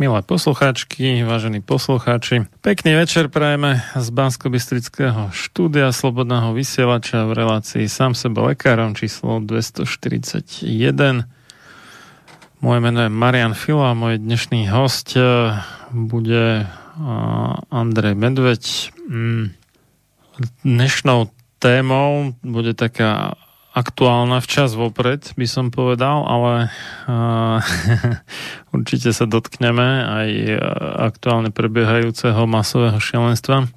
[0.00, 4.48] Milé poslucháčky, vážení poslucháči, pekný večer prajeme z bansko
[5.36, 10.64] štúdia Slobodného vysielača v relácii sám sebe lekárom číslo 241.
[12.64, 15.60] Moje meno je Marian Filo a môj dnešný host eh,
[15.92, 16.68] bude eh,
[17.68, 18.64] Andrej Medveď.
[19.12, 19.52] Mm,
[20.64, 21.28] dnešnou
[21.60, 23.36] témou bude taká
[23.72, 26.68] aktuálna včas vopred, by som povedal, ale
[27.08, 27.58] uh,
[28.76, 30.30] určite sa dotkneme aj
[31.12, 33.68] aktuálne prebiehajúceho masového šialenstva.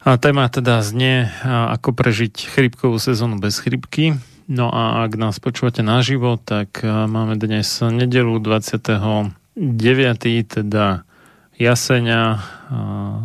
[0.00, 4.16] A téma teda znie, ako prežiť chrypkovú sezónu bez chrypky.
[4.48, 9.36] No a ak nás počúvate naživo, tak máme dnes nedelu 29.
[10.48, 11.04] teda
[11.60, 12.40] jasenia,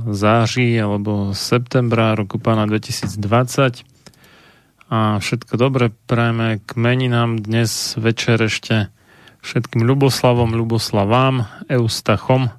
[0.04, 3.95] září alebo septembra roku pána 2020
[4.90, 8.94] a všetko dobre prajeme k meninám dnes večer ešte
[9.42, 12.54] všetkým Ľuboslavom, Ľuboslavám, Eustachom.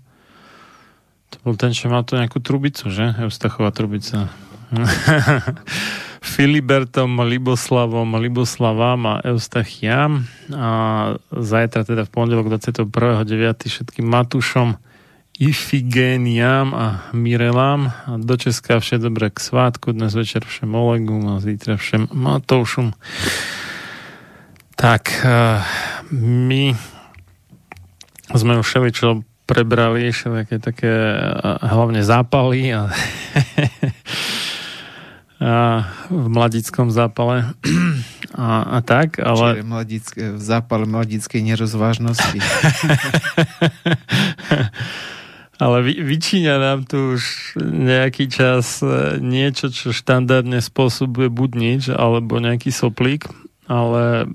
[1.34, 3.14] To bol ten, čo mal tu nejakú trubicu, že?
[3.22, 4.30] Eustachová trubica.
[6.26, 10.26] Filibertom, Liboslavom, Liboslavám a Eustachiam.
[10.50, 10.68] A
[11.30, 13.70] zajtra teda v pondelok 21.9.
[13.70, 14.78] všetkým Matušom,
[15.36, 17.92] Ifigéniam a Mirelám.
[18.08, 22.96] A do Česka vše dobré k svátku, dnes večer všem Olegum a zítra všem Matoušom.
[24.80, 25.60] Tak, eh,
[26.16, 26.72] my
[28.32, 31.20] sme už čo prebrali, všelijaké také eh,
[31.68, 32.88] hlavne zápaly a,
[35.44, 37.52] a v mladickom zápale
[38.40, 39.60] a, a tak, ale...
[39.60, 42.40] Čiže mladické, v zápale mladickej nerozvážnosti.
[45.56, 51.82] Ale vy, vyčíňa nám tu už nejaký čas e, niečo, čo štandardne spôsobuje buď nič,
[51.88, 53.24] alebo nejaký soplík,
[53.64, 54.28] ale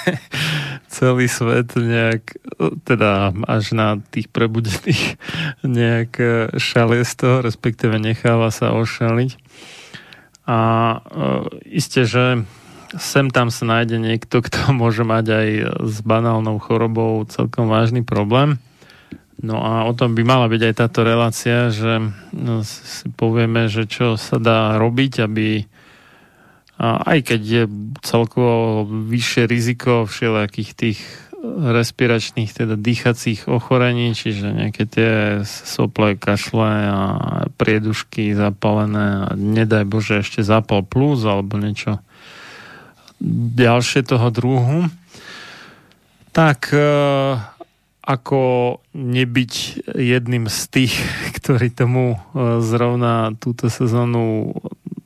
[0.96, 2.40] celý svet nejak,
[2.88, 5.20] teda až na tých prebudených
[5.78, 9.36] nejak e, šalie z toho, respektíve necháva sa ošaliť.
[10.48, 10.98] A e,
[11.76, 12.40] isté, že
[12.96, 15.48] sem tam sa nájde niekto, kto môže mať aj
[15.84, 18.56] s banálnou chorobou celkom vážny problém
[19.38, 22.02] No a o tom by mala byť aj táto relácia, že
[22.34, 25.62] no, si povieme, že čo sa dá robiť, aby
[26.78, 27.64] aj keď je
[28.06, 31.00] celkovo vyššie riziko všelijakých tých
[31.48, 35.12] respiračných, teda dýchacích ochorení, čiže nejaké tie
[35.46, 37.00] sople, kašle a
[37.54, 42.02] priedušky zapalené a nedaj Bože ešte zapal plus alebo niečo
[43.54, 44.90] ďalšie toho druhu.
[46.34, 46.78] Tak e,
[48.08, 48.40] ako
[48.96, 50.94] nebyť jedným z tých,
[51.36, 52.18] ktorí tomu e,
[52.64, 54.56] zrovna túto sezónu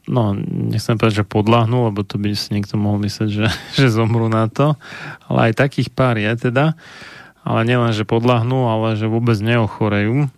[0.06, 3.46] no, nechcem povedať, že podľahnú, lebo to by si niekto mohol myslieť, že,
[3.78, 4.78] že zomru na to,
[5.26, 6.78] ale aj takých pár je teda,
[7.42, 10.30] ale nielen, že podľahnú, ale že vôbec neochorejú,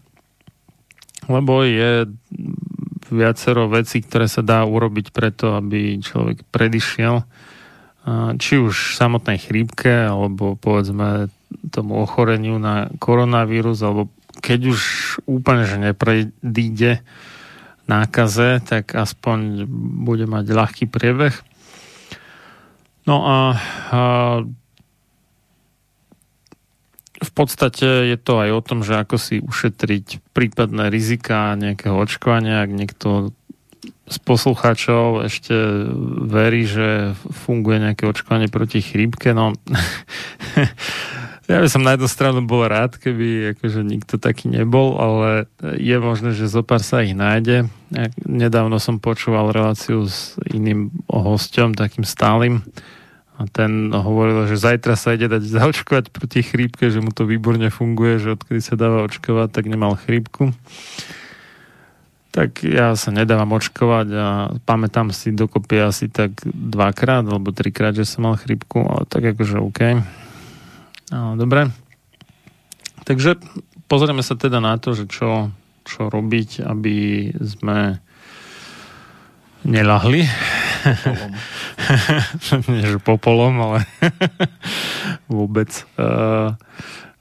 [1.28, 2.08] lebo je
[3.12, 7.24] viacero vecí, ktoré sa dá urobiť preto, aby človek predišiel
[8.36, 11.32] či už samotnej chrípke, alebo povedzme
[11.70, 14.10] tomu ochoreniu na koronavírus, alebo
[14.40, 14.80] keď už
[15.24, 17.00] úplne, že nepredíde
[17.84, 19.68] nákaze, tak aspoň
[20.04, 21.36] bude mať ľahký priebeh.
[23.04, 23.38] No a,
[23.92, 24.00] a
[27.20, 32.64] v podstate je to aj o tom, že ako si ušetriť prípadné rizika nejakého očkovania,
[32.64, 33.08] ak niekto
[34.04, 35.56] z poslucháčov ešte
[36.28, 39.32] verí, že funguje nejaké očkovanie proti chrípke.
[39.32, 39.56] No,
[41.44, 45.96] ja by som na jednu stranu bol rád, keby akože nikto taký nebol, ale je
[46.00, 47.68] možné, že zo pár sa ich nájde.
[48.24, 52.64] Nedávno som počúval reláciu s iným hosťom, takým stálym,
[53.34, 57.66] a ten hovoril, že zajtra sa ide dať zaočkovať proti chrípke, že mu to výborne
[57.66, 60.54] funguje, že odkedy sa dáva očkovať, tak nemal chrípku
[62.34, 64.26] tak ja sa nedávam očkovať a
[64.66, 69.62] pamätám si dokopy asi tak dvakrát alebo trikrát, že som mal chrypku, ale tak akože
[69.62, 69.80] OK.
[71.14, 71.70] No, dobre.
[73.06, 73.38] Takže
[73.86, 75.54] pozrieme sa teda na to, že čo,
[75.86, 78.02] čo robiť, aby sme
[79.62, 80.26] nelahli.
[82.74, 83.78] Nie, že popolom, ale
[85.30, 85.70] vôbec.
[85.94, 86.58] Uh,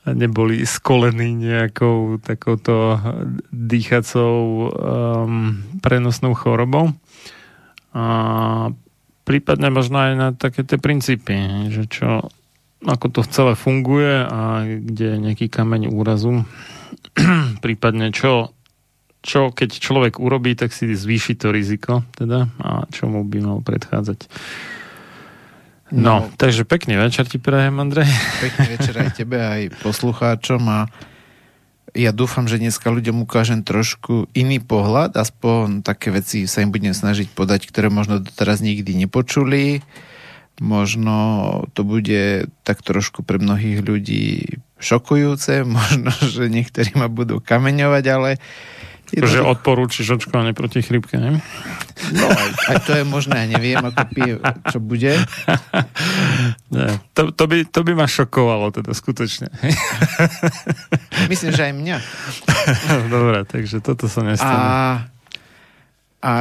[0.03, 2.99] neboli skolení nejakou takouto
[3.55, 4.35] dýchacou
[4.67, 6.91] um, prenosnou chorobou.
[7.95, 8.03] A
[9.23, 11.31] prípadne možno aj na také tie princípy,
[11.71, 12.27] že čo,
[12.83, 16.43] ako to celé funguje a kde je nejaký kameň úrazu.
[17.63, 18.53] prípadne čo,
[19.23, 24.29] čo keď človek urobí, tak si zvýši to riziko teda a čomu by mal predchádzať.
[25.93, 28.09] No, no, takže pekný večer ti prajem, Andrej.
[28.49, 30.89] Pekný večer aj tebe, aj poslucháčom a
[31.93, 36.97] ja dúfam, že dneska ľuďom ukážem trošku iný pohľad, aspoň také veci sa im budem
[36.97, 39.85] snažiť podať, ktoré možno doteraz nikdy nepočuli.
[40.61, 41.15] Možno
[41.73, 48.29] to bude tak trošku pre mnohých ľudí šokujúce, možno, že niektorí ma budú kameňovať, ale
[49.13, 51.37] že odporúčiš očkovanie proti chrypke, ne?
[52.17, 54.33] No, aj, aj to je možné, neviem, ako pije,
[54.73, 55.13] čo bude.
[56.73, 59.53] Nie, to, to, by, to by ma šokovalo, teda skutočne.
[61.31, 61.97] Myslím, že aj mňa.
[63.13, 64.65] Dobre, takže toto sa nestane.
[64.65, 64.73] A,
[66.25, 66.31] a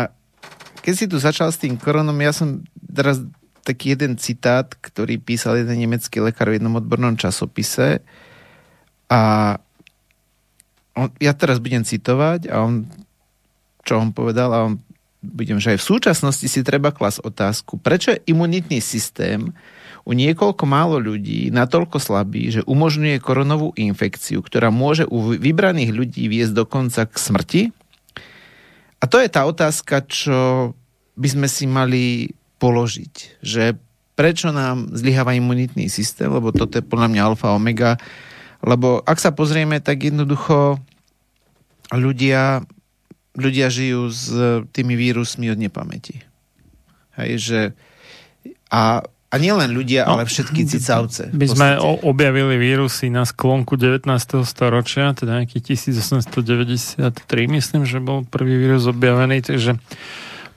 [0.81, 3.21] keď si tu začal s tým koronom, ja som teraz
[3.63, 8.03] taký jeden citát, ktorý písal jeden nemecký lekár v jednom odbornom časopise
[9.07, 9.55] a
[10.93, 12.85] on, ja teraz budem citovať a on,
[13.87, 14.83] čo on povedal, a on,
[15.23, 19.55] budem, že aj v súčasnosti si treba klas otázku, prečo je imunitný systém
[20.03, 26.27] u niekoľko málo ľudí natoľko slabý, že umožňuje koronovú infekciu, ktorá môže u vybraných ľudí
[26.27, 27.63] viesť dokonca k smrti?
[28.99, 30.73] A to je tá otázka, čo
[31.15, 33.75] by sme si mali položiť, že
[34.15, 37.99] prečo nám zlyháva imunitný systém, lebo toto je podľa mňa alfa omega
[38.63, 40.79] lebo ak sa pozrieme, tak jednoducho
[41.91, 42.63] ľudia,
[43.35, 44.31] ľudia žijú s
[44.71, 46.23] tými vírusmi od nepamäti.
[47.19, 47.61] Hej, že
[48.71, 51.35] a, a nielen ľudia, no, ale všetky cicavce.
[51.35, 51.69] My sme
[52.07, 54.07] objavili vírusy na sklonku 19.
[54.47, 57.11] storočia, teda nejaký 1893,
[57.51, 59.75] myslím, že bol prvý vírus objavený, takže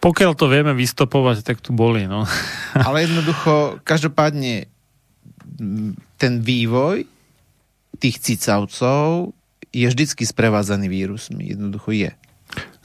[0.05, 2.05] pokiaľ to vieme vystopovať, tak tu boli.
[2.05, 2.29] No.
[2.87, 4.69] Ale jednoducho, každopádne
[6.21, 7.09] ten vývoj
[7.97, 9.33] tých cicavcov
[9.73, 11.57] je vždycky sprevádzaný vírusmi.
[11.57, 12.11] Jednoducho je.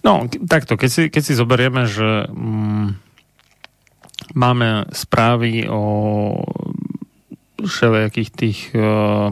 [0.01, 2.89] No, takto, keď si, keď si zoberieme, že mm,
[4.33, 5.85] máme správy o
[7.61, 9.29] všelijakých tých uh,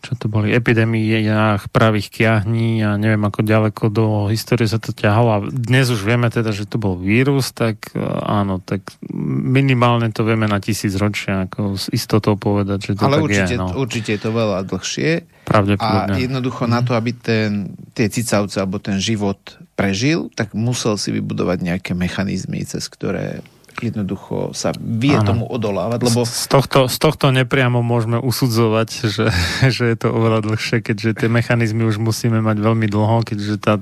[0.00, 5.28] čo to boli, epidémiách pravých kiahní a neviem ako ďaleko do histórie sa to ťahalo
[5.28, 10.24] a dnes už vieme teda, že to bol vírus, tak e, áno, tak minimálne to
[10.24, 13.60] vieme na tisíc ročia, ako s istotou povedať, že to Ale tak určite, je.
[13.60, 13.68] No.
[13.76, 15.10] určite je to veľa dlhšie.
[15.44, 16.14] Pravdepodobne.
[16.16, 16.70] A jednoducho mm.
[16.72, 19.38] na to, aby ten, tie cicavce alebo ten život
[19.76, 23.44] prežil, tak musel si vybudovať nejaké mechanizmy, cez ktoré
[23.80, 25.26] jednoducho sa vie ano.
[25.26, 26.04] tomu odolávať.
[26.04, 26.28] Lebo...
[26.28, 29.26] Z, tohto, z tohto nepriamo môžeme usudzovať, že,
[29.72, 33.74] že je to oveľa dlhšie, keďže tie mechanizmy už musíme mať veľmi dlho, keďže tá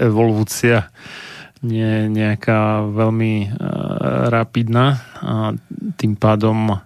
[0.00, 0.90] evolúcia
[1.62, 5.54] nie je nejaká veľmi uh, rapidná a
[5.94, 6.82] tým pádom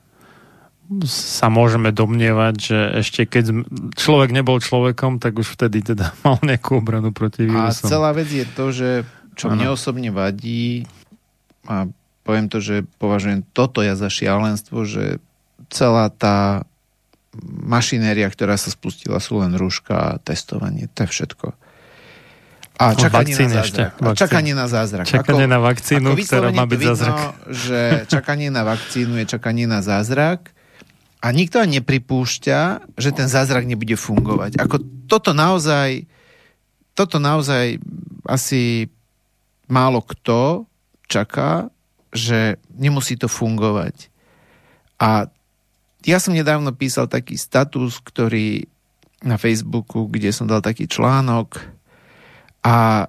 [1.08, 3.66] sa môžeme domnievať, že ešte keď
[3.96, 7.88] človek nebol človekom, tak už vtedy teda mal nejakú obranu proti vírusom.
[7.88, 8.90] A celá vec je to, že
[9.32, 9.56] čo ano.
[9.56, 10.84] mne osobne vadí,
[11.66, 11.90] a
[12.26, 15.22] poviem to, že považujem toto ja za šialenstvo, že
[15.70, 16.66] celá tá
[17.46, 20.90] mašinéria, ktorá sa spustila, sú len rúška testovanie.
[20.98, 21.46] To je všetko.
[22.76, 23.64] A čakanie na zázrak.
[23.64, 25.06] Ešte, a čakanie na zázrak.
[25.08, 27.20] Čakanie ako, na vakcínu, ako ktorá má byť zázrak.
[27.48, 27.80] že
[28.12, 30.52] čakanie na vakcínu je čakanie na zázrak
[31.24, 32.60] a nikto ani nepripúšťa,
[33.00, 34.60] že ten zázrak nebude fungovať.
[34.60, 34.76] Ako
[35.08, 36.04] toto naozaj
[36.96, 37.76] toto naozaj
[38.24, 38.88] asi
[39.68, 40.64] málo kto
[41.06, 41.68] čaká,
[42.16, 44.10] že nemusí to fungovať.
[44.96, 45.28] A
[46.02, 48.64] ja som nedávno písal taký status, ktorý
[49.24, 51.60] na Facebooku, kde som dal taký článok
[52.64, 53.08] a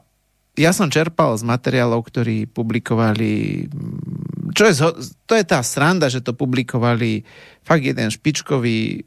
[0.57, 3.65] ja som čerpal z materiálov, ktorí publikovali
[4.57, 4.73] čo je,
[5.29, 7.21] to je tá sranda, že to publikovali
[7.61, 9.05] fakt jeden špičkový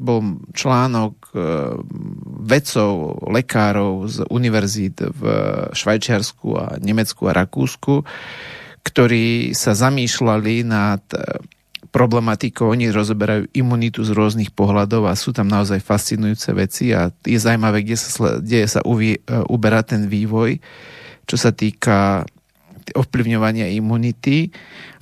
[0.00, 1.38] bol článok e,
[2.48, 5.22] vedcov, lekárov z univerzít v
[5.76, 8.00] Švajčiarsku a Nemecku a Rakúsku,
[8.80, 11.40] ktorí sa zamýšľali nad e,
[11.90, 17.38] problematikou, oni rozoberajú imunitu z rôznych pohľadov a sú tam naozaj fascinujúce veci a je
[17.38, 19.18] zaujímavé, kde sa, kde sa uvie,
[19.50, 20.62] uberá ten vývoj,
[21.26, 22.22] čo sa týka
[22.90, 24.50] ovplyvňovania imunity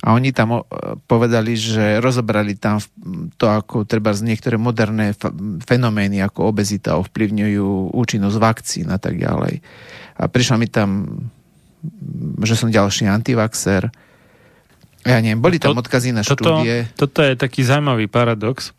[0.05, 0.63] a oni tam
[1.09, 2.79] povedali, že rozobrali tam
[3.35, 5.17] to, ako treba z niektoré moderné
[5.65, 9.59] fenomény ako obezita ovplyvňujú účinnosť vakcín a tak ďalej.
[10.19, 10.89] A prišla mi tam,
[12.43, 13.91] že som ďalší antivaxer.
[15.07, 16.91] Ja neviem, boli tam odkazy na štúdie.
[16.93, 18.75] Toto, toto je taký zaujímavý paradox,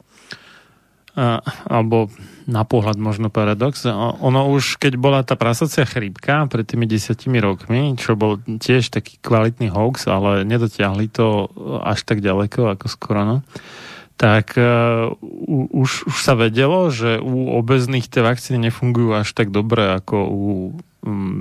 [1.16, 2.12] a, alebo
[2.50, 3.87] na pohľad možno paradox.
[3.87, 9.23] Ono už, keď bola tá prasacia chrípka pred tými desiatimi rokmi, čo bol tiež taký
[9.23, 11.47] kvalitný hoax, ale nedotiahli to
[11.87, 13.37] až tak ďaleko ako skoro, no,
[14.21, 15.14] tak uh,
[15.73, 20.42] už, už sa vedelo, že u obezných tie vakcíny nefungujú až tak dobre ako u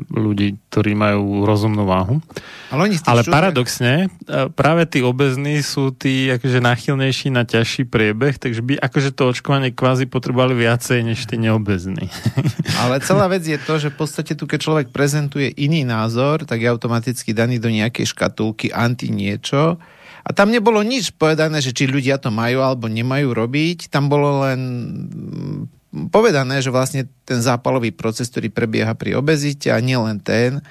[0.10, 2.24] ľudí, ktorí majú rozumnú váhu.
[2.72, 8.40] Ale, oni Ale paradoxne, e, práve tí obezní sú tí akože náchylnejší na ťažší priebeh,
[8.40, 12.08] takže by akože to očkovanie kvázi potrebovali viacej než tí neobezní.
[12.84, 16.64] Ale celá vec je to, že v podstate tu, keď človek prezentuje iný názor, tak
[16.64, 19.76] je automaticky daný do nejakej škatulky anti niečo,
[20.20, 23.90] a tam nebolo nič povedané, že či ľudia to majú alebo nemajú robiť.
[23.90, 24.60] Tam bolo len
[25.10, 30.62] mm, povedané, že vlastne ten zápalový proces, ktorý prebieha pri obezite a nielen ten,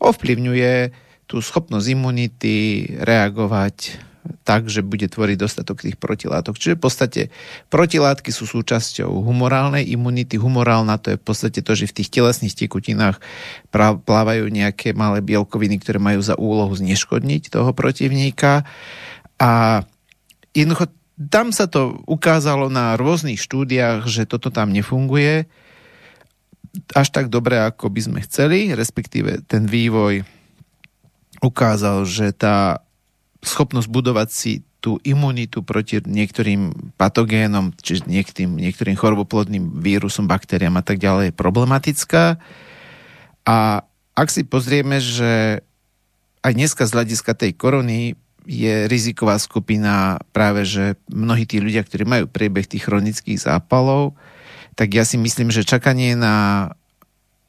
[0.00, 0.92] ovplyvňuje
[1.28, 4.10] tú schopnosť imunity reagovať
[4.46, 6.54] tak, že bude tvoriť dostatok tých protilátok.
[6.54, 7.22] Čiže v podstate
[7.74, 10.38] protilátky sú súčasťou humorálnej imunity.
[10.38, 13.18] Humorálna to je v podstate to, že v tých telesných tekutinách
[14.06, 18.62] plávajú nejaké malé bielkoviny, ktoré majú za úlohu zneškodniť toho protivníka.
[19.42, 19.82] A
[20.54, 20.86] jednoducho
[21.28, 25.46] tam sa to ukázalo na rôznych štúdiách, že toto tam nefunguje
[26.96, 30.24] až tak dobre, ako by sme chceli, respektíve ten vývoj
[31.44, 32.80] ukázal, že tá
[33.44, 34.52] schopnosť budovať si
[34.82, 41.38] tú imunitu proti niektorým patogénom, čiže niektorým, niektorým choroboplodným vírusom, baktériám a tak ďalej je
[41.38, 42.42] problematická.
[43.46, 43.86] A
[44.18, 45.62] ak si pozrieme, že
[46.42, 52.02] aj dneska z hľadiska tej korony je riziková skupina práve, že mnohí tí ľudia, ktorí
[52.02, 54.18] majú priebeh tých chronických zápalov,
[54.74, 56.68] tak ja si myslím, že čakanie na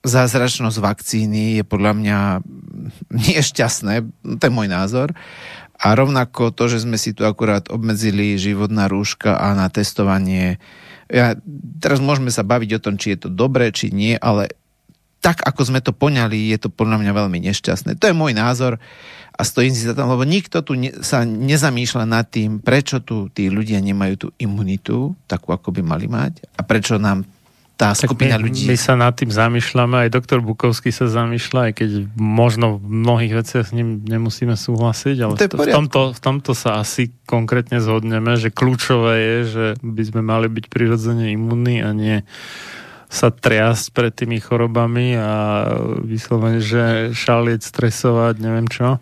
[0.04, 2.18] zázračnosť vakcíny je podľa mňa
[3.34, 3.94] nešťastné,
[4.38, 5.16] to je môj názor.
[5.84, 10.62] A rovnako to, že sme si tu akurát obmedzili život na rúška a na testovanie.
[11.12, 11.36] Ja,
[11.84, 14.56] teraz môžeme sa baviť o tom, či je to dobré, či nie, ale
[15.20, 17.96] tak, ako sme to poňali, je to podľa mňa veľmi nešťastné.
[18.00, 18.80] To je môj názor
[19.34, 23.34] a stojím si za tom, lebo nikto tu ne, sa nezamýšľa nad tým, prečo tu
[23.34, 27.26] tí ľudia nemajú tú imunitu, takú, ako by mali mať a prečo nám
[27.74, 28.70] tá skupina my, ľudí.
[28.70, 33.34] My sa nad tým zamýšľame, aj doktor Bukovský sa zamýšľa, aj keď možno v mnohých
[33.42, 38.38] veciach s ním nemusíme súhlasiť, ale to v, tomto, v tomto sa asi konkrétne zhodneme,
[38.38, 42.22] že kľúčové je, že by sme mali byť prirodzene imunní a nie
[43.14, 45.32] sa triasť pred tými chorobami a
[46.02, 48.98] vyslovene, že šalieť, stresovať, neviem čo.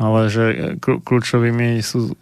[0.00, 2.16] Ale že kľúčovými sú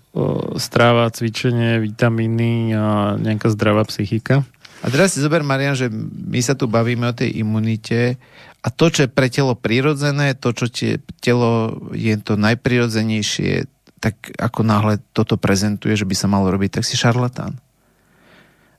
[0.58, 4.42] stráva, cvičenie, vitamíny a nejaká zdravá psychika.
[4.82, 8.18] A teraz si zober, Marian, že my sa tu bavíme o tej imunite
[8.60, 13.70] a to, čo je pre telo prirodzené, to, čo tie telo je to najprirodzenejšie,
[14.02, 17.60] tak ako náhle toto prezentuje, že by sa malo robiť, tak si šarlatán.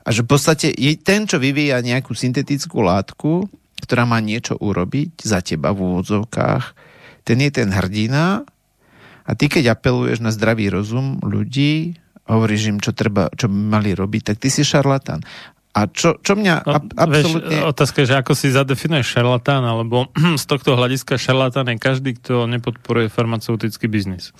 [0.01, 3.45] A že v podstate je ten, čo vyvíja nejakú syntetickú látku,
[3.85, 6.63] ktorá má niečo urobiť za teba v úvodzovkách,
[7.25, 8.45] ten je ten hrdina
[9.25, 13.91] a ty, keď apeluješ na zdravý rozum ľudí, hovoríš im, čo, treba, čo by mali
[13.93, 15.21] robiť, tak ty si šarlatán.
[15.71, 17.63] A čo, čo mňa no, ab, absolútne...
[17.63, 22.11] Vieš, otázka je, že ako si zadefinuješ šarlatán, alebo z tohto hľadiska šarlatán je každý,
[22.19, 24.35] kto nepodporuje farmaceutický biznis.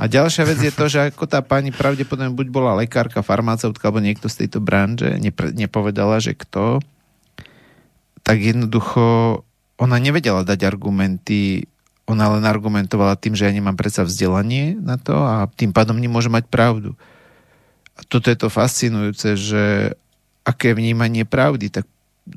[0.00, 4.00] A ďalšia vec je to, že ako tá pani pravdepodobne buď bola lekárka, farmaceutka, alebo
[4.00, 6.80] niekto z tejto branže, nepre, nepovedala, že kto,
[8.24, 9.44] tak jednoducho
[9.76, 11.68] ona nevedela dať argumenty,
[12.08, 16.32] ona len argumentovala tým, že ja nemám predsa vzdelanie na to a tým pádom nemôže
[16.32, 16.96] mať pravdu.
[17.92, 19.92] A toto je to fascinujúce, že
[20.48, 21.84] aké vnímanie pravdy, tak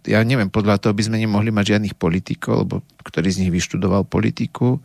[0.04, 2.76] ja neviem, podľa toho by sme nemohli mať žiadnych politikov, lebo
[3.08, 4.84] ktorý z nich vyštudoval politiku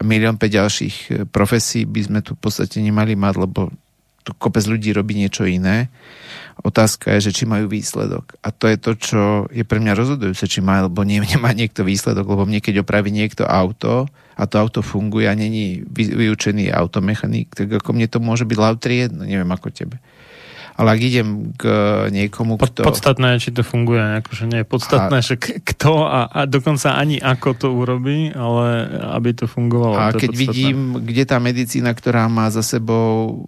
[0.00, 3.68] a milión 5 ďalších e, profesí by sme tu v podstate nemali mať, lebo
[4.24, 5.92] tu kopec ľudí robí niečo iné.
[6.60, 8.36] Otázka je, že či majú výsledok.
[8.44, 11.84] A to je to, čo je pre mňa rozhodujúce, či má, alebo nie, nemá niekto
[11.84, 14.08] výsledok, lebo mne keď opraví niekto auto
[14.40, 19.04] a to auto funguje a není vyučený automechanik, tak ako mne to môže byť lautri
[19.04, 20.00] jedno, neviem ako tebe
[20.80, 21.28] ale ak idem
[21.60, 21.64] k
[22.08, 22.88] niekomu, kto...
[22.88, 25.24] Podstatné je, či to funguje, akože nie je podstatné, a...
[25.24, 30.00] že kto a, a dokonca ani ako to urobí, ale aby to fungovalo.
[30.00, 33.44] A to keď vidím, kde tá medicína, ktorá má za sebou,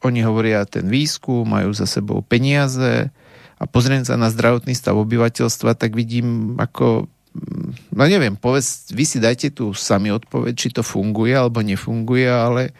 [0.00, 3.12] oni hovoria ten výskum, majú za sebou peniaze
[3.60, 7.12] a pozriem sa na zdravotný stav obyvateľstva, tak vidím, ako
[7.94, 12.74] no neviem, povedz, vy si dajte tu sami odpoveď, či to funguje alebo nefunguje, ale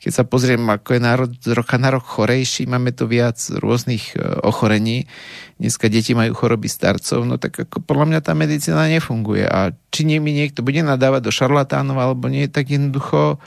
[0.00, 4.12] keď sa pozriem, ako je národ z roka na rok chorejší, máme tu viac rôznych
[4.12, 5.08] e, ochorení,
[5.56, 10.04] dneska deti majú choroby starcov, no tak ako podľa mňa tá medicína nefunguje a či
[10.04, 13.40] nie mi niekto bude nadávať do šarlatánov alebo nie, tak jednoducho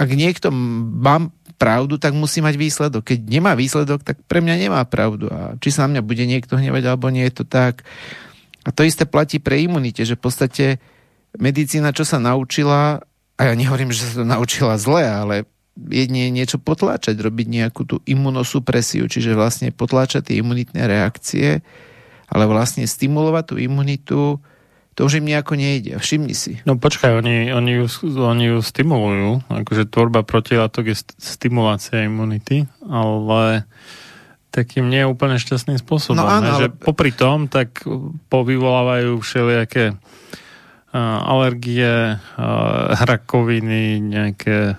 [0.00, 1.28] ak niekto má
[1.60, 3.04] pravdu, tak musí mať výsledok.
[3.04, 5.28] Keď nemá výsledok, tak pre mňa nemá pravdu.
[5.28, 7.84] A či sa na mňa bude niekto hnevať, alebo nie je to tak.
[8.64, 10.64] A to isté platí pre imunite, že v podstate
[11.38, 13.00] medicína, čo sa naučila,
[13.36, 15.48] a ja nehovorím, že sa to naučila zle, ale
[15.88, 21.64] jedne niečo potláčať, robiť nejakú tú imunosupresiu, čiže vlastne potláčať tie imunitné reakcie,
[22.28, 24.20] ale vlastne stimulovať tú imunitu,
[24.92, 25.96] to už im nejako nejde.
[25.96, 26.60] Všimni si.
[26.68, 27.86] No počkaj, oni, oni, ju,
[28.20, 33.64] oni ju stimulujú, akože tvorba protilátok je stimulácia imunity, ale
[34.50, 36.18] takým nie úplne šťastným spôsobom.
[36.18, 36.60] No áno, ale...
[36.62, 37.86] že popri tom tak
[38.28, 39.94] povyvolávajú všelijaké
[41.22, 42.18] alergie,
[42.98, 44.74] rakoviny, nejaké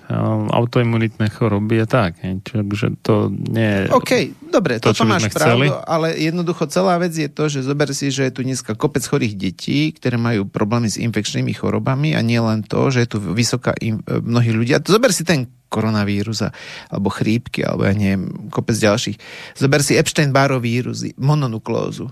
[0.51, 2.19] autoimunitné choroby a tak.
[2.19, 3.95] Čiže to nie je...
[3.95, 4.11] OK,
[4.51, 8.27] dobre, to, toto máš pravdu, ale jednoducho celá vec je to, že zober si, že
[8.27, 12.67] je tu dneska kopec chorých detí, ktoré majú problémy s infekčnými chorobami a nie len
[12.67, 14.83] to, že je tu vysoká im, mnohí ľudia.
[14.83, 16.43] Zober si ten koronavírus
[16.91, 19.17] alebo chrípky, alebo ja neviem, kopec ďalších.
[19.55, 22.11] Zober si Epstein-Barr vírus, mononuklózu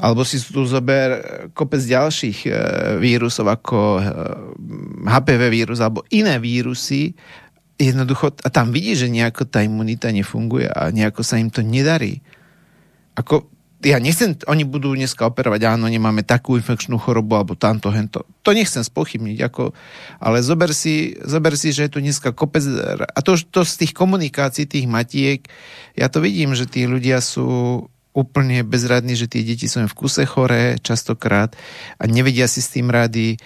[0.00, 1.20] alebo si tu zober
[1.52, 2.50] kopec ďalších e,
[2.96, 4.00] vírusov ako
[5.04, 7.12] HPV e, vírus alebo iné vírusy,
[7.76, 12.22] jednoducho, a tam vidí, že nejako tá imunita nefunguje a nejako sa im to nedarí.
[13.18, 13.51] Ako,
[13.82, 18.22] ja nechcem, oni budú dneska operovať, áno, nemáme takú infekčnú chorobu, alebo tamto, hento.
[18.46, 19.74] To nechcem spochybniť, ako,
[20.22, 22.62] ale zober si, zober si, že je tu dneska kopec,
[23.02, 25.44] a to, to z tých komunikácií, tých matiek,
[25.98, 30.22] ja to vidím, že tí ľudia sú úplne bezradní, že tie deti sú v kuse
[30.28, 31.56] choré častokrát
[31.96, 33.40] a nevedia si s tým rady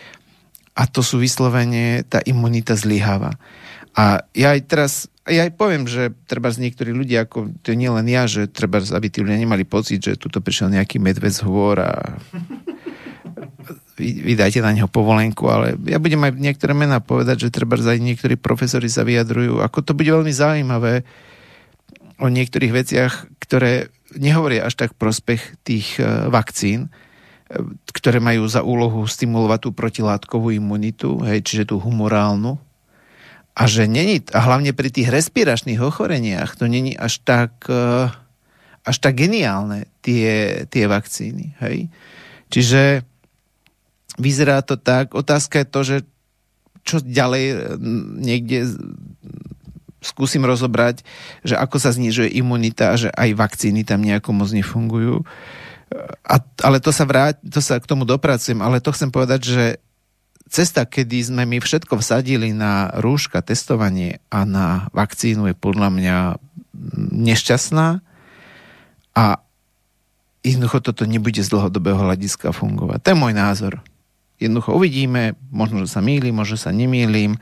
[0.75, 3.38] a to sú vyslovene, tá imunita zlyháva.
[3.97, 4.93] A ja aj teraz,
[5.25, 8.85] ja aj poviem, že treba z niektorí ľudia, ako to nie len ja, že treba,
[8.85, 12.21] aby tí ľudia nemali pocit, že tuto prišiel nejaký medved hôr a
[13.97, 17.97] vy, vydajte na neho povolenku, ale ja budem aj niektoré mená povedať, že treba aj
[17.97, 19.65] niektorí profesori sa vyjadrujú.
[19.65, 21.09] Ako to bude veľmi zaujímavé
[22.21, 26.89] o niektorých veciach, ktoré nehovoria až tak prospech tých e, vakcín,
[27.49, 27.61] e,
[27.93, 32.61] ktoré majú za úlohu stimulovať tú protilátkovú imunitu, hej, čiže tú humorálnu.
[33.57, 38.12] A že není, a hlavne pri tých respiračných ochoreniach, to není až tak, e,
[38.85, 41.57] až tak geniálne tie, tie vakcíny.
[41.64, 41.88] Hej.
[42.53, 43.01] Čiže
[44.21, 45.16] vyzerá to tak.
[45.16, 45.97] Otázka je to, že
[46.87, 47.75] čo ďalej
[48.21, 48.79] niekde
[50.05, 51.03] skúsim rozobrať,
[51.42, 55.27] že ako sa znižuje imunita že aj vakcíny tam nejako moc nefungujú.
[56.23, 59.64] A, ale to sa, vráť, to sa k tomu dopracujem, ale to chcem povedať, že
[60.47, 66.17] cesta, kedy sme my všetko vsadili na rúška, testovanie a na vakcínu je podľa mňa
[67.13, 68.01] nešťastná
[69.17, 69.25] a
[70.47, 72.99] jednoducho toto nebude z dlhodobého hľadiska fungovať.
[73.03, 73.83] To je môj názor.
[74.37, 77.41] Jednoducho uvidíme, možno, že sa mýlim, možno sa nemýlim,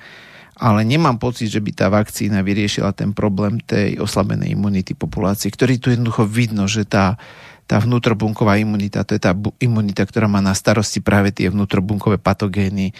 [0.55, 5.83] ale nemám pocit, že by tá vakcína vyriešila ten problém tej oslabenej imunity populácie, ktorý
[5.83, 7.19] tu jednoducho vidno, že tá,
[7.65, 12.93] tá vnútrobunková imunita, to je tá imunita, ktorá má na starosti práve tie vnútrobunkové patogény,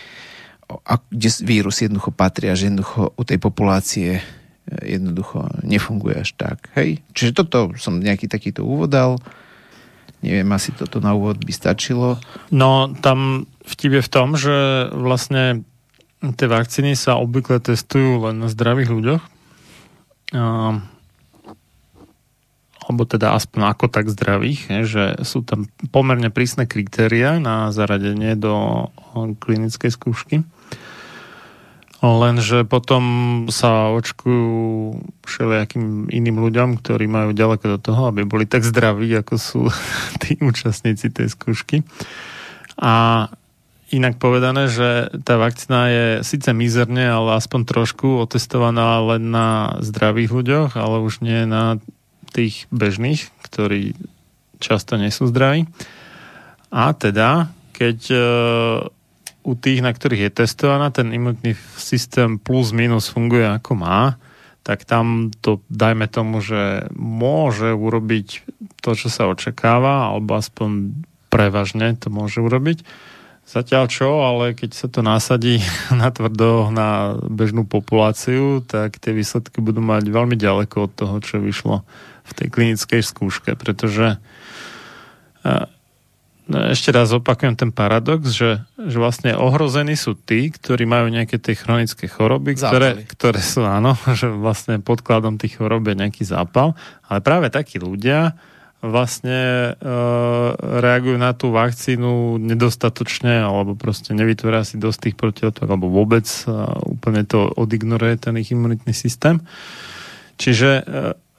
[0.69, 4.23] a kde vírus jednoducho patria, že jednoducho u tej populácie e,
[4.97, 6.73] jednoducho nefunguje až tak.
[6.73, 7.05] Hej?
[7.13, 9.21] Čiže toto som nejaký takýto úvod dal.
[10.25, 12.17] Neviem, asi toto na úvod by stačilo.
[12.49, 15.69] No, tam vtip je v tom, že vlastne
[16.25, 19.23] tie vakcíny sa obvykle testujú len na zdravých ľuďoch.
[20.33, 20.81] A,
[22.85, 28.87] alebo teda aspoň ako tak zdravých, že sú tam pomerne prísne kritéria na zaradenie do
[29.17, 30.45] klinickej skúšky.
[32.05, 33.05] Lenže potom
[33.49, 34.53] sa očkujú
[35.25, 39.61] všelijakým iným ľuďom, ktorí majú ďaleko do toho, aby boli tak zdraví, ako sú
[40.23, 41.81] tí účastníci tej skúšky.
[42.77, 43.27] A
[43.89, 50.31] inak povedané, že tá vakcína je síce mizerne, ale aspoň trošku otestovaná len na zdravých
[50.35, 51.81] ľuďoch, ale už nie na
[52.35, 53.95] tých bežných, ktorí
[54.59, 55.71] často nie sú zdraví.
[56.75, 57.99] A teda, keď
[59.45, 64.17] u tých, na ktorých je testovaná, ten imunitný systém plus minus funguje ako má,
[64.65, 68.49] tak tam to, dajme tomu, že môže urobiť
[68.81, 70.97] to, čo sa očakáva, alebo aspoň
[71.29, 72.81] prevažne to môže urobiť.
[73.45, 75.61] Zatiaľ čo, ale keď sa to nasadí
[75.93, 81.45] na tvrdo na bežnú populáciu, tak tie výsledky budú mať veľmi ďaleko od toho, čo
[81.45, 81.85] vyšlo
[82.25, 84.19] v tej klinickej skúške, pretože
[86.45, 91.41] No, ešte raz opakujem ten paradox, že, že vlastne ohrození sú tí, ktorí majú nejaké
[91.41, 96.77] tie chronické choroby, ktoré, ktoré sú, áno, že vlastne podkladom tých chorob je nejaký zápal,
[97.09, 98.37] ale práve takí ľudia
[98.85, 99.91] vlastne e,
[100.61, 106.53] reagujú na tú vakcínu nedostatočne alebo proste nevytvoria si dosť tých protilátok alebo vôbec e,
[106.85, 109.41] úplne to odignoruje ten ich imunitný systém.
[110.37, 110.83] Čiže e,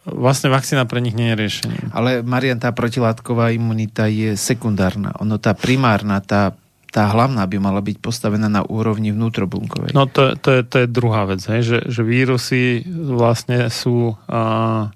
[0.06, 1.86] vlastne vakcína pre nich nie je riešením.
[1.92, 5.18] Ale Marian, tá protilátková imunita je sekundárna.
[5.20, 6.54] Ono tá primárna, tá,
[6.94, 9.98] tá hlavná by mala byť postavená na úrovni vnútrobunkovej.
[9.98, 11.66] No to, to, je, to je druhá vec, hej?
[11.66, 14.94] Že, že vírusy vlastne sú a,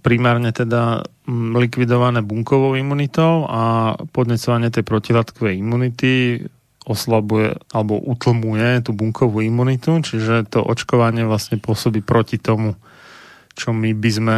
[0.00, 1.04] primárne teda
[1.54, 6.42] likvidované bunkovou imunitou a podnecovanie tej protilátkovej imunity
[6.82, 12.74] oslabuje alebo utlmuje tú bunkovú imunitu, čiže to očkovanie vlastne pôsobí proti tomu
[13.54, 14.36] čo my by sme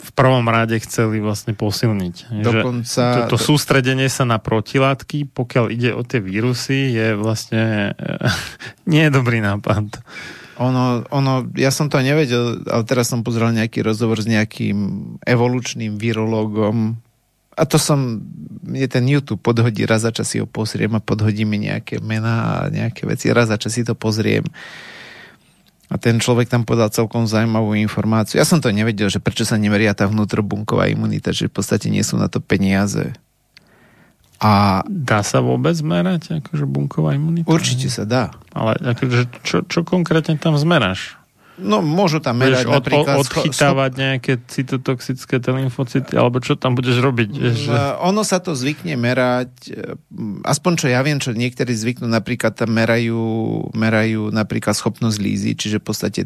[0.00, 2.40] v prvom rade chceli vlastne posilniť.
[2.40, 3.28] Dokonca...
[3.28, 7.92] To, to sústredenie sa na protilátky, pokiaľ ide o tie vírusy, je vlastne
[8.90, 10.00] nie je dobrý nápad.
[10.60, 14.76] Ono, ono, ja som to nevedel, ale teraz som pozrel nejaký rozhovor s nejakým
[15.24, 17.00] evolučným virológom
[17.60, 18.24] a to som,
[18.72, 22.64] je ten YouTube podhodí, raz za čas si ho pozriem a podhodí mi nejaké mená
[22.64, 24.48] a nejaké veci, raz za čas si to pozriem.
[25.90, 28.38] A ten človek tam podal celkom zaujímavú informáciu.
[28.38, 32.06] Ja som to nevedel, že prečo sa nemeria tá vnútrobunková imunita, že v podstate nie
[32.06, 33.10] sú na to peniaze.
[34.40, 34.80] A...
[34.88, 37.50] Dá sa vôbec zmerať akože bunková imunita?
[37.50, 38.32] Určite sa dá.
[38.56, 41.19] Ale akože čo, čo konkrétne tam zmeráš?
[41.60, 43.20] No, môžu tam merať od, napríklad...
[43.20, 47.28] Odchytávať scho- nejaké cytotoxické lymfocyty, alebo čo tam budeš robiť?
[47.36, 47.72] Že...
[48.10, 49.94] Ono sa to zvykne merať, e,
[50.48, 53.20] aspoň čo ja viem, čo niektorí zvyknú, napríklad tam merajú,
[53.76, 56.20] merajú napríklad schopnosť lízy, čiže v podstate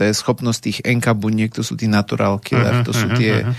[0.00, 3.20] to je schopnosť tých NK buniek, to sú tí natural killer, uh-huh, to sú uh-huh,
[3.20, 3.52] tie uh-huh.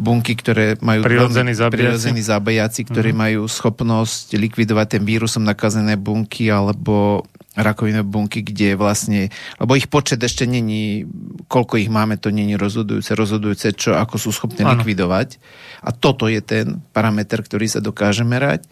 [0.00, 3.24] bunky, ktoré majú prirodzení zabíjaci, zabíjaci ktorí uh-huh.
[3.28, 9.26] majú schopnosť likvidovať ten vírusom nakazené bunky alebo rakovinové bunky, kde vlastne,
[9.58, 11.02] lebo ich počet ešte není,
[11.50, 14.78] koľko ich máme, to není rozhodujúce, rozhodujúce, čo, ako sú schopné ano.
[14.78, 15.42] likvidovať.
[15.82, 18.70] A toto je ten parameter, ktorý sa dokáže merať.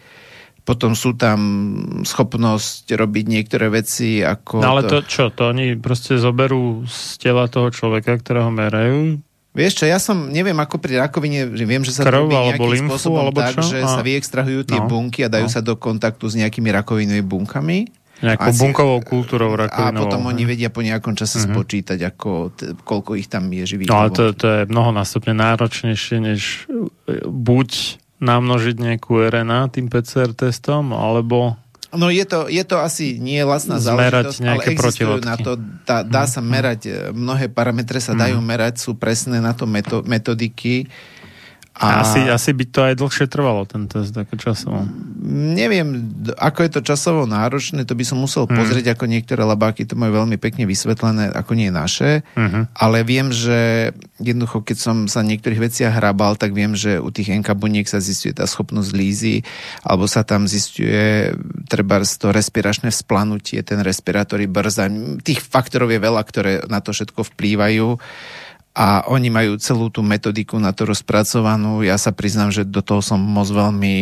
[0.63, 1.39] Potom sú tam
[2.05, 4.61] schopnosť robiť niektoré veci ako...
[4.63, 9.19] No ale to, to čo, to oni proste zoberú z tela toho človeka, ktorého merajú,
[9.49, 12.35] Vieš čo, ja som, neviem ako pri rakovine, že viem, že sa Krv, to robí
[12.37, 13.65] nejakým lymfu, spôsobom alebo tak, čo?
[13.65, 13.89] že a...
[13.89, 14.85] sa vyextrahujú tie no.
[14.85, 15.51] bunky a dajú no.
[15.51, 17.77] sa do kontaktu s nejakými rakovinovými bunkami.
[18.19, 19.95] Nejakou Asi, bunkovou kultúrou rakovinovou.
[19.95, 21.55] A potom oni vedia po nejakom čase uh-huh.
[21.55, 23.87] spočítať, ako, t- koľko ich tam je živých.
[23.87, 27.69] No ale to, to je mnohonásobne náročnejšie, než e, buď
[28.19, 31.55] namnožiť nejakú RNA tým PCR testom, alebo
[31.89, 35.57] No je to, je to asi nie lacná záležitosť, ale existujú na to,
[35.89, 36.47] dá, dá sa mhm.
[36.53, 38.45] merať, e, mnohé parametre sa dajú mhm.
[38.45, 40.85] merať, sú presné na to meto, metodiky
[41.79, 42.03] A...
[42.03, 44.83] Asi, asi by to aj dlhšie trvalo, ten test, ako časovo.
[45.23, 48.51] Neviem, ako je to časovo náročné, to by som musel hmm.
[48.51, 52.75] pozrieť, ako niektoré labáky to majú veľmi pekne vysvetlené, ako nie naše, hmm.
[52.75, 57.31] ale viem, že jednoducho, keď som sa niektorých veciach hrabal, tak viem, že u tých
[57.31, 59.47] enkabuniek sa zistuje tá schopnosť lízy,
[59.87, 61.31] alebo sa tam zistuje
[61.71, 64.91] treba to respiračné vzplanutie, ten respirátory brzda.
[65.23, 67.87] Tých faktorov je veľa, ktoré na to všetko vplývajú
[68.79, 71.83] a oni majú celú tú metodiku na to rozpracovanú.
[71.83, 73.95] Ja sa priznám, že do toho som moc veľmi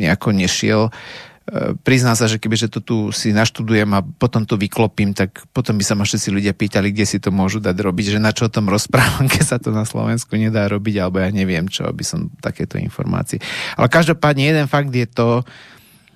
[0.00, 0.88] nejako nešiel.
[0.88, 5.76] E, priznám sa, že kebyže to tu si naštudujem a potom to vyklopím, tak potom
[5.76, 8.48] by sa ma všetci ľudia pýtali, kde si to môžu dať robiť, že na čo
[8.48, 12.00] o tom rozprávam, keď sa to na Slovensku nedá robiť, alebo ja neviem čo, aby
[12.00, 13.44] som takéto informácie.
[13.76, 15.44] Ale každopádne jeden fakt je to,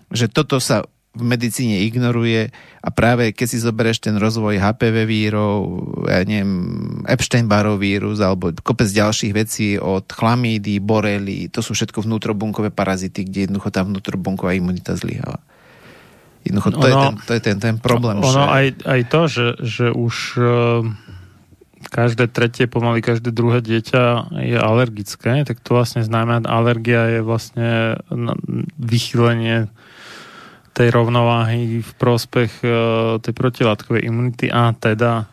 [0.09, 2.53] že toto sa v medicíne ignoruje
[2.85, 5.59] a práve keď si zoberieš ten rozvoj HPV vírov,
[6.05, 6.53] ja neviem,
[7.09, 13.49] Epstein-Barov vírus alebo kopec ďalších vecí od chlamídy, borely, to sú všetko vnútrobunkové parazity, kde
[13.49, 15.41] jednoducho tá vnútrobunková imunita zlyháva.
[16.45, 18.23] Jednoducho to, ono, je ten, to je ten, ten problém.
[18.23, 18.39] Ono že...
[18.39, 20.87] aj, aj to, že, že už uh,
[21.89, 27.99] každé tretie, pomaly každé druhé dieťa je alergické, tak to vlastne znamená, alergia je vlastne
[28.77, 29.71] vychýlenie
[30.77, 35.33] tej rovnováhy v prospech uh, tej protilátkovej imunity a teda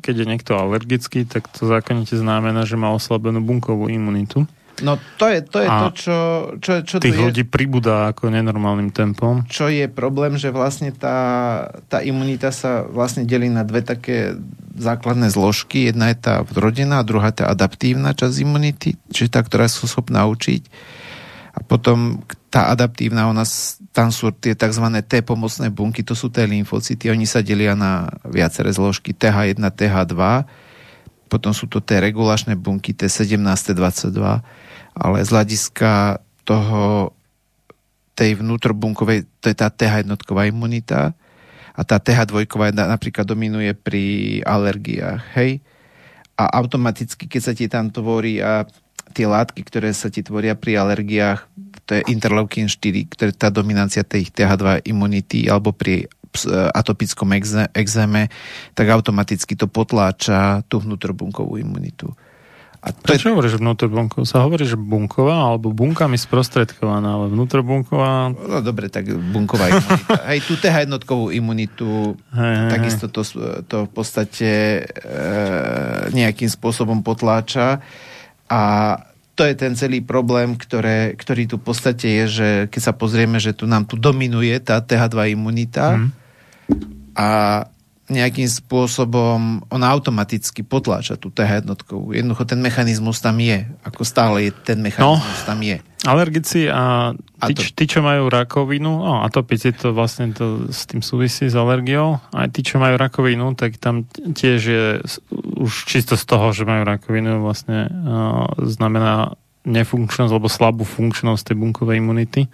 [0.00, 4.48] keď je niekto alergický, tak to zákonite znamená, že má oslabenú bunkovú imunitu.
[4.80, 6.18] No to je to, je to čo,
[6.64, 9.44] čo, čo tých to ľudí pribúda ako nenormálnym tempom.
[9.44, 14.32] Čo je problém, že vlastne tá, tá imunita sa vlastne delí na dve také
[14.72, 15.92] základné zložky.
[15.92, 20.24] Jedna je tá vrodená, a druhá tá adaptívna časť imunity, čiže tá, ktorá sú schopná
[20.24, 20.64] učiť.
[21.52, 23.44] A potom tá adaptívna, ona
[23.92, 24.88] tam sú tie tzv.
[25.04, 30.16] T pomocné bunky, to sú tie lymfocyty, oni sa delia na viaceré zložky TH1, TH2,
[31.28, 33.36] potom sú to tie regulačné bunky T17,
[33.72, 34.20] T22,
[34.96, 37.12] ale z hľadiska toho
[38.12, 41.16] tej vnútrobunkovej, to je tá TH jednotková imunita
[41.72, 42.44] a tá TH2
[42.76, 44.04] napríklad dominuje pri
[44.44, 45.64] alergiách, hej?
[46.36, 48.68] A automaticky, keď sa ti tam tvorí a
[49.12, 51.44] tie látky, ktoré sa ti tvoria pri alergiách,
[51.84, 56.08] to je interleukin 4, ktorý tá dominancia tej TH2 imunity alebo pri
[56.72, 57.28] atopickom
[57.76, 58.32] exéme,
[58.72, 62.08] tak automaticky to potláča tú vnútrobunkovú imunitu.
[62.82, 63.32] A to Prečo je...
[63.38, 64.26] hovoríš vnútrobunková?
[64.26, 68.34] Sa hovorí, že bunková alebo bunkami sprostredkovaná, ale vnútrobunková...
[68.34, 70.18] No dobre, tak bunková imunita.
[70.34, 73.22] Hej, tú TH jednotkovú imunitu hej, hej, takisto to,
[73.70, 74.50] to v podstate
[74.82, 75.10] e,
[76.10, 77.78] nejakým spôsobom potláča.
[78.52, 78.60] A
[79.32, 83.40] to je ten celý problém, ktoré, ktorý tu v podstate je, že keď sa pozrieme,
[83.40, 86.08] že tu nám tu dominuje tá TH2 imunita mm.
[87.16, 87.28] a
[88.12, 92.12] nejakým spôsobom ona automaticky potláča tú TH jednotkovú.
[92.12, 93.64] Jednoducho ten mechanizmus tam je.
[93.88, 95.80] Ako stále je ten mechanizmus no, tam je.
[96.02, 97.14] Alergici a
[97.46, 102.18] tí, tí, čo majú rakovinu, no, atopici to vlastne to s tým súvisí s alergiou,
[102.34, 104.84] aj tí, čo majú rakovinu, tak tam tiež je
[105.62, 111.56] už čisto z toho, že majú rakovinu, vlastne uh, znamená nefunkčnosť alebo slabú funkčnosť tej
[111.62, 112.50] bunkovej imunity.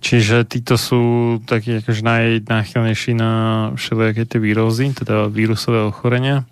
[0.00, 3.30] Čiže títo sú takí akože najnáchylnejší na
[3.76, 6.48] všelijaké tie vírozy, teda vírusové ochorenia,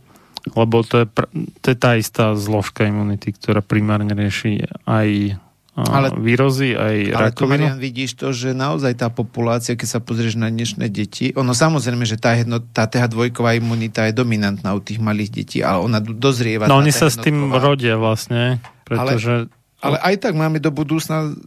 [0.53, 1.33] lebo to je, pr-
[1.65, 5.41] to je tá istá zložka imunity, ktorá primárne rieši aj
[5.79, 7.67] ale, výrozy, aj ale rakovinu.
[7.71, 12.03] Ale vidíš to, že naozaj tá populácia, keď sa pozrieš na dnešné deti, ono samozrejme,
[12.03, 13.31] že tá, jedno, tá TH2
[13.63, 16.67] imunita je dominantná u tých malých detí, ale ona dozrieva.
[16.67, 19.47] No oni sa s tým rodia vlastne, pretože...
[19.81, 21.39] Ale, ale aj tak máme do budúcna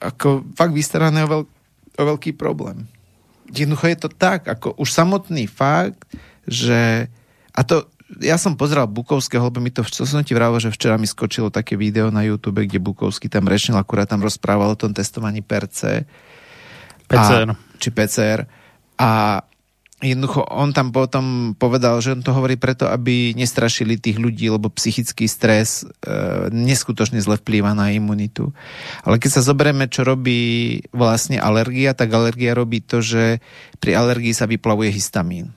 [0.00, 1.42] ako fakt vystarané o, veľ,
[1.98, 2.86] o veľký problém.
[3.50, 6.04] Jednoducho je to tak, ako už samotný fakt,
[6.46, 7.10] že
[7.56, 7.88] a to
[8.22, 11.50] ja som pozeral Bukovského, lebo mi to, čo som ti vravil, že včera mi skočilo
[11.50, 16.06] také video na YouTube, kde Bukovský tam rečnil, akurát tam rozprával o tom testovaní PRC.
[17.10, 17.50] PCR.
[17.50, 18.46] A, či PCR.
[19.02, 19.42] A
[19.98, 24.70] jednoducho on tam potom povedal, že on to hovorí preto, aby nestrašili tých ľudí, lebo
[24.70, 25.86] psychický stres e,
[26.54, 28.54] neskutočne zle vplýva na imunitu.
[29.02, 33.42] Ale keď sa zoberieme, čo robí vlastne alergia, tak alergia robí to, že
[33.82, 35.50] pri alergii sa vyplavuje histamín.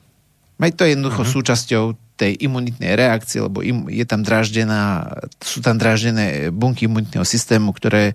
[0.58, 1.36] Aj to je jednoducho uh-huh.
[1.40, 5.08] súčasťou tej imunitnej reakcie, lebo im, je tam draždená,
[5.40, 8.12] sú tam draždené bunky imunitného systému, ktoré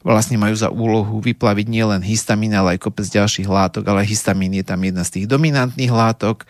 [0.00, 4.64] vlastne majú za úlohu vyplaviť nielen histamín, ale aj kopec ďalších látok, ale histamín je
[4.64, 6.48] tam jedna z tých dominantných látok.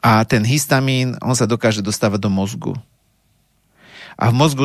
[0.00, 2.72] A ten histamín, on sa dokáže dostávať do mozgu.
[4.16, 4.64] A v mozgu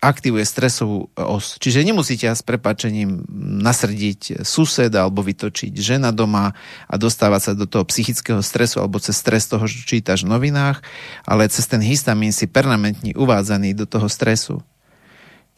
[0.00, 1.60] aktivuje stresovú os.
[1.60, 3.28] Čiže nemusíte s prepačením
[3.60, 6.56] nasrdiť suseda alebo vytočiť žena doma
[6.88, 10.80] a dostávať sa do toho psychického stresu alebo cez stres toho, že čítaš v novinách,
[11.28, 14.64] ale cez ten histamín si permanentne uvádzaný do toho stresu.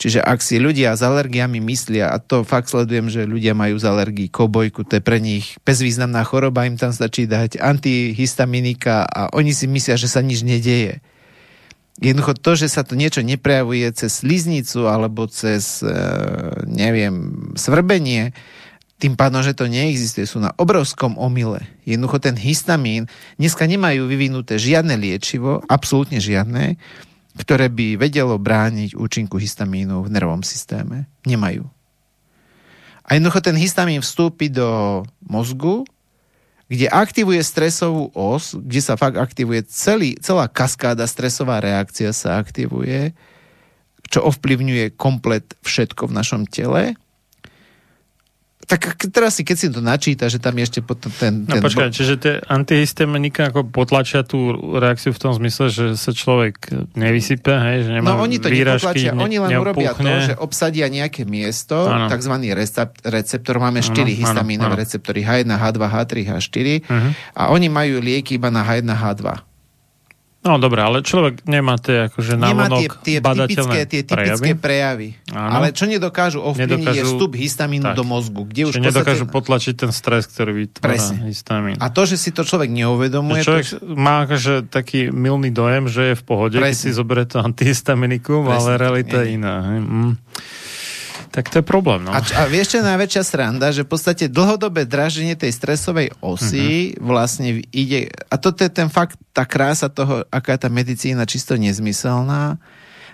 [0.03, 3.87] Čiže ak si ľudia s alergiami myslia, a to fakt sledujem, že ľudia majú z
[3.87, 9.55] alergii kobojku, to je pre nich bezvýznamná choroba, im tam stačí dať antihistaminika a oni
[9.55, 10.99] si myslia, že sa nič nedieje.
[12.03, 15.95] Jednoducho to, že sa to niečo neprejavuje cez sliznicu alebo cez, e,
[16.67, 18.35] neviem, svrbenie,
[18.99, 21.63] tým pádom, že to neexistuje, sú na obrovskom omyle.
[21.83, 26.79] Jednoducho ten histamín, dneska nemajú vyvinuté žiadne liečivo, absolútne žiadne,
[27.39, 31.11] ktoré by vedelo brániť účinku histamínu v nervovom systéme.
[31.27, 31.67] Nemajú.
[33.03, 35.83] A jednoducho ten histamín vstúpi do mozgu,
[36.73, 43.13] kde aktivuje stresovú os, kde sa fakt aktivuje celý, celá kaskáda, stresová reakcia sa aktivuje,
[44.09, 46.97] čo ovplyvňuje komplet všetko v našom tele
[48.73, 51.45] tak teraz si, keď si to načíta, že tam je ešte potom ten...
[51.45, 51.95] No ten počkaj, bo...
[51.95, 57.79] čiže tie antihistaminika ako potlačia tú reakciu v tom zmysle, že sa človek nevysype, hej,
[57.85, 61.85] že nemá No oni to výražky, nepotlačia, oni len urobia to, že obsadia nejaké miesto,
[61.85, 62.09] ano.
[62.09, 62.33] tzv.
[63.05, 64.81] receptor, máme 4 ano, histamínové ano.
[64.81, 67.11] receptory, H1, H2, H3, H4 uh-huh.
[67.37, 69.52] a oni majú lieky iba na H1, H2.
[70.43, 75.15] No dobré, ale človek nemá tie akože Nemá tie, tie typické, tie typické prejavy.
[75.15, 75.39] prejavy.
[75.39, 78.43] Ale čo nedokážu ovplyvniť nedokážu, je vstup histamínu tak, do mozgu.
[78.51, 81.31] Kde už nedokážu potlačiť ten stres, ktorý vytvára Presne.
[81.31, 81.79] histamín.
[81.79, 83.39] A to, že si to človek neuvedomuje...
[83.39, 83.77] Že človek to...
[83.95, 86.75] má akože taký milný dojem, že je v pohode, Presne.
[86.75, 88.59] keď si zoberie to antihistaminikum, Presne.
[88.59, 89.63] ale realita je iná.
[89.63, 90.19] Mm.
[91.33, 92.05] Tak to je problém.
[92.05, 92.13] No.
[92.13, 93.73] A, a vieš, čo je najväčšia sranda?
[93.73, 97.09] Že v podstate dlhodobé draženie tej stresovej osy uh-huh.
[97.09, 98.13] vlastne ide...
[98.29, 102.61] A toto je ten fakt, tá krása toho, aká je tá medicína čisto nezmyselná.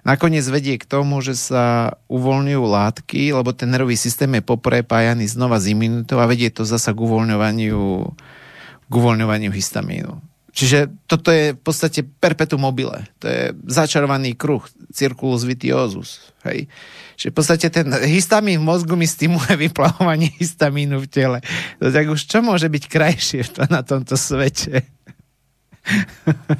[0.02, 5.62] Nakoniec vedie k tomu, že sa uvoľňujú látky, lebo ten nervový systém je poprepájaný znova
[5.62, 7.82] z imunitou a vedie to zasa k uvoľňovaniu,
[8.88, 10.18] k uvoľňovaniu histamínu.
[10.58, 13.06] Čiže toto je v podstate perpetuum mobile.
[13.22, 16.34] To je začarovaný kruh, circulus vitiosus.
[16.42, 16.66] Hej.
[17.18, 21.38] Čiže v podstate ten histamín v mozgu mi stimuluje vyplavovanie histamínu v tele.
[21.82, 24.86] To tak už čo môže byť krajšie na tomto svete?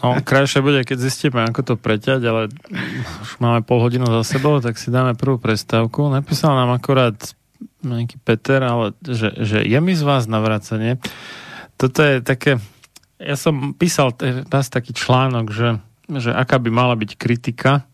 [0.03, 2.49] No, krajšie bude, keď zistíme, ako to preťať, ale
[3.23, 6.09] už máme pol hodinu za sebou, tak si dáme prvú prestávku.
[6.09, 7.15] Napísal nám akorát
[7.85, 10.99] nejaký Peter, ale že, že je mi z vás navracanie.
[11.77, 12.59] Toto je také,
[13.21, 14.17] ja som písal
[14.51, 15.69] raz taký článok, že,
[16.09, 17.87] že aká by mala byť kritika,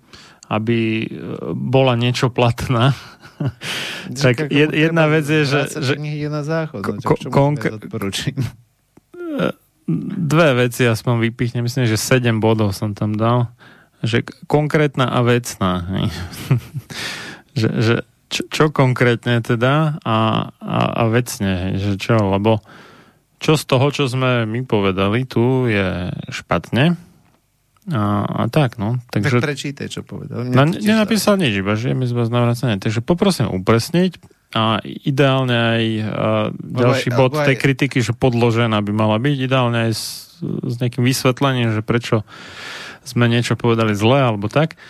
[0.48, 1.08] aby e,
[1.52, 2.92] bola niečo platná.
[4.22, 5.60] tak jedna vec je, že...
[5.80, 6.80] že je na záchod.
[6.80, 9.46] No, ko, konk- e,
[10.16, 11.64] dve veci aspoň vypichnem.
[11.64, 13.52] Myslím, že 7 bodov som tam dal.
[14.04, 15.88] Že konkrétna a vecná.
[17.58, 17.94] že, že
[18.28, 20.18] čo, čo konkrétne teda a,
[20.58, 21.76] a, a vecne.
[21.76, 22.64] Že čo, lebo
[23.38, 26.96] čo z toho, čo sme my povedali, tu je špatne.
[27.92, 28.96] A, a tak, no.
[29.12, 30.48] Takže, tak prečítaj, čo povedal.
[30.48, 32.80] No, nenapísal nič, iba že mi z vás navracanie.
[32.80, 34.16] Takže poprosím upresniť
[34.56, 39.36] a ideálne aj a ďalší aj, bod aj, tej kritiky, že podložená by mala byť,
[39.36, 40.04] ideálne aj s,
[40.40, 42.24] s nejakým vysvetlením, že prečo
[43.04, 44.80] sme niečo povedali zle alebo tak.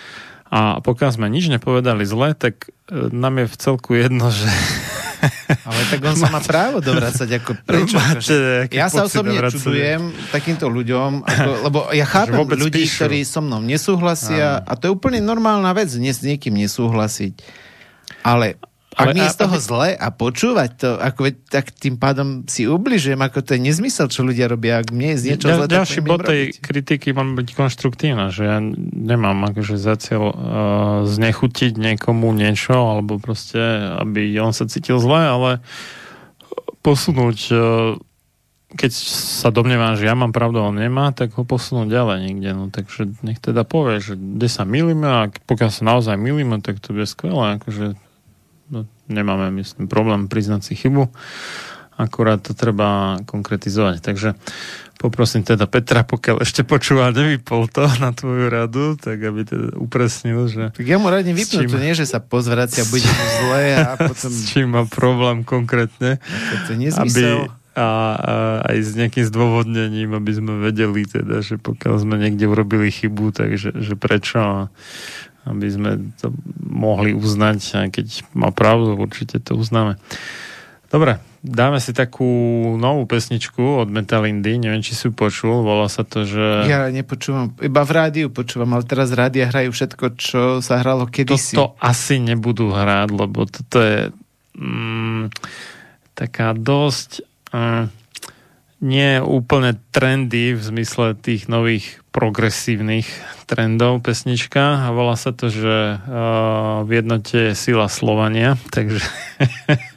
[0.54, 4.46] A pokiaľ sme nič nepovedali zle, tak e, nám je v celku jedno, že
[5.68, 7.96] ale tak on sa má právo dovracať, ako prečo?
[7.96, 9.60] Máte, ja sa osobne dovracať.
[9.60, 13.04] čudujem takýmto ľuďom, ako, lebo ja chápem ľudí, píšu.
[13.04, 17.34] ktorí so mnou nesúhlasia a to je úplne normálna vec, nie s niekým nesúhlasiť.
[18.24, 18.60] Ale
[18.94, 23.18] ak mi je z toho zle a počúvať to, ako, tak tým pádom si ubližujem,
[23.18, 24.80] ako to je nezmysel, čo ľudia robia.
[24.80, 28.59] Ak mne je z niečo zle, Ďalší bod tej kritiky má byť konštruktívna, že ja
[28.94, 30.35] nemám akože za cieľ uh,
[31.04, 33.61] znechutiť niekomu niečo, alebo proste,
[33.98, 35.50] aby on sa cítil zle, ale
[36.81, 37.98] posunúť uh,
[38.75, 42.50] keď sa domnievam, že ja mám pravdu, on nemá, tak ho posunúť ďalej niekde.
[42.58, 46.83] No, takže nech teda povie, že kde sa milíme a pokiaľ sa naozaj milíme, tak
[46.83, 47.62] to bude skvelé.
[47.62, 47.94] Akože
[49.08, 51.08] nemáme, myslím, problém priznať si chybu,
[51.94, 54.02] akurát to treba konkretizovať.
[54.02, 54.35] Takže
[54.98, 60.48] poprosím teda Petra, pokiaľ ešte počúva, nevypol to na tvoju radu, tak aby teda upresnil,
[60.50, 60.73] že...
[60.75, 61.73] Tak ja mu radím vypnúť, čím...
[61.73, 64.31] to nie, že sa pozvracia, bude mu zle a potom...
[64.33, 66.19] S čím má problém konkrétne.
[66.67, 67.46] To nezmysel.
[67.46, 68.35] Aby a, a
[68.71, 73.75] aj s nejakým zdôvodnením, aby sme vedeli teda, že pokiaľ sme niekde urobili chybu, takže
[73.75, 74.71] že prečo
[75.44, 75.90] aby sme
[76.20, 80.00] to mohli uznať, aj keď má pravdu, určite to uznáme.
[80.88, 82.24] Dobre, dáme si takú
[82.78, 86.70] novú pesničku od Metalindy, neviem, či si ju počul, volá sa to, že...
[86.70, 91.58] Ja nepočúvam, iba v rádiu počúvam, ale teraz rádia hrajú všetko, čo sa hralo kedysi.
[91.58, 94.14] To asi nebudú hrať, lebo toto je
[94.54, 95.34] mm,
[96.14, 97.84] taká dosť mm,
[98.84, 103.10] nie úplne trendy v zmysle tých nových progresívnych
[103.50, 104.87] trendov pesnička.
[104.87, 109.02] A volá sa to, že uh, v jednote je sila Slovania, takže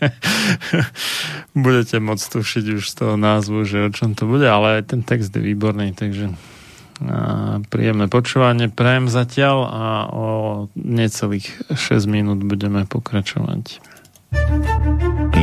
[1.54, 5.30] budete môcť tušiť už z toho názvu, že o čom to bude, ale ten text
[5.30, 8.74] je výborný, takže uh, príjemné počúvanie.
[8.74, 10.28] Prajem zatiaľ a o
[10.74, 13.86] necelých 6 minút budeme pokračovať.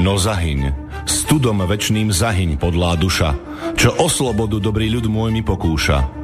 [0.04, 0.74] No zahyň,
[1.06, 3.32] studom večným zahyň podlá duša,
[3.78, 6.23] čo o slobodu dobrý ľud môj mi pokúša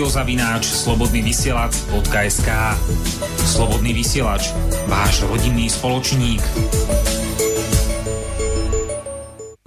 [0.00, 2.48] Studiozavináč slobodnyvysielac.sk
[3.36, 4.48] Slobodný vysielač,
[4.88, 6.40] váš rodinný spoločník.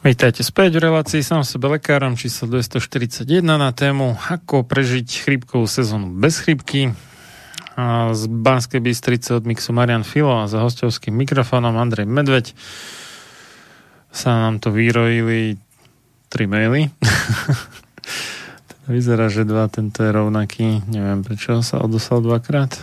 [0.01, 6.09] Vítajte späť v relácii sám sebe lekárom číslo 241 na tému Ako prežiť chrípkovú sezónu
[6.09, 6.97] bez chrípky.
[8.09, 12.57] Z Banskej Bystrice od mixu Marian Filo a za hostovským mikrofónom Andrej Medveď
[14.09, 15.61] sa nám to vyrojili
[16.33, 16.89] tri maily.
[18.83, 20.83] Vyzerá, že dva, tento je rovnaký.
[20.91, 22.75] Neviem, prečo sa odoslal dvakrát.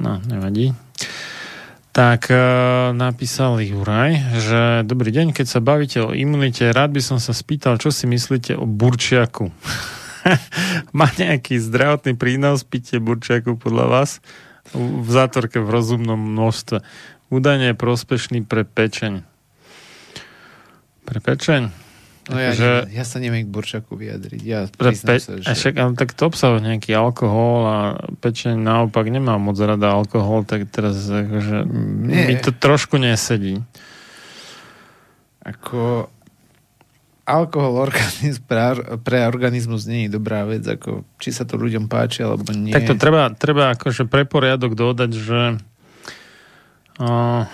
[0.00, 0.72] No, nevadí.
[1.94, 2.36] Tak e,
[2.90, 7.78] napísal Juraj, že dobrý deň, keď sa bavíte o imunite, rád by som sa spýtal,
[7.78, 9.52] čo si myslíte o burčiaku.
[10.98, 14.10] Má nejaký zdravotný prínos pitie burčiaku podľa vás?
[14.74, 16.82] V zátorke v rozumnom množstve.
[17.28, 19.22] Údajne je prospešný pre pečeň.
[21.04, 21.83] Pre pečeň?
[22.24, 24.40] No ja, Že- ja sa neviem k Burčaku vyjadriť.
[24.40, 25.44] Ja pe- sa, že...
[25.44, 27.78] však, ale tak to obsahuje nejaký alkohol a
[28.24, 31.68] pečeň naopak nemá moc rada alkohol, tak teraz akože
[32.08, 32.32] Nie.
[32.32, 33.60] mi to trošku nesedí.
[35.44, 36.08] Ako
[37.28, 42.24] alkohol organiz, pre, pre organizmus nie je dobrá vec, ako či sa to ľuďom páči,
[42.24, 42.72] alebo nie.
[42.72, 45.40] Tak to treba, treba akože pre poriadok dodať, že
[47.00, 47.44] uh,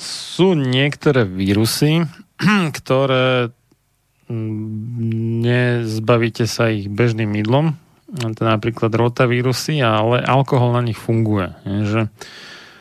[0.00, 2.08] sú niektoré vírusy,
[2.78, 3.52] ktoré
[4.26, 7.76] mm, nezbavíte sa ich bežným mydlom,
[8.10, 11.54] to napríklad rotavírusy, ale alkohol na nich funguje.
[11.62, 12.00] je, Že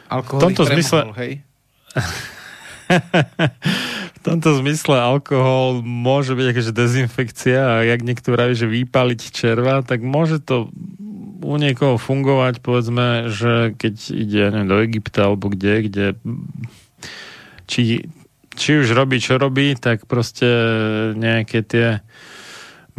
[0.10, 1.34] Alkohol v tomto premohol, zmysle- hej?
[4.18, 9.86] v tomto zmysle alkohol môže byť akože dezinfekcia a jak niekto vraví, že vypaliť červa,
[9.86, 10.74] tak môže to
[11.40, 16.06] u niekoho fungovať, povedzme, že keď ide neviem, do Egypta alebo kde, kde
[17.70, 18.10] či,
[18.60, 20.46] či už robí, čo robí, tak proste
[21.16, 21.88] nejaké tie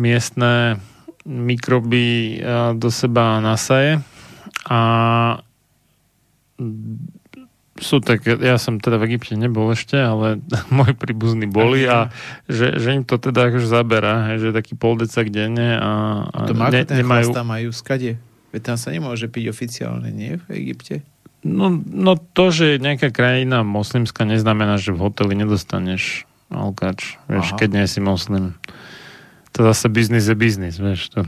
[0.00, 0.80] miestne
[1.28, 4.00] mikroby a, do seba nasaje
[4.64, 4.80] a
[7.80, 10.40] sú také, ja som teda v Egypte nebol ešte, ale
[10.72, 12.12] moji príbuzní boli a
[12.48, 16.56] že, že im to teda akože zabera, že taký pol decak denne a, a To
[16.56, 17.32] má, ne, ten nemajú...
[17.32, 18.20] tam majú skade.
[18.50, 20.36] Veď tam sa nemôže piť oficiálne, nie?
[20.36, 21.06] V Egypte.
[21.40, 27.54] No, no to, že je nejaká krajina moslimská, neznamená, že v hoteli nedostaneš alkač, vieš,
[27.54, 27.58] Aha.
[27.58, 28.58] keď nie si moslim.
[29.56, 31.10] To zase biznis je biznis, vieš.
[31.16, 31.26] To.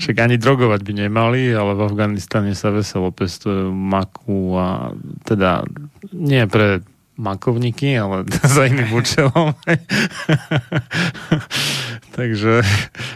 [0.00, 4.96] Však ani drogovať by nemali, ale v Afganistane sa veselo pestujú maku a
[5.28, 5.68] teda
[6.14, 6.80] nie pre
[7.20, 8.24] makovníky, ale
[8.56, 9.52] za iným účelom.
[12.12, 12.60] Takže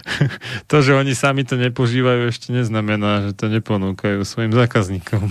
[0.70, 5.22] to, že oni sami to nepožívajú, ešte neznamená, že to neponúkajú svojim zákazníkom.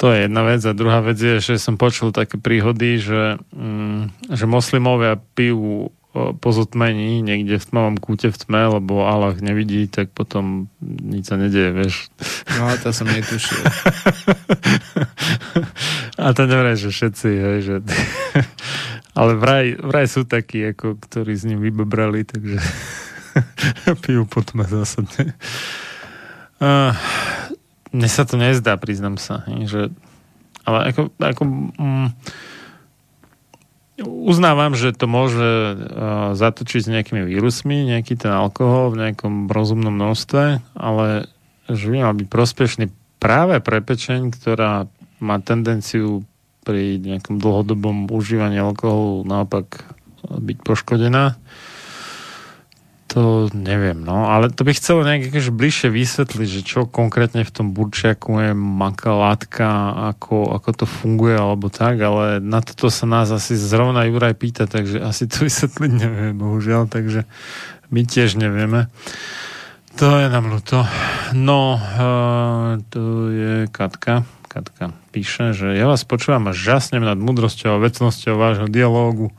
[0.00, 0.60] to je jedna vec.
[0.68, 6.32] A druhá vec je, že som počul také príhody, že, mm, že moslimovia pijú o,
[6.32, 11.34] po zotmení niekde v tmavom kúte v tme, lebo Allah nevidí, tak potom nič sa
[11.34, 12.06] nedieje, vieš.
[12.54, 13.58] No, to som netušil.
[16.22, 17.76] A to nevraj, že všetci, hej, že...
[19.18, 22.58] Ale vraj, vraj sú takí, ako, ktorí s ním vybebrali, takže
[24.06, 25.34] pijú po tme zásadne.
[26.62, 26.94] Uh,
[27.90, 29.82] mne sa to nezdá, priznam sa, hej, že...
[30.62, 31.10] Ale ako...
[31.18, 31.42] ako
[31.74, 32.08] mm,
[34.02, 35.76] uznávam, že to môže uh,
[36.34, 41.30] zatočiť s nejakými vírusmi, nejaký ten alkohol v nejakom rozumnom množstve, ale
[41.70, 42.84] že by mal byť prospešný
[43.22, 44.90] práve pre pečeň, ktorá
[45.22, 46.26] má tendenciu
[46.64, 49.84] pri nejakom dlhodobom užívaní alkoholu naopak
[50.24, 51.36] byť poškodená.
[53.14, 57.70] To neviem, no, ale to by chcelo nejak bližšie vysvetliť, že čo konkrétne v tom
[57.70, 63.30] burčiaku je maká látka, ako, ako to funguje, alebo tak, ale na toto sa nás
[63.30, 67.22] asi zrovna Juraj pýta, takže asi to vysvetliť neviem, bohužiaľ, takže
[67.94, 68.90] my tiež nevieme.
[70.02, 70.82] To je nám ľúto.
[71.38, 74.26] No, uh, to je Katka.
[74.50, 79.30] Katka píše, že ja vás počúvam a žasnem nad múdrosťou a vecnosťou vášho dialógu.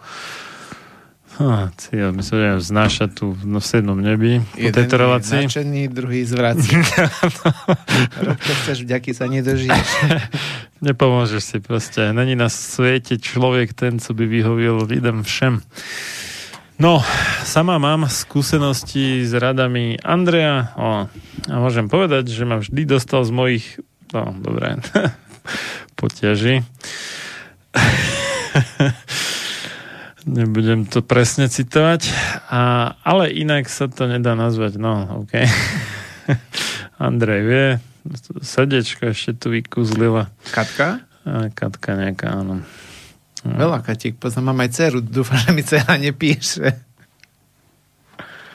[1.35, 5.43] Ha, cíl, my sa budeme vznášať tu v sednom nebi po tejto relácii.
[5.43, 6.71] Jeden je značený, druhý zvrací.
[8.31, 9.89] Robko, chceš vďaky sa nedožiješ.
[10.87, 12.15] Nepomôžeš si proste.
[12.15, 15.59] Není na svete človek ten, co by vyhovil lidem všem.
[16.79, 17.03] No,
[17.43, 21.07] sama mám skúsenosti s radami Andreja o,
[21.51, 23.65] a môžem povedať, že ma vždy dostal z mojich
[24.15, 24.79] no, dobré,
[25.99, 26.63] potiaži.
[30.25, 32.09] Nebudem to presne citovať,
[32.49, 34.81] a, ale inak sa to nedá nazvať.
[34.81, 35.37] No, OK.
[37.05, 37.67] Andrej vie,
[38.41, 40.33] srdečko ešte tu vykúzlila.
[40.49, 41.05] Katka?
[41.29, 42.65] A Katka nejaká, áno.
[43.45, 46.73] Veľa Katiek, poznám, mám aj dceru, dúfam, že mi dcera nepíše.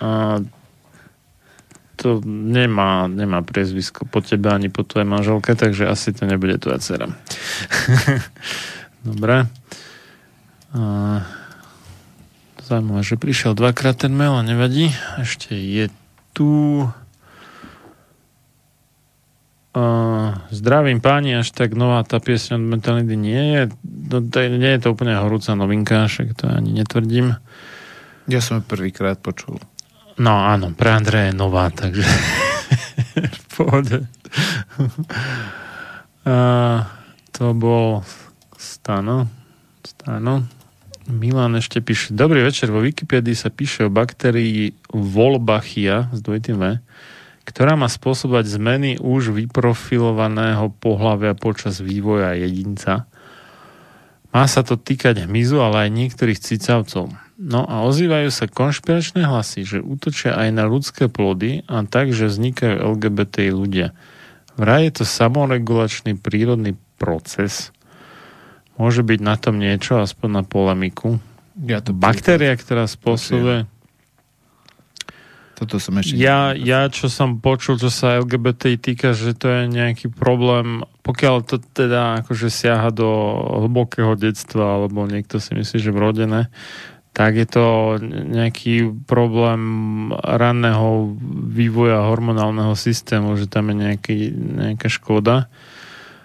[0.03, 0.43] A
[1.95, 6.83] to nemá, nemá priezvisko po tebe ani po tvojej manželke, takže asi to nebude tvoja
[6.83, 7.07] dcera.
[9.07, 9.47] Dobre.
[10.75, 10.83] A
[12.71, 14.95] Zaujímavé, že prišiel dvakrát ten mail a nevadí.
[15.19, 15.91] Ešte je
[16.31, 16.87] tu...
[19.75, 23.63] Uh, zdravím páni, až tak nová tá piesň od Metalidy nie je.
[23.87, 27.39] No, to, nie je to úplne horúca novinka, však to ani netvrdím.
[28.31, 29.59] Ja som ju prvýkrát počul.
[30.23, 32.07] No áno, pre Andreja je nová, takže
[33.35, 34.07] v pohode.
[36.23, 36.87] uh,
[37.35, 38.07] to bol
[38.55, 39.27] Stano.
[39.83, 40.60] Stano.
[41.11, 46.65] Milan ešte píše, dobrý večer, vo Wikipedii sa píše o baktérii Wolbachia s dvojitým V,
[47.45, 53.11] ktorá má spôsobať zmeny už vyprofilovaného pohľavia počas vývoja jedinca.
[54.31, 57.11] Má sa to týkať hmyzu, ale aj niektorých cicavcov.
[57.41, 62.31] No a ozývajú sa konšpiračné hlasy, že útočia aj na ľudské plody a tak, že
[62.31, 63.97] vznikajú LGBT ľudia.
[64.55, 67.75] Vraj je to samoregulačný prírodný proces,
[68.81, 71.21] Môže byť na tom niečo, aspoň na polemiku.
[71.61, 73.69] Ja to Baktéria, ktorá spôsobuje...
[75.61, 76.17] Toto som ešte...
[76.17, 81.45] Ja, ja, čo som počul, čo sa LGBT týka, že to je nejaký problém, pokiaľ
[81.45, 83.13] to teda akože siaha do
[83.69, 86.49] hlbokého detstva, alebo niekto si myslí, že vrodené,
[87.13, 87.67] tak je to
[88.09, 89.61] nejaký problém
[90.17, 91.13] ranného
[91.53, 95.53] vývoja hormonálneho systému, že tam je nejaký, nejaká škoda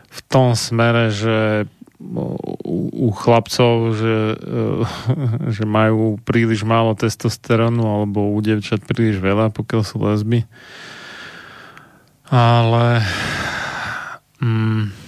[0.07, 1.67] v tom smere, že
[1.99, 4.17] u, chlapcov, že,
[5.55, 10.43] že majú príliš málo testosterónu alebo u devčat príliš veľa, pokiaľ sú lesby.
[12.27, 13.05] Ale
[14.41, 15.04] mm,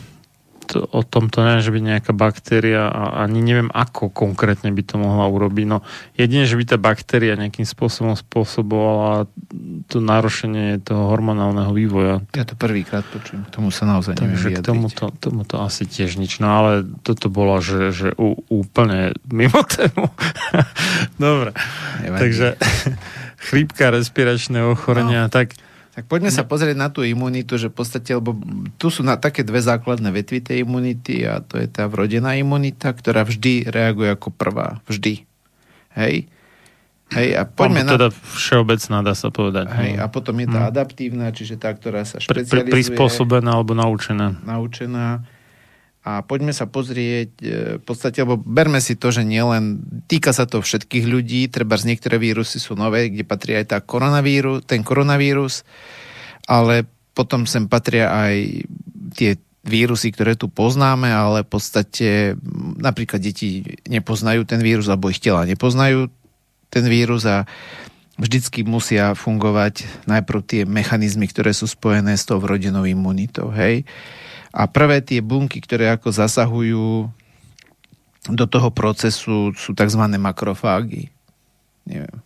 [0.67, 4.83] to, o tom to neviem, že by nejaká baktéria a ani neviem, ako konkrétne by
[4.83, 5.65] to mohla urobiť.
[5.65, 5.81] No
[6.19, 9.31] jedine, že by tá baktéria nejakým spôsobom spôsobovala
[9.87, 12.19] to narušenie toho hormonálneho vývoja.
[12.35, 16.43] Ja to prvýkrát počujem, k tomu sa naozaj Takže k tomuto, tomuto asi tiež nič.
[16.43, 18.07] No ale toto bolo, že, že
[18.51, 20.11] úplne mimo tému.
[21.21, 21.55] Dobre.
[22.03, 22.19] Nevadí.
[22.19, 22.47] Takže
[23.47, 25.31] chrípka, respiračné ochorenia, no.
[25.31, 25.55] tak
[25.97, 28.37] tak poďme sa pozrieť na tú imunitu, že v podstate, lebo
[28.77, 32.93] tu sú na také dve základné vetvy tej imunity a to je tá vrodená imunita,
[32.93, 34.77] ktorá vždy reaguje ako prvá.
[34.85, 35.25] Vždy.
[35.97, 36.29] Hej?
[37.17, 37.97] Hej, a poďme na...
[37.97, 39.73] teda všeobecná, dá sa povedať.
[39.73, 40.05] Hej, no.
[40.05, 40.71] a potom je tá hmm.
[40.75, 42.69] adaptívna, čiže tá, ktorá sa špecializuje.
[42.69, 44.37] Prispôsobená alebo naučená.
[44.45, 45.25] Naučená.
[46.07, 50.47] A poďme sa pozrieť, e, v podstate, lebo berme si to, že nielen, týka sa
[50.47, 54.87] to všetkých ľudí, treba z niektoré vírusy sú nové, kde patrí aj tá koronavírus, ten
[54.87, 55.67] koronavírus,
[56.47, 58.63] ale potom sem patria aj
[59.19, 59.35] tie
[59.67, 62.39] vírusy, ktoré tu poznáme, ale v podstate
[62.79, 66.07] napríklad deti nepoznajú ten vírus, alebo ich tela nepoznajú
[66.71, 67.43] ten vírus a
[68.15, 73.51] vždycky musia fungovať najprv tie mechanizmy, ktoré sú spojené s tou vrodenou imunitou.
[73.51, 73.83] Hej?
[74.57, 77.13] A prvé tie bunky, ktoré ako zasahujú
[78.33, 80.03] do toho procesu sú tzv.
[80.17, 81.13] makrofágy.
[81.85, 82.19] Neviem.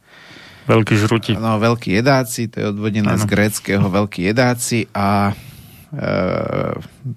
[0.65, 1.33] Veľký žruti.
[1.35, 3.21] No, veľkí jedáci, to je odvodené ano.
[3.21, 5.35] z gréckého veľkí jedáci a e,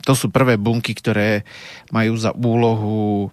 [0.03, 1.47] to sú prvé bunky, ktoré
[1.95, 3.31] majú za úlohu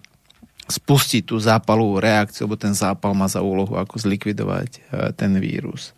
[0.68, 4.80] spustiť tú zápalovú reakciu, lebo ten zápal má za úlohu ako zlikvidovať e,
[5.16, 5.96] ten vírus.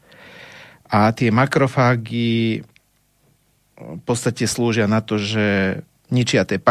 [0.89, 2.63] A tie makrofágy
[3.75, 5.81] v podstate slúžia na to, že
[6.13, 6.63] ničia tie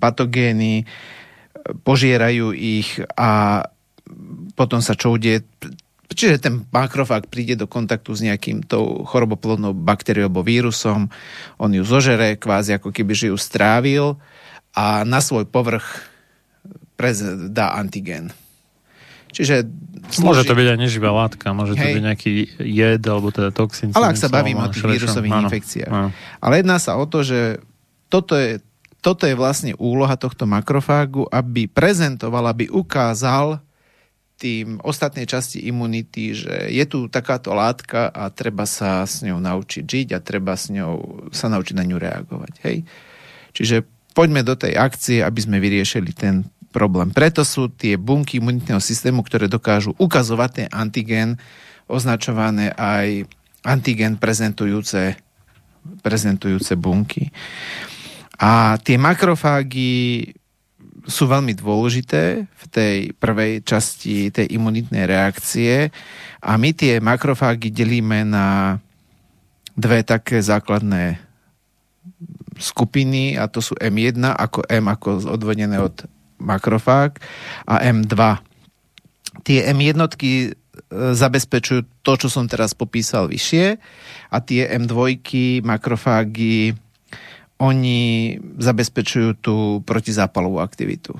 [0.00, 0.88] patogény,
[1.84, 3.62] požierajú ich a
[4.56, 5.44] potom sa čo udeje?
[6.10, 11.06] Čiže ten makrofág príde do kontaktu s nejakým tou choroboplodnou baktériou alebo vírusom,
[11.60, 14.18] on ju zožere, kvázi ako keby že ju strávil
[14.74, 16.10] a na svoj povrch
[17.54, 18.34] dá antigén.
[19.30, 19.66] Čiže
[20.18, 23.94] Môže to byť aj neživá látka, môže to byť nejaký jed alebo teda toxín.
[23.94, 25.92] Ale ak sa bavíme o tých vírusových áno, infekciách.
[25.92, 26.10] Áno.
[26.42, 27.62] Ale jedná sa o to, že
[28.10, 28.58] toto je,
[28.98, 33.62] toto je vlastne úloha tohto makrofágu, aby prezentoval, aby ukázal
[34.40, 39.84] tým ostatnej časti imunity, že je tu takáto látka a treba sa s ňou naučiť
[39.84, 42.52] žiť a treba s ňou sa naučiť na ňu reagovať.
[42.64, 42.88] Hej?
[43.52, 43.84] Čiže
[44.16, 47.10] poďme do tej akcie, aby sme vyriešili ten problém.
[47.10, 51.36] Preto sú tie bunky imunitného systému, ktoré dokážu ukazovať ten antigén,
[51.90, 53.26] označované aj
[53.66, 55.18] antigén prezentujúce,
[56.00, 57.28] prezentujúce bunky.
[58.40, 60.32] A tie makrofágy
[61.04, 65.90] sú veľmi dôležité v tej prvej časti tej imunitnej reakcie
[66.40, 68.78] a my tie makrofágy delíme na
[69.74, 71.18] dve také základné
[72.60, 76.04] skupiny a to sú M1 ako M ako odvodené od
[76.40, 77.20] makrofág
[77.68, 78.14] a M2.
[79.46, 80.52] Tie M1 e,
[81.14, 83.78] zabezpečujú to, čo som teraz popísal vyššie
[84.32, 85.20] a tie M2
[85.62, 86.74] makrofágy
[87.60, 88.00] oni
[88.56, 91.12] zabezpečujú tú protizápalovú aktivitu.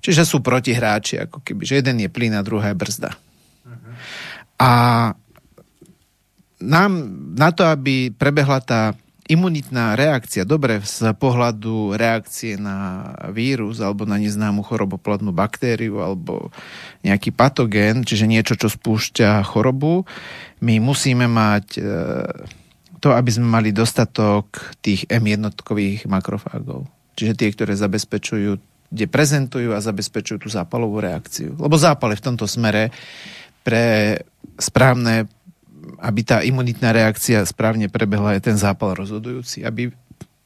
[0.00, 3.10] Čiže sú protihráči, ako keby, že jeden je plyn a druhá je brzda.
[3.12, 3.92] Uh-huh.
[4.56, 4.70] A
[6.62, 6.90] nám
[7.36, 8.96] na to, aby prebehla tá
[9.26, 16.54] imunitná reakcia, dobre z pohľadu reakcie na vírus alebo na neznámu choroboplodnú baktériu alebo
[17.02, 20.06] nejaký patogén, čiže niečo, čo spúšťa chorobu,
[20.62, 21.80] my musíme mať e,
[23.02, 26.86] to, aby sme mali dostatok tých M jednotkových makrofágov.
[27.18, 28.50] Čiže tie, ktoré zabezpečujú,
[28.90, 31.58] kde prezentujú a zabezpečujú tú zápalovú reakciu.
[31.58, 32.94] Lebo zápal v tomto smere
[33.66, 34.16] pre
[34.56, 35.26] správne,
[36.02, 39.62] aby tá imunitná reakcia správne prebehla, je ten zápal rozhodujúci.
[39.62, 39.94] Aby,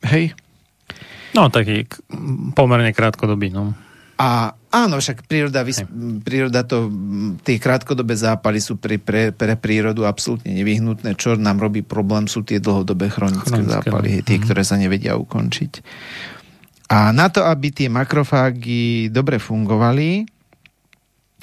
[0.07, 0.32] hej?
[1.32, 1.86] No, taký
[2.59, 3.72] pomerne krátkodobý, no.
[4.20, 5.86] A áno, však príroda, vys-
[6.20, 6.93] príroda to,
[7.41, 11.16] tie krátkodobé zápaly sú pre, pre, pre prírodu absolútne nevyhnutné.
[11.16, 14.45] Čo nám robí problém, sú tie dlhodobé chronické, chronické zápaly, tie, mm.
[14.45, 15.72] ktoré sa nevedia ukončiť.
[16.91, 20.26] A na to, aby tie makrofágy dobre fungovali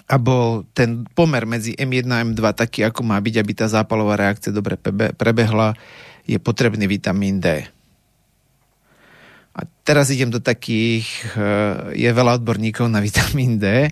[0.07, 4.15] a bol ten pomer medzi M1 a M2 taký, ako má byť, aby tá zápalová
[4.15, 4.79] reakcia dobre
[5.13, 5.75] prebehla,
[6.23, 7.67] je potrebný vitamín D.
[9.51, 13.91] A teraz idem do takých, eh, je veľa odborníkov na vitamín D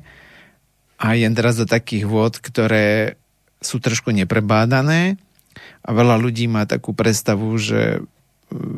[0.95, 3.19] a idem teraz do takých vôd, ktoré
[3.59, 5.19] sú trošku neprebádané
[5.83, 7.99] a veľa ľudí má takú predstavu, že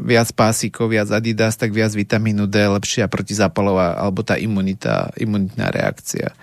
[0.07, 6.33] viac pásikov, viac Adidas, tak viac vitamínu D, lepšia protizápalová alebo tá imunita, imunitná reakcia.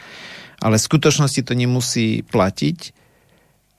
[0.65, 2.79] Ale v skutočnosti to nemusí platiť,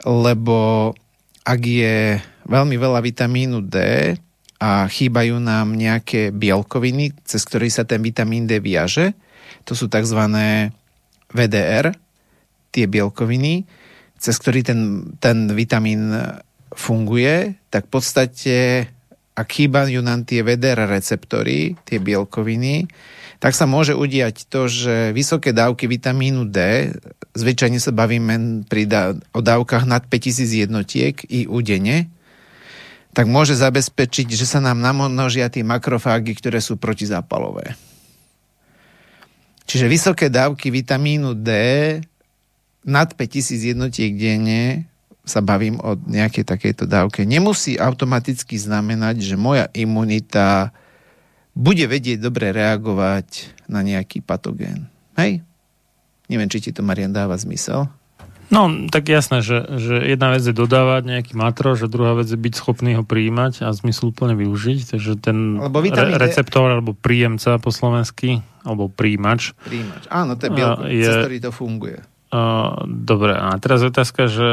[0.06, 0.94] lebo
[1.42, 3.78] ak je veľmi veľa vitamínu D,
[4.56, 9.12] a chýbajú nám nejaké bielkoviny, cez ktoré sa ten vitamín D viaže.
[9.68, 10.22] To sú tzv.
[11.36, 11.92] VDR,
[12.72, 13.68] tie bielkoviny,
[14.16, 16.16] cez ktorý ten, ten vitamín
[16.72, 18.56] funguje, tak v podstate
[19.36, 22.88] ak chýbajú nám tie VDR receptory, tie bielkoviny,
[23.40, 26.92] tak sa môže udiať to, že vysoké dávky vitamínu D,
[27.36, 29.04] zvyčajne sa bavíme pri dá,
[29.36, 32.08] o dávkach nad 5000 jednotiek i udene,
[33.16, 37.80] tak môže zabezpečiť, že sa nám namnožia tie makrofágy, ktoré sú protizápalové.
[39.66, 41.50] Čiže vysoké dávky vitamínu D
[42.86, 44.86] nad 5000 jednotiek denne
[45.26, 50.70] sa bavím o nejakej takejto dávke, nemusí automaticky znamenať, že moja imunita
[51.56, 54.91] bude vedieť dobre reagovať na nejaký patogén.
[55.16, 55.41] Hej?
[56.28, 57.88] Neviem, či ti to, Marian, dáva zmysel.
[58.53, 62.38] No, tak jasné, že, že jedna vec je dodávať nejaký matrož a druhá vec je
[62.38, 63.74] byť schopný ho príjmať a
[64.06, 64.93] úplne využiť.
[64.93, 69.58] Takže ten re- receptor alebo príjemca po slovensky, alebo príjimač.
[69.66, 71.97] Príjimač, áno, to je bielko, je, cez ktorý to funguje.
[72.30, 74.49] Uh, dobre, a teraz otázka, že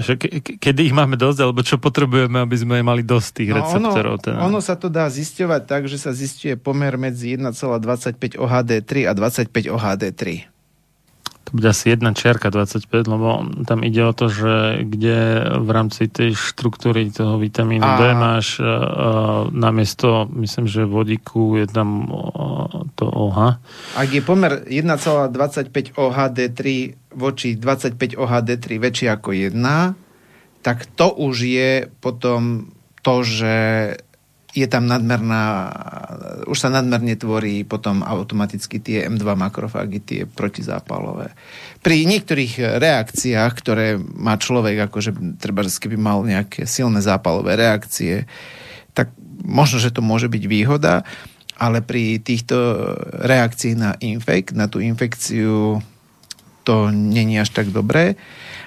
[0.00, 3.56] že ke, kedy ich máme dosť, alebo čo potrebujeme, aby sme mali dosť tých no
[3.60, 4.16] receptorov?
[4.16, 4.38] Ono, teda.
[4.40, 9.52] ono sa to dá zisťovať tak, že sa zistuje pomer medzi 1,25 OHD3 a 25
[9.76, 10.52] OHD3
[11.52, 16.08] to bude asi jedna čiarka 25, lebo tam ide o to, že kde v rámci
[16.08, 17.98] tej štruktúry toho vitamínu a...
[18.00, 23.60] D máš uh, namiesto, myslím, že vodíku je tam uh, to OH.
[23.98, 26.60] Ak je pomer 1,25 OHD3
[27.14, 29.56] voči 25 OHD3 väčší ako 1,
[30.62, 32.70] tak to už je potom
[33.02, 33.54] to, že
[34.52, 35.72] je tam nadmerná,
[36.44, 41.32] už sa nadmerne tvorí potom automaticky tie M2 makrofágy, tie protizápalové.
[41.80, 48.28] Pri niektorých reakciách, ktoré má človek, akože treba, keby mal nejaké silné zápalové reakcie,
[48.92, 49.08] tak
[49.40, 51.00] možno, že to môže byť výhoda,
[51.56, 52.92] ale pri týchto
[53.24, 55.80] reakcií na infekt, na tú infekciu
[56.62, 58.16] to není až tak dobré.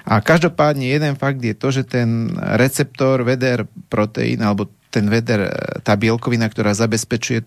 [0.06, 5.52] A každopádne jeden fakt je to, že ten receptor VDR proteín alebo ten veder, e,
[5.82, 7.44] tá bielkovina, ktorá zabezpečuje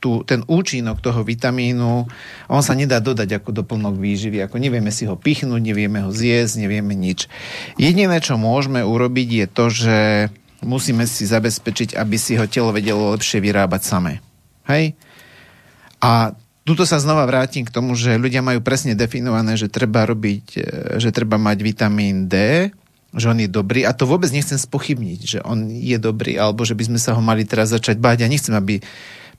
[0.00, 2.08] tú, ten účinok toho vitamínu,
[2.48, 6.64] on sa nedá dodať ako doplnok výživy, ako nevieme si ho pichnúť, nevieme ho zjesť,
[6.64, 7.28] nevieme nič.
[7.76, 9.98] Jediné, čo môžeme urobiť, je to, že
[10.64, 14.12] musíme si zabezpečiť, aby si ho telo vedelo lepšie vyrábať samé.
[14.64, 14.96] Hej?
[16.00, 16.32] A
[16.64, 20.62] tuto sa znova vrátim k tomu, že ľudia majú presne definované, že treba robiť, e,
[21.00, 22.68] že treba mať vitamín D,
[23.10, 26.78] že on je dobrý a to vôbec nechcem spochybniť, že on je dobrý alebo že
[26.78, 28.22] by sme sa ho mali teraz začať báť.
[28.22, 28.78] Ja nechcem, aby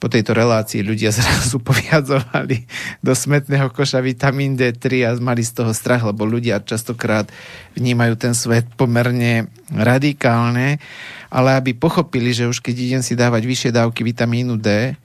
[0.02, 2.66] po tejto relácii ľudia zrazu poviadzovali
[3.06, 7.30] do smetného koša vitamín D3 a mali z toho strach, lebo ľudia častokrát
[7.78, 10.82] vnímajú ten svet pomerne radikálne,
[11.30, 14.98] ale aby pochopili, že už keď idem si dávať vyššie dávky vitamínu D,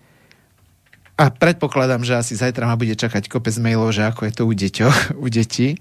[1.17, 4.53] a predpokladám, že asi zajtra ma bude čakať kopec mailov, že ako je to u
[4.53, 5.81] deťoch, u detí,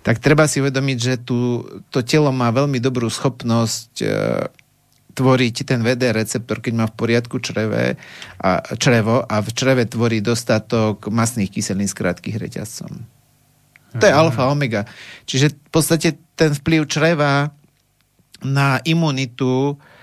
[0.00, 4.08] tak treba si uvedomiť, že tu, to telo má veľmi dobrú schopnosť e,
[5.12, 8.00] tvoriť ten VD receptor, keď má v poriadku čreve
[8.40, 13.04] a, črevo a v čreve tvorí dostatok masných kyselín s krátkých reťazcom.
[13.98, 14.86] To je alfa, omega.
[15.26, 17.50] Čiže v podstate ten vplyv čreva
[18.44, 19.97] na imunitu E,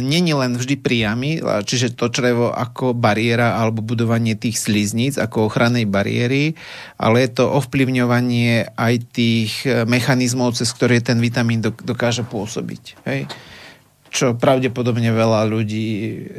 [0.00, 5.84] není len vždy priamy, čiže to črevo ako bariéra alebo budovanie tých slizníc ako ochrannej
[5.84, 6.56] bariéry,
[6.96, 12.82] ale je to ovplyvňovanie aj tých e, mechanizmov, cez ktoré ten vitamín dokáže pôsobiť.
[13.04, 13.28] Hej?
[14.08, 15.86] čo pravdepodobne veľa ľudí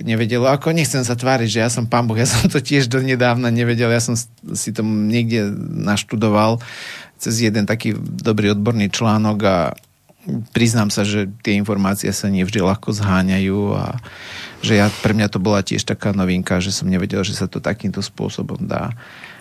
[0.02, 0.50] nevedelo.
[0.50, 3.94] Ako nechcem sa tváriť, že ja som pán Boh, ja som to tiež donedávna nevedel,
[3.94, 4.18] ja som
[4.58, 6.58] si to niekde naštudoval
[7.22, 9.58] cez jeden taký dobrý odborný článok a
[10.52, 13.98] priznám sa, že tie informácie sa nevždy ľahko zháňajú a
[14.60, 17.64] že ja, pre mňa to bola tiež taká novinka, že som nevedel, že sa to
[17.64, 18.92] takýmto spôsobom dá.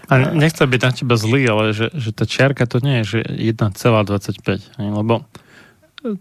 [0.08, 3.52] A nechcem byť na teba zlý, ale že, že tá čiarka to nie je, že
[3.52, 5.26] 1,25, lebo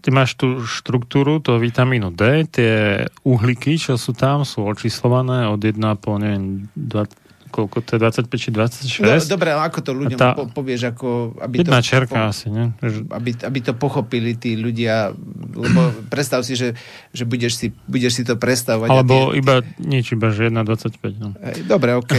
[0.02, 5.62] ty máš tú štruktúru toho vitamínu D, tie uhlíky, čo sú tam, sú očíslované od
[5.62, 5.78] 1,5,
[6.20, 7.27] neviem, 20,
[7.58, 9.02] koľko to je 25 či 26.
[9.02, 11.34] No, dobre, ale ako to ľuďom tá, po, povieš, ako...
[11.42, 12.70] Aby to, čerka po, asi, ne?
[13.10, 15.10] Aby, aby to pochopili tí ľudia,
[15.58, 15.80] lebo
[16.12, 16.78] predstav si, že,
[17.10, 18.86] že budeš, si, budeš si to predstavovať.
[18.86, 21.18] Alebo tie, iba, nič, iba, že 1,25.
[21.18, 21.34] No.
[21.66, 22.14] Dobre, OK.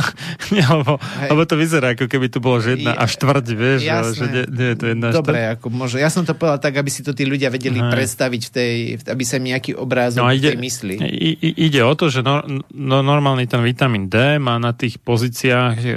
[0.56, 0.96] nie, lebo,
[1.28, 4.16] lebo to vyzerá, ako keby to bolo, že jedna a štvrť, vieš, jasné.
[4.16, 5.54] že nie, nie je to jedna Dobre, štvrť.
[5.60, 5.96] ako môže.
[6.00, 7.92] Ja som to povedal tak, aby si to tí ľudia vedeli Aj.
[7.92, 8.74] predstaviť v tej,
[9.04, 10.94] aby sa nejaký obrázok no, ide, v tej mysli.
[11.58, 12.40] Ide o to, že no,
[12.72, 15.96] no, normálny ten vitamín D má na tých pozíciách uh,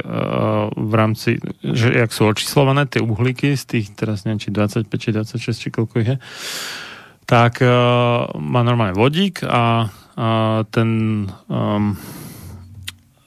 [0.74, 5.10] v rámci, že jak sú očíslované tie uhlíky z tých, teraz neviem, či 25, či
[5.14, 6.18] 26, či koľko ich je,
[7.30, 9.94] tak uh, má normálne vodík a
[10.72, 10.90] ten
[11.48, 11.96] um,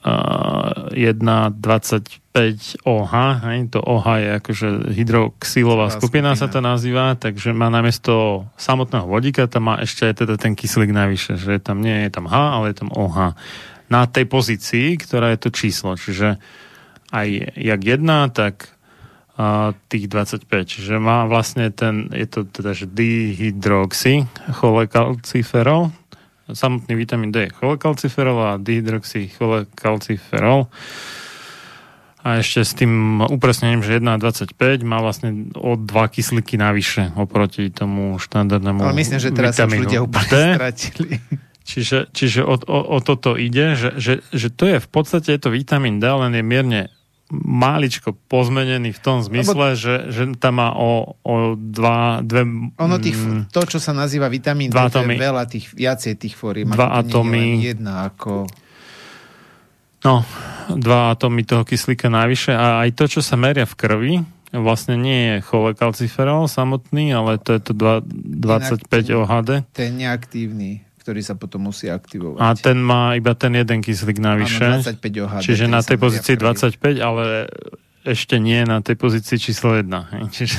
[0.05, 3.13] uh, 1,25 OH,
[3.47, 9.07] hej, to OH je akože hydroxylová skupina, skupina sa to nazýva, takže má namiesto samotného
[9.09, 12.35] vodíka, tam má ešte aj teda ten kyslík navyše, že tam nie je tam H,
[12.35, 13.33] ale je tam OH
[13.89, 15.93] na tej pozícii, ktorá je to číslo.
[15.97, 16.41] Čiže
[17.13, 18.75] aj jak jedna, tak
[19.35, 20.47] a tých 25.
[20.47, 24.23] Čiže má vlastne ten, je to teda, že dihydroxy
[24.63, 25.91] cholekalciferol,
[26.47, 30.71] samotný vitamín D je cholekalciferol a dihydroxy cholekalciferol.
[32.25, 38.17] A ešte s tým upresnením, že 1,25 má vlastne o dva kyslíky navyše oproti tomu
[38.17, 41.21] štandardnému Ale myslím, že teraz sa ľudia úplne stratili.
[41.65, 45.41] Čiže, čiže o, o, o toto ide, že, že, že to je v podstate je
[45.41, 46.81] to vitamín D, len je mierne
[47.33, 49.81] máličko pozmenený v tom zmysle, Lebo...
[49.81, 52.45] že, že tam má o, o dva, dve...
[52.77, 56.37] Ono tých, mm, to, čo sa nazýva vitamín D, to je veľa tých, viacej tých
[56.37, 56.69] fórií.
[56.69, 57.65] Dva atómy.
[57.65, 58.45] Jedna ako...
[60.05, 60.21] No,
[60.69, 64.13] dva atómy toho kyslíka najvyššie a aj to, čo sa meria v krvi,
[64.53, 68.85] vlastne nie je cholekalciferol samotný, ale to je to 25
[69.17, 69.65] OHD.
[69.73, 72.41] Je neaktívny ktorý sa potom musí aktivovať.
[72.41, 74.65] A ten má iba ten jeden kyslík navyše.
[74.65, 75.43] Áno, 25 OHD.
[75.45, 77.45] Čiže na tej pozícii 25, ale
[78.01, 79.85] ešte nie na tej pozícii číslo 1.
[80.35, 80.57] Čiže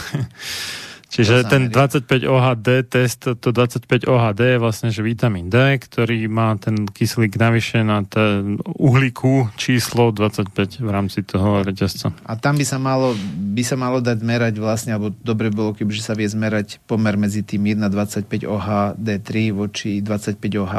[1.06, 6.58] Čiže ten 25 OHD test, to 25 OHD je vlastne, že vitamín D, ktorý má
[6.58, 12.10] ten kyslík navyše na ten uhlíku číslo 25 v rámci toho reťazca.
[12.26, 13.14] A tam by sa malo,
[13.54, 17.46] by sa malo dať merať vlastne, alebo dobre bolo, kebyže sa vie zmerať pomer medzi
[17.46, 20.76] tým 1,25 OHD3 voči 25 OH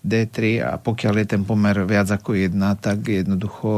[0.00, 3.70] D3 a pokiaľ je ten pomer viac ako jedna, tak jednoducho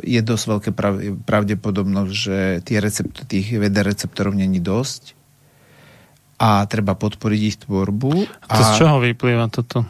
[0.00, 5.12] je dosť veľké prav- pravdepodobnosť, že tie recept- tých VD receptorov není dosť
[6.40, 8.12] a treba podporiť ich tvorbu.
[8.28, 9.84] To z čoho vyplýva toto?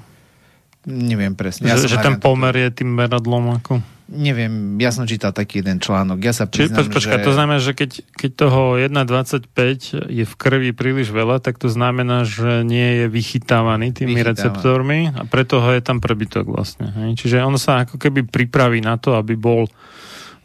[0.87, 1.71] Neviem presne.
[1.71, 3.83] Ja že, že ten pomer je tým meradlom ako...
[4.07, 6.23] Neviem, ja som čítal taký jeden článok.
[6.23, 7.27] Ja sa Čiže priznám, poč, počkaj, že...
[7.27, 12.23] to znamená, že keď, keď toho 1,25 je v krvi príliš veľa, tak to znamená,
[12.23, 14.31] že nie je vychytávaný tými Vychytávaný.
[14.31, 16.87] receptormi a preto ho je tam prebytok vlastne.
[16.95, 17.19] Hej?
[17.19, 19.67] Čiže on sa ako keby pripraví na to, aby bol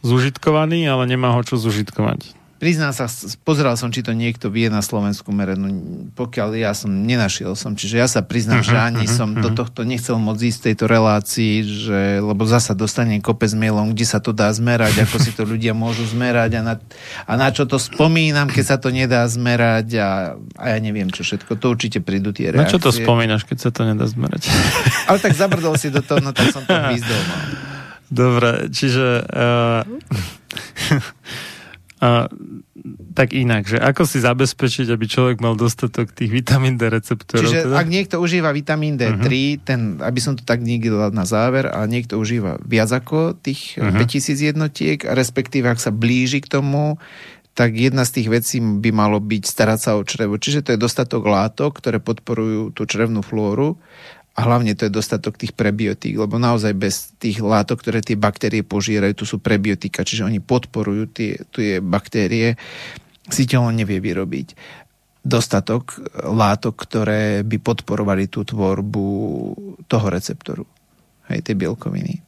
[0.02, 2.41] zužitkovaný, ale nemá ho čo zužitkovať.
[2.62, 3.10] Priznám sa,
[3.42, 5.66] pozeral som, či to niekto vie na Slovensku mere, no
[6.14, 7.74] pokiaľ ja som, nenašiel som.
[7.74, 11.66] Čiže ja sa priznám, že ani som do tohto nechcel moc ísť v tejto relácii,
[11.66, 15.74] že, lebo zasa dostanem kopec mailom, kde sa to dá zmerať, ako si to ľudia
[15.74, 16.74] môžu zmerať a na,
[17.26, 21.26] a na čo to spomínam, keď sa to nedá zmerať a, a ja neviem čo
[21.26, 21.58] všetko.
[21.58, 22.78] To určite prídu tie Na reakcie.
[22.78, 24.46] čo to spomínaš, keď sa to nedá zmerať?
[25.10, 27.22] Ale tak zabrdol si do toho, no tak som to vyzdol.
[27.26, 27.36] No.
[28.06, 29.26] Dobre, čiže...
[29.34, 29.82] Uh,
[32.02, 32.26] uh,
[33.14, 37.46] tak inak, že ako si zabezpečiť, aby človek mal dostatok tých vitamín D receptorov?
[37.46, 37.78] Čiže teda?
[37.78, 39.62] ak niekto užíva vitamín D3, uh-huh.
[39.62, 43.78] ten, aby som to tak niekde dal na záver, a niekto užíva viac ako tých
[43.78, 44.02] uh-huh.
[44.02, 46.98] 5000 jednotiek, a respektíve ak sa blíži k tomu,
[47.52, 50.40] tak jedna z tých vecí by malo byť starať sa o črevo.
[50.40, 53.76] Čiže to je dostatok látok, ktoré podporujú tú črevnú flóru
[54.32, 58.64] a hlavne to je dostatok tých prebiotík, lebo naozaj bez tých látok, ktoré tie baktérie
[58.64, 62.56] požierajú, tu sú prebiotika, čiže oni podporujú tie, tie baktérie,
[63.28, 64.80] si telo nevie vyrobiť
[65.22, 69.06] dostatok látok, ktoré by podporovali tú tvorbu
[69.86, 70.66] toho receptoru.
[71.30, 72.18] Hej, tej bielkoviny.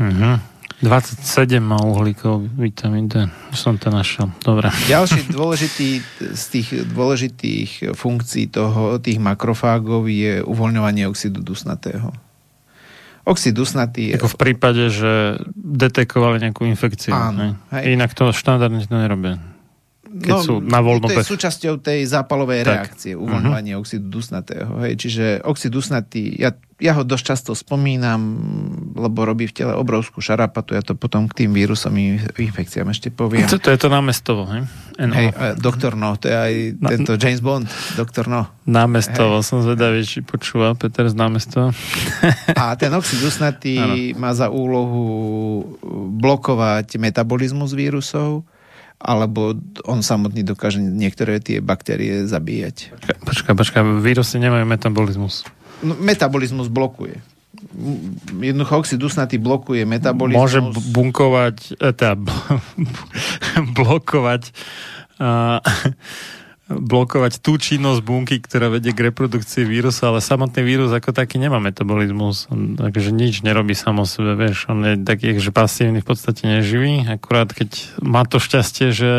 [0.00, 0.40] Uh-huh.
[0.78, 3.26] 27 má uhlíkov vitamín D.
[3.52, 4.30] Som to našiel.
[4.40, 4.70] Dobre.
[4.86, 5.88] Ďalší dôležitý
[6.32, 12.14] z tých dôležitých funkcií toho, tých makrofágov je uvoľňovanie oxidu dusnatého.
[13.28, 14.16] Oxid dusnatý.
[14.16, 17.12] Ako v prípade, že detekovali nejakú infekciu.
[17.12, 17.92] Áno, hej.
[17.92, 19.36] Inak to štandardne to nerobia.
[20.10, 22.66] Keď sú na voľnom No, To je súčasťou tej zápalovej Tak.
[22.66, 22.74] Mhm.
[22.74, 23.82] reakcie, uvoľňovanie uh-huh.
[23.86, 24.70] oxidu dusnatého.
[24.82, 24.92] Hej.
[24.98, 26.50] Čiže oxid dusnatý, ja,
[26.82, 28.18] ja ho dosť často spomínam,
[28.98, 33.14] lebo robí v tele obrovskú šarapatu, ja to potom k tým vírusom i infekciám ešte
[33.14, 33.46] poviem.
[33.46, 34.66] To, to je to námestovo, hej?
[35.00, 35.14] NO.
[35.14, 35.26] Hej,
[35.62, 38.50] doktor No, to je aj Na- tento James Bond, doktor No.
[38.66, 41.70] Námestovo, som zvedavý, či počúva Peter z námestova.
[42.58, 43.78] A ten oxid dusnatý
[44.18, 45.64] má za úlohu
[46.18, 48.42] blokovať metabolizmus vírusov,
[49.00, 49.56] alebo
[49.88, 52.92] on samotný dokáže niektoré tie baktérie zabíjať.
[53.24, 55.48] Počkaj, počkaj, vírusy nemajú metabolizmus.
[55.80, 57.16] No, metabolizmus blokuje.
[58.40, 60.36] Jednoducho oxid dusnatý blokuje metabolizmus.
[60.36, 60.60] Môže
[60.92, 62.60] bunkovať, e, teda bl-
[63.80, 64.52] blokovať
[65.20, 65.60] a,
[66.70, 71.58] blokovať tú činnosť bunky, ktorá vedie k reprodukcii vírusu, ale samotný vírus ako taký nemá
[71.58, 72.46] metabolizmus.
[72.78, 74.70] Takže nič nerobí samo sebe, vieš.
[74.70, 79.12] On je taký, že pasívny v podstate neživý, akurát keď má to šťastie, že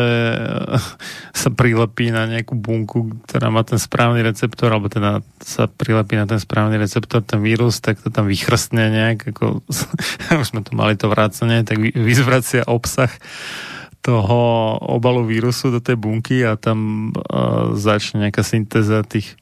[1.44, 6.24] sa prilepí na nejakú bunku, ktorá má ten správny receptor, alebo teda sa prilepí na
[6.24, 9.60] ten správny receptor, ten vírus, tak to tam vychrstne nejak, ako
[10.40, 13.12] už sme tu mali to vrácanie, tak vy- vyzvracia obsah
[14.02, 14.38] toho
[14.82, 19.38] obalu vírusu do tej bunky a tam uh, začne nejaká syntéza tých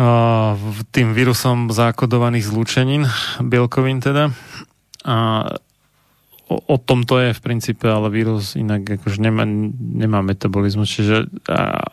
[0.00, 0.56] uh,
[0.90, 3.04] tým vírusom zakodovaných zlúčenin,
[3.44, 4.32] bielkovín teda.
[5.04, 5.44] A
[6.50, 9.46] o, o tom to je v princípe, ale vírus inak akože nemá,
[9.78, 11.30] nemá metabolizmus, čiže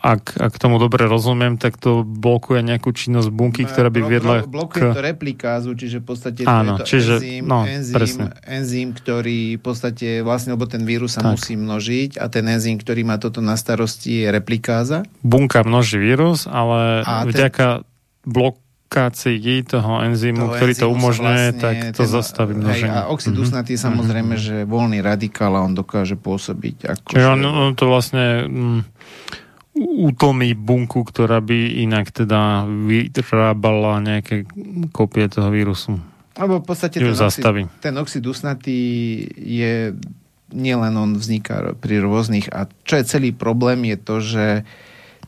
[0.02, 4.66] ak, ak tomu dobre rozumiem, tak to blokuje nejakú činnosť bunky, ktorá by viedla blo-
[4.66, 8.24] Blokuje to replikázu, čiže v podstate Áno, to je to čiže- enzym, no, enzym, presne.
[8.42, 11.38] enzym, ktorý v podstate vlastne, lebo ten vírus sa Tak.
[11.38, 15.06] musí množiť a ten enzym, ktorý má toto na starosti je replikáza.
[15.22, 17.86] bunka množí vírus, ale A ten- vďaka
[18.88, 22.88] blokácii toho enzymu, toho ktorý to enzymu sa umožňuje, vlastne tak to ten- zastaví množenie.
[22.88, 27.08] A oxid dusnatý je samozrejme, že voľný radikál a on dokáže pôsobiť ako...
[27.12, 28.80] Čiže on, on to vlastne mm,
[30.08, 32.64] utlmí bunku, ktorá by inak teda
[33.12, 34.48] vyrábala nejaké
[34.96, 36.00] kopie toho vírusu.
[36.40, 37.62] Lebo v podstate ten oxid, zastaví.
[37.84, 38.80] ten oxid dusnatý
[39.36, 39.92] je
[40.48, 44.46] nielen on vzniká pri rôznych a čo je celý problém je to, že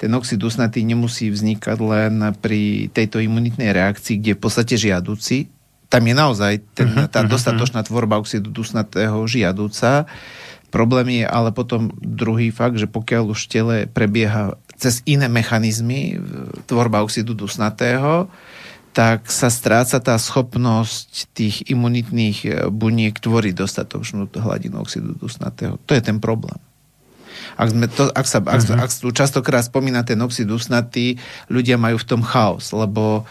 [0.01, 5.53] ten oxid dusnatý nemusí vznikať len pri tejto imunitnej reakcii, kde je v podstate žiaduci.
[5.93, 10.09] Tam je naozaj ten, Mhm, tá dostatočná tvorba oxidu dusnatého žiaduca.
[10.73, 16.17] Problém je ale potom druhý fakt, že pokiaľ už tele prebieha cez iné mechanizmy
[16.65, 18.33] tvorba oxidu dusnatého,
[18.97, 25.77] tak sa stráca tá schopnosť tých imunitných e, buniek tvoriť dostatočnú hladinu oxidu dusnatého.
[25.85, 26.59] To je ten problém.
[27.61, 28.81] Ak, sme to, ak, sa, ak, Mhm.
[28.81, 33.29] ak tu častokrát spomína ten oxid dusnatý, ľudia majú v tom chaos, lebo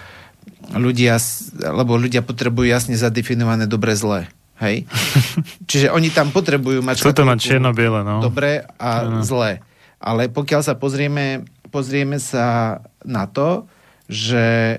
[0.70, 1.18] ľudia
[1.58, 4.30] lebo ľudia potrebujú jasne zadefinované dobre zlé.
[4.62, 4.86] Hej?
[5.70, 7.02] Čiže oni tam potrebujú mať...
[7.02, 8.22] Chcú to mať čierno-biele, no.
[8.22, 9.26] Dobre a Áno.
[9.26, 9.66] zlé.
[9.98, 11.42] Ale pokiaľ sa pozrieme,
[11.74, 13.66] pozrieme sa na to,
[14.06, 14.78] že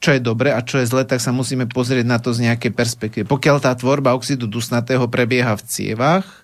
[0.00, 2.76] čo je dobre a čo je zle, tak sa musíme pozrieť na to z nejakej
[2.76, 3.24] perspektívy.
[3.24, 6.43] Pokiaľ tá tvorba oxidu dusnatého prebieha v cievach,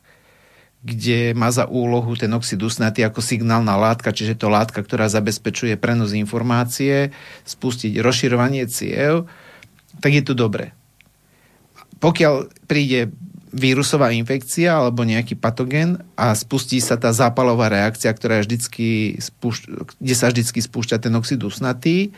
[0.80, 5.76] kde má za úlohu ten oxid dusnatý ako signálna látka, čiže to látka, ktorá zabezpečuje
[5.76, 7.12] prenos informácie,
[7.44, 9.28] spustiť rozširovanie ciev,
[10.00, 10.72] tak je to dobré.
[12.00, 13.12] Pokiaľ príde
[13.52, 19.62] vírusová infekcia alebo nejaký patogen a spustí sa tá zápalová reakcia, ktorá je vždycky spúšť,
[20.00, 22.14] kde sa vždycky spúšťa ten oxid dusnatý,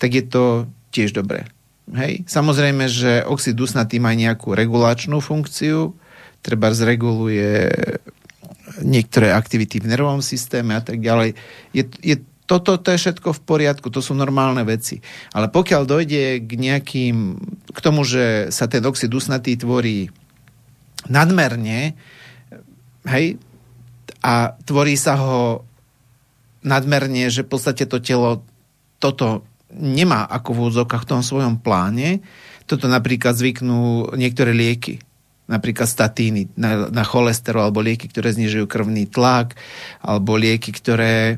[0.00, 1.50] tak je to tiež dobré.
[1.90, 2.22] Hej.
[2.24, 5.92] Samozrejme, že oxid dusnatý má nejakú regulačnú funkciu,
[6.40, 7.68] treba zreguluje
[8.80, 11.36] niektoré aktivity v nervovom systéme a tak ďalej.
[11.74, 12.16] Je, je,
[12.50, 14.98] toto to je všetko v poriadku, to sú normálne veci.
[15.30, 17.16] Ale pokiaľ dojde k nejakým,
[17.70, 20.10] k tomu, že sa ten oxid dusnatý tvorí
[21.06, 21.94] nadmerne,
[23.06, 23.38] hej,
[24.20, 25.64] a tvorí sa ho
[26.60, 28.44] nadmerne, že v podstate to telo
[29.00, 32.20] toto nemá ako v úvodzovkách v tom svojom pláne.
[32.68, 35.00] Toto napríklad zvyknú niektoré lieky,
[35.50, 39.58] napríklad statíny na, na cholesterol, alebo lieky, ktoré znižujú krvný tlak,
[39.98, 41.36] alebo lieky, ktoré e,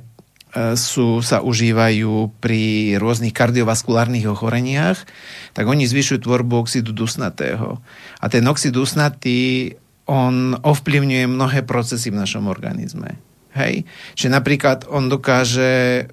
[0.76, 5.00] sú, sa užívajú pri rôznych kardiovaskulárnych ochoreniach,
[5.56, 7.80] tak oni zvyšujú tvorbu oxidu dusnatého.
[8.20, 9.72] A ten oxid dusnatý,
[10.04, 13.16] on ovplyvňuje mnohé procesy v našom organizme.
[13.56, 13.88] Hej?
[14.18, 16.04] Čiže napríklad on dokáže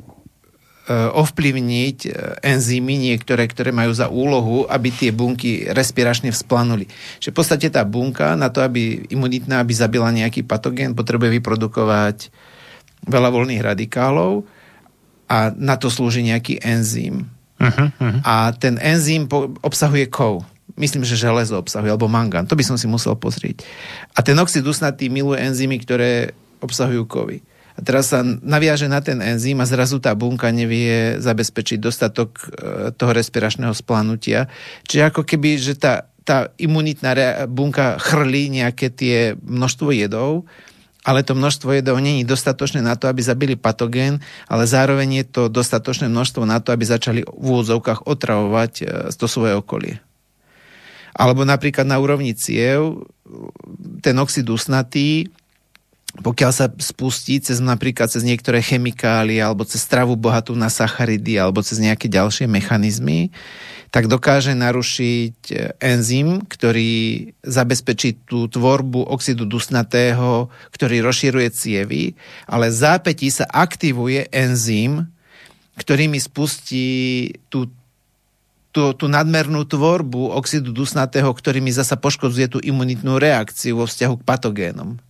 [0.90, 2.10] ovplyvniť e,
[2.42, 6.90] enzymy niektoré, ktoré majú za úlohu, aby tie bunky respiračne vzplanuli.
[7.22, 12.34] Čiže v podstate tá bunka na to, aby imunitná, aby zabila nejaký patogén, potrebuje vyprodukovať
[13.06, 14.44] veľa voľných radikálov
[15.30, 17.30] a na to slúži nejaký enzym.
[17.62, 18.20] Uh-huh, uh-huh.
[18.26, 20.42] A ten enzym po- obsahuje kov.
[20.80, 22.48] Myslím, že železo obsahuje, alebo mangan.
[22.48, 23.62] To by som si musel pozrieť.
[24.16, 26.32] A ten oxid dusnatý miluje enzymy, ktoré
[26.64, 27.44] obsahujú kovy.
[27.80, 32.44] Teraz sa naviaže na ten enzym a zrazu tá bunka nevie zabezpečiť dostatok e,
[32.96, 34.52] toho respiračného splanutia.
[34.88, 37.16] Čiže ako keby, že tá, tá imunitná
[37.48, 40.50] bunka chrlí nejaké tie množstvo jedov,
[41.08, 44.20] ale to množstvo jedov není dostatočné na to, aby zabili patogén,
[44.52, 48.84] ale zároveň je to dostatočné množstvo na to, aby začali v úvodzovkách otravovať e,
[49.16, 50.04] to svoje okolie.
[51.16, 53.04] Alebo napríklad na úrovni ciev
[54.02, 55.30] ten oxid usnatý,
[56.10, 61.62] pokiaľ sa spustí cez napríklad cez niektoré chemikálie alebo cez stravu bohatú na sacharidy alebo
[61.62, 63.30] cez nejaké ďalšie mechanizmy,
[63.94, 72.18] tak dokáže narušiť e, enzym, ktorý zabezpečí tú tvorbu oxidu dusnatého, ktorý rozširuje cievy,
[72.50, 75.10] ale v zápätí sa aktivuje enzym,
[75.78, 77.70] ktorý mi spustí tú
[78.70, 84.22] tú, tú nadmernú tvorbu oxidu dusnatého, ktorý mi zasa poškodzuje tú imunitnú reakciu vo vzťahu
[84.22, 85.02] k patogénom.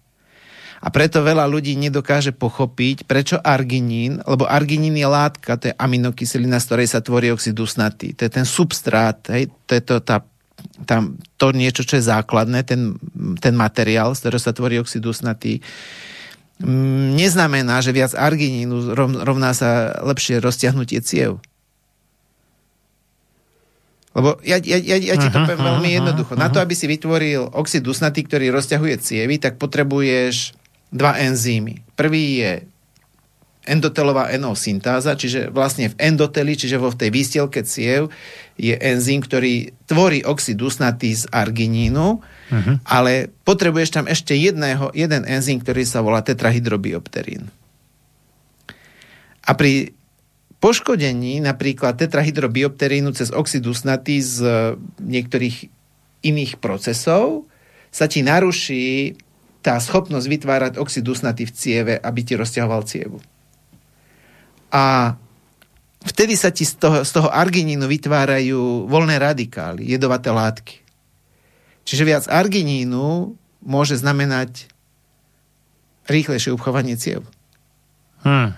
[0.80, 6.56] A preto veľa ľudí nedokáže pochopiť, prečo arginín, lebo arginín je látka, to je aminokyselina,
[6.64, 8.16] z ktorej sa tvorí oxid dusnatý.
[8.16, 10.24] To je ten substrát, hej, to je to, tá,
[10.88, 12.96] tam, to niečo, čo je základné, ten,
[13.44, 15.60] ten materiál, z ktorého sa tvorí oxid dusnatý.
[16.64, 21.44] Mm, Neznamená, že viac arginínu rov- rovná sa lepšie roztiahnutie ciev.
[24.16, 26.34] Lebo ja, ja, ja, ja ti to Aha, poviem veľmi aha, jednoducho.
[26.34, 30.59] Na to, aby si vytvoril oxid dusnatý, ktorý rozťahuje cievy, tak potrebuješ
[30.90, 31.82] dva enzymy.
[31.94, 32.52] Prvý je
[33.70, 38.10] endotelová NO syntáza, čiže vlastne v endoteli, čiže vo tej výstielke ciev
[38.58, 42.82] je enzym, ktorý tvorí oxid dusnatý z arginínu, Uh-huh.
[42.82, 47.46] ale potrebuješ tam ešte jedného, jeden enzym, ktorý sa volá tetrahydrobiopterín.
[49.46, 49.94] A pri
[50.58, 54.42] poškodení napríklad tetrahydrobiopterínu cez oxid dusnatý z
[54.98, 55.70] niektorých
[56.26, 57.46] iných procesov
[57.94, 59.14] sa ti naruší
[59.70, 63.22] tá schopnosť vytvárať oxid dusnatý v cieve, aby ti rozťahoval cievu.
[64.74, 65.14] A
[66.02, 70.82] vtedy sa ti z toho, z toho arginínu vytvárajú voľné radikály, jedovaté látky.
[71.86, 74.66] Čiže viac arginínu môže znamenať
[76.10, 77.30] rýchlejšie upchovanie ciev.
[78.26, 78.58] Hm.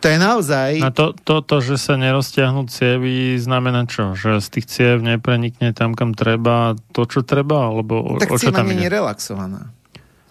[0.00, 0.80] To je naozaj...
[0.80, 4.16] A to, to, to, že sa neroztiahnu cievy, znamená čo?
[4.16, 7.68] Že z tých ciev neprenikne tam, kam treba to, čo treba?
[7.68, 9.68] Alebo o, tak o čo tam nie je relaxovaná.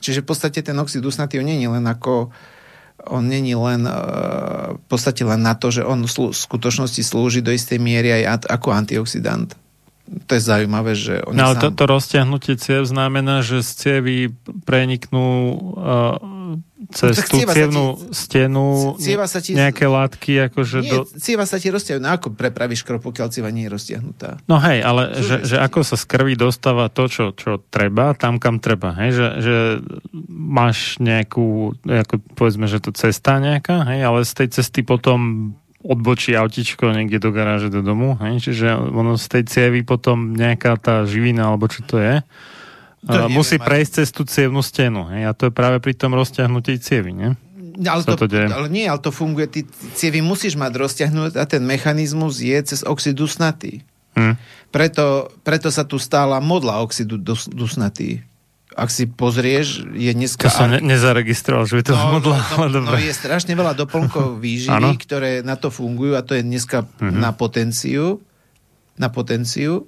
[0.01, 2.33] Čiže v podstate ten oxid dusnatý on nie je len ako
[3.07, 7.55] on není len uh, v podstate len na to, že on v skutočnosti slúži do
[7.55, 9.55] istej miery aj ako antioxidant.
[10.25, 11.63] To je zaujímavé, že on No, ale sám...
[11.69, 14.15] toto roztiahnutie ciev znamená, že z cievy
[14.63, 15.27] preniknú
[15.75, 16.17] uh,
[16.89, 21.05] cez tak tú cievnú stenu cieva sa ti- nejaké látky, akože Nie, do...
[21.13, 22.01] cieva sa ti rozťahujú.
[22.01, 24.41] No ako prepravíš krv, pokiaľ cieva nie je roztiahnutá?
[24.49, 25.61] No hej, ale že, že ti.
[25.61, 28.97] ako sa z krvi dostáva to, čo, čo treba, tam, kam treba.
[28.97, 29.09] Hej?
[29.13, 29.55] Že, že
[30.25, 34.01] máš nejakú, ako povedzme, že to cesta nejaká, hej?
[34.01, 38.19] ale z tej cesty potom odbočí autičko niekde do garáže, do domu.
[38.19, 38.51] Hej?
[38.51, 42.19] Čiže ono z tej cievy potom nejaká tá živina, alebo čo to je,
[43.07, 43.67] To neviem, musí Martin.
[43.71, 45.07] prejsť cez tú cievnú stenu.
[45.07, 45.21] Hej?
[45.27, 47.31] A to je práve pri tom rozťahnutí cievy, nie?
[47.79, 48.51] Ale to, to deje.
[48.51, 49.47] ale nie, ale to funguje.
[49.47, 49.63] Ty
[49.95, 53.87] cievy musíš mať rozťahnúť a ten mechanizmus je cez oxid dusnatý.
[54.19, 54.35] Hm.
[54.69, 58.19] Preto, preto sa tu stála modla oxidu dus, dusnatý.
[58.79, 60.41] Ak si pozrieš, je dneska...
[60.41, 63.75] To som ne- nezaregistroval, že by to No, modla, no, no, no je strašne veľa
[63.75, 67.19] doplnkov výživy, ktoré na to fungujú a to je dneska Mhm.
[67.19, 68.23] na potenciu.
[68.95, 69.83] Na potenciu.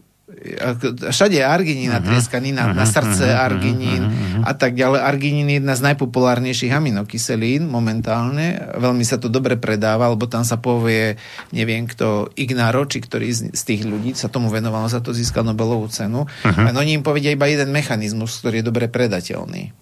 [1.12, 1.96] Všade je arginín Mhm.
[2.02, 4.10] natrieskaný, na, na srdce arginín
[4.42, 5.00] a tak ďalej.
[5.02, 8.58] Arginín je jedna z najpopulárnejších aminokyselín momentálne.
[8.74, 11.20] Veľmi sa to dobre predáva, lebo tam sa povie,
[11.52, 15.44] neviem kto, Ignaro, či ktorý z, z tých ľudí sa tomu venoval, za to získal
[15.44, 16.26] Nobelovú cenu.
[16.42, 19.74] A oni im povedia iba jeden mechanizmus, ktorý je dobre predateľný.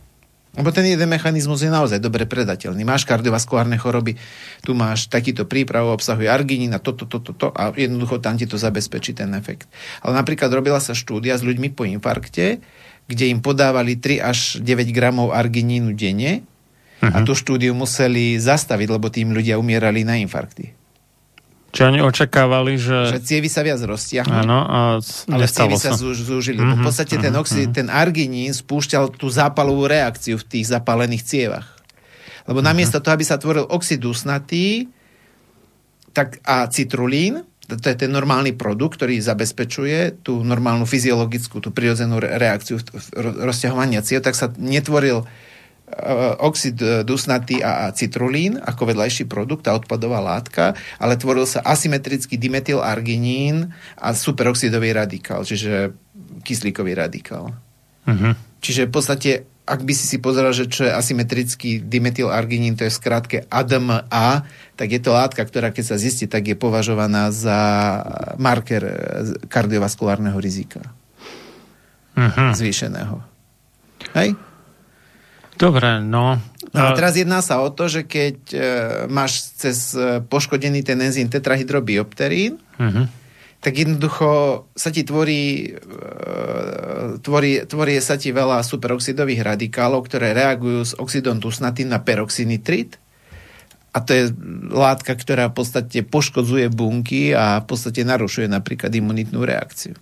[0.58, 2.82] Lebo ten jeden mechanizmus je naozaj dobre predateľný.
[2.82, 4.18] Máš kardiovaskulárne choroby,
[4.66, 8.58] tu máš takýto príprav, obsahuje arginín a toto, toto, toto a jednoducho tam ti to
[8.58, 9.70] zabezpečí ten efekt.
[10.02, 12.66] Ale napríklad robila sa štúdia s ľuďmi po infarkte,
[13.06, 16.42] kde im podávali 3 až 9 gramov arginínu denne
[17.00, 20.79] a tú štúdiu museli zastaviť, lebo tým ľudia umierali na infarkty.
[21.70, 23.14] Čo oni očakávali, že...
[23.14, 24.34] Že cievy sa viac roztiahnu.
[24.34, 24.80] Áno, a
[25.30, 26.02] Ale cievy sa sa.
[26.02, 26.58] zúž, zúžili.
[26.58, 31.70] Mm-hmm, v podstate ten, oxid, ten arginín spúšťal tú zápalovú reakciu v tých zapálených cievach.
[32.50, 34.90] Lebo namiesto toho, aby sa tvoril oxid dusnatý
[36.10, 42.18] tak a citrulín, to je ten normálny produkt, ktorý zabezpečuje tú normálnu fyziologickú, tú prirodzenú
[42.18, 42.82] re- reakciu
[43.14, 45.30] rozťahovania ciev, tak sa netvoril
[46.40, 51.66] oxid e, dusnatý a, a citrulín ako vedľajší produkt, tá odpadová látka, ale tvoril sa
[51.66, 55.94] asymetrický dimetylarginín a superoxidový radikál, čiže
[56.46, 57.54] kyslíkový radikál.
[58.06, 58.60] Mhm.
[58.60, 59.32] Čiže v podstate,
[59.64, 64.44] ak by si si pozeral, že čo je asymetrický dimetylarginín, to je v skratke ADMA,
[64.76, 67.60] tak je to látka, ktorá keď sa zistí, tak je považovaná za
[68.36, 68.94] marker e,
[69.48, 70.84] kardiovaskulárneho rizika
[72.20, 72.52] Mhm.
[72.52, 73.18] zvýšeného.
[74.16, 74.36] Hej?
[75.60, 76.40] Dobre, no.
[76.72, 78.60] No a teraz jedná sa o to, že keď e,
[79.12, 83.12] máš cez e, poškodený ten enzym tetrahydrobiopterín, Mhm.
[83.60, 90.80] tak jednoducho sa ti tvorí, e, tvorí, tvorí sa ti veľa superoxidových radikálov, ktoré reagujú
[90.88, 92.96] s oxidom dusnatým na peroxynitrit.
[93.92, 94.24] A to je
[94.72, 99.98] látka, ktorá v podstate poškodzuje bunky a v podstate narušuje napríklad imunitnú reakciu.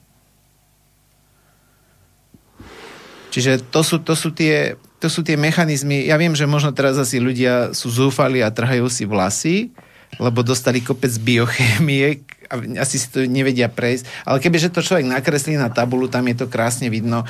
[3.34, 6.10] Čiže to sú, to sú, tie, to sú tie mechanizmy.
[6.10, 9.70] Ja viem, že možno teraz asi ľudia sú zúfali a trhajú si vlasy,
[10.18, 14.26] lebo dostali kopec biochémie a asi si to nevedia prejsť.
[14.26, 17.28] Ale kebyže to človek nakreslí na tabulu, tam je to krásne vidno.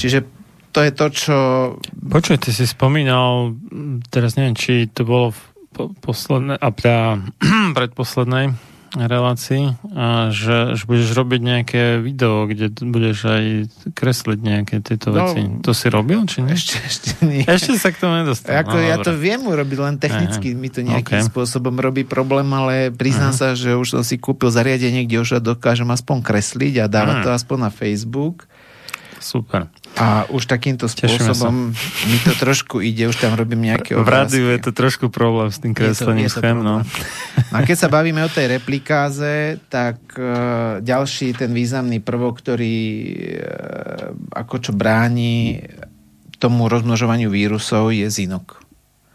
[0.00, 0.26] Čiže
[0.74, 1.36] to je to, čo...
[2.10, 3.56] Počuj, ty si spomínal,
[4.12, 5.40] teraz neviem, či to bolo v
[5.72, 7.00] po- poslednej, a teda
[7.78, 8.56] predposlednej
[8.94, 13.44] relácii, a že, že budeš robiť nejaké video, kde budeš aj
[13.92, 15.42] kresliť nejaké tieto No, veci.
[15.60, 16.54] To si robil, či nie?
[16.54, 17.42] Ešte, ešte nie.
[17.42, 18.62] Ešte sa k tomu nedostal.
[18.62, 19.06] Ako no, ja dobre.
[19.08, 20.58] to viem urobiť, len technicky Aha.
[20.58, 21.28] mi to nejakým OK.
[21.28, 25.90] spôsobom robí problém, ale priznám sa, že už som si kúpil zariadenie, kde už dokážem
[25.90, 27.24] aspoň kresliť a dávať Mm.
[27.24, 28.46] to aspoň na Facebook.
[29.18, 29.66] Super.
[29.96, 31.72] A už takýmto spôsobom
[32.04, 34.64] mi to trošku ide, už tam robím nejaké V rádiu je obrázky.
[34.64, 36.84] to trošku problém s tým kreslením Je to- je to schém, no.
[37.48, 40.24] No a keď sa bavíme o tej replikáze, tak uh,
[40.78, 42.76] ďalší ten významný prvok, ktorý
[43.40, 45.64] uh, ako čo bráni
[46.36, 48.60] tomu rozmnožovaniu vírusov je zinok.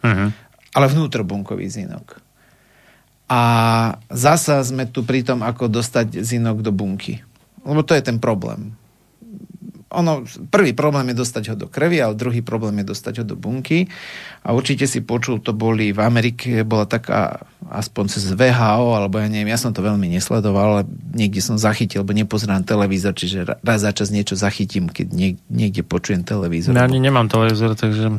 [0.01, 0.33] Mhm.
[0.73, 2.17] Ale vnútrobunkový zinok.
[3.29, 3.41] A
[4.09, 7.21] zasa sme tu pri tom, ako dostať zinok do bunky.
[7.61, 8.73] Lebo to je ten problém.
[9.91, 13.35] Ono, prvý problém je dostať ho do krvi, ale druhý problém je dostať ho do
[13.35, 13.91] bunky.
[14.41, 19.27] A určite si počul, to boli v Amerike, bola taká aspoň cez VHO, alebo ja
[19.27, 23.59] neviem, ja som to veľmi nesledoval, ale niekde som zachytil, lebo nepozerám televízor, čiže ra-
[23.59, 26.71] raz za čas niečo zachytím, keď niek- niekde počujem televízor.
[26.71, 28.15] Ja ani nemám televízor, takže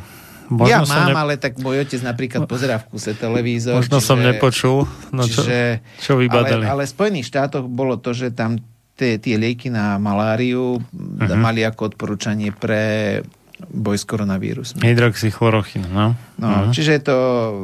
[0.53, 1.17] možno ja mám, ne...
[1.17, 3.81] ale tak môj otec napríklad pozerá v kuse televízor.
[3.81, 6.69] Možno som nepočul, no čo, čiže, čo vybadali.
[6.69, 8.61] ale, ale v Spojených štátoch bolo to, že tam
[9.03, 11.35] tie, tie lieky na maláriu uh-huh.
[11.35, 13.19] mali ako odporúčanie pre
[13.63, 14.79] boj s koronavírusmi.
[14.83, 16.15] Hydroxychlorochín, no.
[16.39, 16.71] No, uh-huh.
[16.71, 17.17] Čiže je to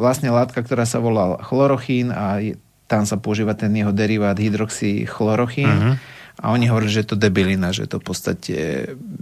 [0.03, 2.59] vlastne látka, ktorá sa volá chlorochín a je,
[2.91, 5.71] tam sa používa ten jeho derivát hydroxychlorochín.
[5.71, 5.95] Uh-huh.
[6.39, 8.57] A oni hovorí, že je to debilina, že to v podstate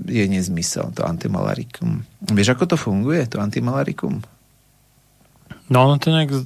[0.05, 2.05] je nezmysel, to antimalarikum.
[2.29, 4.21] Vieš, ako to funguje, to antimalarikum?
[5.73, 6.45] No, no to nejak...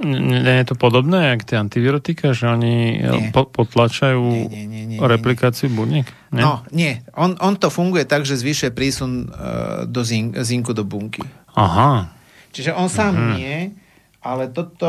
[0.00, 3.28] Nie je to podobné, jak tie antivirotika, že oni Nie.
[3.28, 6.08] po, potlačajú Nie, nie, nie, nie, nie, replikáciu buniek?
[6.32, 6.42] Nie?
[6.42, 7.04] No, nie.
[7.12, 11.20] On, on to funguje tak, že zvyšuje prísun uh, do zin, zinku do bunky.
[11.52, 12.08] Aha.
[12.56, 13.34] Čiže on sám mm-hmm.
[13.36, 13.56] nie,
[14.24, 14.88] ale toto...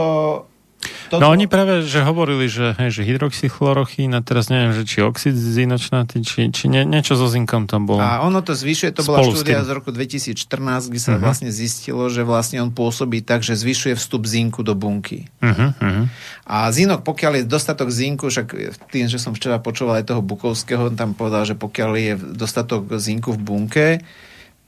[1.09, 4.99] toto No oni práve, že hovorili, že, hej, že hydroxychlorochín a teraz neviem, že či
[5.01, 8.01] oxid zinočnatý, či, či nie, niečo so zinkom tam bolo.
[8.01, 11.21] A ono to zvyšuje, to bola Spolu štúdia z roku 2014, kde sa Mhm.
[11.21, 15.29] vlastne zistilo, že vlastne on pôsobí tak, že zvyšuje vstup zinku do bunky.
[15.39, 16.05] Uh-huh, uh-huh.
[16.43, 18.47] A zinok, pokiaľ je dostatok zinku, však
[18.89, 22.89] tým, že som včera počúval aj toho Bukovského, on tam povedal, že pokiaľ je dostatok
[22.99, 23.87] zinku v bunke,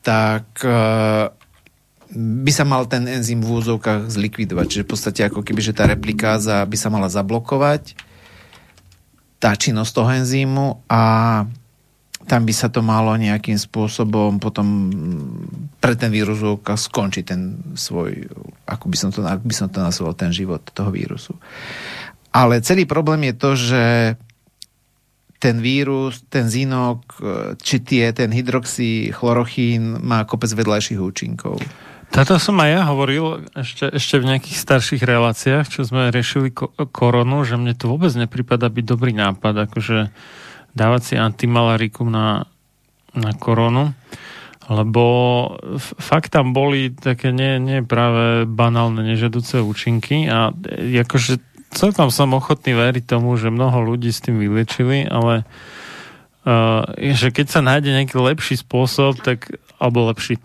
[0.01, 1.27] tak eh,
[2.13, 4.65] by sa mal ten enzym v úzovkách zlikvidovať.
[4.69, 7.97] Čiže v podstate ako keby, že tá replikáza by sa mala zablokovať,
[9.41, 11.01] tá činnosť toho enzymu a
[12.25, 14.89] tam by sa to malo nejakým spôsobom potom
[15.77, 18.25] pre ten vírus skončiť ten svoj,
[18.65, 21.37] ako by som to, ako by som to nazval, ten život toho vírusu.
[22.33, 23.83] Ale celý problém je to, že
[25.37, 27.05] ten vírus, ten zinok,
[27.61, 31.61] či tie, ten hydroxychlorochín má kopec vedľajších účinkov.
[32.15, 36.71] Táto som aj ja hovoril ešte, ešte v nejakých starších reláciách, čo sme riešili ko-
[36.71, 40.15] koronu, že mne to vôbec nepripada byť dobrý nápad, akože
[40.71, 42.47] dávať si antimalarikum na,
[43.11, 43.91] na koronu,
[44.71, 45.03] lebo
[45.75, 51.43] f- fakt tam boli také nie, nie práve banálne nežadúce účinky a e, akože
[51.75, 55.43] celkom som ochotný veriť tomu, že mnoho ľudí s tým vylečili, ale
[56.47, 60.39] uh, že keď sa nájde nejaký lepší spôsob, tak, alebo lepší,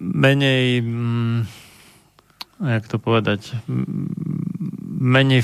[0.00, 1.38] menej, mm,
[2.60, 4.12] jak to povedať, m-
[5.00, 5.40] menej,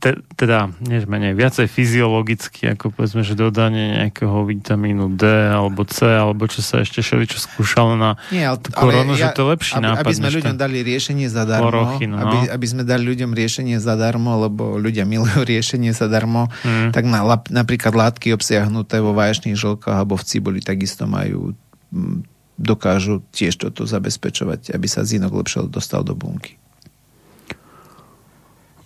[0.00, 5.84] te, teda, nie že menej, viacej fyziologicky, ako povedzme, že dodanie nejakého vitamínu D alebo
[5.84, 9.76] C, alebo čo sa ešte šeli, čo skúšalo na Nie, ale, koronu, že to lepší
[9.76, 10.08] aby, nápad.
[10.08, 12.24] Aby sme než ľuďom dali riešenie zadarmo, chlorochín, no.
[12.24, 16.96] aby, aby sme dali ľuďom riešenie zadarmo, lebo ľudia milujú riešenie zadarmo, Mm.
[16.96, 17.20] tak na,
[17.52, 21.52] napríklad látky obsiahnuté vo vaječných žlkách alebo v cibuli takisto majú
[21.92, 26.56] mm, dokážu tiež toto zabezpečovať, aby sa zinok lepšie dostal do bunky.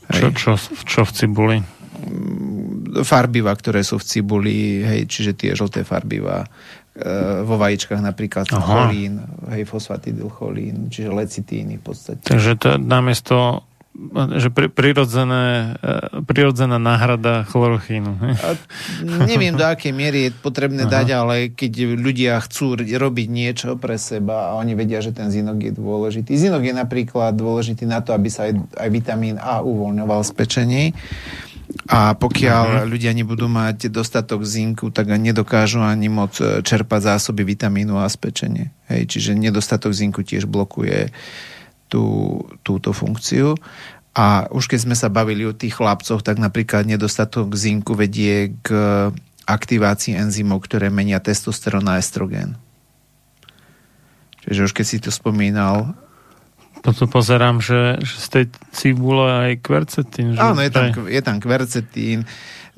[0.08, 0.32] Čo, Hej.
[0.40, 0.52] čo,
[0.88, 1.58] čo v cibuli?
[3.04, 6.48] farbiva, ktoré sú v cibuli, hej, čiže tie žlté farbiva e,
[7.44, 8.62] vo vajíčkach napríklad Aha.
[8.62, 9.20] cholín,
[9.52, 12.24] hej, fosfatidylcholín, čiže lecitíny v podstate.
[12.24, 13.67] Takže to namiesto
[14.38, 18.14] že pri, prirodzené, e, prirodzená náhrada chlorochínu.
[18.38, 18.54] A
[19.26, 21.02] neviem, do akej miery je potrebné Aha.
[21.02, 25.58] dať, ale keď ľudia chcú robiť niečo pre seba a oni vedia, že ten zinok
[25.58, 26.30] je dôležitý.
[26.30, 30.84] Zinok je napríklad dôležitý na to, aby sa aj, aj vitamín A uvoľňoval z pečení.
[31.90, 32.88] A pokiaľ Mhm.
[32.88, 38.16] ľudia nebudú mať dostatok zinku, tak nedokážu ani moc e, čerpať zásoby vitamínu A z
[38.16, 38.66] pečenie.
[38.88, 41.12] Hej, čiže nedostatok zinku tiež blokuje
[41.88, 42.04] tú,
[42.62, 43.56] túto funkciu.
[44.12, 48.68] A už keď sme sa bavili o tých chlapcoch, tak napríklad nedostatok zinku vedie k
[49.44, 52.58] aktivácii enzymov, ktoré menia testosterón na estrogen.
[54.44, 55.94] Čiže už keď si to spomínal,
[56.78, 60.34] Toto pozerám, že, že z tej cibule aj kvercetín.
[60.34, 62.22] Že áno, je tam, je tam kvercetín,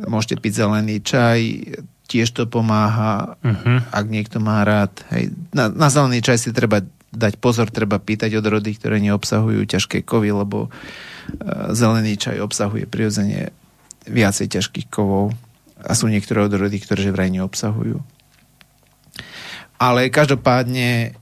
[0.01, 1.41] môžete piť zelený čaj,
[2.09, 3.93] tiež to pomáha, Mhm.
[3.93, 4.91] ak niekto má rád.
[5.13, 5.37] Hej.
[5.53, 6.81] Na, na zelený čaj si treba
[7.11, 10.71] dať pozor, treba pýtať od rody, ktoré neobsahujú ťažké kovy, lebo e,
[11.75, 13.51] zelený čaj obsahuje prirodzene
[14.07, 15.35] viacej ťažkých kovov
[15.81, 17.99] a sú niektoré odrody, ktoré vraj neobsahujú.
[19.81, 21.17] Ale každopádne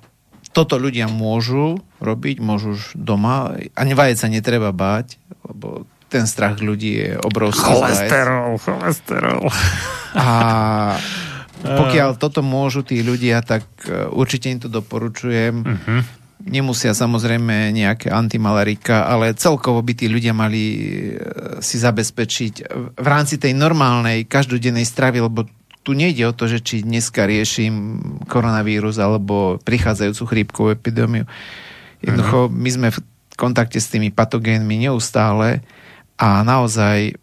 [0.50, 5.16] toto ľudia môžu robiť, môžu už doma a nevajec sa netreba báť,
[5.46, 7.68] lebo ten strach ľudí je obrovský.
[7.68, 9.44] Cholesterol, cholesterol.
[10.16, 10.26] A
[11.62, 15.54] pokiaľ toto môžu tí ľudia, tak e, určite im to doporučujem.
[15.64, 15.98] Mhm.
[16.38, 20.74] Nemusia samozrejme nejaké antimalarika, ale celkovo by tí ľudia mali e,
[21.58, 22.54] si zabezpečiť
[22.94, 25.50] v rámci tej normálnej každodennej stravy, lebo
[25.82, 27.98] tu nejde o to, že či dneska riešim
[28.28, 31.24] koronavírus alebo prichádzajúcu chrípkovú epidémiu.
[32.04, 32.98] Jednoducho, my sme v
[33.34, 35.64] kontakte s tými patogénmi neustále
[36.20, 37.18] a naozaj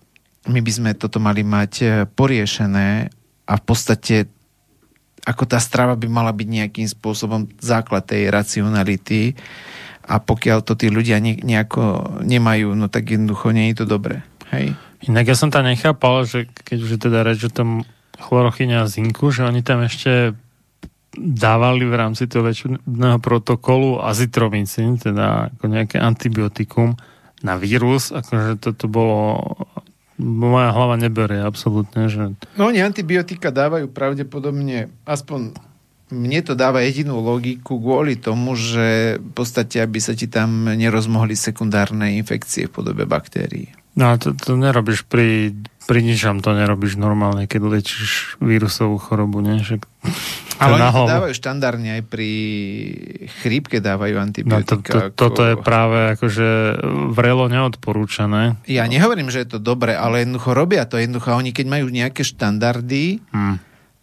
[0.50, 3.14] my by sme toto mali mať poriešené
[3.46, 4.16] a v podstate
[5.26, 9.34] ako tá strava by mala byť nejakým spôsobom základ tej racionality
[10.06, 14.22] a pokiaľ to tí ľudia ne, nejako nemajú, no tak jednoducho nie je to dobré.
[14.54, 14.78] Hej?
[15.10, 17.90] Inak ja som tam nechápal, že keď už je teda reč o tom
[18.22, 20.38] chlorochyne a zinku, že oni tam ešte
[21.18, 27.00] dávali v rámci toho väčšného protokolu azitromycin, teda ako nejaké antibiotikum
[27.42, 29.42] na vírus, akože toto bolo
[30.20, 35.56] moja hlava neberie absolútne, že No oni antibiotika dávajú pravdepodobne aspoň
[36.14, 41.34] mne to dáva jedinú logiku kvôli tomu, že v podstate, aby sa ti tam nerozmohli
[41.34, 43.74] sekundárne infekcie v podobe baktérií.
[43.96, 45.56] No a to, to nerobíš pri,
[45.86, 49.58] pri ničom, to nerobíš normálne, keď liečíš vírusovú chorobu, nie?
[49.58, 49.80] Že,
[50.58, 52.30] Ale oni to dávajú štandardne aj pri
[53.40, 54.92] chrípke dávajú No to, antibiotika.
[54.92, 56.48] to, toto je ako- práve akože
[57.10, 58.60] vrelo neodporúčané.
[58.66, 60.96] Ja nehovorím, že je to dobre, ale jednoducho robia to.
[60.96, 63.56] Jednoducho oni, keď majú nejaké štandardy, Hm.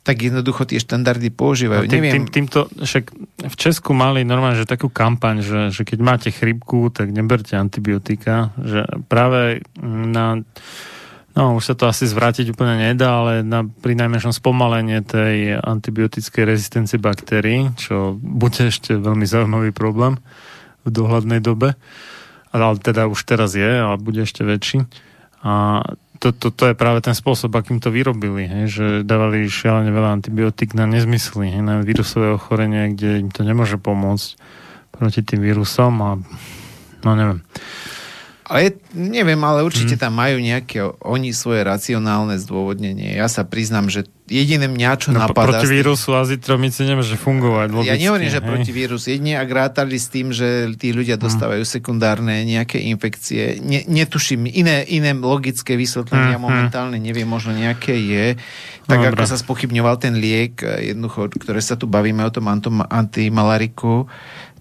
[0.03, 1.87] Tak jednoducho tie štandardy používajú.
[1.87, 3.05] No, tým, Neviem, tým, týmto, však
[3.47, 8.51] v Česku mali normálne, že takú kampaň, že, že keď máte chrypku, tak neberte antibiotika,
[8.59, 10.43] že práve na
[11.33, 16.45] No, už sa to asi zvrátiť úplne nedá, ale na, pri najmenšom spomalenie tej antibiotickej
[16.45, 20.21] rezistencie baktérií, čo bude ešte veľmi zaujímavý problém
[20.85, 21.73] v dohľadnej dobe,
[22.53, 24.85] ale teda už teraz je, ale bude ešte väčší.
[25.41, 25.81] A
[26.23, 30.23] to, to, to je práve ten spôsob, akým to vyrobili, hej, že dávali šialene veľa
[30.23, 34.39] antibiotík na nezmysly, hej, na vírusové ochorenie, kde im to nemôže pomôcť
[34.95, 36.11] proti tým vírusom a
[37.03, 37.43] no neviem.
[38.47, 43.19] ale neviem, ale určite tam majú nejaké oni svoje racionálne zdôvodnenie.
[43.19, 45.61] Ja sa priznám, že jediné mňa, čo No, napadá...
[45.61, 47.69] proti vírusu azitromice nemôže fungovať.
[47.69, 48.49] Logicky, Ja nehovorím, že hej.
[48.49, 49.03] proti vírus.
[49.05, 51.23] Jedine ak rátali s tým, že tí ľudia Mhm.
[51.23, 53.61] dostávajú sekundárne nejaké infekcie.
[53.61, 56.43] Ne, netuším, iné, iné logické vysvetlenia Mhm.
[56.43, 58.27] momentálne neviem, možno nejaké je.
[58.83, 59.13] Tak Dobre.
[59.13, 62.49] ako sa spochybňoval ten liek, eh, jednoducho, ktoré sa tu bavíme o tom
[62.83, 64.09] antimalariku,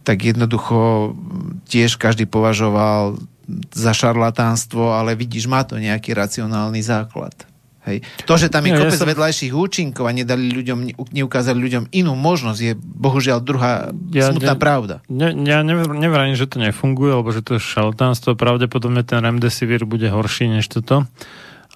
[0.01, 3.21] tak jednoducho mm, tiež každý považoval
[3.69, 7.33] za šarlatánstvo, ale vidíš, má to nejaký racionálny základ.
[7.81, 8.05] Hej.
[8.29, 12.13] To, že tam je ja kopec som- vedľajších účinkov a nedali ľuďom, neukázali ľuďom inú
[12.13, 14.95] možnosť, je bohužiaľ druhá Ja- smutná ja- pravda.
[15.09, 18.37] Ne, ja nevrajím, že to nefunguje, alebo že to je šaltánstvo.
[18.37, 21.09] Pravdepodobne ten remdesivir bude horší než toto.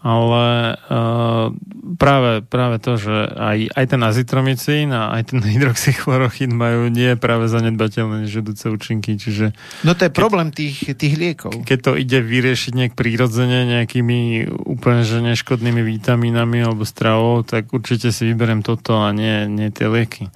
[0.06, 1.49] Ale uh,
[1.98, 7.49] práve, práve to, že aj, aj ten azitromycín a aj ten hydroxychlorochín majú nie práve
[7.49, 9.18] zanedbateľné nežedúce účinky.
[9.18, 11.65] Čiže No to je problém tých, tých liekov.
[11.65, 18.14] keď to ide vyriešiť nejak prírodzene nejakými úplne že neškodnými vitamínami alebo stravou, tak určite
[18.14, 20.30] si vyberiem toto a nie, nie tie lieky.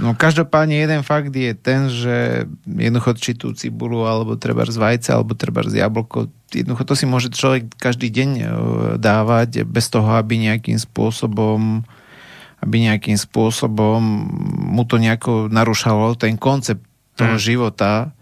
[0.00, 5.20] No každopádne jeden fakt je ten, že jednoducho či tú cibulu, alebo treba z vajca,
[5.20, 8.44] alebo treba z jablko, jednoducho to si môže človek každý deň e,
[8.96, 11.84] dávať bez toho, aby nejakým spôsobom
[12.60, 14.00] aby nejakým spôsobom
[14.76, 16.84] mu to nejako narušalo ten koncept
[17.16, 17.44] toho Mm.
[17.44, 18.12] života.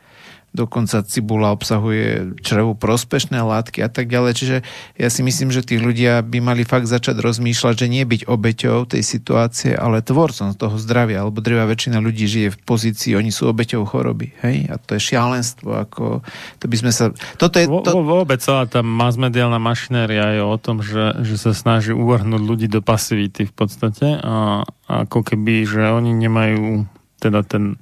[0.56, 4.32] Dokonca cibula obsahuje črevu prospešné látky a tak ďalej.
[4.32, 4.56] Čiže
[4.96, 8.88] ja si myslím, že tí ľudia by mali fakt začať rozmýšľať, že nie byť obeťou
[8.88, 13.52] tej situácie, ale tvorcom toho zdravia, alebo drevá väčšina ľudí žije v pozícii, oni sú
[13.52, 14.32] obeťou choroby.
[14.40, 14.72] Hej?
[14.72, 15.68] A to je šialenstvo.
[15.84, 16.24] Ako,
[16.58, 17.12] to by sme sa...
[17.36, 17.68] Toto je...
[17.68, 22.66] To, vôbec celá tá masmediálna mašinéria je o tom, že, že sa snaží uvrhnúť ľudí
[22.72, 26.88] do pasivity v podstate a, a ako keby, že oni nemajú
[27.18, 27.76] teda ten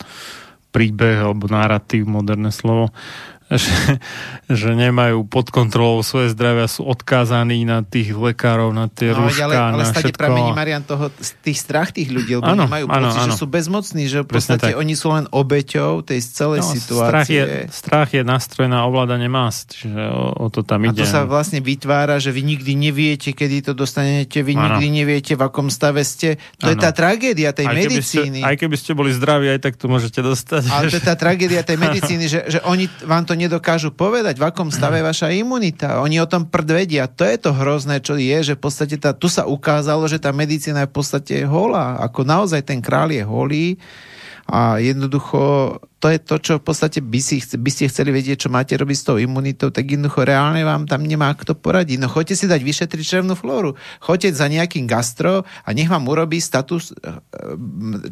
[0.77, 2.93] príbeh alebo narratív, moderné slovo,
[3.55, 4.03] že,
[4.49, 9.47] že nemajú pod kontrolou svoje zdravia, sú odkázaní na tých lekárov, na tie No, rúška,
[9.47, 10.19] ale, ale na stade všetko.
[10.19, 13.39] pramení Marian toho, tých strach tých ľudí, lebo Áno, nemajú áno, pocit, že áno.
[13.39, 17.07] sú bezmocní, že v podstate oni sú len obeťou tej celej No, situácie.
[17.07, 20.99] strach, je, strach je nástroj na ovládanie más, čiže o, o to tam A ide.
[20.99, 24.75] to sa vlastne vytvára, že vy nikdy neviete, kedy to dostanete, vy Áno.
[24.75, 26.35] nikdy neviete, v akom stave ste.
[26.59, 26.83] To je Áno.
[26.83, 28.39] tá tragédia tej aj keby, ste, medicíny.
[28.43, 30.67] aj keby ste boli zdraví, aj tak to môžete dostať.
[30.67, 34.49] Ale to je tá tragédia tej medicíny, že, že oni vám to nedokážu povedať, v
[34.49, 36.01] akom stave vaša imunita.
[36.01, 37.05] Oni o tom prd vedia.
[37.07, 40.33] To je to hrozné, čo je, že v podstate tá, tu sa ukázalo, že tá
[40.33, 42.01] medicína je v podstate holá.
[42.03, 43.77] Ako naozaj ten král je holý
[44.49, 45.77] a jednoducho
[46.07, 48.95] to je to, čo v podstate by, si, by ste chceli vedieť, čo máte robiť
[48.95, 51.99] s tou imunitou, tak jednoducho reálne vám tam nemá kto poradiť.
[51.99, 53.75] No choďte si dať vyšetriť črevnú flóru.
[53.99, 57.19] Choďte za nejakým gastro a nech vám urobí status, eh,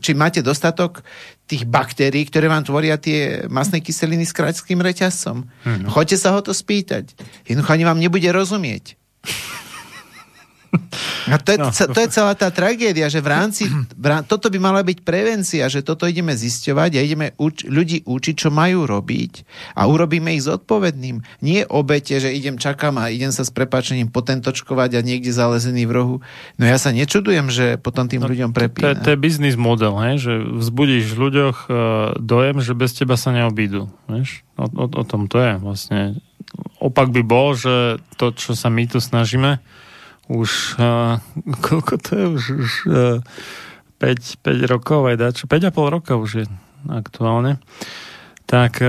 [0.02, 1.06] či máte dostatok
[1.46, 5.46] tých baktérií, ktoré vám tvoria tie masné kyseliny s kráčským reťazcom.
[5.46, 5.86] Mm-hmm.
[5.86, 7.14] Choďte sa ho to spýtať.
[7.46, 8.98] Jednoducho ani vám nebude rozumieť.
[11.26, 11.70] A to je, No.
[11.72, 11.92] no.
[11.94, 13.64] to je celá tá tragédia, že v rámci,
[13.94, 18.05] v rám, toto by mala byť prevencia, že toto ideme zisťovať a ideme uč, ľudí
[18.05, 19.32] učiť, čo majú robiť
[19.72, 21.22] a urobíme ich zodpovedným.
[21.40, 25.92] Nie obete, že idem, čakám a idem sa s prepáčením potentočkovať a niekde zalezený v
[25.94, 26.16] rohu.
[26.59, 29.01] No ja sa nečudujem, že potom tým ľuďom To, prepína.
[29.01, 30.20] to je biznis model, hej?
[30.20, 31.74] že vzbudíš v ľuďoch uh,
[32.20, 33.88] dojem, že bez teba sa neobídu.
[34.06, 34.44] Vieš?
[34.60, 36.01] O, o, o tom to je vlastne.
[36.78, 39.59] Opak by bol, že to, čo sa my tu snažíme,
[40.28, 41.20] už uh,
[41.64, 42.26] koľko to je?
[42.26, 43.18] Už, už uh,
[43.98, 46.46] 5, 5 rokov aj dačo, 5,5 roka už je
[46.88, 47.62] aktuálne.
[48.44, 48.88] Tak e,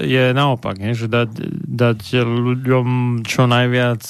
[0.00, 0.96] je naopak, nie?
[0.96, 1.28] že dať,
[1.68, 2.86] dať ľuďom
[3.28, 4.00] čo najviac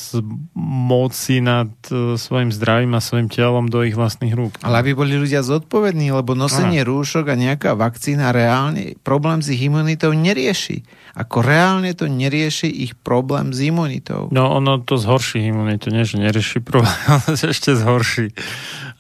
[0.55, 4.55] moci nad e, svojim zdravím a svojim telom do ich vlastných rúk.
[4.63, 6.89] Ale aby boli ľudia zodpovední, lebo nosenie Aha.
[6.89, 10.87] rúšok a nejaká vakcína reálne problém s ich imunitou nerieši.
[11.19, 14.31] Ako reálne to nerieši ich problém s imunitou.
[14.31, 18.31] No ono to zhorší imunitu, nie že nerieši problém, ale ešte zhorší.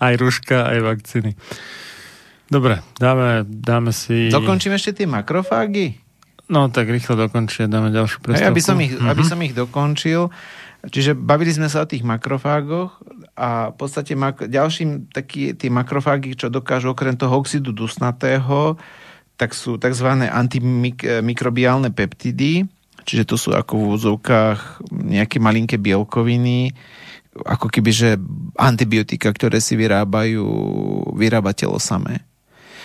[0.02, 1.38] Aj rúška, aj vakcíny.
[2.55, 4.31] Dobre, dáme, dáme si...
[4.31, 5.98] Dokončím ešte tie makrofágy?
[6.47, 8.55] No tak rýchlo dokončím, dáme ďalšiu prestávku.
[8.55, 10.31] Aby som, ich, aby som ich dokončil.
[10.86, 13.01] Čiže bavili sme sa o tých makrofágoch
[13.35, 18.78] a v podstate mak- ďalším taký, tie makrofágy, čo dokážu okrem toho oxidu dusnatého,
[19.35, 20.06] tak sú tzv.
[20.28, 22.68] antimikrobiálne peptidy,
[23.02, 26.70] čiže to sú ako v úzovkách nejaké malinké bielkoviny,
[27.35, 28.20] ako keby, že
[28.55, 30.44] antibiotika, ktoré si vyrábajú,
[31.16, 32.22] vyrába telo samé.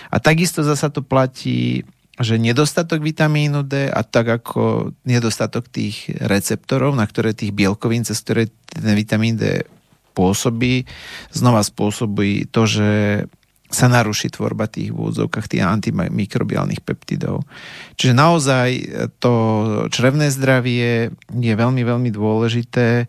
[0.10, 1.86] A takisto zasa to platí,
[2.20, 8.20] že nedostatok vitamínu D a tak ako nedostatok tých receptorov, na ktoré tých bielkovín, cez
[8.20, 9.64] ktoré ten vitamín D
[10.18, 10.84] pôsobí,
[11.32, 12.90] znova spôsobí to, že
[13.70, 17.46] sa naruší tvorba tých v tých antimikrobiálnych peptidov.
[18.02, 18.70] Čiže naozaj
[19.22, 19.34] to
[19.94, 23.06] črevné zdravie je veľmi, veľmi dôležité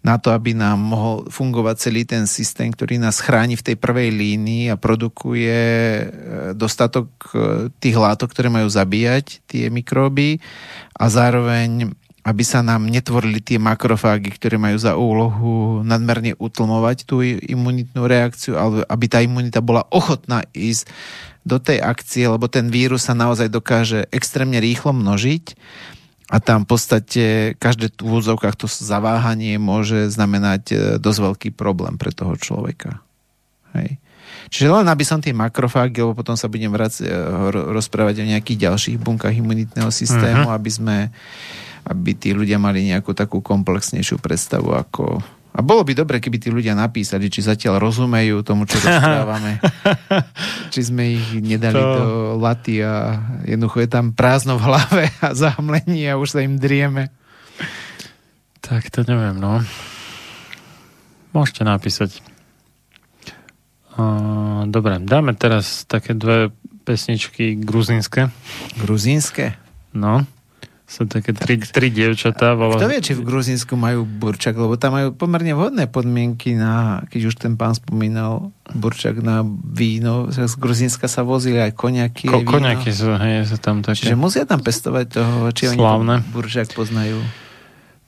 [0.00, 4.08] na to, aby nám mohol fungovať celý ten systém, ktorý nás chráni v tej prvej
[4.08, 6.04] línii a produkuje e,
[6.56, 10.40] dostatok e, tých látok, ktoré majú zabíjať tie mikróby
[10.96, 17.24] a zároveň aby sa nám netvorili tie makrofágy, ktoré majú za úlohu nadmerne utlmovať tú
[17.24, 20.84] imunitnú reakciu, ale aby tá imunita bola ochotná ísť
[21.48, 25.56] do tej akcie, lebo ten vírus sa naozaj dokáže extrémne rýchlo množiť
[26.30, 27.24] a tam v podstate
[27.58, 33.02] každé v úzovkách to zaváhanie môže znamenať e, dosť veľký problém pre toho človeka.
[33.74, 33.98] Hej.
[34.46, 37.10] Čiže len aby som tie makrofágy, lebo potom sa budem vrať, e,
[37.74, 40.58] rozprávať o nejakých ďalších bunkách imunitného systému, uh-huh.
[40.58, 40.96] aby sme
[41.80, 46.48] aby tí ľudia mali nejakú takú komplexnejšiu predstavu, ako a bolo by dobre, keby tí
[46.48, 49.58] ľudia napísali, či zatiaľ rozumejú tomu, čo rozprávame.
[50.70, 51.90] či sme ich nedali to...
[51.90, 52.06] do
[52.38, 57.10] laty a jednoducho je tam prázdno v hlave a zahmlení a už sa im drieme.
[58.62, 59.58] Tak to neviem, no.
[61.34, 62.22] Môžete napísať.
[63.98, 66.54] Uh, dobre, dáme teraz také dve
[66.86, 68.30] pesničky gruzínske.
[68.78, 69.58] Gruzínske?
[69.90, 70.22] No.
[70.90, 72.58] Sú také tri, tri dievčatá.
[72.58, 72.74] Vola...
[72.74, 77.30] Kto vie, či v Gruzínsku majú burčak, lebo tam majú pomerne vhodné podmienky na, keď
[77.30, 80.26] už ten pán spomínal, burčak na víno.
[80.34, 82.26] Z Gruzínska sa vozili aj koniaky.
[82.26, 84.02] Ko, koniaky sú, hej, sú tam také.
[84.02, 86.26] Čiže musia tam pestovať toho, či Slávne.
[86.26, 87.22] oni burčak poznajú.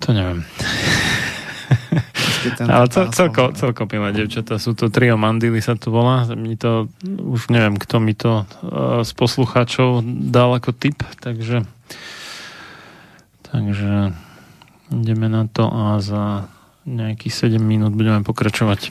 [0.03, 0.43] To neviem.
[2.67, 4.59] Ale cel, celko, celko milé devčatá.
[4.59, 6.27] Sú to trio mandily sa to volá.
[6.35, 10.03] Mi to, už neviem, kto mi to uh, z poslucháčov
[10.35, 11.63] dal ako tip, takže
[13.53, 14.17] Takže
[14.89, 16.49] ideme na to a za
[16.89, 18.91] nejakých 7 minút budeme pokračovať.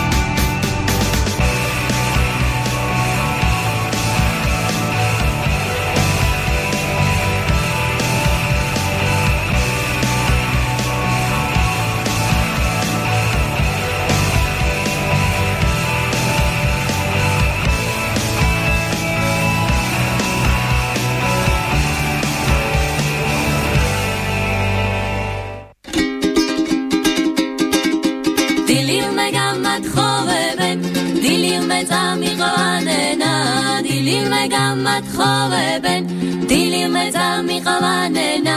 [34.91, 36.07] ამათხოვებენ
[36.51, 38.55] დილიმე წამიყვანენა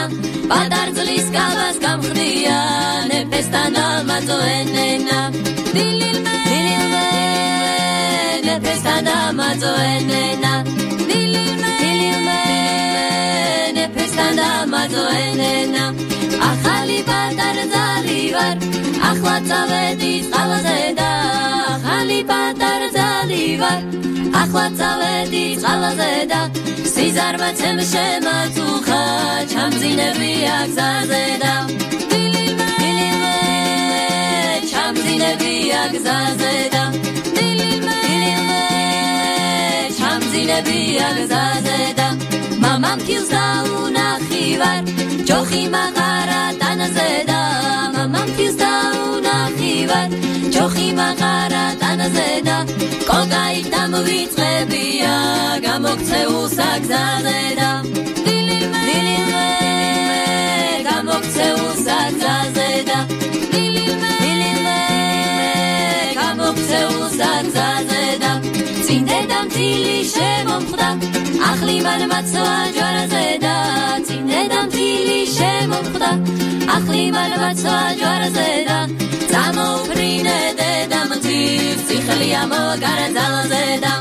[0.51, 5.21] პატარძლის კავას გამხდიან ეფესთან ამაწოენენა
[5.77, 7.07] დილიმე დილიმე
[8.57, 10.53] ეფესთან ამაწოენენა
[14.25, 15.85] შენდა მაძოენენა
[16.51, 18.57] ახალი პატარძალი ვარ
[19.09, 21.09] ახლა წავედი წყალზე და
[21.75, 23.81] ახალი პატარძალი ვარ.
[24.43, 26.41] ახლა წავედი წყალზე და
[26.95, 29.03] სიზარბაცემ შემაწუხა
[29.53, 31.55] ჩამძინები აგზაზე და
[32.11, 33.37] დილილვე დილილვე
[34.73, 36.85] ჩამძინები აგზაზე და
[37.37, 38.63] დილილვე დილილვე
[40.01, 40.81] ჩამძინები
[41.11, 42.09] აგზაზე და
[42.65, 44.81] მამამ ქილს დაუნახივარ
[45.29, 47.41] ჯოხი მაღარა ტანაზე და
[47.95, 50.09] მამამ ქილს დაუნახივარ
[50.55, 52.57] ჯოხი მაღარა ტანაზე და
[53.09, 55.15] კოგაით დამვიწყებია
[55.67, 57.71] გამოგცეულ საგზაზე და
[58.25, 59.49] დილივე დილივე
[60.89, 62.99] გამოგცეულ საგზაზე და
[63.53, 64.79] დილივე დილივე
[66.21, 68.33] გამოგცეულ საგზაზე და
[68.87, 70.89] წინ დედამ ძილი შემომხდა
[71.55, 73.55] ახლი მან მაცვა ჯვარაზე და
[74.07, 76.11] წინდა მთილი შემომხვდა.
[76.77, 78.79] ახლი მან მაცვა ჯვარაზე და
[79.31, 83.93] წამოფრინე დედა მთის სიხლი ამოგარა ძალაზე და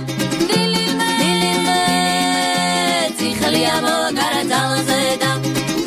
[0.49, 1.77] დილილე დილილე
[3.21, 5.31] სიხლი ამოგარა ძალაზე და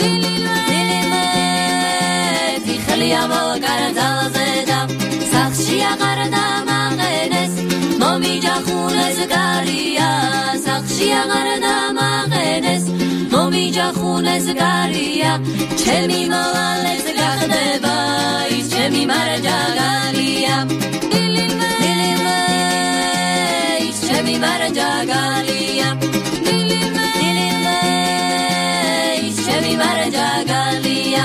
[0.01, 1.25] დილილე დილილე
[2.67, 4.36] სიხლი ამოგარა ძალაზე
[11.21, 12.85] აღარ დამაყენეს
[13.33, 15.33] მომიჯახუნეს გარია
[15.83, 17.95] ჩემი მოვალეს გახდება
[18.57, 20.57] ის ჩემი მარჯაგალია.
[21.13, 22.39] დილილმე დილილმე
[23.89, 25.89] ის ჩემი მარჯაგალია.
[26.47, 27.79] დილილმე დილილმე
[29.29, 31.25] ის ჩემი მარჯაგალია.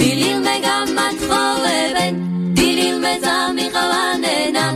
[0.00, 2.12] დილილმე გამათხოვებენ
[2.58, 4.66] დილილმე წამიყვანენა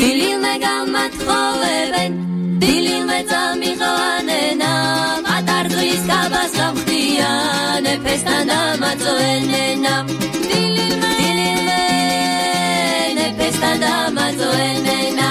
[0.00, 2.10] დილილმე გამათხოვებენ
[2.64, 3.69] დილილმე წამიყვანენა
[8.10, 9.94] pestana mazoenena
[10.50, 11.82] dilime dilime
[13.14, 15.28] ne pestana mazoenena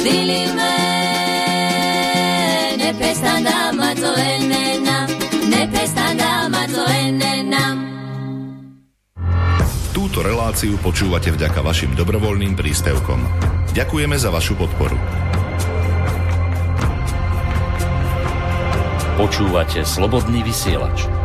[0.00, 0.72] dilime
[2.80, 4.96] ne pestana mazoenena
[5.52, 7.64] ne pestana mazoenena
[9.92, 13.20] Túto reláciu počúvate vďaka vašim dobrovoľným príspevkom.
[13.76, 14.96] Ďakujeme za vašu podporu.
[19.20, 21.22] Počúvate slobodný vysielač.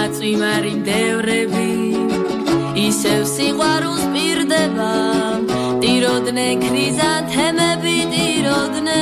[0.00, 1.70] ნაწვიმარი მდევრები.
[2.88, 4.92] ისევ სიყვარულს პირდება
[5.82, 8.96] ტიროდნენ ქრიზანთემები ტიროდნენ.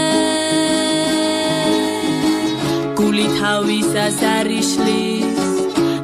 [2.98, 5.38] გული თავისას არიშლის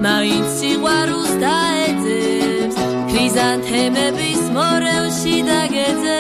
[0.07, 2.77] მაინც სიყვარულს დაეძებს
[3.11, 6.13] ქრიზანთემების მორევში დაგეძებს.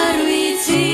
[0.00, 0.84] არ ვიცი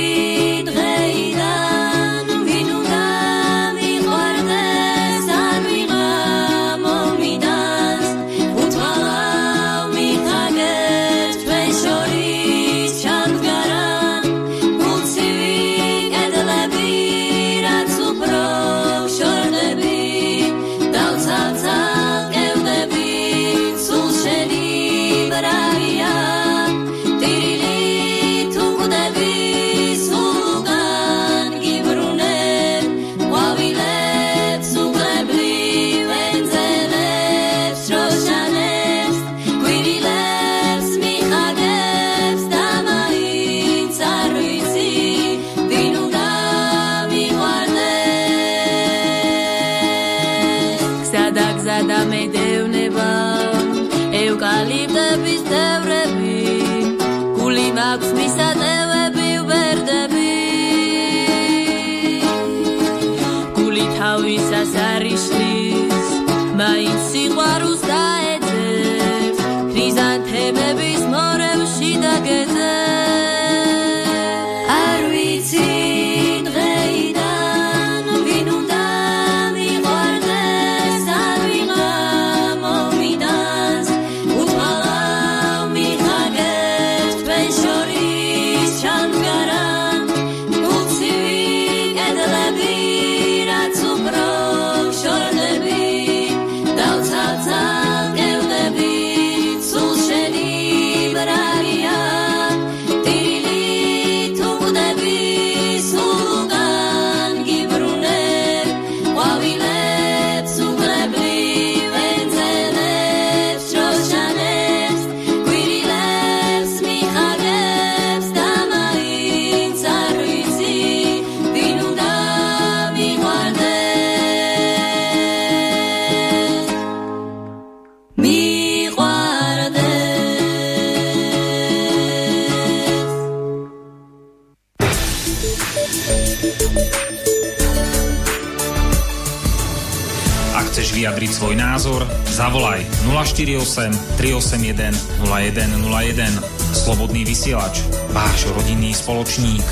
[142.46, 142.78] zavolaj
[143.10, 143.90] 048
[144.22, 144.94] 381
[145.26, 146.30] 0101.
[146.78, 147.82] Slobodný vysielač,
[148.14, 149.66] váš rodinný spoločník.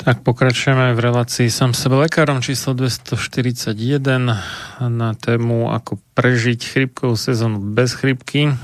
[0.00, 3.76] Tak pokračujeme v relácii sám sebe lekárom číslo 241
[4.80, 8.56] na tému ako prežiť chrypkovú sezónu bez chrypky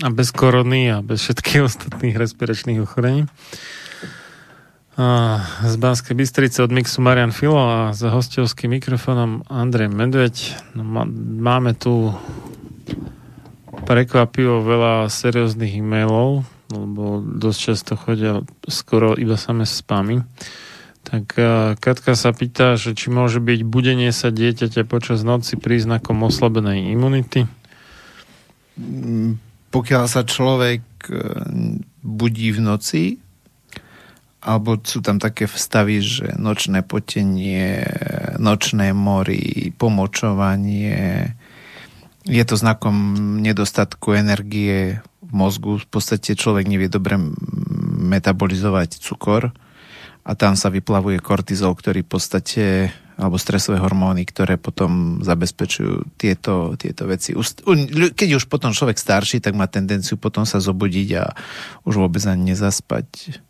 [0.00, 3.28] a bez korony a bez všetkých ostatných respiračných ochorení.
[5.62, 10.58] Z Banskej Bystrice od Mixu Marian Filo a za hostovským mikrofónom Andrej Medveď.
[10.74, 10.82] No,
[11.38, 12.10] máme tu
[13.86, 16.42] prekvapivo veľa serióznych e-mailov,
[16.74, 20.26] lebo dosť často chodia skoro iba same spamy.
[21.06, 21.24] Tak
[21.78, 27.46] Katka sa pýta, že či môže byť budenie sa dieťaťa počas noci príznakom oslabenej imunity?
[28.74, 29.38] Mm,
[29.70, 31.14] pokiaľ sa človek e,
[32.02, 33.02] budí v noci,
[34.48, 37.84] alebo sú tam také vstavy, že nočné potenie,
[38.40, 41.36] nočné mori, pomočovanie,
[42.24, 42.96] je to znakom
[43.44, 45.80] nedostatku energie v mozgu.
[45.80, 47.20] V podstate človek nevie dobre
[48.00, 49.52] metabolizovať cukor
[50.24, 52.64] a tam sa vyplavuje kortizol, ktorý v podstate
[53.18, 57.34] alebo stresové hormóny, ktoré potom zabezpečujú tieto, tieto veci.
[57.34, 61.34] Keď už potom človek starší, tak má tendenciu potom sa zobudiť a
[61.82, 63.42] už vôbec ani nezaspať.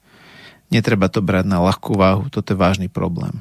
[0.68, 3.40] Netreba to brať na ľahkú váhu, toto je vážny problém.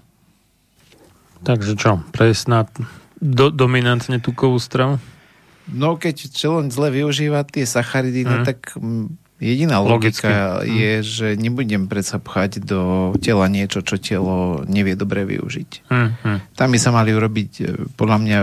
[1.44, 2.66] Takže čo, prejsť na
[3.20, 4.98] do, dominantne tukovú stravu?
[5.68, 8.28] No keď človek zle využíva tie sacharidy, mm.
[8.28, 8.80] no tak
[9.38, 10.74] Jediná logika Logicky.
[10.74, 15.94] je, že nebudem predsa pchať do tela niečo, čo telo nevie dobre využiť.
[15.94, 16.42] Hmm.
[16.58, 18.40] Tam by sa mali urobiť, e, podľa mňa,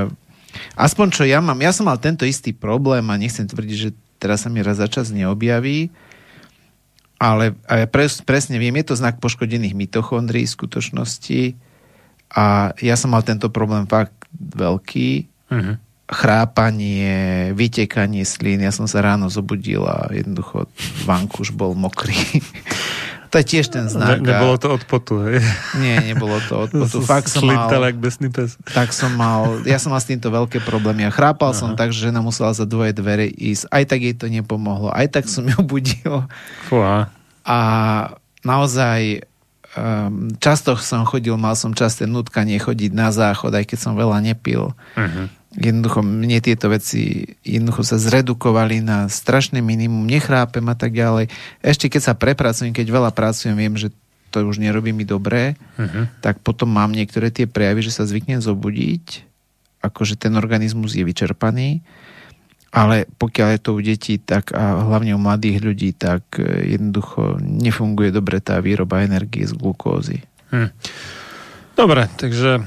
[0.78, 3.90] aspoň čo ja mám, ja som mal tento istý problém a nechcem tvrdiť, že
[4.22, 5.90] teraz sa mi raz za čas neobjaví,
[7.18, 11.42] ale ja pres, presne viem, je to znak poškodených mitochondrií v skutočnosti
[12.34, 15.30] a ja som mal tento problém fakt veľký.
[15.50, 18.60] Hmm chrápanie, vytekanie slín.
[18.60, 20.68] Ja som sa ráno zobudil a jednoducho
[21.08, 22.14] vanku už bol mokrý.
[23.34, 24.22] to je tiež ten znak.
[24.22, 25.42] Ne, nebolo to od potu, hej?
[25.82, 27.02] Nie, nebolo to od potu.
[27.10, 27.66] Fakt som mal...
[27.66, 28.54] jak besný pes.
[28.70, 29.58] Tak som mal...
[29.66, 31.02] Ja som mal s týmto veľké problémy.
[31.02, 31.58] Ja chrápal Aha.
[31.58, 33.66] som tak, že žena musela za dvoje dvere ísť.
[33.74, 34.94] Aj tak jej to nepomohlo.
[34.94, 36.30] Aj tak som ju budil.
[36.70, 37.10] Fúha.
[37.42, 37.58] A
[38.46, 39.26] naozaj
[39.74, 44.22] um, často som chodil, mal som časté nutkanie chodiť na záchod, aj keď som veľa
[44.22, 44.78] nepil.
[44.94, 51.30] Uh-huh jednoducho mne tieto veci jednoducho sa zredukovali na strašné minimum, nechrápem a tak ďalej.
[51.62, 53.94] Ešte keď sa prepracujem, keď veľa pracujem, viem, že
[54.34, 56.10] to už nerobí mi dobré, uh-huh.
[56.18, 59.22] tak potom mám niektoré tie prejavy, že sa zvyknem zobudiť,
[59.78, 61.86] akože ten organizmus je vyčerpaný,
[62.74, 67.38] ale pokiaľ je to u detí, tak a hlavne u mladých ľudí, tak e, jednoducho
[67.38, 70.26] nefunguje dobre tá výroba energie z glukózy.
[70.50, 70.74] Hm.
[71.78, 72.66] Dobre, takže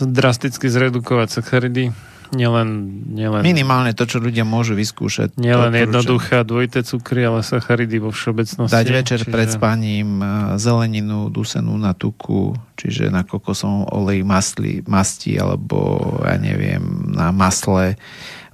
[0.00, 1.94] drasticky zredukovať sacharidy.
[2.34, 5.38] Nielen, nielen, Minimálne to, čo ľudia môžu vyskúšať.
[5.38, 8.74] Nielen jednoduché dvojité cukry, ale sacharidy vo všeobecnosti.
[8.74, 9.30] Dať večer čiže...
[9.30, 10.26] pred spaním e,
[10.58, 16.82] zeleninu dusenú na tuku, čiže na kokosovom oleji masli, masti alebo ja neviem,
[17.14, 17.94] na masle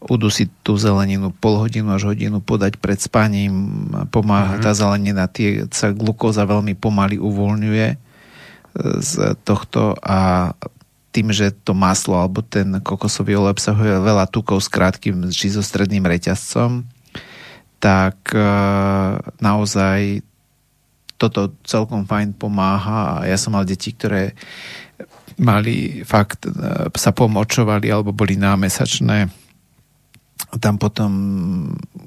[0.02, 4.64] udusiť tú zeleninu pol hodinu až hodinu, podať pred spaním, pomáha mm-hmm.
[4.66, 7.97] tá zelenina, tie, sa glukóza veľmi pomaly uvoľňuje e,
[9.01, 9.12] z
[9.48, 10.52] tohto a
[11.13, 15.61] tým, že to maslo alebo ten kokosový olej obsahuje veľa tukov s krátkým či so
[15.61, 16.89] stredným reťazcom,
[17.77, 18.49] tak e,
[19.39, 20.25] naozaj
[21.21, 24.33] toto celkom fajn pomáha ja som mal deti, ktoré
[25.37, 26.51] mali fakt, e,
[26.97, 29.43] sa pomočovali alebo boli námesačné
[30.61, 31.13] tam potom,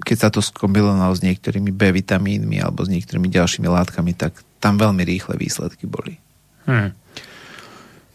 [0.05, 4.77] keď sa to skombilovalo s niektorými B vitamínmi alebo s niektorými ďalšími látkami, tak tam
[4.77, 6.21] veľmi rýchle výsledky boli.
[6.69, 6.93] Hmm.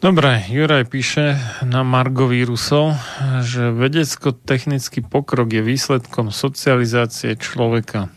[0.00, 2.96] Dobre, Juraj píše na Margo vírusov,
[3.44, 8.08] že vedecko-technický pokrok je výsledkom socializácie človeka.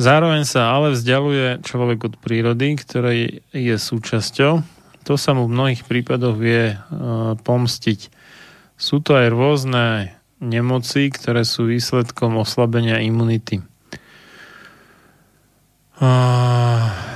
[0.00, 4.64] Zároveň sa ale vzdialuje človek od prírody, ktorej je súčasťou.
[5.04, 6.76] To sa mu v mnohých prípadoch vie e,
[7.44, 8.08] pomstiť.
[8.80, 13.60] Sú to aj rôzne nemoci, ktoré sú výsledkom oslabenia imunity.
[16.00, 17.13] Uh,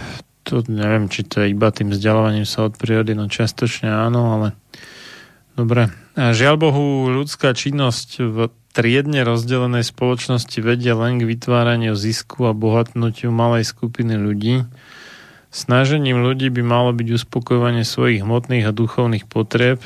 [0.49, 4.49] to neviem, či to je iba tým vzdialovaním sa od prírody, no častočne áno, ale
[5.53, 5.93] dobre.
[6.17, 8.39] A žiaľ Bohu, ľudská činnosť v
[8.73, 14.65] triedne rozdelenej spoločnosti vedie len k vytváraniu zisku a bohatnutiu malej skupiny ľudí.
[15.53, 19.85] Snažením ľudí by malo byť uspokojovanie svojich hmotných a duchovných potrieb.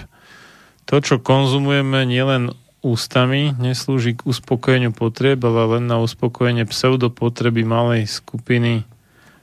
[0.86, 8.10] To, čo konzumujeme nielen ústami, neslúži k uspokojeniu potrieb, ale len na uspokojenie pseudopotreby malej
[8.10, 8.84] skupiny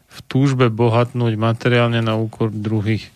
[0.09, 3.13] v túžbe bohatnúť materiálne na úkor druhých.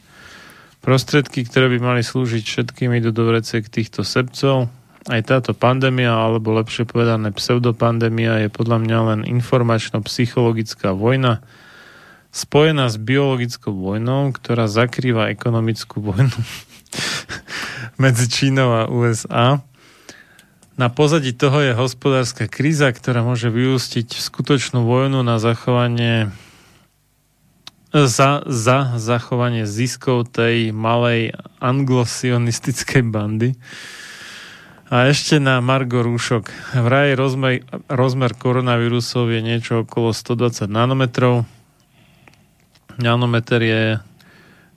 [0.84, 4.68] prostriedky, ktoré by mali slúžiť všetkým, idú do vreciek týchto sebcov.
[5.08, 11.40] Aj táto pandémia, alebo lepšie povedané pseudopandémia, je podľa mňa len informačno-psychologická vojna,
[12.36, 16.40] spojená s biologickou vojnou, ktorá zakrýva ekonomickú vojnu
[18.04, 19.64] medzi Čínou a USA.
[20.74, 26.34] Na pozadí toho je hospodárska kríza, ktorá môže vyústiť skutočnú vojnu na zachovanie
[27.94, 33.54] za, za zachovanie ziskov tej malej anglosionistickej bandy.
[34.90, 36.74] A ešte na Margo Rúšok.
[36.74, 41.46] Vraj rozmer, rozmer koronavírusov je niečo okolo 120 nanometrov.
[42.98, 43.84] Nanometer je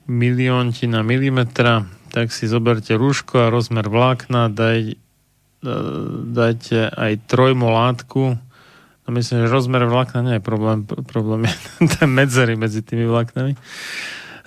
[0.09, 1.89] milióntina milimetra.
[2.13, 4.97] Tak si zoberte rúško a rozmer vlákna, daj,
[6.33, 8.41] dajte aj trojmolátku
[9.07, 10.83] No myslím, že rozmer vlákna nie je problém.
[10.87, 11.55] Problém je
[11.99, 13.55] ten medzery medzi tými vláknami.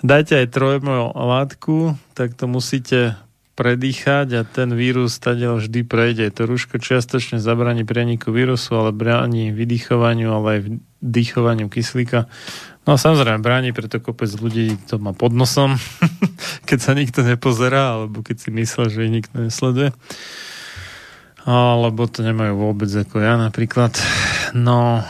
[0.00, 3.20] Dajte aj trojmo látku, tak to musíte
[3.52, 6.32] predýchať a ten vírus tady vždy prejde.
[6.32, 10.60] To rúško čiastočne zabraní prieniku vírusu, ale bráni vydýchovaniu, ale aj
[11.04, 12.24] dýchovaniu kyslíka.
[12.88, 15.76] No samozrejme, bráni, preto kopec ľudí to má pod nosom,
[16.68, 19.92] keď sa nikto nepozerá, alebo keď si myslel, že ich nikto nesleduje
[21.48, 23.96] alebo to nemajú vôbec ako ja napríklad.
[24.52, 25.00] No,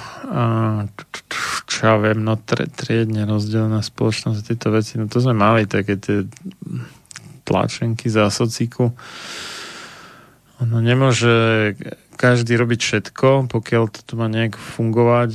[1.67, 6.27] čo ja viem, no triedne rozdelená spoločnosť tieto veci, no to sme mali také tie
[7.43, 8.95] tlačenky za socíku.
[10.61, 11.75] Ono nemôže
[12.21, 15.31] každý robiť všetko, pokiaľ to tu má nejak fungovať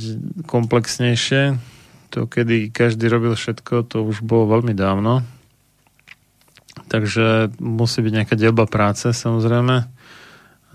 [0.46, 1.58] komplexnejšie.
[2.14, 5.26] To, kedy každý robil všetko, to už bolo veľmi dávno.
[6.86, 9.95] Takže musí byť nejaká delba práce, samozrejme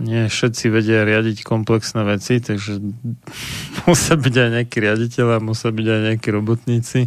[0.02, 2.82] nie všetci vedia riadiť komplexné veci, takže
[3.88, 7.00] musia byť aj nejakí riaditeľe, musia byť aj nejakí robotníci.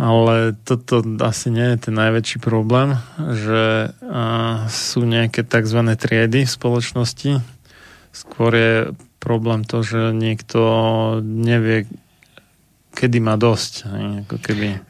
[0.00, 3.92] Ale toto asi nie je ten najväčší problém, že
[4.72, 5.80] sú nejaké tzv.
[6.00, 7.44] triedy v spoločnosti.
[8.08, 8.74] Skôr je
[9.20, 10.60] problém to, že niekto
[11.20, 11.84] nevie,
[12.96, 13.92] kedy má dosť.
[14.24, 14.80] Ako keby...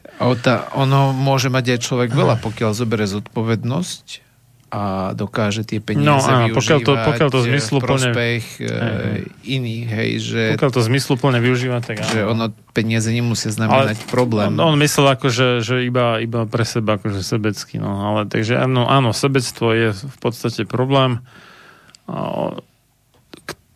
[0.79, 4.30] ono môže mať aj človek veľa, pokiaľ zoberie zodpovednosť
[4.71, 9.87] a dokáže tie peniaze no, áno, pokiaľ to, pokiaľ to zmysluplne, v prospech uh, iných,
[9.91, 10.43] hej, že...
[10.55, 12.07] Pokiaľ to zmysluplne využíva, tak áno.
[12.07, 14.55] Že ono, peniaze nemusia znamenať ale problém.
[14.55, 18.63] On, on myslel ako, že, že iba, iba pre seba, akože sebecky, no, ale takže
[18.63, 21.19] áno, áno, sebectvo je v podstate problém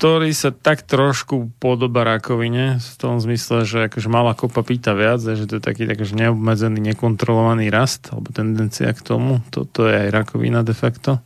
[0.05, 5.17] ktorý sa tak trošku podoba rakovine, v tom zmysle, že akože malá kopa pýta viac,
[5.17, 9.41] že to je taký akože neobmedzený, nekontrolovaný rast, alebo tendencia k tomu.
[9.49, 11.25] Toto je aj rakovina de facto.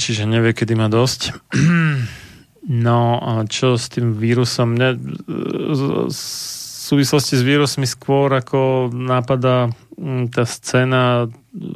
[0.00, 1.20] Čiže nevie, kedy má dosť.
[2.62, 4.78] No a čo s tým vírusom?
[4.78, 6.14] Ne, v
[6.86, 9.66] súvislosti s vírusmi skôr ako nápada
[10.30, 11.26] tá scéna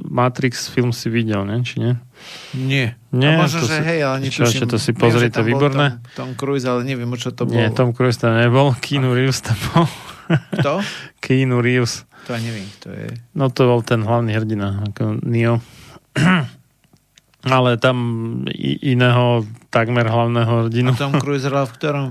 [0.06, 1.66] Matrix film si videl, ne?
[1.66, 1.98] či nie?
[2.56, 2.96] Nie.
[3.12, 4.60] Nie, a možno, to že si, hej, ale netuším.
[4.64, 6.00] Čo, to si pozri, to výborné.
[6.16, 7.56] Tom, Tom Cruise, ale neviem, čo to bolo.
[7.56, 9.86] Nie, Tom Cruise tam nebol, Keanu Reeves tam bol.
[10.60, 10.80] Kto?
[11.20, 12.08] Keanu Reeves.
[12.26, 13.06] To ja neviem, to je.
[13.38, 15.62] No to bol ten hlavný hrdina, ako Neo.
[17.46, 17.96] ale tam
[18.82, 20.90] iného takmer hlavného hrdinu.
[20.90, 22.06] A Tom Cruise hral v ktorom?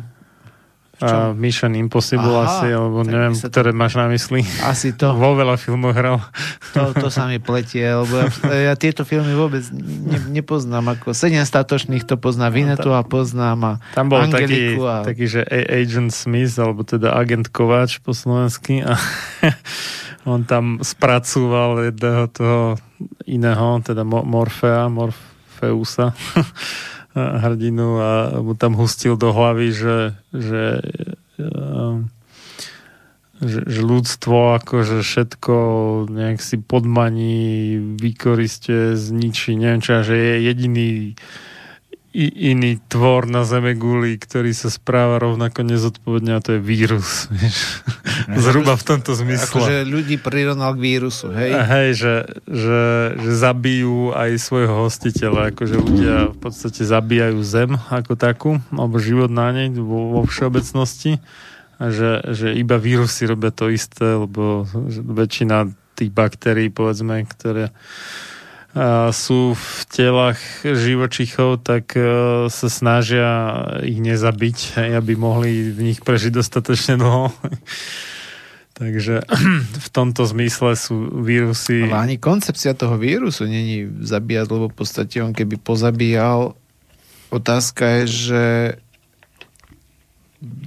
[1.04, 3.78] A Mission Impossible Aha, asi, alebo neviem, ktoré to...
[3.78, 4.48] máš na mysli.
[4.64, 5.12] Asi to.
[5.12, 6.24] Vo veľa filmoch hral.
[6.72, 8.30] To, to sa mi pletie, lebo ja,
[8.72, 10.96] ja tieto filmy vôbec ne, nepoznám.
[10.96, 14.96] Ako sedem statočných to poznám, Vinetu a poznám a Tam bol Angeliku taký, a...
[15.04, 18.96] taký, že Agent Smith, alebo teda Agent Kováč po slovensky a
[20.32, 22.60] on tam spracúval jedného toho
[23.28, 26.16] iného, teda Morfea, Morfeusa
[27.16, 28.12] hrdinu a
[28.44, 29.98] mu tam hustil do hlavy, že,
[30.36, 30.84] že,
[31.40, 32.12] ehm,
[33.40, 35.56] že, že ľudstvo akože všetko
[36.12, 40.90] nejak si podmaní, vykoristuje, zničí, neviem čo, že je jediný
[42.16, 47.28] i, iný tvor na Zeme guli, ktorý sa správa rovnako nezodpovedne a to je vírus.
[47.36, 47.84] Vieš?
[48.40, 49.60] Zhruba v tomto zmysle.
[49.60, 51.52] Akože ľudí prirovnal k vírusu, hej?
[51.52, 52.16] A hej, že,
[52.48, 52.84] že,
[53.20, 59.28] že zabijú aj svojho hostiteľa, akože ľudia v podstate zabíjajú Zem ako takú, alebo život
[59.28, 61.20] na nej vo, vo všeobecnosti
[61.76, 67.76] a že, že iba vírusy robia to isté, lebo väčšina tých baktérií, povedzme, ktoré
[69.15, 72.03] sú v telách živočichov, tak e,
[72.52, 73.27] sa snažia
[73.88, 77.31] ich nezabiť, aby mohli v nich prežiť dostatočne dlho.
[78.80, 79.23] Takže
[79.85, 81.88] v tomto zmysle sú vírusy...
[81.88, 86.60] Ale ani koncepcia toho vírusu není zabíjať, lebo v podstate on keby pozabíjal,
[87.31, 88.43] otázka je, že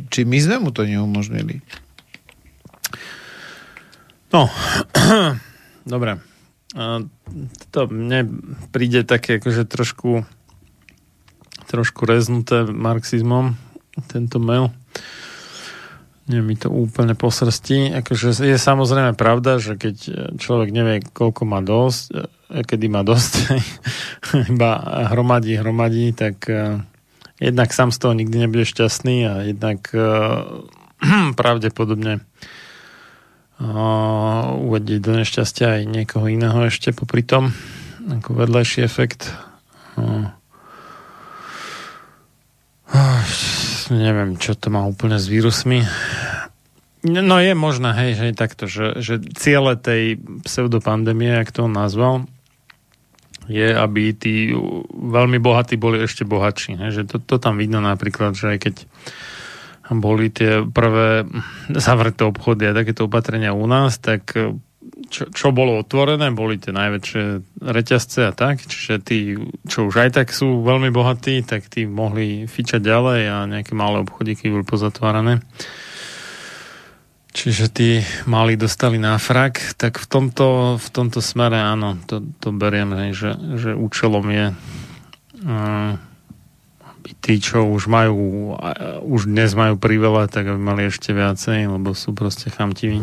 [0.08, 1.60] či my sme mu to neumožnili.
[4.32, 4.48] No,
[5.84, 6.27] dobre.
[6.76, 8.28] To mne
[8.74, 10.28] príde také akože trošku
[11.68, 13.60] trošku reznuté marxizmom
[14.08, 14.72] tento mail.
[16.28, 17.92] Nie mi to úplne posrstí.
[17.92, 19.96] Akože je samozrejme pravda, že keď
[20.36, 22.04] človek nevie, koľko má dosť,
[22.52, 23.32] e, kedy má dosť,
[24.52, 24.70] iba
[25.08, 26.84] hromadí, hromadí, tak e,
[27.40, 30.04] jednak sám z toho nikdy nebude šťastný a jednak e,
[31.40, 32.20] pravdepodobne
[33.60, 37.54] uh, uvedieť do nešťastia aj niekoho iného ešte popri tom,
[38.08, 39.30] ako vedľajší efekt.
[39.98, 40.30] Uh,
[42.94, 43.22] uh,
[43.90, 45.82] neviem, čo to má úplne s vírusmi.
[47.06, 52.26] No je možné, hej, že takto, že, že ciele tej pseudopandémie, jak to on nazval,
[53.46, 54.50] je, aby tí
[54.92, 56.76] veľmi bohatí boli ešte bohatší.
[56.76, 58.74] Hej, že to, to tam vidno napríklad, že aj keď
[59.92, 61.24] boli tie prvé
[61.72, 64.36] zavreté obchody a takéto opatrenia u nás, tak
[65.08, 67.22] čo, čo bolo otvorené, boli tie najväčšie
[67.64, 69.18] reťazce a tak, čiže tí,
[69.64, 74.04] čo už aj tak sú veľmi bohatí, tak tí mohli fičať ďalej a nejaké malé
[74.04, 75.40] obchodíky boli pozatvárané.
[77.32, 83.14] Čiže tí mali dostali náfrak, tak v tomto, v tomto smere áno, to, to beriem,
[83.14, 85.92] že, že účelom je uh,
[87.08, 88.52] aby tí, čo už majú,
[89.00, 93.00] už dnes majú priveľa, tak aby mali ešte viacej, lebo sú proste chamtiví.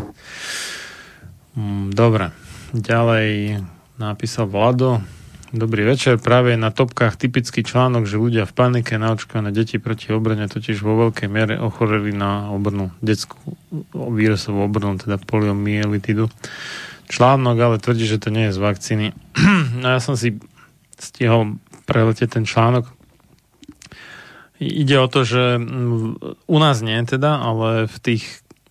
[1.57, 2.30] Mm, dobre.
[2.77, 3.57] Ďalej
[3.98, 5.02] napísal Vlado.
[5.49, 6.22] Dobrý večer.
[6.22, 11.10] Práve na topkách typický článok, že ľudia v panike naočkované deti proti obrne totiž vo
[11.10, 13.57] veľkej miere ochoreli na obrnu, detskú
[13.95, 16.30] vírusovú obrnu, teda poliomyelitidu.
[17.10, 19.07] Článok ale tvrdí, že to nie je z vakcíny.
[19.82, 20.38] no ja som si
[20.99, 21.57] stihol
[21.88, 22.95] preletieť ten článok.
[24.60, 28.23] Ide o to, že mm, u nás nie teda, ale v tých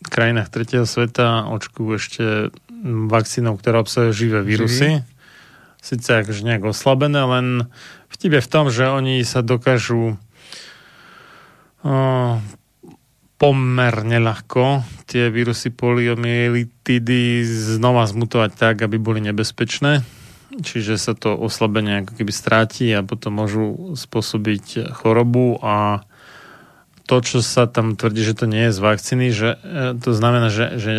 [0.05, 2.25] krajinách tretieho sveta očkujú ešte
[2.85, 5.01] vakcínou, ktorá obsahuje živé vírusy.
[5.01, 5.13] Živý.
[5.85, 7.69] Sice akože nejak oslabené, len
[8.09, 10.17] vtip je v tom, že oni sa dokážu
[11.85, 12.41] uh,
[13.37, 20.01] pomerne ľahko tie vírusy poliomyelitidy znova zmutovať tak, aby boli nebezpečné.
[20.55, 26.07] Čiže sa to oslabenie ako keby stráti a potom môžu spôsobiť chorobu a
[27.05, 29.61] to, čo sa tam tvrdí, že to nie je z vakcíny, že
[30.01, 30.93] to znamená, že, že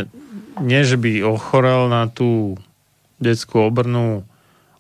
[0.62, 2.62] nie, že by ochorel na tú
[3.18, 4.28] detskú obrnu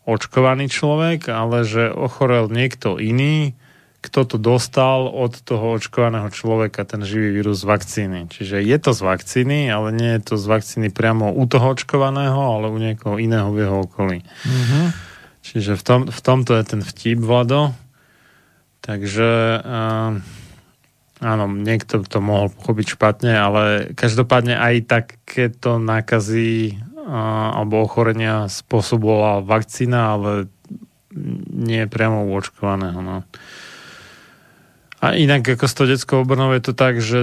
[0.06, 3.58] očkovaný človek, ale že ochorel niekto iný,
[4.06, 8.30] kto to dostal od toho očkovaného človeka, ten živý vírus z vakcíny.
[8.30, 12.38] Čiže je to z vakcíny, ale nie je to z vakcíny priamo u toho očkovaného,
[12.38, 14.19] ale u niekoho iného v jeho okolí.
[14.22, 14.86] Mm-hmm.
[15.41, 17.73] Čiže v, tom, v tomto je ten vtip, Vlado.
[18.86, 20.22] Takže uh,
[21.23, 23.64] Áno, niekto to mohol pochopiť špatne, ale
[23.95, 26.76] každopádne aj takéto nákazy
[27.07, 30.32] a, alebo ochorenia spôsobovala vakcína, ale
[31.56, 32.99] nie priamo u očkovaného.
[32.99, 33.23] No.
[35.06, 37.22] A inak ako s to detskou obrnou je to tak, že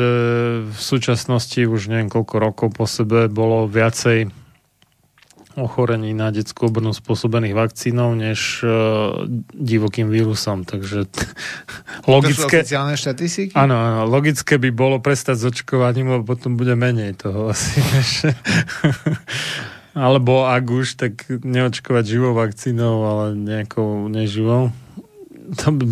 [0.63, 4.31] v súčasnosti už neviem koľko rokov po sebe bolo viacej
[5.59, 10.63] ochorení na detskú obrnu spôsobených vakcínou než uh, divokým vírusom.
[10.63, 11.27] Takže t-
[12.07, 12.47] logické...
[12.47, 13.53] To sú oficiálne štatistiky?
[13.59, 17.83] Áno, áno, logické by bolo prestať s očkovaním, lebo potom bude menej toho asi.
[19.93, 24.73] Alebo ak už, tak neočkovať živou vakcínou, ale nejakou neživou.
[25.43, 25.85] To by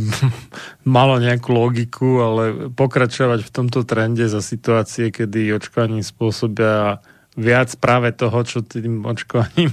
[0.99, 7.03] malo nejakú logiku, ale pokračovať v tomto trende za situácie, kedy očkovaním spôsobia
[7.39, 9.71] viac práve toho, čo tým očkovaním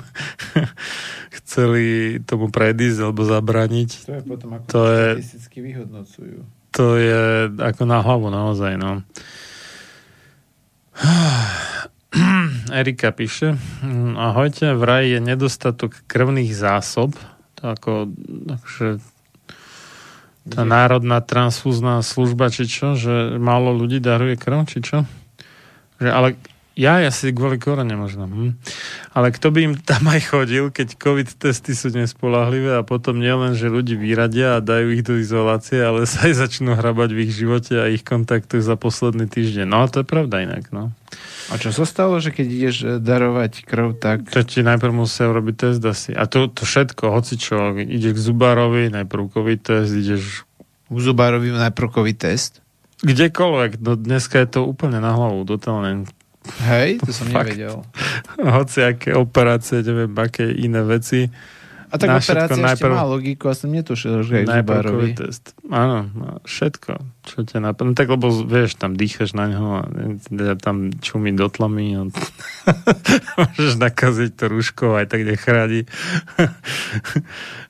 [1.41, 3.89] chceli tomu predísť alebo zabraniť.
[4.05, 6.39] To je potom ako to je, statisticky vyhodnocujú.
[6.77, 9.01] To je ako na hlavu naozaj, no.
[12.79, 13.57] Erika píše,
[14.17, 17.13] ahojte, vraj je nedostatok krvných zásob,
[17.57, 18.13] to ako,
[18.47, 19.01] akože
[20.47, 25.03] tá národná transfúzna služba, či čo, že málo ľudí daruje krv, či čo?
[25.99, 26.27] Že, ale
[26.77, 28.29] ja asi kvôli korone možno.
[28.29, 28.53] Hm.
[29.17, 33.57] Ale kto by im tam aj chodil, keď COVID testy sú nespolahlivé a potom nielen,
[33.57, 37.33] že ľudí vyradia a dajú ich do izolácie, ale sa aj začnú hrabať v ich
[37.33, 39.65] živote a ich kontaktoch za posledný týždeň.
[39.65, 40.69] No to je pravda inak.
[40.69, 40.93] No.
[41.47, 44.27] A čo sa stalo, že keď ideš eh, darovať krv, tak...
[44.35, 46.11] To ti najprv musia urobiť test asi.
[46.11, 50.43] A to, to všetko, hoci čo, ideš k zubárovi, najprv COVID test, ideš...
[50.87, 52.59] K zubárovi najprv COVID test?
[53.03, 56.09] Kdekoľvek, no dneska je to úplne na hlavu, totálne
[56.63, 57.53] Hej, to som Fakt.
[57.53, 57.83] nevedel.
[58.39, 61.27] Hoci aké operácie, neviem, aké iné veci.
[61.87, 64.59] A tak Na všetko operácia ešte najprv- má logiku, a som netušil, že aj Najprv
[64.59, 64.91] zubárovi.
[64.91, 65.43] COVID test.
[65.65, 66.91] Áno, no, všetko.
[67.23, 67.93] Čo ťa napadne.
[67.93, 70.19] Tak lebo vieš, tam dýchaš na ňo a ne-
[70.55, 72.01] tam čumí do tlamy a
[73.39, 75.87] môžeš nakaziť to rúško aj tak nechrádi.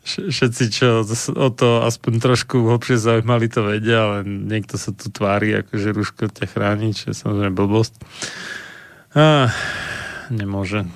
[0.02, 0.88] Vš- Všetci, čo
[1.34, 6.24] o to aspoň trošku hlbšie zaujímali, to vedia, ale niekto sa tu tvári, akože rúško
[6.28, 7.94] ťa chráni, čo je samozrejme blbosť.
[9.14, 9.52] Ah,
[10.30, 10.88] nemôže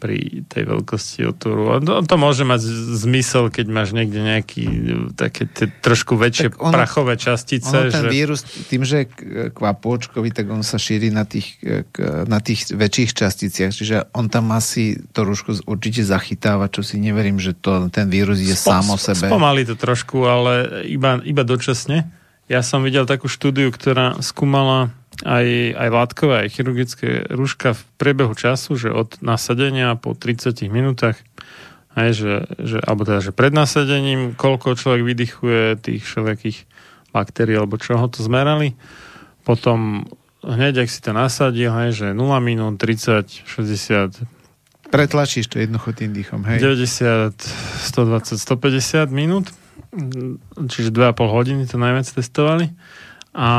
[0.00, 1.76] pri tej veľkosti otvoru.
[1.76, 2.64] A To, môže mať
[2.96, 4.74] zmysel, keď máš niekde nejaký e,
[5.12, 7.68] také tie trošku väčšie Tak ono- prachové častice.
[7.68, 8.10] Ono ten že...
[8.10, 8.40] vírus,
[8.72, 9.22] tým, že je k-
[9.52, 11.84] kvapôčkový, tak on sa šíri na tých, e,
[12.24, 13.70] na tých väčších časticiach.
[13.70, 18.40] Čiže on tam asi to rúško určite zachytáva, čo si neverím, že to, ten vírus
[18.40, 19.28] Spo- sám o sebe.
[19.28, 22.08] Spomalí to trošku, ale iba, iba dočasne.
[22.48, 24.90] Ja som videl takú štúdiu, ktorá skúmala
[25.24, 31.20] aj, aj látkové, aj chirurgické rúška v priebehu času, že od nasadenia po 30 minútach
[31.98, 36.58] aj, že, že, alebo teda, že pred nasadením, koľko človek vydychuje tých všelijakých
[37.10, 38.78] baktérií, alebo čoho to zmerali.
[39.42, 40.06] Potom
[40.46, 44.40] hneď, ak si to nasadil, hej, že 0 minút, 30, 60,
[44.90, 46.58] Pretlačíš to jednoducho tým dýchom, hej?
[46.66, 47.30] 90,
[47.94, 49.46] 120, 150 minút,
[50.66, 52.74] čiže 2,5 hodiny to najviac testovali.
[53.30, 53.50] A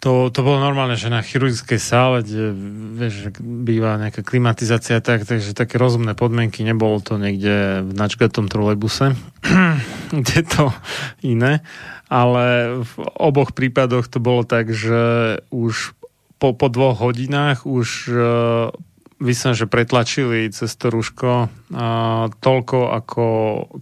[0.00, 2.56] to, to bolo normálne, že na chirurgickej sále, kde
[2.96, 9.12] vieš, býva nejaká klimatizácia, tak, takže také rozumné podmienky, nebolo to niekde v načgatom trolejbuse,
[10.24, 10.72] kde to
[11.20, 11.60] iné,
[12.08, 15.92] ale v oboch prípadoch to bolo tak, že už
[16.40, 18.72] po, po dvoch hodinách už uh,
[19.20, 23.24] vysám, že pretlačili cez to rúško uh, toľko, ako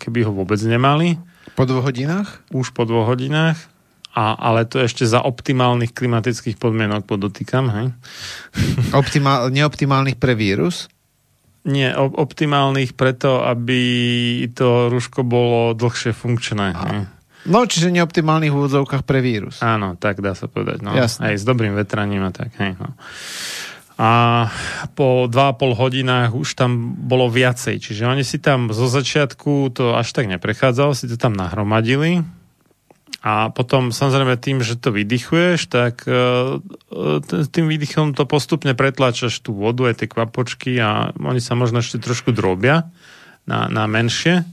[0.02, 1.22] keby ho vôbec nemali,
[1.54, 2.42] Po dvoch hodinách?
[2.50, 3.70] už po dvoch hodinách,
[4.18, 7.86] a, ale to ešte za optimálnych klimatických podmienok podotýkam, hej?
[8.90, 10.90] Optimál, neoptimálnych pre vírus?
[11.62, 13.78] Nie, op- optimálnych preto, aby
[14.50, 16.74] to rúško bolo dlhšie funkčné.
[16.74, 16.98] hej?
[17.46, 19.62] No, čiže neoptimálnych úvodzovkách pre vírus.
[19.62, 20.82] Áno, tak dá sa povedať.
[20.82, 20.98] No.
[20.98, 21.30] Jasné.
[21.30, 22.50] Aj s dobrým vetraním a tak.
[22.58, 22.98] Hej, no.
[23.98, 24.10] A
[24.98, 27.78] po 2,5 hodinách už tam bolo viacej.
[27.78, 32.26] Čiže oni si tam zo začiatku to až tak neprechádzalo, si to tam nahromadili
[33.18, 39.42] a potom samozrejme tým, že to vydychuješ, tak e, e, tým výdychom to postupne pretláčaš
[39.42, 42.86] tú vodu, aj tie kvapočky a oni sa možno ešte trošku drobia
[43.42, 44.46] na, na menšie.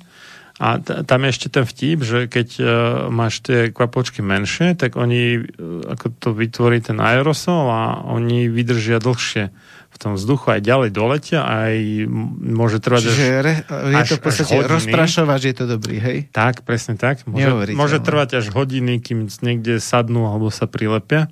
[0.55, 2.67] A t- tam je ešte ten vtip, že keď uh,
[3.11, 9.03] máš tie kvapočky menšie, tak oni, uh, ako to vytvorí ten aerosol a oni vydržia
[9.03, 9.51] dlhšie
[9.95, 12.07] v tom vzduchu, aj ďalej doletia, aj
[12.39, 13.15] môže trvať až...
[13.15, 16.17] Čiže re, je až- to v podstate až rozprašovač, je to dobrý, hej?
[16.35, 17.23] Tak, presne tak.
[17.23, 21.31] Môže, môže trvať až hodiny, kým niekde sadnú alebo sa prilepia.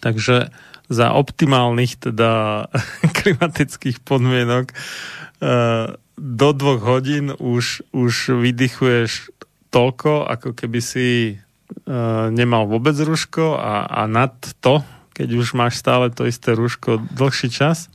[0.00, 0.52] Takže
[0.88, 2.64] za optimálnych teda
[3.20, 9.34] klimatických podmienok eh, do dvoch hodín už, už vydychuješ
[9.74, 15.78] toľko, ako keby si eh, nemal vôbec rúško a, a nad to, keď už máš
[15.78, 17.86] stále to isté rúško dlhší čas.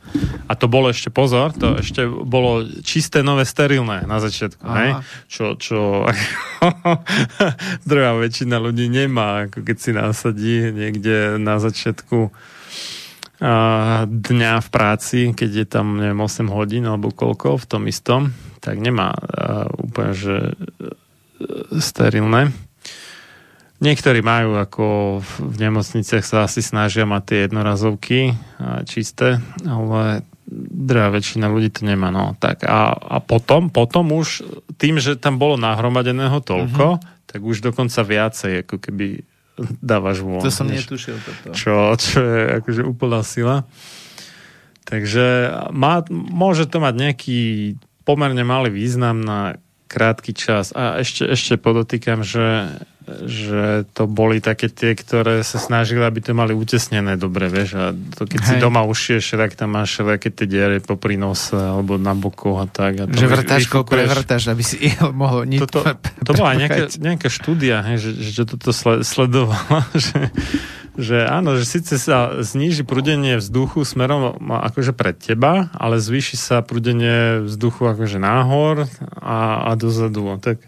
[0.47, 4.63] A to bolo ešte, pozor, to ešte bolo čisté, nové, sterilné na začiatku.
[4.63, 4.91] Hej?
[5.27, 6.07] Čo, čo
[7.89, 12.31] druhá väčšina ľudí nemá, ako keď si nasadí niekde na začiatku
[13.39, 18.83] dňa v práci, keď je tam, neviem, 8 hodín alebo koľko v tom istom, tak
[18.83, 20.53] nemá a, úplne, že e,
[21.79, 22.51] sterilné.
[23.79, 24.85] Niektorí majú, ako
[25.23, 31.87] v nemocniciach sa asi snažia mať tie jednorazovky a, čisté, ale druhá väčšina ľudí to
[31.87, 32.11] nemá.
[32.11, 32.35] No.
[32.35, 34.43] Tak a, a potom, potom už
[34.75, 39.23] tým, že tam bolo nahromadeného toľko, tak už dokonca viacej, ako keby
[39.79, 40.43] dávaš von.
[40.43, 41.55] To som Vieš netušil toto.
[41.55, 43.67] čo, čo je akože úplná sila.
[44.89, 47.41] Takže má, môže to mať nejaký
[48.07, 50.73] pomerne malý význam na krátky čas.
[50.73, 52.69] A ešte, ešte podotýkam, že,
[53.25, 57.69] že to boli také tie, ktoré sa snažili, aby to mali utesnené dobre, vieš.
[57.75, 58.49] A to keď Hej.
[58.49, 62.67] si doma ušieš, tak tam máš všelijaké tie diery popri nose alebo na bokoch a
[62.69, 63.01] tak.
[63.01, 63.85] A to Že vyfúkuješ.
[63.89, 64.77] prevrtaš, aby si
[65.21, 65.83] mohol nič Toto,
[66.23, 70.29] to bola nejaká, nejaká štúdia, hej, že, že toto sle, sledovala, že,
[70.99, 76.61] že áno, že síce sa zníži prúdenie vzduchu smerom akože pred teba, ale zvýši sa
[76.61, 78.85] prúdenie vzduchu akože náhor
[79.19, 80.35] a, a dozadu.
[80.43, 80.59] Tak,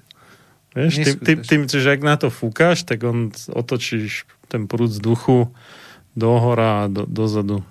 [0.76, 5.52] vieš, tým, tým, tým, že ak na to fúkaš, tak on otočíš ten prúd vzduchu
[6.15, 7.64] do hora a do, dozadu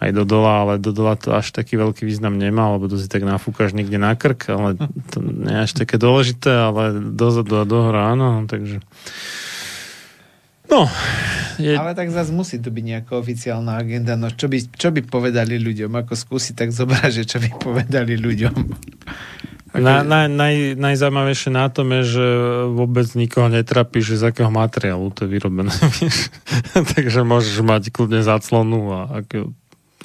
[0.00, 3.04] aj do dola, ale do dola to až taký veľký význam nemá, lebo to si
[3.04, 4.68] tak nafúkaš niekde na krk, ale
[5.12, 8.80] to nie je až také dôležité, ale dozadu a dohora áno, takže
[10.72, 10.88] no,
[11.60, 14.16] je, Ale tak zase musí to byť nejaká oficiálna agenda.
[14.16, 15.92] No čo by, čo by povedali ľuďom?
[15.92, 18.56] Ako skúsi tak zobrať, že čo by povedali ľuďom?
[19.70, 22.26] Ako, na, na, naj, najzaujímavejšie na tom je, že
[22.74, 25.70] vôbec nikoho netrapí, že z akého materiálu to je vyrobené.
[26.98, 29.54] Takže môžeš mať kľudne záclonu a ako,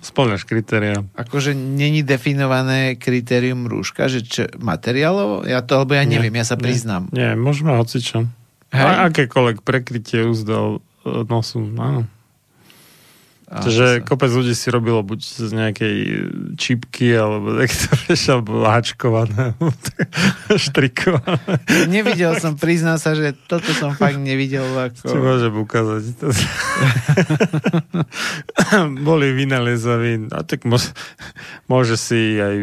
[0.06, 1.02] splňaš kritéria.
[1.18, 5.50] akože není definované kritérium rúška, že čo, materiálovo?
[5.50, 6.70] Ja to, alebo ja Nie, neviem, ja sa nie.
[6.70, 7.10] priznám.
[7.10, 8.30] Nie, môžeme hocičo.
[8.70, 8.86] Hej?
[8.86, 12.06] A akékoľvek prekrytie úzdel e, nosu, áno.
[13.46, 15.98] Takže to sa- kopec ľudí si robilo buď z nejakej
[16.58, 19.54] čipky, alebo niekto vieš, alebo háčkované,
[20.66, 21.62] štrikované.
[21.86, 24.66] Nevidel som, priznám sa, že toto som fakt nevidel.
[24.90, 25.22] Ti Ako...
[25.22, 26.04] môžem ukázať.
[26.18, 26.28] To...
[29.08, 30.34] Boli vynalezaví.
[30.34, 30.98] A tak môže,
[31.70, 32.56] môže si aj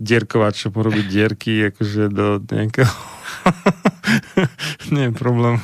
[0.00, 3.19] dierkovačom urobiť dierky akože do nejakého
[4.94, 5.56] nie je problém.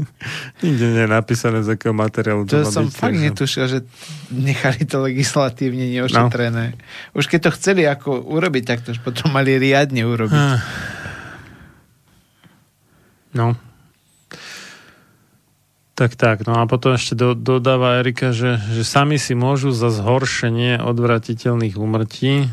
[0.64, 3.78] Nikde nie je napísané, z akého materiálu to, To som byť, fakt takže- netušil, že
[4.32, 6.78] nechali to legislatívne neošetrené.
[7.12, 10.40] Už keď to chceli ako urobiť, tak to už potom mali riadne urobiť.
[10.40, 10.60] Ah.
[13.32, 13.56] No.
[15.92, 16.48] Tak, tak.
[16.48, 21.76] No a potom ešte do, dodáva Erika, že, že sami si môžu za zhoršenie odvratiteľných
[21.76, 22.48] úmrtí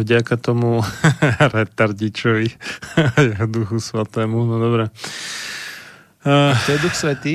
[0.00, 0.82] vďaka tomu
[1.54, 2.48] retardičovi
[3.20, 4.36] jeho duchu svatému.
[4.44, 4.84] No dobre.
[6.26, 7.34] Uh, To je duch svetý?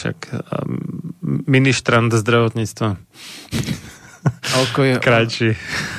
[0.00, 0.80] však um,
[1.46, 2.96] ministrant zdravotníctva.
[4.60, 5.50] Ako je, Krajší.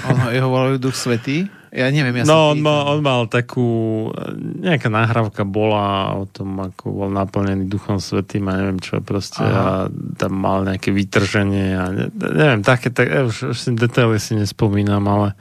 [0.05, 1.49] on, on, volajú duch svetý?
[1.72, 4.11] Ja neviem, ja no, on mal, on mal takú,
[4.60, 9.88] nejaká nahrávka bola o tom, ako bol naplnený Duchom Svetým a neviem čo proste Aha.
[9.88, 14.19] a tam mal nejaké vytrženie a ne, neviem, také, tak, ja už, už si detaily
[14.19, 15.31] si nespomínam, ale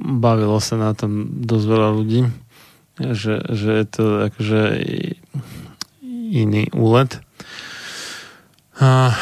[0.00, 2.20] bavilo sa na tom dosť veľa ľudí,
[2.96, 4.60] že, že je to akože
[6.32, 7.20] iný úlet.
[8.80, 9.12] A,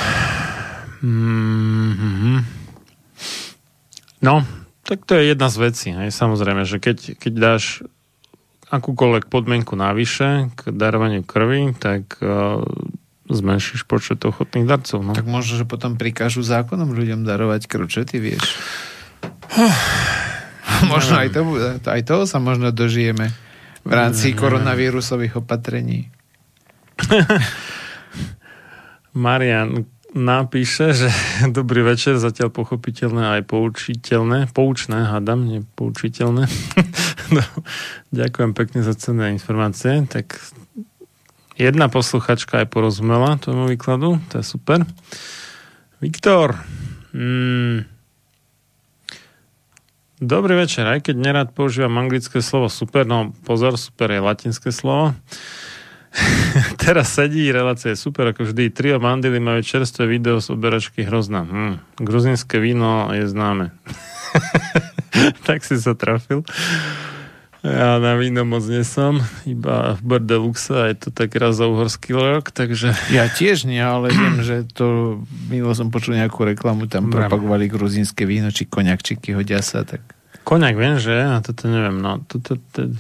[1.03, 2.39] mm,
[4.23, 4.62] no,
[4.93, 5.89] tak to je jedna z vecí.
[5.89, 6.13] Hej.
[6.13, 7.81] Samozrejme, že keď, keď dáš
[8.69, 12.61] akúkoľvek podmienku navyše k darovaniu krvi, tak uh,
[13.33, 15.01] zmenšíš počet ochotných darcov.
[15.01, 15.17] No.
[15.17, 18.61] Tak možno, že potom prikážu zákonom ľuďom darovať krv, čo ty vieš?
[20.93, 21.41] možno aj, to,
[21.89, 23.33] aj toho sa možno dožijeme
[23.89, 26.13] v rámci koronavírusových opatrení.
[29.17, 31.09] Marian napíše, že
[31.59, 36.47] dobrý večer, zatiaľ pochopiteľné aj poučiteľné, poučné, hádam, nie poučiteľné.
[37.37, 37.45] no,
[38.13, 40.05] ďakujem pekne za cenné informácie.
[40.07, 40.39] Tak
[41.57, 44.85] jedna posluchačka aj porozumela tomu výkladu, to je super.
[46.03, 46.59] Viktor,
[47.15, 47.87] mm,
[50.19, 55.15] dobrý večer, aj keď nerad používam anglické slovo super, no pozor, super je latinské slovo.
[56.83, 58.69] Teraz sedí, relácia je super, ako vždy.
[58.69, 61.45] Trio Mandily majú čerstvé video z oberačky hrozná.
[61.45, 61.75] Hm.
[62.01, 63.73] Gruzinské víno je známe.
[65.49, 66.45] tak si sa trafil.
[67.63, 70.19] Ja na víno moc nesom, iba v
[70.75, 74.67] a je to tak raz za uhorský rok, takže Ja tiež nie, ale viem, že
[74.67, 77.31] to milo som počul nejakú reklamu, tam Dobre.
[77.31, 80.03] propagovali gruzínske víno, či koňakčiky hodia sa, tak
[80.43, 81.15] Koňak viem, že?
[81.15, 82.03] A toto neviem.
[82.03, 82.91] No, toto, to,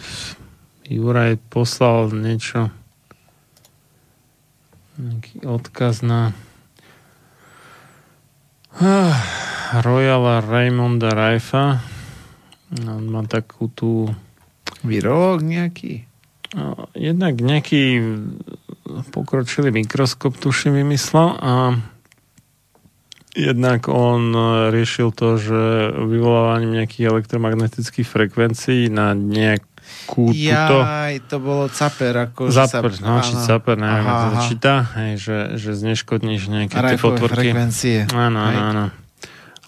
[0.86, 2.70] Juraj poslal niečo
[5.02, 6.30] nejaký odkaz na
[8.78, 9.18] ah,
[9.82, 11.82] Royala Raymonda Raifa.
[12.86, 14.14] No, On má takú tú
[14.86, 16.06] virológ nejaký.
[16.54, 18.00] no, jednak nejaký
[19.12, 21.52] pokročilý mikroskop tuším vymyslel a
[23.32, 25.60] jednak on e, riešil to, že
[25.96, 29.71] vyvolávaním nejakých elektromagnetických frekvencií na nejakú
[30.06, 34.42] túto Jaj, to bolo caper, ako Zaper, sa, no, či caper, neviem, Aha, to aha.
[34.46, 37.52] číta, hej, že, že zneškodníš nejaké tie potvorky.
[37.52, 37.98] frekvencie.
[38.10, 38.84] Áno, áno, áno.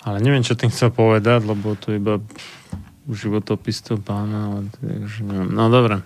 [0.05, 2.21] Ale neviem, čo tým chcel povedať, lebo to iba
[3.09, 5.51] životopis toho pána, ale takže neviem.
[5.53, 6.01] No dobre.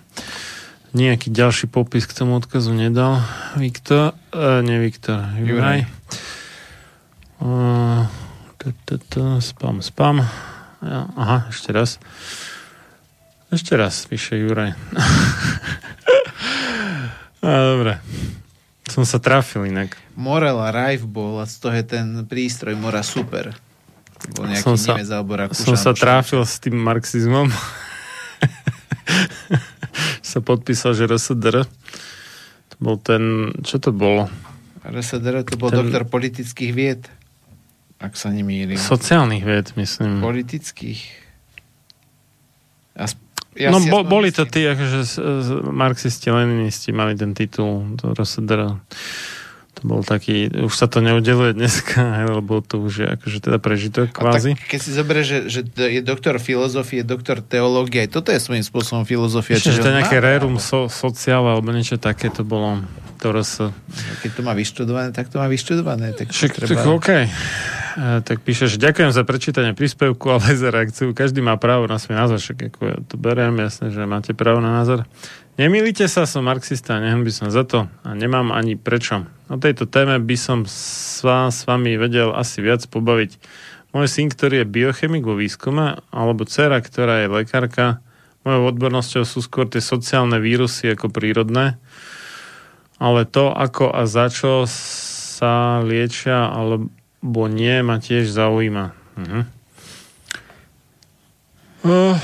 [0.91, 3.21] Nejaký ďalší popis k tomu odkazu nedal.
[3.55, 5.85] Viktor, uh, nie Viktor, Juraj.
[8.59, 10.25] Tu, tu, spam, spam.
[10.83, 12.01] Ja, aha, ešte raz.
[13.49, 14.77] Ešte raz, píše Juraj.
[17.39, 17.97] A, dobre.
[18.85, 19.95] Som sa trafil inak.
[20.13, 23.55] Morela Rife bol a z toho je ten prístroj Mora Super.
[24.35, 25.63] Bol nejaký Som sa- Nemec alebo Rakúšan.
[25.63, 27.47] Som sa tráfil s tým marxizmom.
[30.21, 31.63] sa podpísal, že RSDR.
[32.69, 33.55] To bol ten...
[33.63, 34.27] Čo to bolo?
[34.83, 37.01] RSDR to bol Ten- doktor politických vied.
[37.99, 38.75] Ak sa nemýlim.
[38.75, 40.19] Sociálnych vied, myslím.
[40.19, 41.18] Politických.
[43.57, 45.01] Ja no bo, boli to tí, akože
[45.73, 48.77] marxisti, leninisti mali ten titul, to RSDR.
[49.79, 54.11] To bol taký, už sa to neudeluje dneska, lebo to už je akože teda prežitok
[54.11, 54.59] A kvázi.
[54.59, 58.63] tak, keď si zoberieš, že, že je doktor filozofie, doktor teológie, aj toto je svojím
[58.63, 59.55] spôsobom filozofia.
[59.55, 62.83] Ešte, že čiže to je nejaké rerum so, sociál alebo niečo také to bolo.
[63.19, 63.67] To RS.
[64.23, 66.15] Keď to má vyštudované, tak to má vyštudované.
[66.15, 66.71] Tak Však, treba...
[66.71, 67.09] tak OK.
[67.11, 67.27] E,
[68.23, 71.11] tak píšeš, ďakujem za prečítanie príspevku, ale aj za reakciu.
[71.11, 74.63] Každý má právo na svoj názor, však ako ja to beriem, jasne, že máte právo
[74.63, 75.03] na názor.
[75.59, 79.27] Nemýlite sa, som marxista, nehem by som za to a nemám ani prečo.
[79.51, 83.35] O tejto téme by som s, vás, s vami vedel asi viac pobaviť.
[83.91, 87.99] Môj syn, ktorý je biochemik vo výskume, alebo dcera, ktorá je lekárka,
[88.47, 91.75] mojou odbornosťou sú skôr tie sociálne vírusy ako prírodné,
[92.95, 98.95] ale to, ako a za čo sa liečia alebo nie, ma tiež zaujíma.
[99.19, 99.39] Mhm.
[101.83, 102.15] Uh,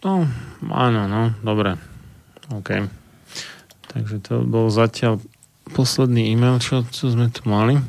[0.00, 0.24] no,
[0.72, 1.95] áno, no, dobre.
[2.54, 2.86] OK.
[3.90, 5.18] Takže to bol zatiaľ
[5.74, 7.80] posledný e-mail, čo, čo sme tu mali.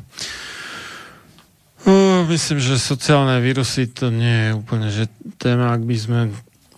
[1.86, 5.06] Uh, myslím, že sociálne vírusy to nie je úplne že
[5.38, 6.20] téma, ak by sme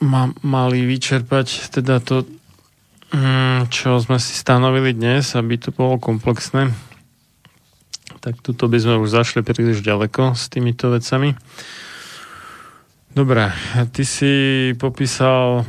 [0.05, 2.29] ma, mali vyčerpať teda to,
[3.17, 6.69] mm, čo sme si stanovili dnes, aby to bolo komplexné.
[8.21, 11.33] Tak tuto by sme už zašli príliš ďaleko s týmito vecami.
[13.11, 13.51] Dobre,
[13.91, 14.33] ty si
[14.77, 15.65] popísal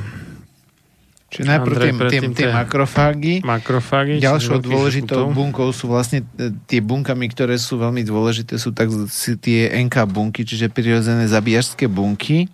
[1.32, 3.34] Čiže najprv Andrej, tie, tie, tie makrofágy.
[3.40, 4.20] makrofágy.
[4.20, 5.36] Ďalšou dôležitou žltov.
[5.36, 8.92] bunkou sú vlastne e, tie bunkami, ktoré sú veľmi dôležité, sú tak
[9.40, 12.52] tie NK bunky, čiže prirodzené zabíjačské bunky,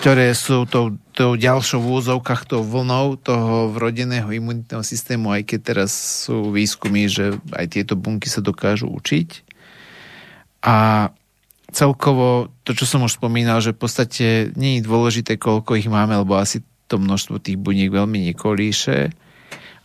[0.00, 5.60] ktoré sú tou, tou ďalšou v úzovkách, tou vlnou toho vrodeného imunitného systému, aj keď
[5.76, 5.92] teraz
[6.24, 9.44] sú výskumy, že aj tieto bunky sa dokážu učiť.
[10.64, 11.08] A
[11.76, 14.26] celkovo to, čo som už spomínal, že v podstate
[14.56, 19.10] nie je dôležité, koľko ich máme, lebo asi to množstvo tých buniek veľmi nekolíše,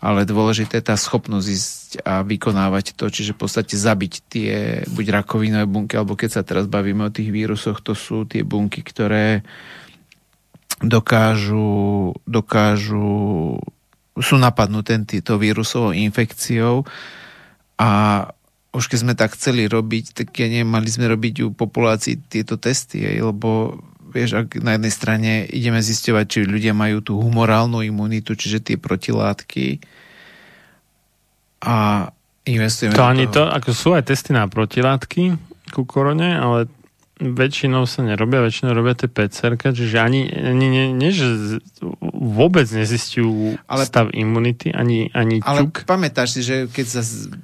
[0.02, 4.52] ale dôležité je tá schopnosť ísť a vykonávať to, čiže v podstate zabiť tie
[4.90, 8.82] buď rakovinové bunky, alebo keď sa teraz bavíme o tých vírusoch, to sú tie bunky,
[8.82, 9.46] ktoré
[10.82, 13.62] dokážu, dokážu
[14.18, 16.84] sú napadnuté týmto vírusovou infekciou.
[17.78, 17.90] A
[18.72, 22.56] už keď sme tak chceli robiť, tak ja neviem, mali sme robiť u populácii tieto
[22.56, 23.78] testy, lebo
[24.12, 28.78] vieš, ak na jednej strane ideme zisťovať, či ľudia majú tú humorálnu imunitu, čiže tie
[28.78, 29.80] protilátky
[31.64, 32.10] a
[32.44, 33.54] investujeme To ani to, toho.
[33.54, 35.40] ako sú aj testy na protilátky
[35.72, 36.68] ku korone, ale
[37.22, 41.62] väčšinou sa nerobia, väčšinou robia tie PCR, čiže ani, ani nie, nie, že
[42.02, 45.86] vôbec nezistujú Ale- stav imunity, ani, ani Ale ťuk.
[45.86, 47.02] pamätáš si, že keď sa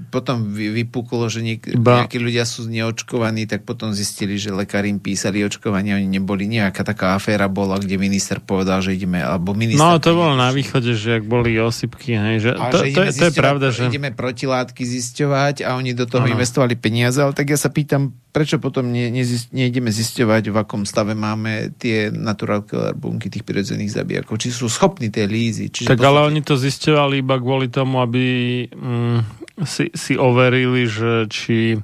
[0.09, 4.89] potom vy- vypuklo, že niek- Iba- nejakí ľudia sú neočkovaní, tak potom zistili, že lekári
[4.89, 6.45] im písali očkovanie, oni neboli.
[6.47, 9.81] Nejaká taká aféra bola, kde minister povedal, že ideme, alebo minister...
[9.83, 13.11] No to bolo na východe, že ak boli osypky, hej, že to, že to, je,
[13.13, 13.85] to je pravda, že...
[13.85, 16.33] Ideme protilátky zisťovať a oni do toho Áno.
[16.33, 20.88] investovali peniaze, ale tak ja sa pýtam, prečo potom ne, nezist, neideme zisťovať, v akom
[20.88, 25.68] stave máme tie natural killer bunky tých prirodzených zabijakov, či sú schopní tej lízy.
[25.68, 28.23] Čiže Tak v ale podstate- oni to zisťovali iba kvôli tomu, aby
[28.72, 29.19] mm,
[29.61, 31.76] si, si overili, že či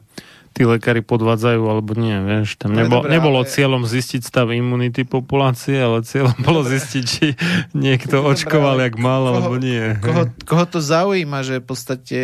[0.53, 2.55] tí lekári podvádzajú alebo nie, vieš.
[2.55, 7.03] Tam No, nebo, dobré, nebolo ale- cieľom zistiť stav imunity populácie, ale cieľom bolo zistiť,
[7.03, 7.27] či
[7.73, 9.97] niekto dobré, očkoval, ale jak mal, koho- alebo nie.
[9.97, 12.17] Koho, koho to zaujíma, že v podstate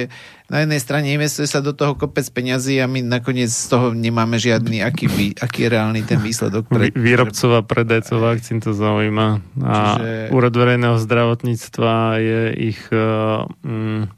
[0.46, 4.34] na jednej strane investuje sa do toho kopec peňazí a my nakoniec z toho nemáme
[4.36, 6.70] žiadny, aký, vý, aký je reálny ten výsledok.
[6.70, 9.28] Vý- Výrobcov a predajcov vakcín to zaujíma.
[9.60, 14.10] A Čiže- úrad verejného zdravotníctva je ich uh, mm,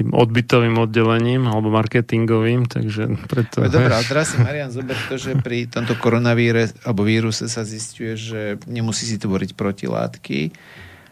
[0.00, 3.60] tým odbytovým oddelením alebo marketingovým, takže preto...
[3.60, 7.68] Ale Dobre, ale teraz si Marian zober to, že pri tomto koronavíre alebo víruse sa
[7.68, 10.40] zistuje, že nemusí si tvoriť protilátky.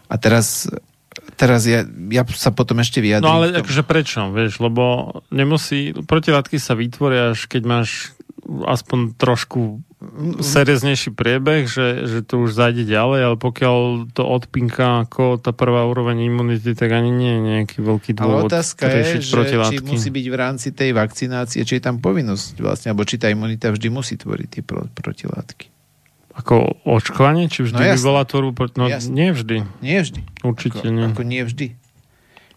[0.09, 0.73] A teraz,
[1.37, 3.29] teraz ja, ja sa potom ešte vyjadrím.
[3.29, 8.17] No ale akože prečo, vieš, lebo nemusí, protilátky sa vytvoria až keď máš
[8.49, 9.85] aspoň trošku
[10.39, 13.77] serióznejší priebeh, že, že to už zajde ďalej, ale pokiaľ
[14.09, 18.47] to odpinka ako tá prvá úroveň imunity, tak ani nie je nejaký veľký Ale dôvod
[18.47, 19.75] otázka je, že protilátky.
[19.75, 23.27] či musí byť v rámci tej vakcinácie, či je tam povinnosť vlastne, alebo či tá
[23.27, 25.67] imunita vždy musí tvoriť tie pro, protilátky.
[26.37, 26.55] Ako
[26.87, 27.51] očkovanie?
[27.51, 28.53] Či vždy No vyvolá tvorbu?
[28.53, 29.11] proti- No Jasné.
[29.11, 29.57] nie vždy.
[29.83, 30.21] Nie vždy.
[30.41, 31.05] Určite ako, nie.
[31.05, 31.67] Ako nie vždy.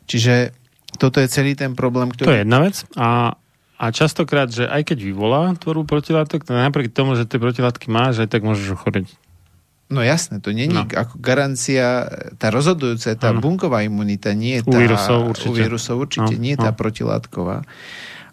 [0.06, 0.54] Čiže
[0.94, 2.38] toto je celý ten problém, To je ktorý...
[2.40, 2.86] jedna vec.
[2.94, 3.34] A,
[3.82, 8.22] a častokrát, že aj keď vyvolá tvorbu protilátok, to napriek tomu, že tie protilátky máš,
[8.22, 9.10] aj tak môžeš ochoriť.
[9.92, 10.86] No jasné, to není No.
[10.86, 10.94] no.
[10.94, 12.06] ako garancia,
[12.38, 13.42] tá rozhodujúca je tá Áno.
[13.42, 14.78] bunková imunita, nie U tá...
[14.78, 15.50] vírusov určite.
[15.50, 16.64] U vírusov určite, No, nie no.
[16.64, 17.66] tá protilátková.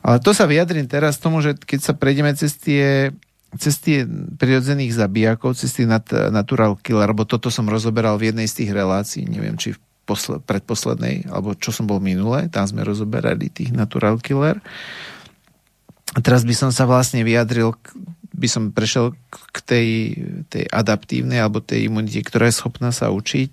[0.05, 3.11] Ale to sa vyjadrím teraz tomu, že keď sa prejdeme cez tie
[3.57, 4.05] cez tie
[4.37, 9.25] prirodzených zabijakov, cez nat- natural killer, lebo toto som rozoberal v jednej z tých relácií,
[9.25, 14.21] neviem, či v posle- predposlednej, alebo čo som bol minule, tam sme rozoberali tých natural
[14.21, 14.61] killer.
[16.17, 17.77] A teraz by som sa vlastne vyjadril,
[18.33, 19.13] by som prešiel
[19.53, 19.89] k tej,
[20.49, 23.51] tej adaptívnej, alebo tej imunite, ktorá je schopná sa učiť.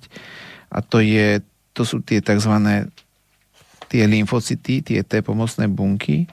[0.71, 1.43] A to, je,
[1.75, 2.53] to sú tie tzv.
[3.91, 6.29] tie lymfocyty, tie T pomocné bunky,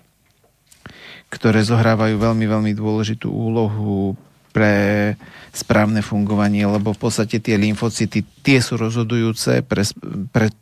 [1.32, 4.14] ktoré zohrávajú veľmi, veľmi dôležitú úlohu
[4.52, 5.16] pre
[5.56, 9.80] správne fungovanie, lebo v podstate tie lymfocyty, tie sú rozhodujúce pre,
[10.28, 10.52] pre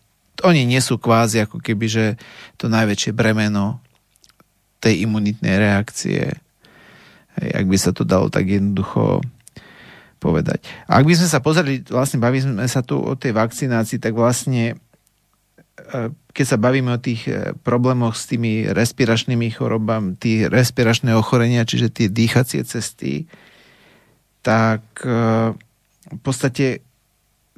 [0.47, 2.05] oni nie sú kvázi ako keby, že
[2.55, 3.83] to najväčšie bremeno
[4.81, 6.35] tej imunitnej reakcie.
[7.39, 9.21] Hej, ak by sa to dalo tak jednoducho
[10.21, 10.61] povedať.
[10.85, 14.77] A ak by sme sa pozreli, vlastne bavíme sa tu o tej vakcinácii, tak vlastne
[14.77, 21.65] e, keď sa bavíme o tých e, problémoch s tými respiračnými chorobami, tie respiračné ochorenia,
[21.65, 23.25] čiže tie dýchacie cesty,
[24.45, 25.57] tak e,
[26.11, 26.85] v podstate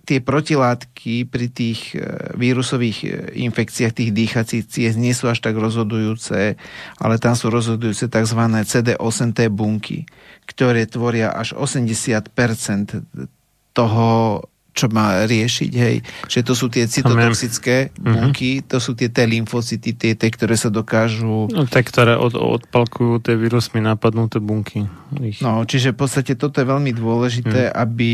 [0.02, 2.02] tie protilátky pri tých e,
[2.34, 3.08] vírusových e,
[3.46, 6.58] infekciách, tých dýchacích ciest nie sú až tak rozhodujúce,
[6.98, 8.40] ale tam sú rozhodujúce tzv.
[8.66, 10.04] CD8T bunky,
[10.50, 12.34] ktoré tvoria až 80%
[13.72, 14.08] toho,
[14.72, 15.96] čo má riešiť, hej.
[16.26, 20.72] Čiže to sú tie cytotoxické bunky, to sú tie T lymfocyty, tie T, ktoré sa
[20.72, 24.88] dokážu No, tie, ktoré od, odpalkujú tie vírusmi napadnuté bunky.
[25.20, 25.44] Ich.
[25.44, 27.76] No, čiže v podstate toto je veľmi dôležité, hmm.
[27.76, 28.10] aby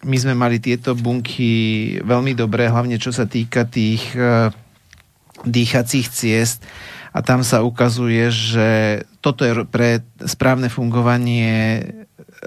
[0.00, 4.48] my sme mali tieto bunky veľmi dobré, hlavne čo sa týka tých uh,
[5.44, 6.64] dýchacích ciest.
[7.10, 8.68] A tam sa ukazuje, že
[9.18, 11.82] toto je pre správne fungovanie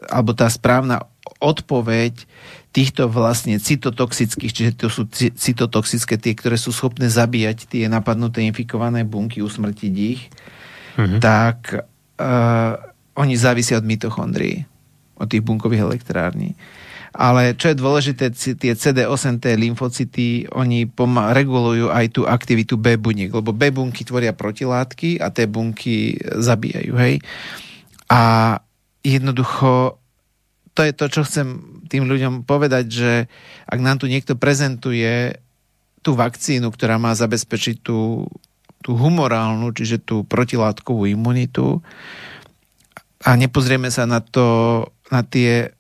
[0.08, 1.04] alebo tá správna
[1.44, 2.26] odpoveď
[2.74, 9.06] týchto vlastne cytotoxických, čiže to sú cytotoxické tie, ktoré sú schopné zabíjať tie napadnuté infikované
[9.06, 10.34] bunky, usmrtiť ich,
[10.98, 11.20] mm-hmm.
[11.22, 11.86] tak
[12.18, 12.74] uh,
[13.14, 14.66] oni závisia od mitochondrií,
[15.22, 16.58] od tých bunkových elektrární.
[17.14, 23.30] Ale čo je dôležité, tie CD8T lymfocyty, oni poma- regulujú aj tú aktivitu B buniek,
[23.30, 27.22] lebo B bunky tvoria protilátky a T bunky zabíjajú, hej.
[28.10, 28.58] A
[29.06, 30.02] jednoducho
[30.74, 31.48] to je to, čo chcem
[31.86, 33.12] tým ľuďom povedať, že
[33.70, 35.38] ak nám tu niekto prezentuje
[36.02, 38.26] tú vakcínu, ktorá má zabezpečiť tú,
[38.82, 41.80] tú humorálnu, čiže tú protilátkovú imunitu
[43.24, 45.72] a nepozrieme sa na to, na tie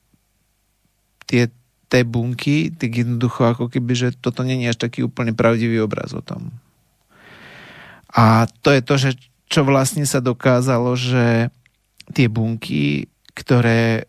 [1.34, 1.49] tie
[1.89, 6.22] T bunky, tak jednoducho ako keby, že toto není až taký úplne pravdivý obraz o
[6.22, 6.53] tom.
[8.14, 9.10] A to je to, že
[9.49, 11.49] čo vlastne sa dokázalo, že
[12.14, 14.05] tie bunky, ktoré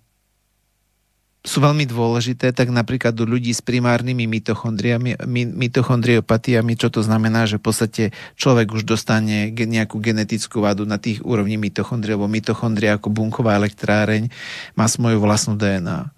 [1.45, 7.61] sú veľmi dôležité, tak napríklad u ľudí s primárnymi mitochondriami, mitochondriopatiami, čo to znamená, že
[7.61, 8.03] v podstate
[8.41, 14.33] človek už dostane nejakú genetickú vadu na tých úrovni mitochondrie, lebo mitochondria ako bunková elektráreň
[14.73, 16.09] má svoju vlastnú DNA.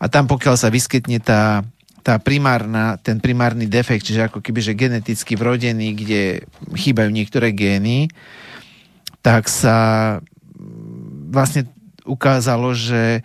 [0.00, 1.60] A tam pokiaľ sa vyskytne tá,
[2.00, 6.22] tá primárna, ten primárny defekt, čiže ako keby, že geneticky vrodený, kde
[6.72, 8.08] chýbajú niektoré gény,
[9.20, 10.18] tak sa
[11.28, 11.68] vlastne
[12.08, 13.20] ukázalo, že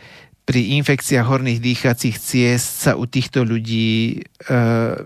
[0.45, 4.56] pri infekciách horných dýchacích ciest sa u týchto ľudí e,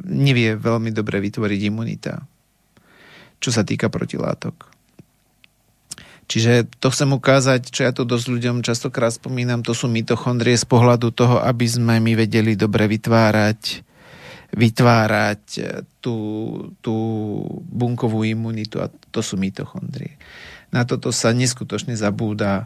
[0.04, 2.20] nevie veľmi dobre vytvoriť imunita,
[3.40, 4.69] čo sa týka protilátok.
[6.30, 10.66] Čiže to chcem ukázať, čo ja to dosť ľuďom častokrát spomínam, to sú mitochondrie z
[10.70, 13.90] pohľadu toho, aby sme my vedeli dobre vytvárať
[14.50, 15.42] vytvárať
[16.02, 16.18] tú,
[16.82, 16.96] tú
[17.70, 20.18] bunkovú imunitu a to sú mitochondrie.
[20.74, 22.66] Na toto sa neskutočne zabúda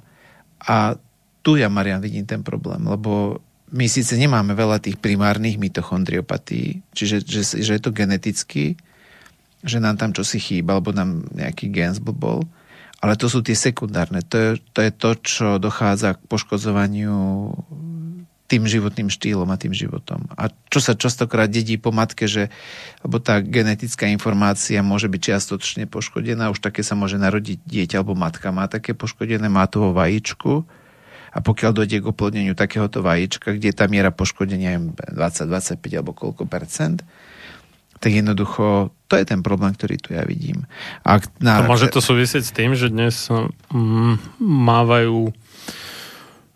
[0.63, 0.95] a
[1.43, 3.43] tu ja, Marian, vidím ten problém, lebo
[3.75, 8.79] my síce nemáme veľa tých primárnych mitochondriopatí, čiže že, že je to geneticky,
[9.59, 12.47] že nám tam čosi chýba, alebo nám nejaký gen zblbol,
[13.03, 14.23] ale to sú tie sekundárne.
[14.31, 17.51] To je, to je to, čo dochádza k poškodzovaniu
[18.47, 20.29] tým životným štýlom a tým životom.
[20.39, 22.47] A čo sa častokrát dedí po matke, že
[23.03, 28.15] lebo tá genetická informácia môže byť čiastočne poškodená, už také sa môže narodiť dieťa, alebo
[28.15, 30.63] matka má také poškodené, má to vo vajíčku
[31.33, 36.13] a pokiaľ dojde k oplodneniu takéhoto vajíčka, kde je tá miera poškodenia 20, 25 alebo
[36.13, 37.01] koľko percent,
[37.97, 40.65] tak jednoducho to je ten problém, ktorý tu ja vidím.
[41.05, 45.29] A, na, a môže to súvisieť s tým, že dnes mm, mávajú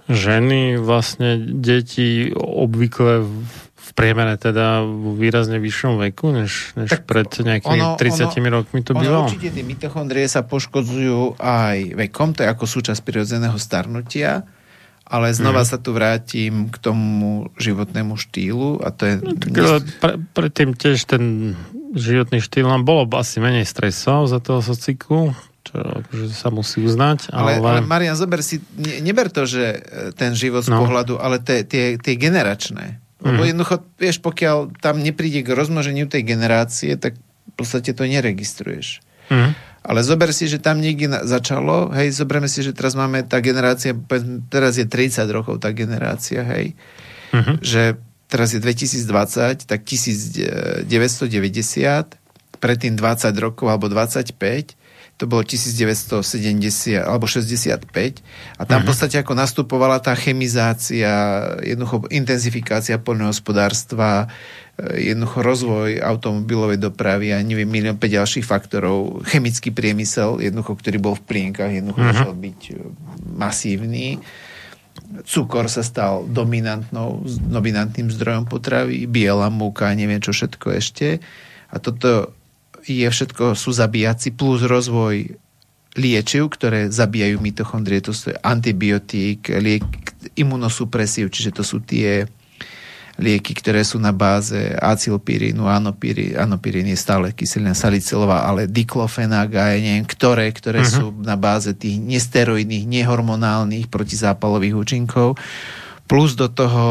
[0.10, 3.30] ženy vlastne deti obvykle
[3.78, 8.50] v priemere teda v výrazne vyššom veku, než, než tak pred nejakými ono, 30 ono,
[8.50, 9.30] rokmi to bylo?
[9.30, 14.50] Určite tie mitochondrie sa poškodzujú aj vekom, to je ako súčasť prirodzeného starnutia
[15.08, 15.70] ale znova mm.
[15.72, 19.14] sa tu vrátim k tomu životnému štýlu a to je...
[19.24, 21.56] No, tak, pre, predtým tiež ten
[21.96, 25.32] životný štýl nám bolo asi menej stresov za toho sociku.
[25.64, 27.32] čo akože sa musí uznať.
[27.36, 29.78] Ale, Ale, ale Marian, zober si, ne, neber to, že e,
[30.16, 30.80] ten život z No.
[30.80, 33.04] pohľadu, ale tie, tie, tie generačné.
[33.20, 33.48] Lebo Mhm.
[33.52, 39.04] jednoducho, vieš, pokiaľ tam nepríde k rozmnoženiu tej generácie, tak v podstate to neregistruješ.
[39.28, 39.50] Mhm.
[39.88, 43.96] Ale zober si, že tam niekde začalo, hej, zoberme si, že teraz máme tá generácia,
[44.52, 46.76] teraz je 30 rokov tá generácia, hej,
[47.34, 47.64] Mhm.
[47.64, 47.96] že
[48.28, 52.18] teraz je 2020, tak 1990,
[52.60, 54.77] predtým 20 rokov alebo 25,
[55.18, 56.22] to bolo 1970
[57.02, 57.90] alebo 65
[58.58, 61.10] a tam v podstate ako nastupovala tá chemizácia,
[61.66, 64.30] jednoducho intenzifikácia poľnohospodárstva,
[64.78, 70.98] e, jednoducho rozvoj automobilovej dopravy a neviem, milión 5 ďalších faktorov, chemický priemysel, jednoducho, ktorý
[71.02, 72.10] bol v plienkach, jednoducho Mhm.
[72.14, 72.74] začal byť e,
[73.34, 74.22] masívny
[75.24, 81.22] cukor sa stal dominantnou, dominantným zdrojom potravy, biela múka, neviem čo všetko ešte.
[81.72, 82.34] A toto
[82.88, 85.36] je všetko, sú zabíjaci, plus rozvoj
[85.98, 89.84] liečiv, ktoré zabíjajú mitochondrie, to sú antibiotík, liek,
[90.38, 92.30] imunosupresív, čiže to sú tie
[93.18, 99.74] lieky, ktoré sú na báze acylpyrínu, anopyrín, anopyrín je stále kyselina salicylová, ale diklofenák a
[99.74, 100.96] ja neviem, ktoré, ktoré uh-huh.
[101.02, 105.34] sú na báze tých nesteroidných, nehomonálnych protizápalových účinkov,
[106.06, 106.86] plus do toho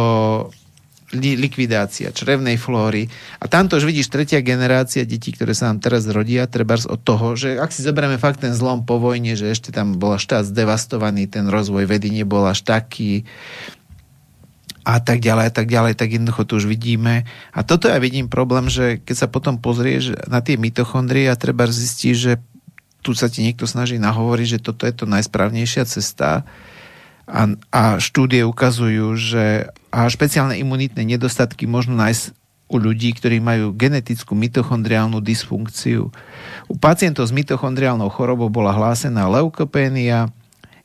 [1.16, 3.08] likvidácia črevnej flóry.
[3.40, 7.34] A tamto už vidíš tretia generácia detí, ktoré sa nám teraz rodia, treba od toho,
[7.34, 11.26] že ak si zoberieme fakt ten zlom po vojne, že ešte tam bol štát zdevastovaný,
[11.26, 13.24] ten rozvoj vedy nebol až taký,
[14.86, 17.26] a tak ďalej, a tak ďalej, tak jednoducho tu už vidíme.
[17.50, 21.66] A toto ja vidím problém, že keď sa potom pozrieš na tie mitochondrie a treba
[21.66, 22.38] zistiť, že
[23.02, 26.46] tu sa ti niekto snaží nahovoriť, že toto je to najsprávnejšia cesta
[27.26, 32.32] a, a štúdie ukazujú, že a špeciálne imunitné nedostatky možno nájsť
[32.66, 36.10] u ľudí, ktorí majú genetickú mitochondriálnu dysfunkciu.
[36.66, 40.30] U pacientov s mitochondriálnou chorobou bola hlásená leukopénia,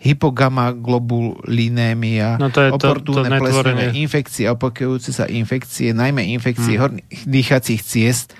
[0.01, 6.97] hypogamaglobulinémia, No to je to- oportúne to plesnivé infekcie, opakujúce sa infekcie, najmä infekcie Hmm.
[6.97, 8.33] horných dýchacích ciest,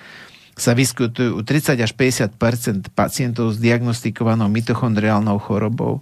[0.53, 5.99] sa vyskytujú u 30 až 50% pacientov s diagnostikovanou mitochondriálnou chorobou.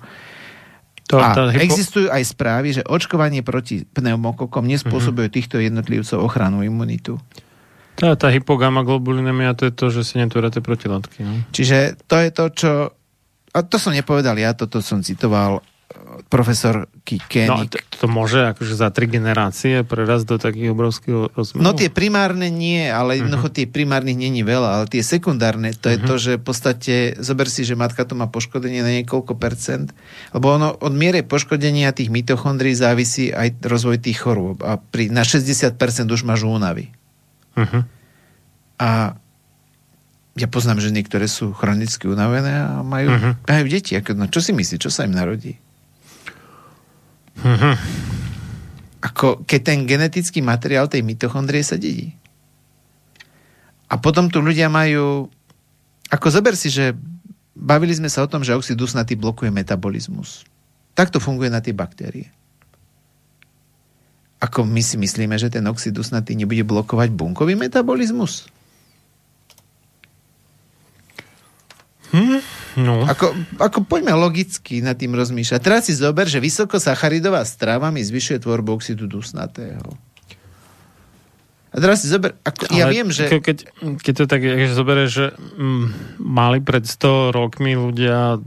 [1.10, 1.65] To, a tá hypo...
[1.65, 7.18] existujú aj správy, že očkovanie proti pneumokokom nespôsobuje týchto jednotlivcov ochranu imunitu.
[7.98, 11.19] tá, tá hypogamaglobulinemia, to je to, že si netvoria tie protilátky.
[11.26, 11.34] No?
[11.49, 12.72] Čiže to je to, čo...
[13.49, 15.65] A to som nepovedal ja, toto som citoval
[16.28, 17.74] profesor No, Koenig.
[17.74, 21.66] to, to môže akože za tri generácie prerazť do takých obrovských rozmerov?
[21.66, 25.98] No tie primárne nie, ale jednoducho tie primárnych není veľa, ale tie sekundárne, to je
[25.98, 29.90] to, že v podstate, zober si, že matka to má poškodenie na niekoľko percent,
[30.30, 35.26] lebo ono od miere poškodenia tých mitochondrií závisí aj rozvoj tých chorôb a pri, na
[35.26, 35.74] 60%
[36.06, 36.94] už máš únavy.
[37.58, 37.82] Uh-huh.
[38.78, 39.18] A
[40.38, 43.30] ja poznám, že niektoré sú chronicky unavené a majú, Mhm.
[43.44, 43.98] majú deti.
[43.98, 45.58] Ako, no, čo si myslí, čo sa im narodí?
[47.44, 47.72] Mhm.
[48.99, 52.11] Ako, keď ten genetický materiál tej mitochondrie sa dedí.
[53.88, 55.32] A potom tu ľudia majú...
[56.11, 56.91] Ako zober si, že
[57.56, 60.44] bavili sme sa o tom, že oxid dusnatý blokuje metabolizmus.
[60.94, 62.28] Takto funguje na tie baktérie.
[64.40, 68.48] Ako my si myslíme, že ten oxid dusnatý nebude blokovať bunkový metabolizmus?
[72.76, 73.02] No.
[73.02, 75.60] Ako, ako poďme logicky nad tým rozmýšľať.
[75.60, 79.82] Teraz si zober, že vysokosacharidová strava mi zvyšuje tvorbu oxidu dusnatého.
[81.70, 83.30] A teraz si zober, ako, ja viem, že...
[83.30, 83.58] ke- Keď,
[84.02, 85.86] keď to tak že zoberieš, že mm,
[86.20, 88.41] mali pred 100 rokmi ľudia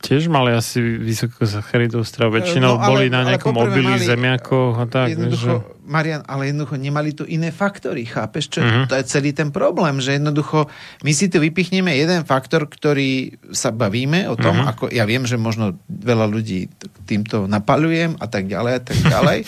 [0.00, 2.40] tiež mali asi vysokosacharidovú stravu.
[2.40, 5.12] Väčšinou No, ale- boli na nejakom obili, mali- zemiakoch a tak.
[5.12, 5.79] jednoducho, Že...
[5.90, 8.46] Marian, ale jednoducho nemali tu iné faktory, chápeš?
[8.48, 8.60] Čo?
[8.62, 8.86] Mhm.
[8.86, 10.70] To je celý ten problém, že jednoducho
[11.02, 14.66] my si tu vypichneme jeden faktor, ktorý sa bavíme o tom, Mhm.
[14.68, 16.70] ako ja viem, že možno veľa ľudí
[17.04, 19.38] týmto napalujem a tak ďalej a tak ďalej.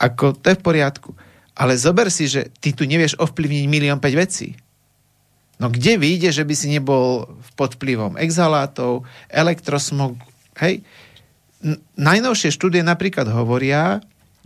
[0.00, 1.10] ako to je v poriadku.
[1.52, 4.54] Ale zober si, že ty tu nevieš ovplyvniť milión 5 vecí.
[5.58, 7.26] No kde vyjde, že by si nebol
[7.58, 10.14] pod vplyvom exhalátov, elektrosmog,
[10.62, 10.86] hej?
[11.98, 13.98] Najnovšie štúdie napríklad hovoria,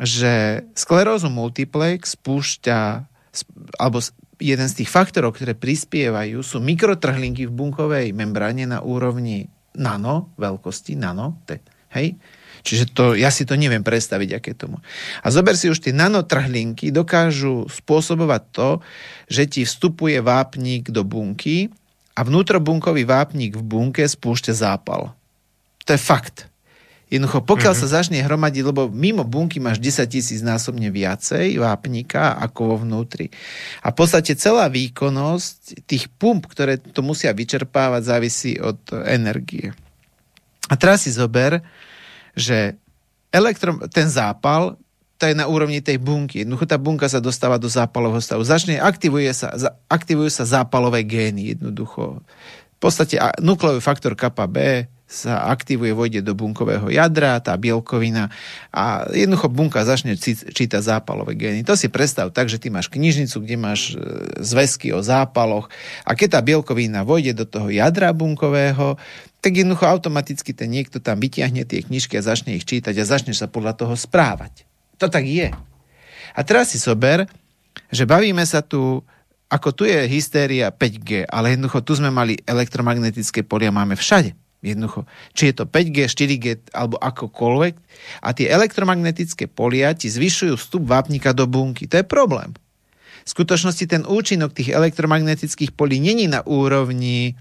[0.03, 4.03] že sklerózu multiplex spúšťa, sp- alebo
[4.43, 9.47] jeden z tých faktorov, ktoré prispievajú, sú mikrotrhlinky v bunkovej membráne na úrovni
[9.79, 11.62] nano, veľkosti nano, te,
[11.95, 12.19] hej?
[12.62, 14.79] Čiže to, ja si to neviem predstaviť, aké tomu.
[15.23, 18.69] A zober si už tie nanotrhlinky, dokážu spôsobovať to,
[19.27, 21.74] že ti vstupuje vápnik do bunky
[22.15, 25.11] a vnútrobunkový vápnik v bunke spúšťa zápal.
[25.87, 26.52] To je fakt.
[27.12, 27.93] Jednoducho, pokiaľ mm-hmm.
[27.93, 33.28] sa začne hromadiť, lebo mimo bunky máš 10 tisíc násobne viacej vápnika ako vo vnútri.
[33.84, 39.76] A v podstate celá výkonnosť tých pump, ktoré to musia vyčerpávať, závisí od energie.
[40.72, 41.60] A teraz si zober,
[42.32, 42.80] že
[43.28, 44.80] elektro, ten zápal,
[45.20, 46.48] to je na úrovni tej bunky.
[46.48, 48.40] Jednoducho tá bunka sa dostáva do zápalového stavu.
[48.40, 49.52] Začne, aktivuje sa,
[49.84, 52.24] aktivujú sa zápalové gény jednoducho.
[52.72, 58.32] V podstate nukleový faktor kappa B sa aktivuje, vojde do bunkového jadra, tá bielkovina
[58.72, 61.60] a jednoducho bunka začne čítať zápalové gény.
[61.68, 64.01] To si predstav tak, že ty máš knižnicu, kde máš e,
[64.40, 65.68] zväzky o zápaloch
[66.09, 68.97] a keď tá bielkovina vojde do toho jadra bunkového,
[69.44, 73.36] tak jednoducho automaticky ten niekto tam vytiahne tie knižky a začne ich čítať a začne
[73.36, 74.64] sa podľa toho správať.
[74.97, 75.52] To tak je.
[76.32, 77.28] A teraz si sober,
[77.93, 79.05] že bavíme sa tu
[79.52, 84.32] ako tu je hystéria 5G, ale jednoducho tu sme mali elektromagnetické polia, máme všade.
[84.62, 85.10] Jednoducho.
[85.34, 87.74] Či je to 5G, 4G alebo akokoľvek.
[88.22, 91.90] A tie elektromagnetické polia ti zvyšujú vstup vápnika do bunky.
[91.90, 92.55] To je problém.
[93.26, 97.34] V skutočnosti ten účinok tých elektromagnetických polí není na úrovni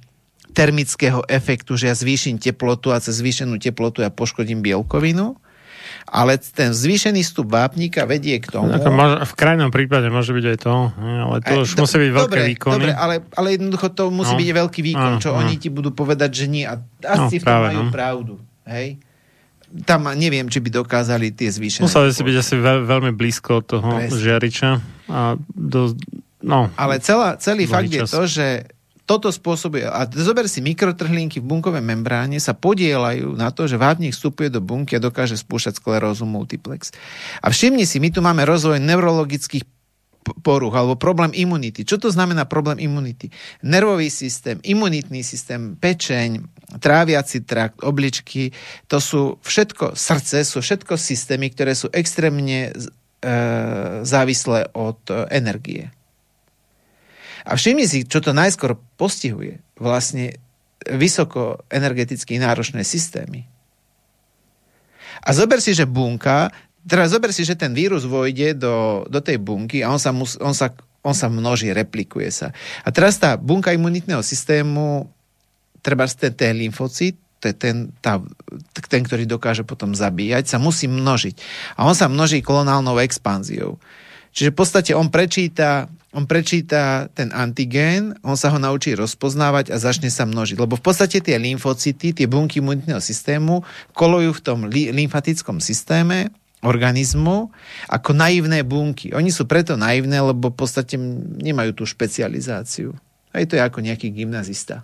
[0.51, 5.39] termického efektu, že ja zvýšim teplotu a cez zvýšenú teplotu ja poškodím bielkovinu,
[6.07, 8.73] ale ten zvýšený stup vápnika vedie k tomu...
[8.73, 12.39] Ako môže, v krajnom prípade môže byť aj to, ale to už musí byť veľké
[12.41, 12.73] dobre, výkony.
[12.81, 14.39] Dobre, ale, ale jednoducho to musí no.
[14.41, 16.65] byť veľký výkon, čo no, oni ti budú povedať, že nie.
[16.65, 17.91] A asi no, v tom práve, majú no.
[17.93, 18.33] pravdu.
[18.65, 18.87] Hej?
[19.87, 21.87] Tam neviem, či by dokázali tie zvýšené...
[21.87, 24.19] Museli si byť asi veľ, veľmi blízko toho Presne.
[24.19, 24.69] žiariča.
[25.11, 25.95] A do,
[26.43, 27.95] no, ale celá, celý fakt čas.
[27.95, 28.47] je to, že
[29.11, 34.15] toto spôsobuje, a zober si, mikrotrhlinky v bunkovej membráne sa podielajú na to, že vápnik
[34.15, 36.95] vstupuje do bunky a dokáže spúšťať sklerózu multiplex.
[37.43, 39.67] A všimni si, my tu máme rozvoj neurologických
[40.39, 41.83] poruch alebo problém imunity.
[41.83, 43.27] Čo to znamená problém imunity?
[43.67, 46.47] Nervový systém, imunitný systém, pečeň,
[46.79, 48.55] tráviaci trakt, obličky,
[48.87, 52.71] to sú všetko, srdce sú všetko systémy, ktoré sú extrémne e,
[54.07, 55.91] závislé od e, energie.
[57.45, 59.61] A všimni si, čo to najskôr postihuje.
[59.77, 60.37] Vlastne
[60.89, 63.45] vysoko energeticky náročné systémy.
[65.21, 66.49] A zober si, že bunka,
[66.81, 70.33] teraz zober si, že ten vírus vojde do, do tej bunky a on sa, mus,
[70.41, 70.73] on, sa,
[71.05, 72.49] on sa množí, replikuje sa.
[72.81, 75.05] A teraz tá bunka imunitného systému,
[75.85, 76.57] treba ten, ten
[77.41, 78.21] je ten, tá,
[78.85, 81.35] ten, ktorý dokáže potom zabíjať, sa musí množiť.
[81.73, 83.81] A on sa množí kolonálnou expanziou.
[84.31, 89.79] Čiže v podstate on prečíta on prečíta ten antigén, on sa ho naučí rozpoznávať a
[89.79, 90.59] začne sa množiť.
[90.59, 93.63] Lebo v podstate tie lymfocyty, tie bunky imunitného systému
[93.95, 96.27] kolujú v tom lymfatickom systéme
[96.61, 97.49] organizmu
[97.89, 99.15] ako naivné bunky.
[99.15, 100.99] Oni sú preto naivné, lebo v podstate
[101.41, 102.93] nemajú tú špecializáciu.
[103.31, 104.83] Hej, to je ako nejaký gymnazista.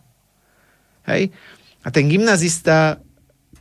[1.06, 1.36] Hej?
[1.84, 3.04] A ten gymnazista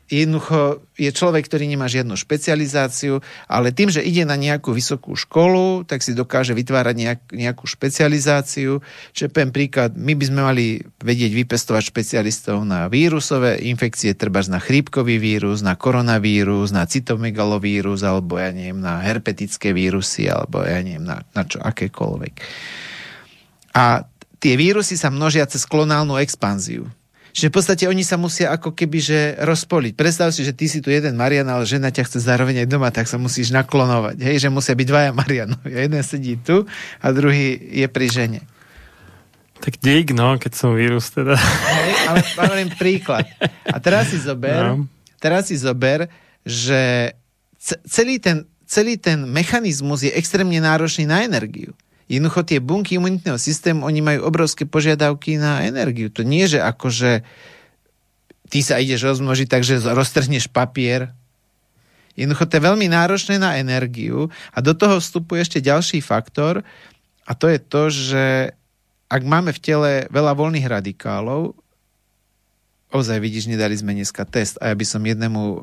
[0.07, 3.21] jednoducho je človek, ktorý nemá žiadnu špecializáciu,
[3.51, 8.81] ale tým, že ide na nejakú vysokú školu, tak si dokáže vytvárať nejak, nejakú špecializáciu.
[9.13, 10.65] Čiže poviem príklad, my by sme mali
[11.03, 18.39] vedieť vypestovať špecialistov na vírusové infekcie, treba na chrípkový vírus, na koronavírus, na cytomegalovírus, alebo
[18.39, 22.35] ja neviem, na herpetické vírusy, alebo ja neviem, na, na čo, akékoľvek.
[23.77, 24.07] A
[24.39, 26.87] tie vírusy sa množia cez klonálnu expanziu
[27.37, 29.93] že v podstate oni sa musia ako keby že rozpoliť.
[29.93, 32.89] Predstav si, že ty si tu jeden Marian, ale žena ťa chce zároveň aj doma,
[32.89, 34.25] tak sa musíš naklonovať.
[34.25, 35.69] Hej, že musia byť dvaja Marianovi.
[35.85, 36.65] Jeden sedí tu
[36.97, 38.41] a druhý je pri žene.
[39.61, 41.37] Tak dík, no, keď som vírus teda.
[41.37, 43.29] Hej, ale hovorím príklad.
[43.69, 44.89] A teraz si zober, no.
[45.21, 46.09] teraz si zober,
[46.41, 47.13] že
[47.85, 51.77] celý ten, celý ten mechanizmus je extrémne náročný na energiu.
[52.07, 56.07] Jednoducho tie bunky imunitného systému, oni majú obrovské požiadavky na energiu.
[56.15, 57.27] To nie, že akože
[58.47, 61.11] ty sa ideš rozmnožiť, takže roztrhneš papier.
[62.15, 66.65] Jednoducho to je veľmi náročné na energiu a do toho vstupuje ešte ďalší faktor
[67.27, 68.25] a to je to, že
[69.07, 71.59] ak máme v tele veľa voľných radikálov,
[72.97, 75.59] ozaj vidíš, nedali sme dneska test a ja by som jednému e,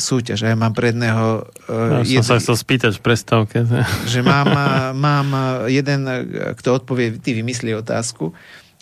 [0.00, 1.44] súťaž, a ja mám pre jedného...
[1.68, 3.56] E, ja som sa chcel spýtať v prestávke.
[4.12, 4.48] Že mám,
[4.96, 5.28] mám
[5.68, 6.08] jeden,
[6.56, 8.32] kto odpovie, ty vymyslí otázku,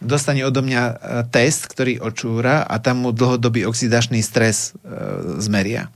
[0.03, 0.95] dostane odo mňa e,
[1.31, 4.91] test, ktorý očúra a tam mu dlhodobý oxidačný stres e,
[5.39, 5.89] zmeria.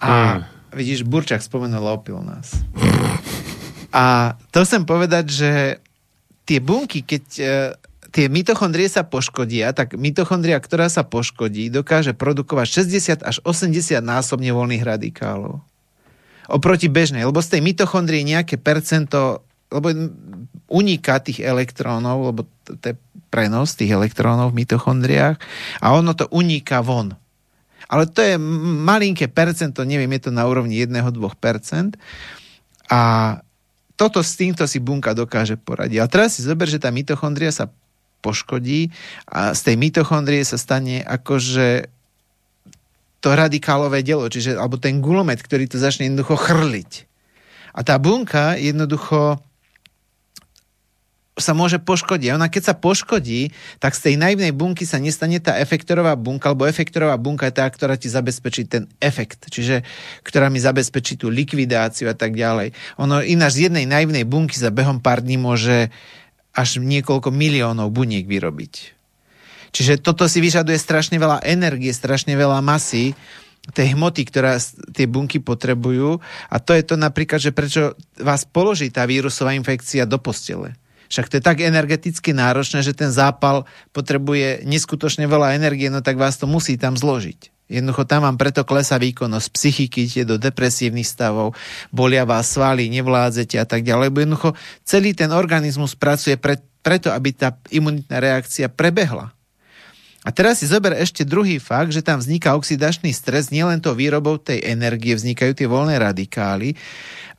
[0.00, 0.40] A hmm.
[0.72, 2.56] vidíš, Burčak spomenul opil nás.
[3.92, 5.52] A to chcem povedať, že
[6.48, 7.46] tie bunky, keď e,
[8.10, 14.50] tie mitochondrie sa poškodia, tak mitochondria, ktorá sa poškodí, dokáže produkovať 60 až 80 násobne
[14.50, 15.62] voľných radikálov.
[16.50, 19.94] Oproti bežnej, lebo z tej mitochondrie nejaké percento, lebo
[20.66, 22.94] uniká tých elektrónov, lebo to je
[23.30, 25.38] prenos tých elektrónov v mitochondriách
[25.78, 27.14] a ono to uniká von.
[27.90, 31.98] Ale to je malinké percento, neviem, je to na úrovni 1-2%.
[32.90, 33.00] A
[33.98, 35.98] toto s týmto si bunka dokáže poradiť.
[35.98, 37.70] A teraz si zober, že tá mitochondria sa
[38.20, 38.92] poškodí
[39.26, 41.88] a z tej mitochondrie sa stane akože
[43.20, 47.04] to radikálové dielo, čiže, alebo ten gulomet, ktorý to začne jednoducho chrliť.
[47.76, 49.38] A tá bunka jednoducho
[51.40, 52.36] sa môže poškodiť.
[52.36, 53.50] Ona keď sa poškodí,
[53.80, 57.64] tak z tej naivnej bunky sa nestane tá efektorová bunka, lebo efektorová bunka je tá,
[57.66, 59.82] ktorá ti zabezpečí ten efekt, čiže
[60.22, 62.76] ktorá mi zabezpečí tú likvidáciu a tak ďalej.
[63.00, 65.88] Ono ináč z jednej naivnej bunky za behom pár dní môže
[66.54, 68.74] až niekoľko miliónov buniek vyrobiť.
[69.70, 73.14] Čiže toto si vyžaduje strašne veľa energie, strašne veľa masy,
[73.70, 74.58] tej hmoty, ktorá
[74.90, 76.18] tie bunky potrebujú.
[76.50, 80.74] A to je to napríklad, že prečo vás položí tá vírusová infekcia do postele.
[81.10, 86.18] Však to je tak energeticky náročné, že ten zápal potrebuje neskutočne veľa energie, no tak
[86.18, 87.59] vás to musí tam zložiť.
[87.70, 91.54] Jednoducho tam vám preto klesá výkonnosť psychiky, idete do depresívnych stavov,
[91.94, 94.10] bolia vás svaly, nevládzete a tak ďalej.
[94.10, 94.50] Lebo jednoducho
[94.82, 99.30] celý ten organizmus pracuje pre, preto, aby tá imunitná reakcia prebehla.
[100.20, 104.36] A teraz si zober ešte druhý fakt, že tam vzniká oxidačný stres, nielen to výrobou
[104.36, 106.76] tej energie vznikajú tie voľné radikály,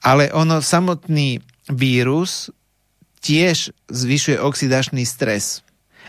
[0.02, 2.50] ale ono samotný vírus
[3.22, 5.62] tiež zvyšuje oxidačný stres.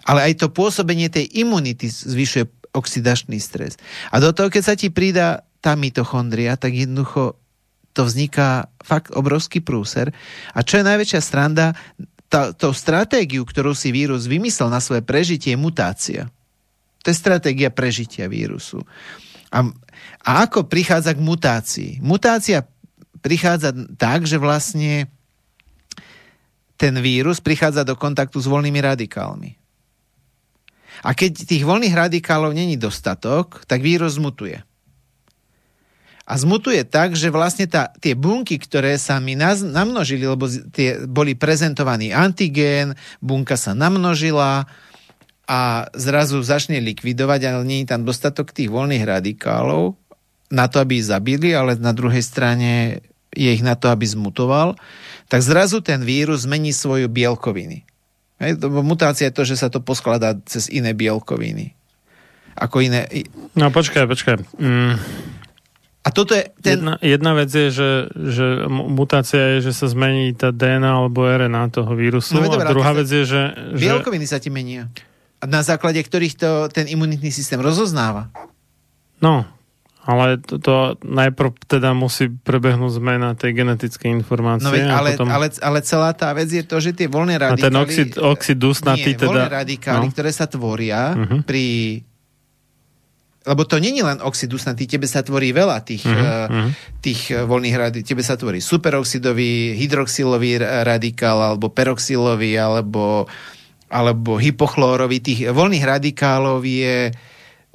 [0.08, 3.76] Ale aj to pôsobenie tej imunity zvyšuje oxidačný stres.
[4.08, 7.38] A do toho, keď sa ti pridá tá mitochondria, tak jednoducho
[7.92, 10.10] to vzniká fakt obrovský prúser.
[10.56, 11.76] A čo je najväčšia stranda,
[12.32, 16.22] tá, tú stratégiu, ktorú si vírus vymyslel na svoje prežitie, je mutácia.
[17.04, 18.80] To je stratégia prežitia vírusu.
[19.52, 19.68] A,
[20.24, 21.90] a ako prichádza k mutácii?
[22.00, 22.64] Mutácia
[23.20, 25.12] prichádza tak, že vlastne
[26.80, 29.61] ten vírus prichádza do kontaktu s voľnými radikálmi.
[31.02, 34.62] A keď tých voľných radikálov není dostatok, tak vírus mutuje.
[36.22, 41.02] A zmutuje tak, že vlastne tá, tie bunky, ktoré sa mi naz, namnožili, lebo tie
[41.04, 44.70] boli prezentovaný antigén, bunka sa namnožila
[45.50, 45.60] a
[45.98, 49.98] zrazu začne likvidovať, ale nie je tam dostatok tých voľných radikálov
[50.54, 53.02] na to, aby ich zabili, ale na druhej strane
[53.34, 54.78] je ich na to, aby zmutoval,
[55.26, 57.88] tak zrazu ten vírus zmení svoju bielkoviny.
[58.42, 61.78] Hej, mutácia je to, že sa to poskladá cez iné bielkoviny.
[62.58, 63.06] Ako iné...
[63.54, 64.58] No počkaj, počkaj.
[64.58, 64.98] Mm,
[66.02, 66.82] A toto je ten...
[66.82, 71.22] jedna, jedna vec je, že, že mu- mutácia je, že sa zmení tá DNA alebo
[71.22, 72.34] RNA toho vírusu.
[72.34, 73.42] No, veď a druhá vec je, že...
[73.78, 74.90] že Bielkoviny sa ti menia.
[75.38, 78.34] Na základe ktorých to ten imunitný systém rozoznáva.
[79.22, 79.46] no,
[80.02, 80.74] ale to, to
[81.06, 84.66] najprv teda musí prebehnúť zmena tej genetickej informácie.
[84.66, 85.28] No veď, a ale, potom...
[85.30, 87.62] ale, ale celá tá vec je to, že tie voľné A radikály...
[87.70, 89.30] ten oxid, oxid dusnatý nie, teda...
[89.30, 90.12] voľné radikály, no.
[90.12, 91.46] ktoré sa tvoria Mhm.
[91.46, 91.64] pri...
[93.42, 96.70] Lebo to není len oxid dusnatý, tebe sa tvorí veľa tých, Mhm, uh, mhm.
[97.02, 98.10] tých eh, voľných radikálov.
[98.10, 103.26] Tebe sa tvorí superoxidový, hydroxylový ra- radikál, alebo peroxylový, alebo,
[103.90, 105.18] alebo hypochlórový.
[105.18, 107.10] Tých voľných radikálov je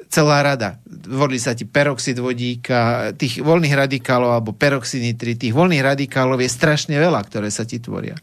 [0.07, 0.79] celá rada.
[1.07, 6.95] Volí sa ti peroxid vodíka, tých voľných radikálov alebo peroxinitry, tých voľných radikálov je strašne
[6.95, 8.15] veľa, ktoré sa ti tvoria.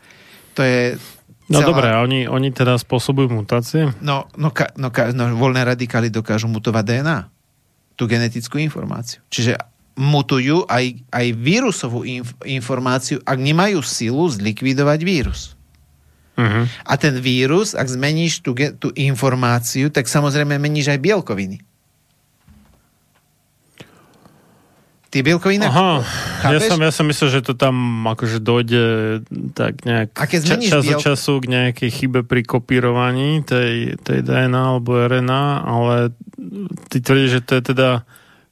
[0.57, 0.97] To je
[1.45, 3.93] No celá- dobré, a oni, oni teda spôsobujú mutácie?
[4.01, 7.19] No, no, ka, no, ka, no voľné radikály dokážu mutovať DNA.
[8.01, 9.21] Tú genetickú informáciu.
[9.29, 9.61] Čiže
[9.95, 15.53] mutujú aj, aj vírusovú inf, informáciu, ak nemajú silu zlikvidovať vírus.
[16.35, 16.65] Uh-huh.
[16.83, 21.63] A ten vírus, ak zmeníš tú, tú informáciu, tak samozrejme meníš aj bielkoviny.
[25.15, 25.63] Tie bielkoviny...
[25.63, 26.03] Aha,
[26.51, 28.85] ja som, ja som myslel, že to tam akože dojde
[29.55, 33.95] tak nejak A keď ča, čas od biel- času k nejakej chybe pri kopírovaní tej,
[34.03, 36.11] tej DNA alebo RNA, ale
[36.91, 38.03] ty tvrdíš, že to je teda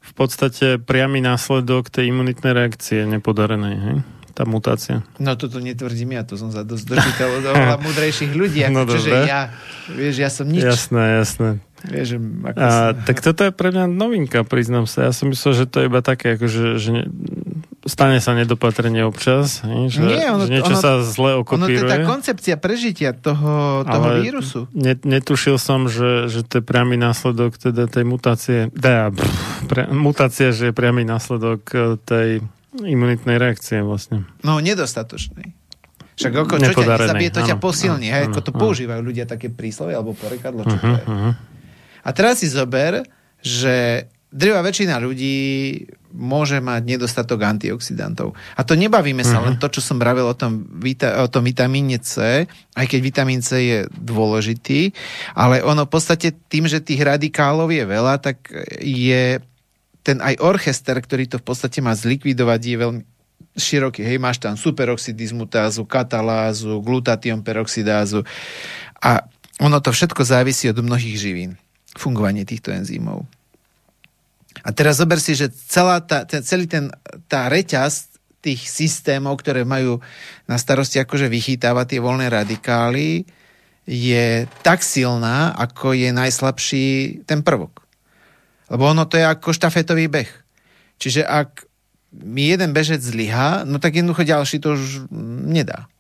[0.03, 3.97] v podstate priamy následok tej imunitnej reakcie nepodarenej, hej?
[4.33, 5.03] Tá mutácia.
[5.19, 8.99] No toto netvrdím ja, to som sa dosť od oveľa múdrejších ľudí, ako No čo,
[9.03, 9.27] že dobre.
[9.27, 9.41] ja,
[9.93, 10.63] vieš, ja som nič.
[10.63, 11.49] Jasné, jasné.
[11.85, 13.03] Vieš, že ako A, som...
[13.03, 15.07] tak toto je pre mňa novinka, priznám sa.
[15.07, 17.03] Ja som myslel, že to je iba také, akože, že ne,
[17.83, 21.67] stane sa nedopatrenie občas, hej, že, Nie, ono- že niečo ono- sa zle Ono to
[21.67, 22.07] je tá okopíruje.
[22.07, 24.71] koncepcia prežitia toho, toho Ale vírusu.
[24.71, 29.27] Ne, netušil som, že, že to je priamy následok teda tej mutácie, teda, pff,
[29.67, 32.29] pre, mutácia, že je priamy následok eh, tej
[32.79, 34.23] imunitnej reakcie vlastne.
[34.41, 35.51] No, nedostatočný.
[36.13, 38.07] Však ako, čo ťa nezabije, to ťa posilní.
[38.07, 41.03] hej, ako to používajú ľudia, také príslovie alebo porekadlo, čo to Uh-huh, je.
[41.03, 41.33] uh-huh.
[42.03, 43.07] A teraz si zober,
[43.43, 45.37] že drvá väčšina ľudí
[46.13, 48.37] môže mať nedostatok antioxidantov.
[48.57, 51.97] A to nebavíme sa len to, čo som bravil o tom, vita- o tom vitamíne
[52.05, 52.45] C,
[52.77, 54.93] aj keď vitamín C je dôležitý,
[55.33, 58.45] ale ono v podstate tým, že tých radikálov je veľa, tak
[58.81, 59.41] je
[60.05, 63.03] ten aj orchester, ktorý to v podstate má zlikvidovať, je veľmi
[63.57, 64.05] široký.
[64.05, 68.25] Hej, máš tam superoxidizmutázu, katalázu, glutatión peroxidázu
[69.01, 69.25] a
[69.61, 71.61] ono to všetko závisí od mnohých živín,
[71.97, 73.25] fungovanie týchto enzymov.
[74.63, 76.93] A teraz zober si, že celá tá, celý ten,
[77.27, 78.13] tá reťaz
[78.43, 80.03] tých systémov, ktoré majú
[80.51, 83.25] na starosti akože vychytávať tie voľné radikály,
[83.87, 86.87] je tak silná, ako je najslabší
[87.27, 87.83] ten prvok.
[88.71, 90.31] Lebo ono to je ako štafetový beh.
[91.03, 91.67] Čiže ak
[92.13, 95.11] mi jeden bežec zlyha, no tak jednoducho ďalší to už
[95.49, 95.91] nedá.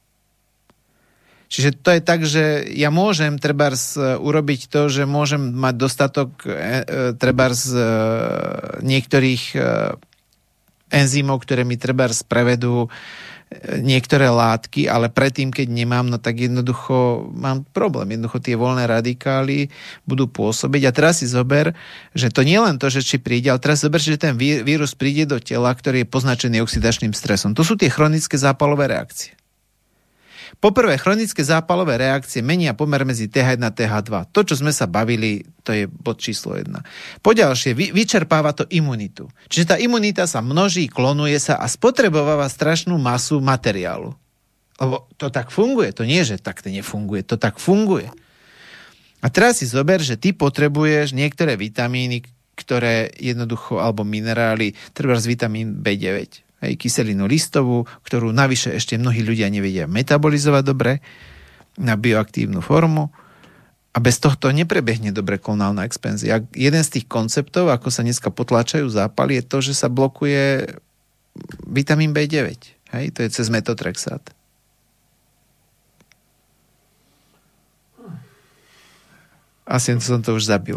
[1.53, 6.49] Čiže to je tak, že ja môžem trebárs urobiť to, že môžem mať dostatok e,
[6.49, 6.59] e,
[7.13, 7.85] trebárs e,
[8.81, 9.59] niektorých e,
[10.89, 12.89] enzymov, ktoré mi trebárs prevedú
[13.85, 18.17] niektoré látky, ale predtým, keď nemám, no tak jednoducho mám problém.
[18.17, 19.69] Jednoducho tie voľné radikály
[20.09, 20.89] budú pôsobiť.
[20.89, 21.77] A teraz si zober,
[22.17, 25.29] že to nie len to, že či príde, ale teraz zober, že ten vírus príde
[25.29, 27.53] do tela, ktorý je poznačený oxidačným stresom.
[27.53, 29.37] To sú tie chronické zápalové reakcie.
[30.62, 34.31] Poprvé, chronické zápalové reakcie menia pomer medzi TH1 a TH2.
[34.31, 36.70] To, čo sme sa bavili, to je bod číslo 1.
[37.18, 39.26] Poďalšie, vy, vyčerpáva to imunitu.
[39.50, 44.15] Čiže tá imunita sa množí, klonuje sa a spotrebováva strašnú masu materiálu.
[44.78, 45.91] Lebo to tak funguje.
[45.99, 47.26] To nie, že tak to nefunguje.
[47.26, 48.07] To tak funguje.
[49.18, 52.23] A teraz si zober, že ty potrebuješ niektoré vitamíny,
[52.55, 59.20] ktoré jednoducho, alebo minerály, treba z vitamín B9 hej, kyselinu listovú, ktorú navyše ešte mnohí
[59.26, 61.02] ľudia nevedia metabolizovať dobre
[61.76, 63.10] na bioaktívnu formu
[63.92, 66.41] a bez tohto neprebehne dobre klonálna expenzia.
[66.57, 70.65] Jeden z tých konceptov, ako sa dneska potláčajú zápaly, je to, že sa blokuje
[71.68, 72.57] vitamín B9.
[72.92, 74.23] Hej, to je cez metotrexát.
[79.68, 80.76] Asi som to už zabil.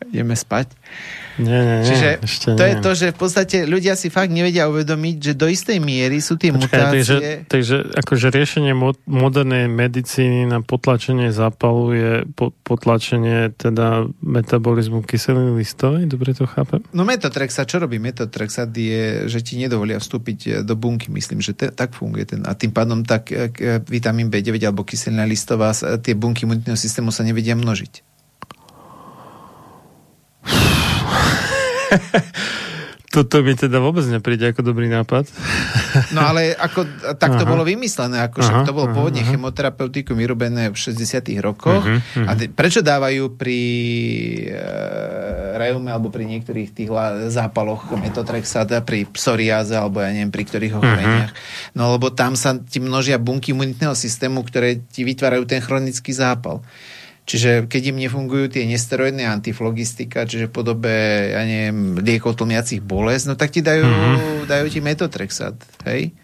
[0.08, 0.72] Ideme spať.
[1.36, 2.70] Nie, nie, nie, Čiže ešte to nie.
[2.70, 6.40] je to, že v podstate ľudia si fakt nevedia uvedomiť, že do istej miery sú
[6.40, 6.96] tie Počkaj, mutácie...
[6.96, 15.04] takže, takže akože riešenie mo- modernej medicíny na potlačenie zápalu je po- potlačenie teda metabolizmu
[15.04, 16.80] kyseliny listovej, dobre to chápem?
[16.90, 21.52] No metotrexat, čo robí metotrexat je, že ti nedovolia vstúpiť e, do bunky, myslím, že
[21.52, 22.40] te, tak funguje ten.
[22.42, 27.12] A tým pádom tak e, k- vitamín B9 alebo kyselina listová, tie bunky imunitného systému
[27.12, 28.16] sa nevedia množiť.
[33.16, 35.24] Toto mi teda vôbec nepríde ako dobrý nápad.
[36.12, 36.84] No ale ako,
[37.16, 37.48] tak to Aha.
[37.48, 39.32] bolo vymyslené, ako však to bolo aha, pôvodne aha.
[39.32, 41.80] chemoterapeutikum vyrobené v 60 rokoch.
[41.80, 42.26] Mhm, mhm.
[42.28, 43.60] A de- prečo dávajú pri
[44.52, 44.60] e,
[45.56, 50.44] reume alebo pri niektorých tých la- zápaloch metotrexat a pri psoriáze alebo ja neviem, pri
[50.44, 51.32] ktorých ochoreniach?
[51.72, 56.60] No lebo tam sa ti množia bunky imunitného systému, ktoré ti vytvárajú ten chronický zápal.
[57.26, 60.94] Čiže keď im nefungujú tie nesteroidné antiflogistika, čiže v podobe,
[61.34, 64.46] ja neviem, liekov tlmiacich bolesť, no tak ti dajú, mm-hmm.
[64.46, 65.58] dajú ti metotrexat,
[65.90, 66.14] hej?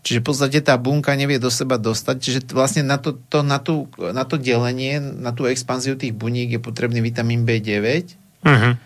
[0.00, 3.60] Čiže v podstate tá bunka nevie do seba dostať, čiže vlastne na to, to, na,
[3.60, 8.78] tú, na to delenie, na tú expanziu tých buník je potrebný vitamín B9 Uh-huh.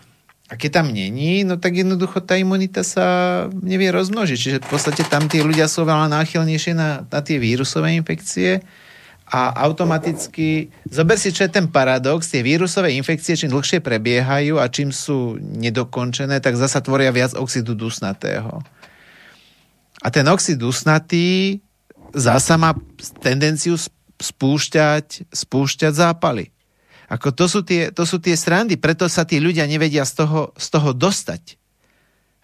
[0.48, 3.04] a keď tam není, no tak jednoducho tá imunita sa
[3.52, 4.38] nevie rozmnožiť.
[4.40, 8.64] Čiže v podstate tam tí ľudia sú veľa náchylnejšie na, na tie vírusové infekcie
[9.32, 14.68] a automaticky, zober si, čo je ten paradox, tie vírusové infekcie čím dlhšie prebiehajú a
[14.68, 18.60] čím sú nedokončené, tak zasa tvoria viac oxidu dusnatého.
[20.04, 21.56] A ten oxid dusnatý
[22.12, 22.76] zasa má
[23.24, 26.52] tendenciu sp- spúšťať, spúšťať zápaly.
[27.08, 30.52] Ako to sú, tie, to sú tie srandy, preto sa tí ľudia nevedia z toho,
[30.60, 31.56] z toho dostať.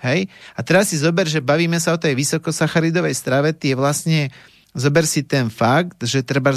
[0.00, 0.28] Hej?
[0.57, 4.33] A teraz si zober, že bavíme sa o tej vysokosacharidovej strave, tie vlastne,
[4.79, 6.55] zober si ten fakt, že treba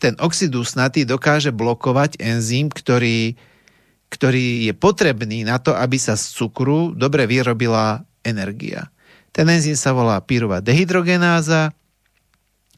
[0.00, 3.36] ten oxid dusnatý dokáže blokovať enzym, ktorý,
[4.08, 8.88] ktorý je potrebný na to, aby sa z cukru dobre vyrobila energia.
[9.30, 11.70] Ten enzym sa volá pyrová dehydrogenáza,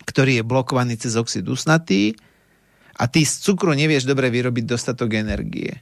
[0.05, 2.19] ktorý je blokovaný cez oxid dusnatý
[2.99, 5.81] a ty z cukru nevieš dobre vyrobiť dostatok energie.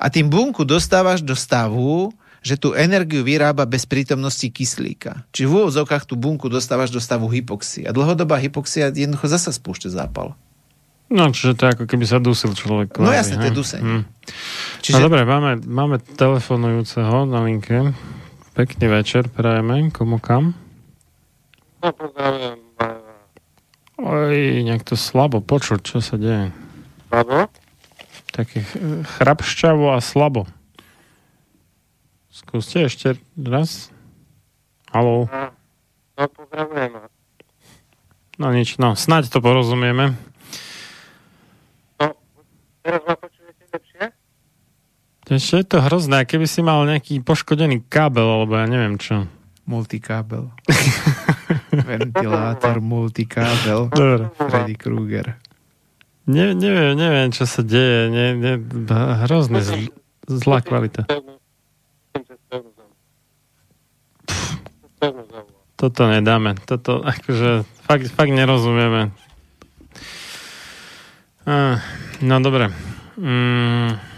[0.00, 5.24] A tým bunku dostávaš do stavu, že tú energiu vyrába bez prítomnosti kyslíka.
[5.30, 7.86] Čiže v úvodzovkách tú bunku dostávaš do stavu hypoxie.
[7.86, 10.34] A dlhodobá hypoxia jednoducho zasa spúšťa zápal.
[11.12, 12.96] No, čiže to je ako keby sa dusil človek.
[12.96, 13.84] No jasne, to je dusenie.
[13.84, 14.04] Hm.
[14.80, 17.92] Čiže, No dobre, máme, máme telefonujúceho na linke.
[18.56, 19.92] Pekný večer, prajeme.
[19.92, 20.56] Komu kam?
[21.84, 22.58] No, pozdravujem.
[24.02, 26.50] Oj, nejak to slabo počuť, čo sa deje.
[27.12, 27.46] Slabo?
[28.32, 30.48] Také ch- chrapšťavo a slabo.
[32.42, 33.88] Skúste ešte raz.
[34.92, 35.24] Haló.
[36.20, 37.08] No, pozdravujem.
[38.36, 40.16] No nič, no snáď to porozumieme.
[41.96, 42.12] No,
[42.84, 44.04] teraz ma počujete lepšie?
[45.32, 49.24] Ešte je to hrozné, keby si mal nejaký poškodený kábel, alebo ja neviem čo.
[49.64, 50.52] Multikábel.
[51.88, 53.88] Ventilátor, multikábel.
[53.88, 54.28] Dobre.
[54.36, 55.40] Freddy Krueger.
[56.28, 58.12] Ne, neviem, neviem, čo sa deje.
[58.12, 58.52] Ne, ne,
[59.26, 59.90] hrozné zl,
[60.28, 61.08] zlá kvalita.
[65.82, 66.54] Toto nedáme.
[66.62, 69.10] Toto akože fakt, fakt nerozumieme.
[71.42, 71.82] Á,
[72.22, 72.70] no dobre.
[73.18, 74.11] Mm.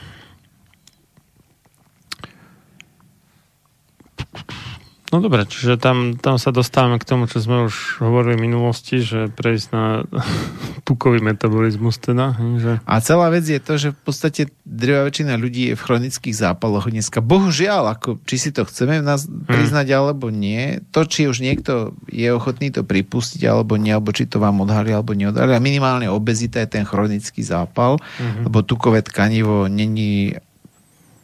[5.15, 8.99] No dobre, čiže tam, tam sa dostávame k tomu, čo sme už hovorili v minulosti,
[8.99, 10.03] že prejsť na
[10.91, 12.35] pukový metabolizmus teda.
[12.35, 12.83] Že...
[12.83, 16.91] A celá vec je to, že v podstate drvá väčšina ľudí je v chronických zápaloch
[16.91, 17.23] dneska.
[17.23, 19.99] Bohužiaľ, ako, či si to chceme nás priznať hmm.
[20.03, 24.43] alebo nie, to, či už niekto je ochotný to pripustiť alebo nie, alebo či to
[24.43, 25.55] vám odhalí alebo neodhalí.
[25.55, 28.51] A minimálne obezita je ten chronický zápal, hmm.
[28.51, 30.35] lebo tukové tkanivo není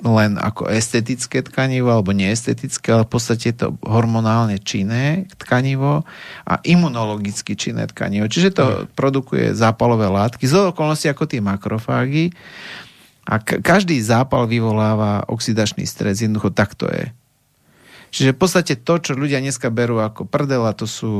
[0.00, 6.08] len ako estetické tkanivo alebo neestetické, ale v podstate je to hormonálne činné tkanivo
[6.48, 8.24] a imunologicky činné tkanivo.
[8.24, 8.76] Čiže to mm.
[8.96, 12.32] produkuje zápalové látky z okolnosti ako tie makrofágy
[13.28, 16.24] a každý zápal vyvoláva oxidačný stres.
[16.24, 17.12] Jednoducho tak to je.
[18.10, 21.14] Čiže v podstate to, čo ľudia dneska berú ako prdela, to sú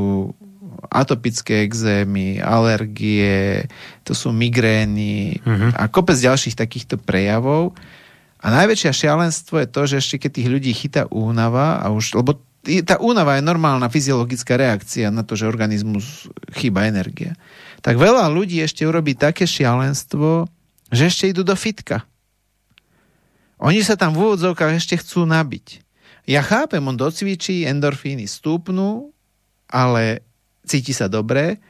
[0.91, 3.68] atopické exémy, alergie,
[4.02, 5.76] to sú migrény mm-hmm.
[5.76, 7.76] a kopec ďalších takýchto prejavov,
[8.41, 12.41] a najväčšie šialenstvo je to, že ešte keď tých ľudí chytá únava, a už, lebo
[12.85, 17.36] tá únava je normálna fyziologická reakcia na to, že organizmus chýba energia.
[17.85, 20.49] Tak veľa ľudí ešte urobí také šialenstvo,
[20.93, 22.05] že ešte idú do fitka.
[23.60, 25.85] Oni sa tam v úvodzovkách ešte chcú nabiť.
[26.25, 29.12] Ja chápem, on docvičí, endorfíny stúpnú,
[29.69, 30.25] ale
[30.65, 31.60] cíti sa dobre,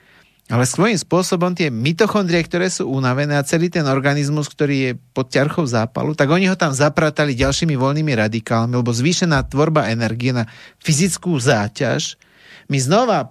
[0.50, 5.30] ale svojím spôsobom tie mitochondrie, ktoré sú unavené a celý ten organizmus, ktorý je pod
[5.30, 10.50] ťarchou zápalu, tak oni ho tam zapratali ďalšími voľnými radikálmi, lebo zvýšená tvorba energie na
[10.82, 12.18] fyzickú záťaž
[12.66, 13.30] mi znova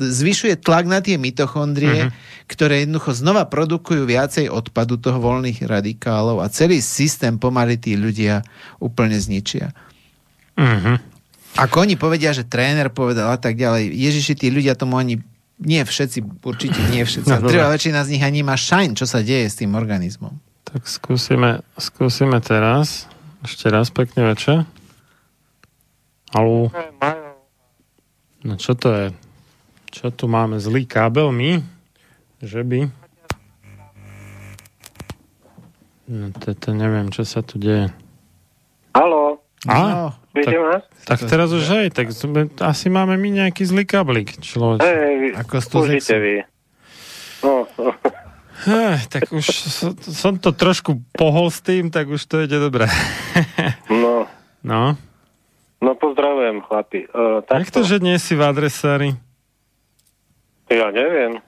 [0.00, 2.48] zvyšuje tlak na tie mitochondrie, uh-huh.
[2.48, 8.40] ktoré jednoducho znova produkujú viacej odpadu toho voľných radikálov a celý systém pomaly tí ľudia
[8.80, 9.76] úplne zničia.
[10.56, 10.96] Uh-huh.
[11.60, 15.20] Ako oni povedia, že tréner povedal a tak ďalej, Ježiši, tí ľudia tomu ani
[15.60, 17.28] nie všetci, určite nie všetci.
[17.28, 20.32] No, Treba väčšina z nich ani má šajn, čo sa deje s tým organizmom.
[20.64, 23.04] Tak skúsime, skúsime teraz.
[23.44, 24.64] Ešte raz pekne večer.
[26.32, 26.72] Haló.
[28.40, 29.06] No čo to je?
[29.90, 30.56] Čo tu máme?
[30.56, 31.60] Zlý kábel my?
[32.40, 32.80] Že by?
[36.10, 37.92] No to, to neviem, čo sa tu deje.
[38.96, 39.29] Haló.
[39.68, 39.76] A?
[39.76, 40.56] No, tak,
[41.04, 44.80] tak teraz už aj, tak sme, asi máme my nejaký zlý kablík, človek.
[44.80, 45.60] Hej, Ako
[46.16, 46.34] vy.
[47.44, 47.68] No.
[48.60, 52.88] Hej, tak už som, som to trošku pohol s tým, tak už to ide dobre.
[53.92, 54.28] no.
[54.64, 54.96] No.
[55.80, 57.08] No pozdravujem, chlapi.
[57.08, 59.16] Uh, Jak to, že nie si v adresári?
[60.68, 61.40] Ja neviem.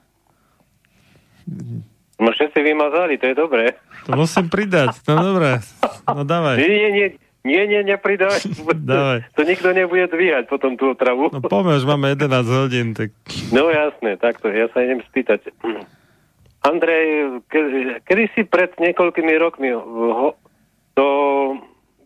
[2.17, 3.77] No všetci vymazali, to je dobré.
[4.09, 5.61] To musím pridať, no dobré.
[6.09, 6.57] No dávaj.
[6.59, 7.07] Nie, nie, nie.
[7.43, 8.39] Nie, nie, nepridávaj.
[8.87, 9.19] Dávaj.
[9.35, 11.27] To nikto nebude dvíhať potom tú otravu.
[11.27, 12.87] No poďme, máme 11 hodín.
[12.95, 13.11] Tak...
[13.51, 14.47] No jasné, takto.
[14.47, 15.51] Ja sa idem spýtať.
[16.63, 17.59] Andrej, ke,
[18.07, 20.39] kedy si pred niekoľkými rokmi ho,
[20.95, 21.05] to,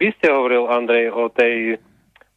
[0.02, 1.78] vy ste hovoril, Andrej, o tej,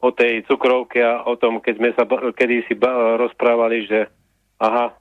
[0.05, 2.05] o tej cukrovke a o tom, keď sme sa
[2.37, 2.77] kedy si
[3.17, 4.13] rozprávali, že
[4.61, 4.93] aha,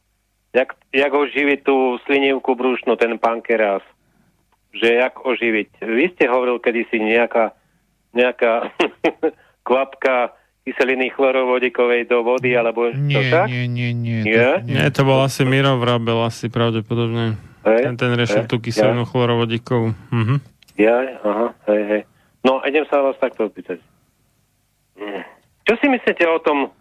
[0.55, 3.83] jak, jak oživiť tú slinivku brúšnu, ten pankerás,
[4.71, 5.83] že jak oživiť.
[5.83, 7.58] Vy ste hovoril kedysi nejaká
[8.13, 8.73] nejaká
[9.67, 10.33] kvapka
[10.65, 13.47] kyseliny chlorovodíkovej do vody, alebo nie, to tak?
[13.49, 14.21] Nie, nie, nie.
[14.21, 14.61] Nie?
[14.61, 17.41] nie, to bol asi Miro Vrabel, asi pravdepodobne.
[17.65, 19.09] Hej, ten, ten riešil tú kyselinu ja.
[19.09, 19.97] chlorovodíkovú.
[20.13, 20.35] Mhm.
[20.79, 22.01] Ja, aha, hej, hej.
[22.45, 23.83] No, idem sa vás takto opýtať.
[25.67, 26.71] Čo si myslíte o tom,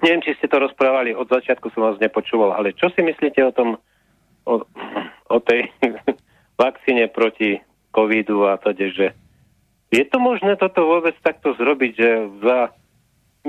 [0.00, 3.52] neviem, či ste to rozprávali, od začiatku som vás nepočúval, ale čo si myslíte o
[3.52, 3.68] tom,
[4.46, 4.62] o,
[5.28, 5.66] o tej
[6.62, 7.58] vakcíne proti
[7.90, 9.06] covidu a teda, že
[9.88, 12.10] je to možné toto vôbec takto zrobiť, že
[12.44, 12.58] za,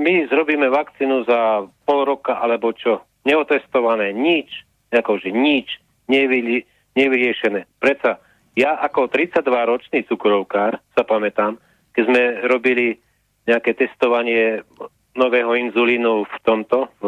[0.00, 3.04] my zrobíme vakcínu za pol roka alebo čo?
[3.28, 4.48] Neotestované, nič,
[4.88, 5.68] akože nič,
[6.08, 6.64] nevyli,
[6.96, 7.68] nevyriešené.
[7.76, 8.16] Preca,
[8.56, 11.60] ja ako 32-ročný cukrovkár sa pamätám,
[11.92, 12.96] keď sme robili
[13.44, 14.64] nejaké testovanie
[15.12, 17.06] nového inzulínu v tomto, v,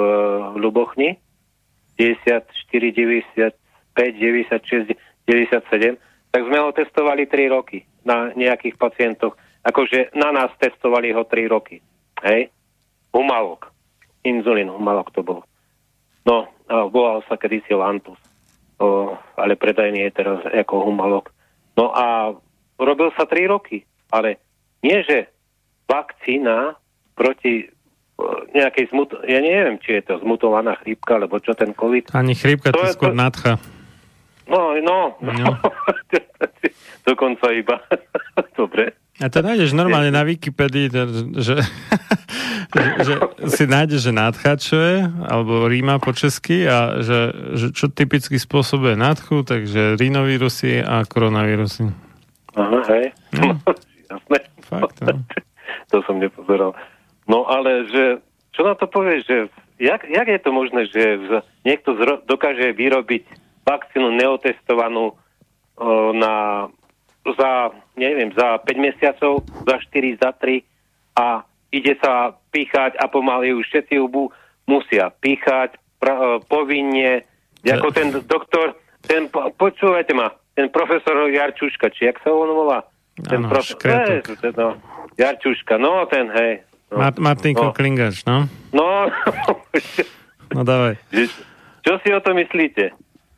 [0.52, 1.16] v Lubochni,
[1.96, 3.56] 94, 95,
[3.96, 4.92] 96,
[5.24, 5.96] 97,
[6.32, 9.34] tak sme ho testovali 3 roky na nejakých pacientoch.
[9.62, 11.78] Akože na nás testovali ho 3 roky.
[12.22, 12.50] Hej?
[13.14, 13.70] Humalok.
[14.22, 15.42] Inzulín, humalok to bol.
[16.22, 16.47] No,
[16.90, 18.18] volal sa kedysi Lantus.
[18.78, 21.31] O, ale predajný je teraz ako humalok.
[21.74, 22.34] No a
[22.78, 24.39] robil sa 3 roky, ale
[24.82, 25.31] nie, že
[25.86, 26.74] vakcína
[27.14, 27.66] proti
[28.55, 29.14] nejakej zmut...
[29.26, 32.14] Ja neviem, či je to zmutovaná chrípka, alebo čo ten COVID.
[32.14, 33.52] Ani chrípka, to To skôr to- nadcha.
[34.52, 35.16] No, no.
[35.24, 35.56] No.
[37.08, 37.81] Dokonca iba.
[38.58, 38.92] Dobre.
[39.20, 41.02] A to nájdeš normálne na Wikipedii, že,
[41.40, 41.56] že,
[42.76, 43.14] že, že
[43.48, 48.36] si nájdeš, že nadcha čo je, alebo ríma po česky a že, že čo typicky
[48.36, 51.89] spôsobuje nadchu, takže rínovírusy a koronavírusy.
[52.56, 53.06] Aha, hej.
[53.36, 53.56] No.
[54.08, 54.39] Jasné.
[54.68, 55.20] Fakt, no.
[55.89, 56.76] to som nepozeral.
[57.24, 58.05] No ale, že,
[58.52, 59.36] čo na to povieš, že
[59.81, 61.20] jak, jak je to možné, že
[61.64, 65.15] niekto zro, dokáže vyrobiť vakcínu neotestovanú o,
[66.12, 66.66] na,
[67.24, 67.50] za,
[67.94, 69.32] neviem, za 5 mesiacov,
[69.62, 70.62] za 4, za 3
[71.15, 71.26] a
[71.68, 74.31] ide sa píchať a pomaly už všetci ju bu-
[74.65, 77.23] musia píchať pra, o, povinne,
[77.62, 82.82] ako ten doktor, ten, po- počúvajte ma, ten profesor Jarčuška, či jak sa on volá?
[83.18, 83.44] Ten.
[83.44, 84.76] Eh, ten, no,
[85.15, 86.65] Jarčuška, no ten, hej.
[86.89, 87.73] No, Mart- Martinko no.
[87.73, 88.49] Klingač, no?
[88.73, 89.08] No,
[90.52, 91.00] No dávaj.
[91.81, 92.92] čo si o to myslíte,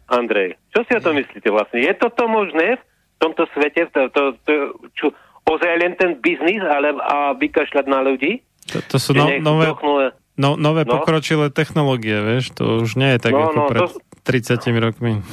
[0.07, 0.57] Andrej?
[0.70, 1.81] Čo si o to myslíte vlastne?
[1.81, 2.83] Je toto možné v
[3.18, 4.52] tomto svete, to, to, to,
[4.92, 5.07] čo,
[5.44, 8.44] ozaj len ten biznis, ale a vykašľať na ľudí?
[8.66, 10.99] To, to sú no, nové, zdochnú- no, nové No.
[10.99, 15.20] pokročilé technológie, vieš, to už nie je tak No, ako no, pred to- 30 rokmi.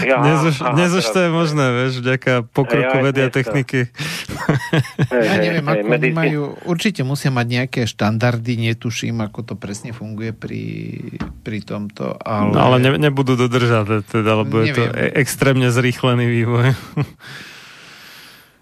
[0.00, 3.20] Ja, dnes už, aha, dnes už to je možné, vieš, vďaka pokroku Aj, aj vedy
[3.20, 3.36] a dnes to.
[3.36, 3.80] techniky.
[5.12, 9.44] Hej, Ja hej, neviem, hej, ako medicín- majú, určite musia mať nejaké štandardy, netuším, ako
[9.44, 10.62] to presne funguje pri,
[11.44, 12.50] pri tomto, ale...
[12.50, 14.96] No, ale ne, nebudú dodržať, teda, lebo je to Neviem.
[14.96, 16.66] e- extrémne zrýchlený vývoj.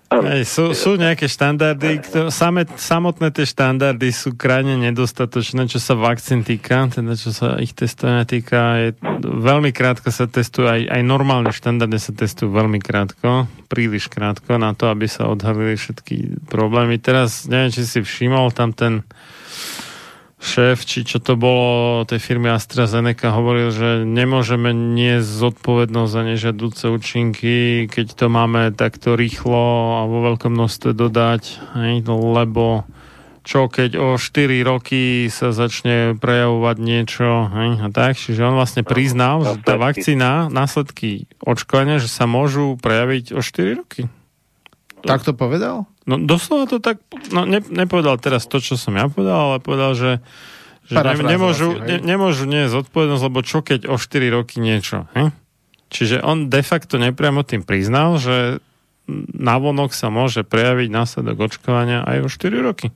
[0.08, 6.00] Hej, sú, sú nejaké štandardy, ktoré, same, samotné tie štandardy sú krajne nedostatočné, čo sa
[6.00, 8.80] vakcín týka, teda čo sa ich testovania týka.
[8.80, 8.88] Je,
[9.20, 14.72] veľmi krátko sa testujú, aj, aj normálne štandardy sa testujú veľmi krátko, príliš krátko na
[14.72, 16.96] to, aby sa odhalili všetky problémy.
[16.96, 19.04] Teraz, neviem, či si všimol, tam ten
[20.38, 26.84] šéf, či čo to bolo tej firmy AstraZeneca, hovoril, že nemôžeme niesť zodpovednosť za nežiaduce
[26.88, 31.74] účinky, keď to máme takto rýchlo a vo veľkom množstve dodať,
[32.06, 32.86] lebo
[33.48, 39.40] čo keď o 4 roky sa začne prejavovať niečo a tak, čiže on vlastne priznal,
[39.40, 44.12] že tá vakcína, následky očkovania, že sa môžu prejaviť o 4 roky.
[45.04, 45.86] Tak to povedal?
[46.08, 46.98] No doslova to tak,
[47.30, 50.10] no ne, nepovedal teraz to, čo som ja povedal, ale povedal, že,
[50.88, 55.04] že ne, nemôžu, ne, nemôžu nie zodpovednosť, lebo čo keď o 4 roky niečo.
[55.12, 55.30] He?
[55.92, 58.60] Čiže on de facto nepriamo tým priznal, že
[59.36, 62.92] navonok sa môže prejaviť následok očkovania aj o 4 roky.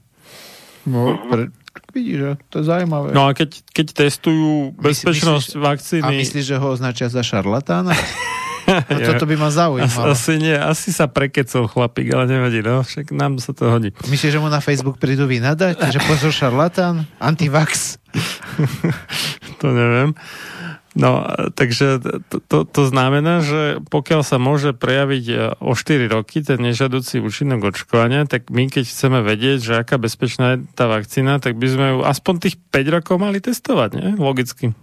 [0.84, 1.48] No, pre,
[1.94, 3.16] vidíš, to je zaujímavé.
[3.16, 6.04] No a keď, keď testujú bezpečnosť myslíš- vakcíny...
[6.04, 7.96] A myslíš, že ho označia za šarlatána?
[8.92, 10.14] No, toto by ma zaujímalo.
[10.14, 13.90] asi nie, asi sa prekecol chlapík, ale nevadí, no, však nám sa to hodí.
[14.06, 15.78] Myslíš, že mu na Facebook prídu vynadať?
[15.78, 17.08] Že pozor šarlatán?
[17.18, 17.98] Antivax?
[19.60, 20.14] to neviem.
[20.92, 21.24] No,
[21.56, 26.60] takže to, to, to znamená, že pokiaľ sa môže prejaviť e, o 4 roky ten
[26.60, 31.56] nežadúci účinok očkovania, tak my keď chceme vedieť, že aká bezpečná je tá vakcína, tak
[31.56, 34.08] by sme ju aspoň tých 5 rokov mali testovať, nie?
[34.20, 34.76] Logicky.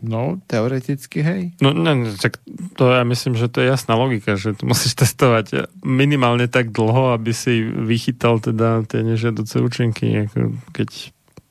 [0.00, 1.42] No, teoreticky, hej.
[1.60, 2.40] No, ne, ne, tak
[2.76, 7.12] to ja myslím, že to je jasná logika, že tu musíš testovať minimálne tak dlho,
[7.12, 10.28] aby si vychytal teda tie nežiaduce účinky.
[10.28, 10.88] Ako keď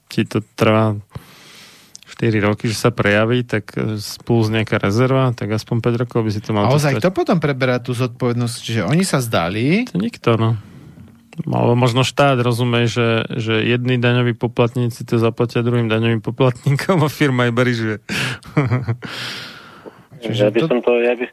[0.10, 0.98] ti to trvá
[2.20, 3.96] 4 roky, že sa prejaví, tak e,
[4.26, 7.38] plus nejaká rezerva, tak aspoň 5 rokov by si to mal A ozaj, kto potom
[7.38, 8.56] preberá tú zodpovednosť?
[8.60, 10.58] Čiže oni sa zdali, To nikto, no.
[11.48, 17.08] Alebo možno štát rozumie, že, že jedni daňoví poplatníci to zaplatia druhým daňovým poplatníkom a
[17.08, 18.04] firma iba ryžuje.
[20.20, 21.26] Ja by to- som to, ja by,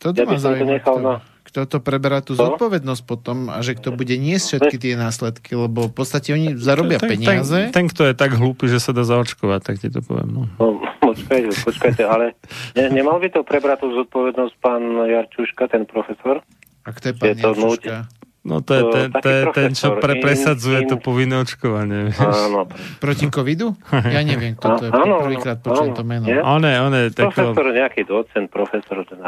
[0.00, 2.48] toto Ja by som to nechal kto, na- kto to preberá tú Co?
[2.48, 6.96] zodpovednosť potom a že kto bude niesť všetky tie následky, lebo v podstate oni zarobia
[6.96, 7.68] ten, peniaze.
[7.68, 10.30] Ten, ten, kto je tak hlúpy, že sa dá zaočkovať, tak ti to poviem.
[10.30, 10.42] No.
[10.56, 12.32] no, počkajte, počkajte, ale
[12.78, 16.40] ne, nemal by to prebrať tú zodpovednosť pán Jarčuška, ten profesor?
[16.86, 17.96] A kto je pán Je to Jančuška?
[18.40, 22.16] No to je ten, to je ten čo pre, in- presadzuje in- to povinné očkovanie.
[22.16, 22.64] Áno.
[22.96, 23.76] Proti covidu?
[24.16, 24.90] Ja neviem, kto to je.
[24.90, 25.98] Áno, Prvýkrát počujem áno.
[26.00, 26.24] to meno.
[26.24, 26.40] Nie?
[26.40, 29.20] On je, on je tako, Profesor, nejaký docent, profesor, ten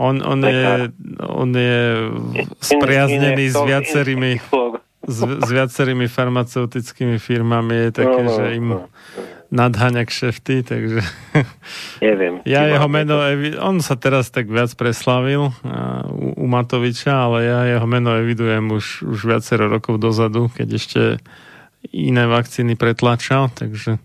[0.00, 0.88] on, on, je,
[1.28, 2.08] on je
[2.60, 4.32] spriaznený s viacerými,
[5.04, 8.88] s, s viacerými farmaceutickými firmami, je také, No, no, že im no.
[9.50, 11.02] Nadháňa kšefty, takže
[11.98, 12.40] Neviem.
[12.48, 15.50] ja jeho meno, evi- on sa teraz tak viac preslavil
[16.10, 21.00] u, u Matoviča, ale ja jeho meno evidujem už, už viacero rokov dozadu, keď ešte
[21.90, 23.98] iné vakcíny pretlačal, takže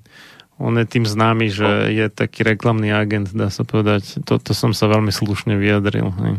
[0.55, 4.23] On je tým známy, že je taký reklamný agent, dá sa povedať.
[4.23, 6.15] Toto som sa veľmi slušne vyjadril.
[6.15, 6.33] Hej.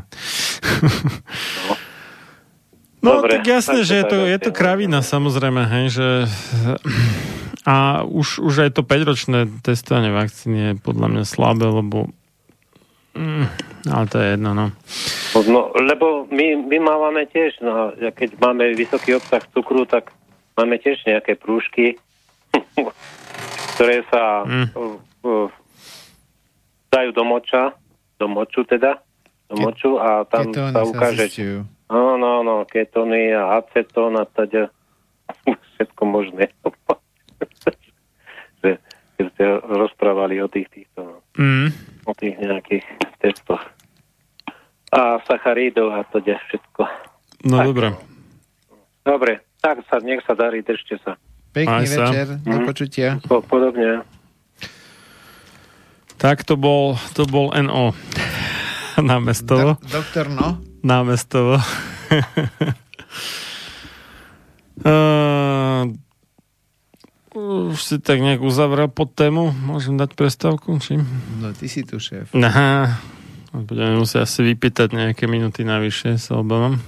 [1.68, 1.75] No,
[3.06, 6.08] Dobre, tak jasné, že je to je to kravina, samozrejme, hej, že
[7.66, 12.10] a už, už aj to 5-ročné testovanie vakcíny je podľa mňa slabé, lebo
[13.18, 13.46] mm,
[13.90, 14.66] ale to je jedno, no.
[15.34, 20.14] No, lebo my, my máme tiež, no, keď máme vysoký obsah cukru, tak
[20.54, 21.98] máme tiež nejaké prúžky,
[23.76, 24.68] ktoré sa Mm.
[24.72, 25.48] uh, uh,
[26.88, 27.76] dajú do moča,
[28.16, 29.02] do moču teda,
[29.52, 31.58] do moču a tam sa sa ukáže, zistujú.
[31.88, 34.70] No, no, no, ketóny a acetón a teda
[35.72, 36.50] všetko možné.
[38.60, 38.80] že,
[39.14, 41.68] keď ste rozprávali o tých týchto, no, Mm.
[42.04, 42.86] o tých nejakých
[43.18, 43.60] testoch.
[44.88, 46.82] A sacharidov a teda všetko.
[47.44, 47.92] No dobre.
[49.02, 51.20] Dobre, tak sa, nech sa darí, držte sa.
[51.52, 52.04] Pekný Aj sa.
[52.08, 52.64] večer, do Mhm.
[52.64, 53.08] počutia.
[53.22, 54.00] Po, podobne.
[56.16, 57.92] Tak to bol, to bol NO.
[58.98, 59.76] Námestovo.
[59.76, 60.56] Do, doktor, no?
[60.86, 61.58] Námestovo.
[64.86, 65.82] uh,
[67.74, 69.50] už si tak nejak uzavrel pod tému.
[69.50, 70.78] Môžem dať prestávku?
[70.78, 71.02] Či?
[71.42, 72.30] No, ty si tu šéf.
[72.38, 73.02] Aha.
[73.50, 76.78] Budeme musieť asi vypýtať nejaké minuty navyše, sa obávam.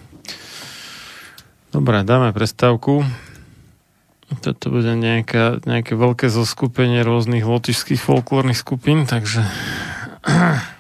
[1.74, 3.02] Dobre, dáme prestávku.
[4.44, 9.40] Toto bude nejaká, nejaké veľké zoskupenie rôznych lotišských folklórnych skupín, takže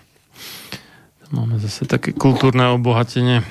[1.32, 3.44] máme zase také kultúrne obohatenie.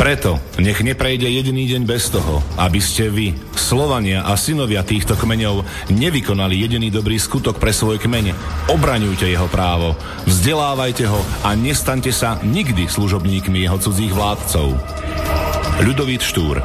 [0.00, 5.60] Preto nech neprejde jediný deň bez toho, aby ste vy, Slovania a synovia týchto kmeňov,
[5.92, 8.32] nevykonali jediný dobrý skutok pre svoj kmeň.
[8.72, 9.92] Obraňujte jeho právo,
[10.24, 14.72] vzdelávajte ho a nestaňte sa nikdy služobníkmi jeho cudzích vládcov.
[15.84, 16.64] Ľudovít Štúr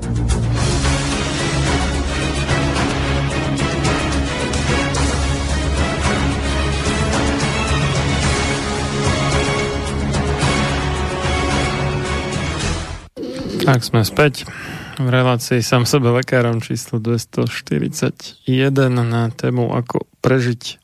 [13.61, 14.49] Tak sme späť
[14.97, 18.41] v relácii sám sebe lekárom číslo 241
[18.89, 20.81] na tému ako prežiť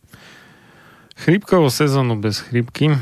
[1.18, 2.94] chrípkovú sezónu bez chrípky.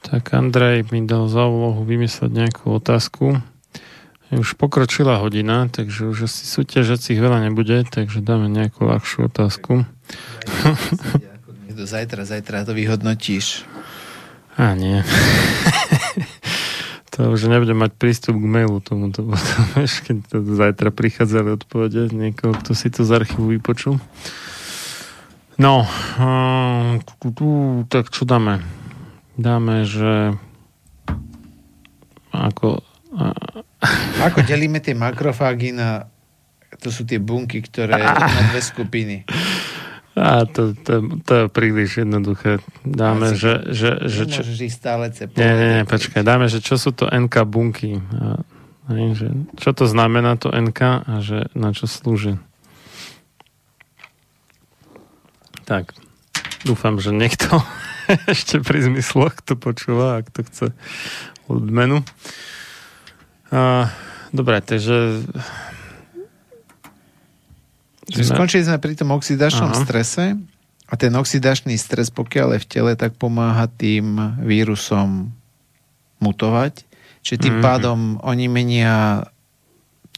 [0.00, 3.44] Tak Andrej mi dal za úlohu vymysleť nejakú otázku.
[4.32, 9.84] Už pokročila hodina, takže už asi súťažacích veľa nebude, takže dáme nejakú ľahšiu otázku.
[11.74, 13.68] Zajtra, zajtra to vyhodnotíš.
[14.56, 15.04] A nie.
[17.14, 19.62] to už nebudem mať prístup k mailu tomuto potom,
[20.10, 24.02] keď to zajtra prichádzali odpovede niekoho, kto si to z archívu vypočul.
[25.54, 25.86] No,
[27.22, 27.46] tu,
[27.86, 28.58] tak čo dáme?
[29.38, 30.34] Dáme, že
[32.34, 32.82] ako...
[34.26, 36.10] Ako delíme tie makrofágy na...
[36.82, 39.22] To sú tie bunky, ktoré na dve skupiny.
[40.14, 42.62] A to, to, to je príliš jednoduché.
[42.86, 43.66] Dáme, že...
[43.74, 45.10] že, že čo, stále.
[45.34, 47.98] Nie, nie, nie, počkaj, dáme, že čo sú to NK bunky.
[47.98, 48.38] A,
[48.94, 49.28] hej, že
[49.58, 52.38] čo to znamená to NK a že na čo slúži.
[55.66, 55.98] Tak,
[56.62, 57.58] dúfam, že niekto
[58.30, 60.66] ešte pri zmysloch to počúva, ak to chce
[61.50, 62.06] odmenu.
[63.50, 63.90] A,
[64.30, 65.26] dobre, takže
[68.04, 69.80] Čiže skončili sme pri tom oxidačnom Aha.
[69.80, 70.36] strese
[70.84, 75.32] a ten oxidačný stres, pokiaľ je v tele, tak pomáha tým vírusom
[76.20, 76.84] mutovať.
[77.24, 77.64] Čiže tým Mhm.
[77.64, 79.24] pádom oni menia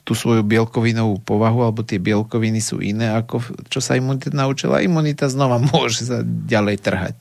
[0.03, 4.79] tú svoju bielkovinovú povahu, alebo tie bielkoviny sú iné, ako čo sa imunita naučila.
[4.79, 7.19] Imunita znova môže sa ďalej trhať.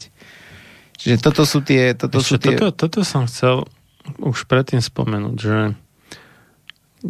[0.96, 1.94] Čiže toto sú tie...
[1.98, 2.58] Toto sú Ešte, tie...
[2.58, 3.66] toto, toto som chcel
[4.22, 5.58] už predtým spomenúť, že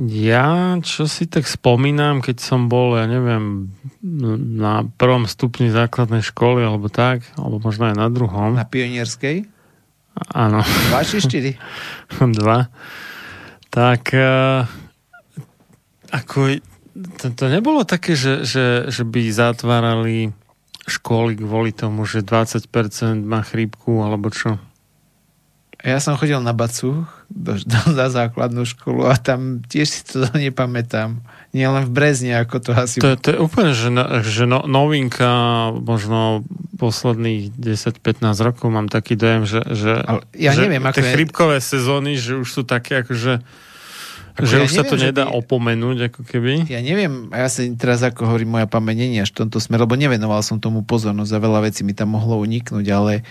[0.03, 3.71] ja, čo si tak spomínam, keď som bol, ja neviem,
[4.59, 8.59] na prvom stupni základnej školy, alebo tak, alebo možno aj na druhom.
[8.59, 9.47] Na pionierskej?
[10.35, 10.59] Áno.
[10.91, 11.55] Dva či štyri?
[12.39, 12.67] Dva.
[13.71, 14.67] Tak uh,
[16.11, 16.59] ako
[16.95, 20.35] to, to nebolo také, že, že, že by zatvárali
[20.87, 22.67] školy kvôli tomu, že 20%
[23.23, 24.59] má chrípku, alebo čo?
[25.83, 30.25] Ja som chodil na Bacuch do, do, na základnú školu a tam tiež si to
[30.37, 31.19] nepamätám.
[31.49, 32.99] Nie len v Brezne, ako to asi...
[32.99, 33.87] To, je- to je úplne, že,
[34.23, 35.31] že no, novinka,
[35.73, 36.43] možno
[36.75, 38.03] posledných 10-15
[38.41, 42.15] rokov mám taký dojem, že, že, Ale ja že neviem, ako tie je- chrypkové sezóny,
[42.15, 43.39] že už sú také akože
[44.35, 46.67] Ako že ja už sa neviem, to že nedá by- opomenúť, ako keby.
[46.67, 49.87] Ja neviem, a ja sa teraz ako hovorím, moja pamäť je až v tomto smere,
[49.87, 53.23] lebo nevenoval som tomu pozornosť a veľa vecí mi tam mohlo uniknúť, ale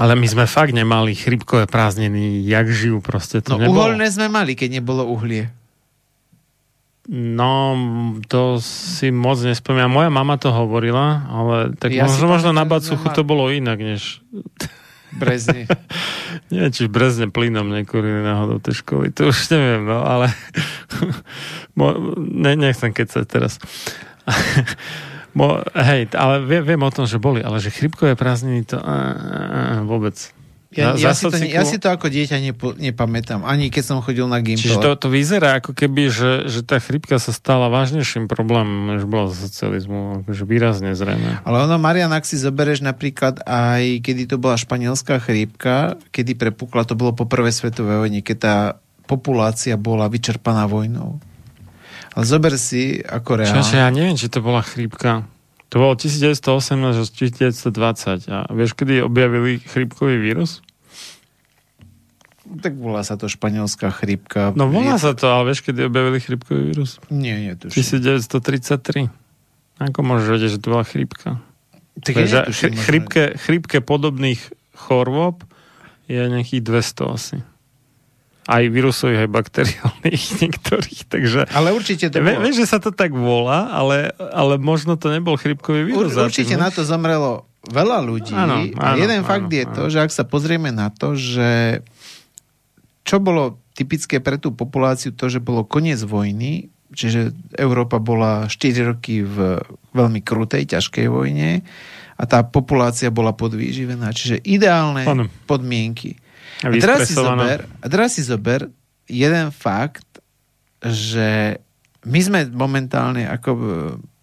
[0.00, 3.44] Ale my sme fakt nemali chrypkové prázdniny, jak žijú proste.
[3.44, 3.84] To no nebolo.
[3.84, 5.52] uholné sme mali, keď nebolo uhlie.
[7.10, 7.74] No,
[8.30, 9.92] to si moc nespomínam.
[9.92, 14.24] Moja mama to hovorila, ale tak Ja možno, možno na Bacuchu to bolo inak, než...
[15.10, 15.66] Brezne.
[16.54, 19.10] Neviem, či Brezne plynom nekurili náhodou tej školy.
[19.18, 20.30] To už neviem, no, ale...
[22.20, 23.56] Ne, nechcem kecať teraz.
[25.30, 28.76] Mo, hej, ale viem, viem o tom, že boli, ale že chrypkové prázdniny to...
[28.78, 28.96] A, a,
[29.78, 30.18] a, vôbec.
[30.70, 34.30] Ja, ja, si to, ja si to ako dieťa nepo, nepamätám, ani keď som chodil
[34.30, 34.70] na Gimpel.
[34.70, 39.02] Čiže to, to vyzerá ako keby, že, že tá chrypka sa stala vážnejším problémom, než
[39.02, 40.22] bola za socializmu.
[40.22, 41.42] Akože výrazne zrejme.
[41.42, 46.86] Ale ono, Marian, ak si zoberieš napríklad aj, kedy to bola španielská chrípka, kedy prepukla,
[46.86, 48.56] to bolo po prvej svetovej vojne, keď tá
[49.10, 51.18] populácia bola vyčerpaná vojnou.
[52.14, 53.62] Ale zober si, ako reálne.
[53.62, 55.28] Čo, čo, ja neviem, či to bola chrípka.
[55.70, 58.26] To bolo 1918 až 1920.
[58.26, 60.66] A vieš, kedy objavili chrípkový vírus?
[62.50, 64.50] Tak volá sa to španielská chrípka.
[64.58, 66.98] No volá sa to, ale vieš, kedy objavili chrípkový vírus?
[67.06, 67.78] Nie, nie, tuším.
[67.78, 69.06] 1933.
[69.78, 71.38] Ako môžeš vedieť, že to bola chrípka?
[72.02, 74.42] Tak ja chrípke, chrípke podobných
[74.74, 75.46] chorôb
[76.10, 77.36] je nejakých 200 asi.
[78.50, 81.00] Aj vírusových, aj bakteriálnych niektorých.
[81.06, 82.42] Takže Ale určite to bolo.
[82.42, 86.18] vieš, že sa to tak volá, ale, ale možno to nebol chrypkový vírus.
[86.18, 88.34] Ur, určite na to zomrelo veľa ľudí.
[88.34, 89.74] Áno, áno, jeden áno, fakt je áno.
[89.78, 91.80] to, že ak sa pozrieme na to, že
[93.06, 98.90] čo bolo typické pre tú populáciu, to, že bolo koniec vojny, čiže Európa bola 4
[98.96, 99.62] roky v
[99.94, 101.62] veľmi krutej, ťažkej vojne
[102.20, 104.12] a tá populácia bola podvýživená.
[104.12, 105.24] Čiže ideálne Áno.
[105.48, 106.20] podmienky.
[106.60, 108.68] A teraz, si zober, a teraz si zober
[109.08, 110.06] jeden fakt,
[110.84, 111.56] že
[112.04, 113.60] my sme momentálne ako e,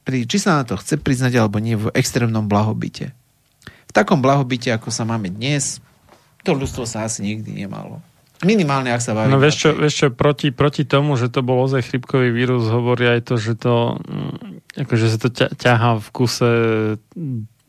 [0.06, 3.14] pri, či sa na to chce priznať alebo nie, v extrémnom blahobite.
[3.90, 5.82] V takom blahobite, ako sa máme dnes,
[6.48, 7.99] to ľudstvo sa asi nikdy nemalo.
[8.45, 9.33] Minimálne, ak sa bavíme.
[9.33, 13.09] No vieš čo, vieš čo proti, proti tomu, že to bol ozaj chrypkový vírus, hovorí
[13.09, 16.51] aj to, že to mm, akože sa to ťa, ťahá v kuse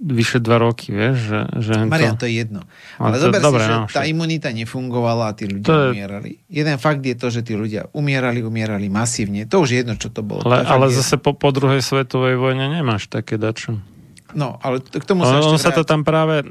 [0.00, 2.22] vyše dva roky, vieš, že, že Marian, to...
[2.22, 2.62] to je jedno.
[2.96, 4.04] Ale Ale to- zober dobre, si, že no, tá však.
[4.08, 6.30] imunita nefungovala a tí ľudia To je- umierali.
[6.46, 9.42] Jeden fakt je to, že tí ľudia umierali, umierali masívne.
[9.44, 10.42] To už je jedno, čo to bolo.
[10.42, 10.96] Ale, To je ale jedno.
[10.96, 13.82] zase po, po druhej svetovej vojne nemáš také dačo.
[14.36, 16.44] No, ale k tomu sa Ono, ešte sa to tam práve...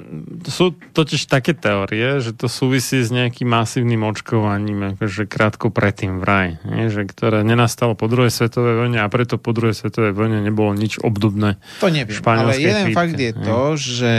[0.50, 6.58] Sú totiž také teórie, že to súvisí s nejakým masívnym očkovaním, akože krátko predtým vraj,
[6.66, 6.90] nie?
[6.90, 10.98] že ktoré nenastalo po druhej svetovej vojne a preto po druhej svetovej vojne nebolo nič
[10.98, 11.62] obdobné.
[11.86, 14.14] To neviem, ale jeden chrípke, fakt je to, že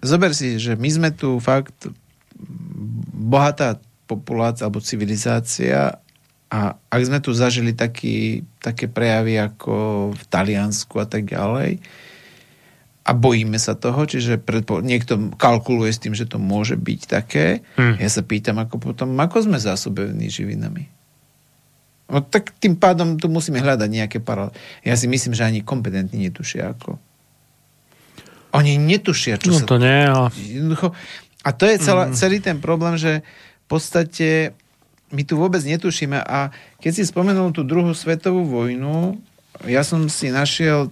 [0.00, 1.92] zober si, že my sme tu fakt
[3.12, 3.76] bohatá
[4.08, 6.00] populácia alebo civilizácia
[6.50, 9.74] a ak sme tu zažili taký, také prejavy ako
[10.16, 11.78] v Taliansku a tak ďalej
[13.00, 17.64] a bojíme sa toho, čiže predpo, niekto kalkuluje s tým, že to môže byť také,
[17.74, 17.96] Hm.
[17.98, 20.86] ja sa pýtam, ako potom, ako sme zásobení živinami?
[22.10, 24.52] No tak tým pádom tu musíme hľadať nejaké paralely.
[24.82, 26.98] Ja si myslím, že ani kompetentní netušia ako.
[28.50, 29.66] Oni netušia, čo No sa...
[29.66, 30.28] to nie, ale...
[31.40, 32.14] A to je celá, Mm.
[32.18, 33.22] celý ten problém, že
[33.64, 34.52] v podstate
[35.08, 36.50] my tu vôbec netušíme a
[36.82, 39.16] keď si spomenul tú druhú svetovú vojnu,
[39.64, 40.90] ja som si našiel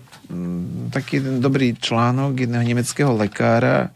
[0.92, 3.92] taký jeden dobrý článok jedného nemeckého lekára,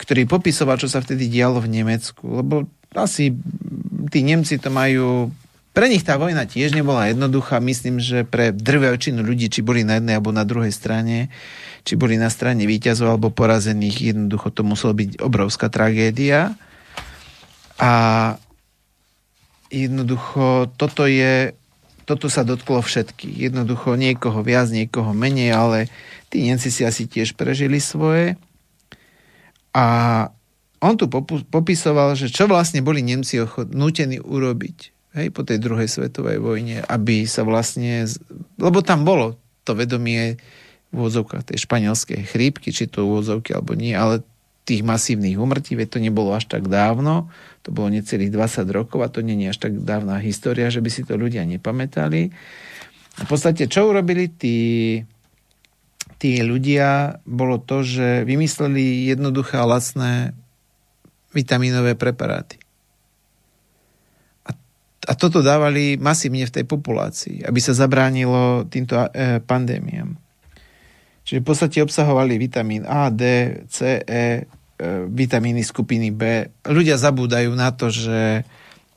[0.00, 2.66] ktorý popisoval, čo sa vtedy dialo v Nemecku, lebo
[2.96, 5.28] asi mm, tí Nemci to majú
[5.72, 7.56] pre nich tá vojna tiež nebola jednoduchá.
[7.56, 11.32] Myslím, že pre drvú väčšinu ľudí, či boli na jednej alebo na druhej strane,
[11.88, 16.52] či boli na strane víťazov alebo porazených, jednoducho to muselo byť obrovská tragédia.
[17.80, 17.92] A
[19.72, 21.56] jednoducho toto je
[22.04, 23.50] toto sa dotklo všetkých.
[23.50, 25.78] Jednoducho niekoho viac, niekoho menej, ale
[26.28, 28.34] tí Nemci si asi tiež prežili svoje.
[29.72, 29.84] A
[30.82, 31.06] on tu
[31.46, 33.38] popisoval, že čo vlastne boli Nemci
[33.70, 34.78] nútení urobiť
[35.14, 38.04] hej, po tej druhej svetovej vojne, aby sa vlastne...
[38.58, 40.42] Lebo tam bolo to vedomie
[40.90, 44.20] v úvodzovkách tej španielskej chrípky, či to úvodzovky alebo nie, ale
[44.62, 47.32] tých masívnych umrtí, veď to nebolo až tak dávno,
[47.62, 50.90] to bolo necelých 20 rokov a to nie je až tak dávna história, že by
[50.90, 52.34] si to ľudia nepamätali.
[53.18, 54.98] A v podstate, čo urobili tí,
[56.18, 60.34] tí ľudia, bolo to, že vymysleli jednoduché a lacné
[61.30, 62.58] vitamínové preparáty.
[64.42, 64.50] A,
[65.06, 70.18] a toto dávali masívne v tej populácii, aby sa zabránilo týmto e, pandémiám.
[71.22, 73.22] Čiže v podstate obsahovali vitamín A, D,
[73.70, 74.50] C, E,
[75.08, 76.50] vitamíny skupiny B.
[76.66, 78.46] Ľudia zabúdajú na to, že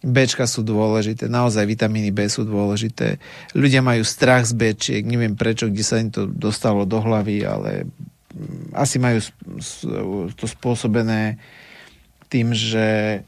[0.06, 3.18] Bčka sú dôležité, naozaj vitamíny B sú dôležité.
[3.58, 7.90] Ľudia majú strach z Bčiek, neviem prečo, kde sa im to dostalo do hlavy, ale
[7.90, 9.18] mm, asi majú
[10.38, 11.42] to spôsobené
[12.30, 13.22] tým, že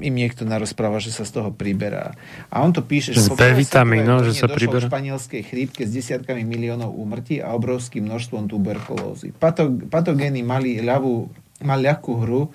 [0.00, 2.16] im niekto narozpráva, že sa z toho priberá.
[2.48, 4.84] A on to píše, Že z B-vitamínu, svetovej že sa priberá.
[4.84, 9.36] k španielskej chrípke s desiatkami miliónov úmrtí a obrovským množstvom tuberkulózy.
[9.36, 11.28] Pato, patogény mali, ľavú,
[11.62, 12.48] mali ľahkú hru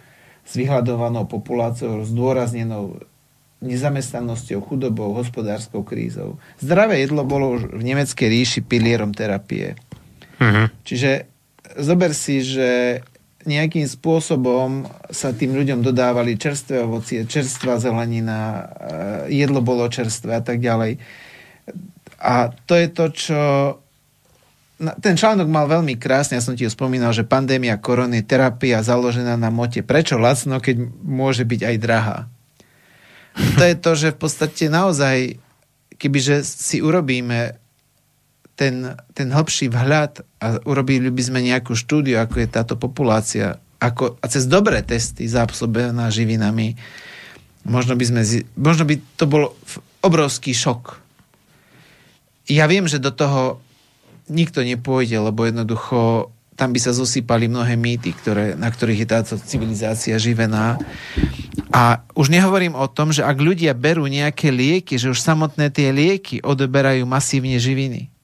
[0.46, 3.02] s vyhľadovanou populáciou, zdôraznenou
[3.66, 6.38] nezamestnanosťou, chudobou, hospodárskou krízou.
[6.62, 9.80] Zdravé jedlo bolo už v nemeckej ríši pilierom terapie.
[10.38, 10.84] Mhm.
[10.84, 11.26] Čiže
[11.80, 13.02] zober si, že
[13.46, 18.66] nejakým spôsobom sa tým ľuďom dodávali čerstvé ovocie, čerstvá zelenina, eh,
[19.46, 20.98] jedlo bolo čerstvé a tak ďalej.
[22.22, 23.42] A to je to, čo...
[24.76, 29.40] Ten článok mal veľmi krásne, ja som ti ho spomínal, že pandémia korony, terapia založená
[29.40, 29.80] na mote.
[29.80, 32.18] Prečo lacno, keď môže byť aj drahá?
[33.56, 35.40] To je to, že v podstate naozaj,
[35.96, 37.56] kebyže si urobíme
[38.56, 44.18] ten, ten hĺbší vhľad a urobili by sme nejakú štúdiu, ako je táto populácia ako,
[44.24, 46.80] a cez dobré testy zásobená živinami,
[47.68, 48.22] možno by, sme,
[48.56, 51.04] možno by to bol f- obrovský šok.
[52.48, 53.60] Ja viem, že do toho
[54.32, 59.36] nikto nepôjde, lebo jednoducho tam by sa zosypali mnohé mýty, ktoré, na ktorých je táto
[59.36, 60.80] civilizácia živená.
[61.76, 65.92] A už nehovorím o tom, že ak ľudia berú nejaké lieky, že už samotné tie
[65.92, 68.15] lieky odeberajú masívne živiny.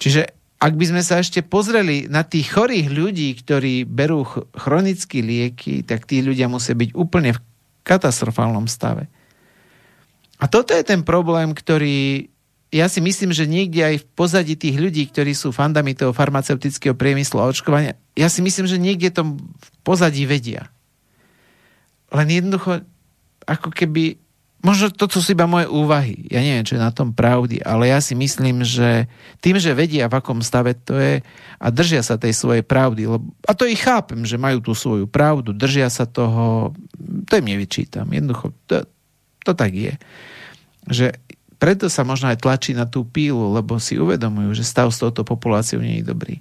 [0.00, 5.20] Čiže ak by sme sa ešte pozreli na tých chorých ľudí, ktorí berú ch- chronické
[5.20, 7.42] lieky, tak tí ľudia musia byť úplne v
[7.84, 9.08] katastrofálnom stave.
[10.40, 12.28] A toto je ten problém, ktorý
[12.70, 16.94] ja si myslím, že niekde aj v pozadí tých ľudí, ktorí sú fandami toho farmaceutického
[16.94, 20.70] priemyslu a očkovania, ja si myslím, že niekde to v pozadí vedia.
[22.14, 22.86] Len jednoducho,
[23.42, 24.22] ako keby,
[24.60, 27.98] možno to sú iba moje úvahy, ja neviem, čo je na tom pravdy, ale ja
[28.04, 29.08] si myslím, že
[29.40, 31.24] tým, že vedia, v akom stave to je
[31.56, 35.08] a držia sa tej svojej pravdy, lebo, a to ich chápem, že majú tú svoju
[35.08, 36.76] pravdu, držia sa toho,
[37.24, 38.84] to im nevyčítam, jednoducho, to,
[39.44, 39.96] to tak je.
[40.88, 41.16] Že
[41.60, 45.24] preto sa možno aj tlačí na tú pílu, lebo si uvedomujú, že stav s touto
[45.24, 46.36] populáciou nie je dobrý.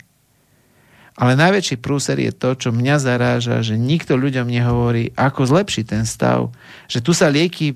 [1.20, 6.08] Ale najväčší prúser je to, čo mňa zaráža, že nikto ľuďom nehovorí, ako zlepšiť ten
[6.08, 6.48] stav.
[6.88, 7.76] Že tu sa lieky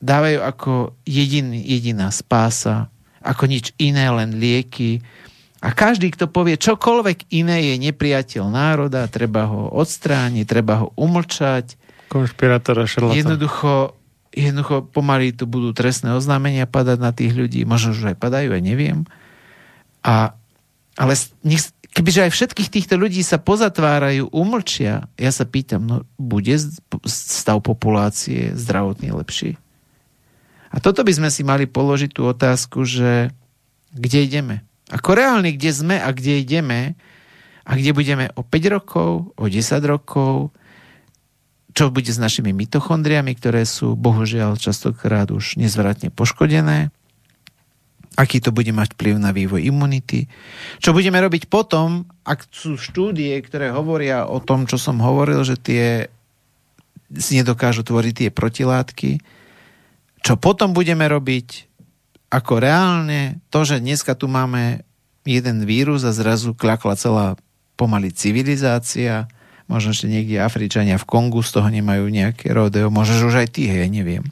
[0.00, 0.72] dávajú ako
[1.08, 2.92] jediný, jediná spása,
[3.24, 5.02] ako nič iné, len lieky.
[5.64, 11.74] A každý, kto povie čokoľvek iné, je nepriateľ národa, treba ho odstrániť, treba ho umlčať.
[12.12, 13.18] Konšpirátora šarlatán.
[13.18, 13.96] Jednoducho,
[14.30, 18.62] jednoducho pomaly tu budú trestné oznámenia padať na tých ľudí, možno už aj padajú, ja
[18.62, 19.08] neviem.
[20.06, 20.36] A,
[20.94, 26.54] ale nech, kebyže aj všetkých týchto ľudí sa pozatvárajú, umlčia, ja sa pýtam, no bude
[27.08, 29.58] stav populácie zdravotný lepší?
[30.76, 33.32] A toto by sme si mali položiť tú otázku, že
[33.96, 34.56] kde ideme?
[34.92, 37.00] Ako reálne, kde sme a kde ideme?
[37.64, 39.56] A kde budeme o 5 rokov, o 10
[39.88, 40.52] rokov,
[41.72, 46.92] čo bude s našimi mitochondriami, ktoré sú bohužiaľ častokrát už nezvratne poškodené,
[48.16, 50.24] aký to bude mať vplyv na vývoj imunity,
[50.80, 55.60] čo budeme robiť potom, ak sú štúdie, ktoré hovoria o tom, čo som hovoril, že
[55.60, 56.08] tie
[57.12, 59.20] si nedokážu tvoriť tie protilátky,
[60.26, 61.70] čo potom budeme robiť,
[62.34, 64.82] ako reálne to, že dneska tu máme
[65.22, 67.38] jeden vírus a zrazu klakla celá
[67.78, 69.30] pomaly civilizácia,
[69.70, 73.48] možno ešte niekde Afričania v Kongu z toho nemajú nejaké rodeo, možno že už aj
[73.54, 74.26] tí, hej, neviem.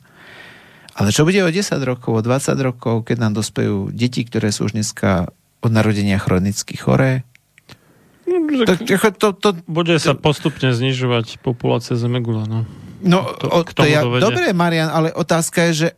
[0.99, 4.67] Ale čo bude o 10 rokov, o 20 rokov, keď nám dospejú deti, ktoré sú
[4.67, 5.31] už dneska
[5.63, 7.23] od narodenia chronicky choré?
[8.27, 12.67] To, to, to, to, Bude sa postupne znižovať populácia Zemegula, no.
[13.05, 15.89] No, To- o, to ja, dobre, Marian, ale otázka je, že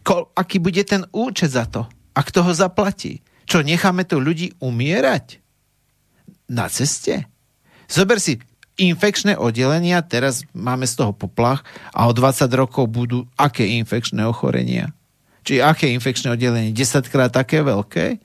[0.00, 1.84] ko, aký bude ten účet za to?
[2.16, 3.20] A kto ho zaplatí?
[3.44, 5.40] Čo, necháme tu ľudí umierať?
[6.48, 7.28] Na ceste?
[7.88, 8.40] Zober si,
[8.80, 11.62] infekčné oddelenia, teraz máme z toho poplach
[11.94, 14.90] a o 20 rokov budú aké infekčné ochorenia?
[15.44, 16.72] Či aké infekčné oddelenie?
[16.72, 18.18] 10 krát také veľké?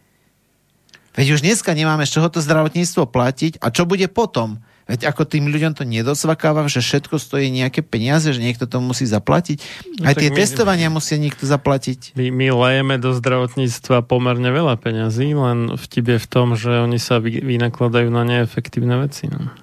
[1.19, 4.63] Veď už dneska nemáme z čoho to zdravotníctvo platiť a čo bude potom?
[4.89, 9.05] Veď ako tým ľuďom to nedosvakáva, že všetko stojí nejaké peniaze, že niekto to musí
[9.05, 9.61] zaplatiť.
[10.01, 12.17] No Aj tak tie my- testovania musí niekto zaplatiť.
[12.17, 16.97] My, my lejeme do zdravotníctva pomerne veľa peňazí, len vtip je v tom, že oni
[16.97, 19.29] sa vy, vynakladajú na neefektívne veci.
[19.29, 19.53] No.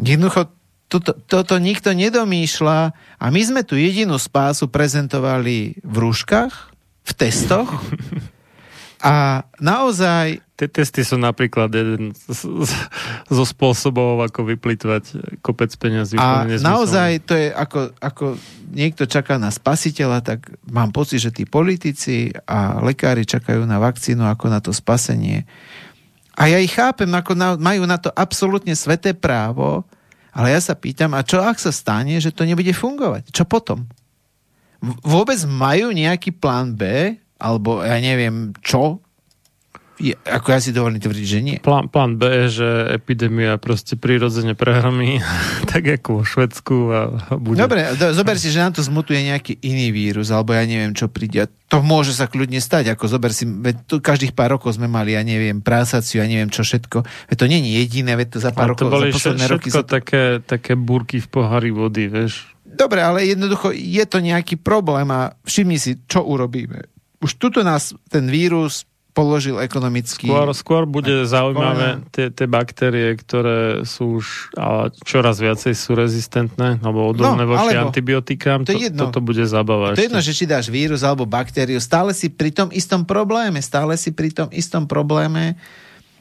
[0.00, 0.48] Jednoducho
[0.88, 2.78] toto, toto nikto nedomýšľa
[3.20, 6.72] a my sme tu jedinú spásu prezentovali v rúškach,
[7.04, 7.68] v testoch
[9.00, 12.12] A naozaj Tie testy sú napríklad jeden
[13.32, 15.04] zo spôsobov, ako vyplitvať
[15.40, 16.20] kopec peniazí.
[16.20, 18.24] A naozaj to je ako, ako
[18.68, 24.20] niekto čaká na spasiteľa, tak mám pocit, že tí politici a lekári čakajú na vakcínu
[24.20, 25.48] ako na to spasenie.
[26.36, 29.88] A ja ich chápem, ako na, majú na to absolútne sveté právo,
[30.28, 33.32] ale ja sa pýtam, a čo ak sa stane, že to nebude fungovať?
[33.32, 33.88] Čo potom?
[34.84, 39.00] V- Vôbec majú nejaký plán B, alebo ja neviem čo?
[40.00, 41.56] Je, ako ja si dovolím tvrdiť, že nie.
[41.60, 45.20] Plán, plán B je, že epidémia proste prirodzene prehromí,
[45.70, 47.00] tak ako vo Švedsku a
[47.36, 47.60] bude.
[47.60, 51.12] Dobre, do, zober si, že nám tu zmutuje nejaký iný vírus, alebo ja neviem, čo
[51.12, 51.44] príde.
[51.44, 54.88] A To môže sa kľudne stať, ako zober si, veď tu každých pár rokov sme
[54.88, 57.04] mali, ja neviem, prásaciu, ja neviem čo všetko.
[57.28, 59.84] Veď to nie je jediné, veď to za pár to rokov, za posledné roky sa...
[59.84, 62.48] také, také búrky v pohári vody, vieš.
[62.64, 66.99] Dobre, ale jednoducho je to nejaký problém a všimni si, čo urobíme.
[67.20, 70.30] Už tuto nás ten vírus položil ekonomicky.
[70.30, 76.78] Skôr, skôr bude zaujímavé tie, tie baktérie, ktoré sú už ale čoraz viacej sú rezistentné,
[76.78, 78.62] alebo odolné No, voči alebo- antibiotikám.
[78.62, 79.10] to je jedno.
[79.10, 79.92] Toto bude zabava.
[79.92, 83.58] To je jedno, že či dáš vírus alebo baktériu, stále si pri tom istom probléme,
[83.58, 85.58] stále si pri tom istom probléme,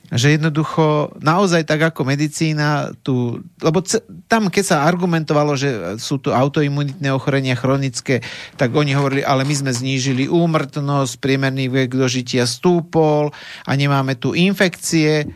[0.09, 6.17] že jednoducho naozaj tak ako medicína tu, lebo ce, tam keď sa argumentovalo, že sú
[6.17, 8.25] tu autoimunitné ochorenia chronické,
[8.57, 13.29] tak oni hovorili, ale my sme znížili úmrtnosť, priemerný vek dožitia stúpol
[13.69, 15.29] a nemáme tu infekcie.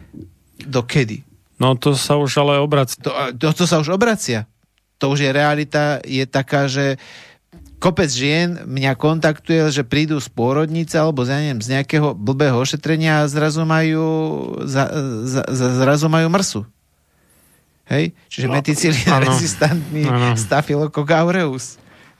[0.63, 1.21] Dokedy?
[1.61, 2.97] No to sa už ale obracia.
[3.05, 4.49] To, to, to sa už obracia.
[4.97, 6.97] To už je realita, je taká, že
[7.83, 12.55] kopec žien mňa kontaktuje, že prídu z pôrodnice alebo z, ja neviem, z nejakého blbého
[12.55, 14.07] ošetrenia a zrazu majú,
[14.63, 14.87] za,
[15.27, 16.61] za, za, zrazu majú mrsu.
[17.91, 18.15] Hej?
[18.31, 19.27] Čiže no, meticilín áno.
[19.27, 20.39] rezistantný Áno.
[20.39, 21.65] Staphylococcus aureus.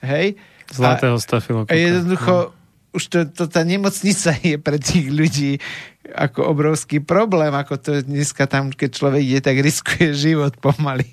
[0.04, 0.36] Hej?
[0.68, 1.72] Zlatého A stafilokoka.
[1.72, 2.52] jednoducho,
[2.92, 5.64] už to, to, tá nemocnica je pre tých ľudí
[6.12, 11.08] ako obrovský problém, ako to dneska tam, keď človek ide, tak riskuje život pomaly.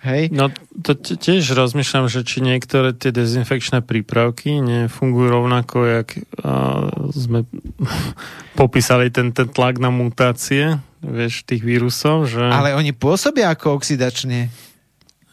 [0.00, 0.32] Hej?
[0.32, 0.48] No
[0.80, 6.08] to tiež rozmýšľam, že či niektoré tie dezinfekčné prípravky nefungujú rovnako, jak
[6.40, 7.44] uh, sme
[8.54, 12.40] popísali ten, ten tlak na mutácie, vieš, tých vírusov, že...
[12.40, 14.48] Ale oni pôsobia ako oxidačne.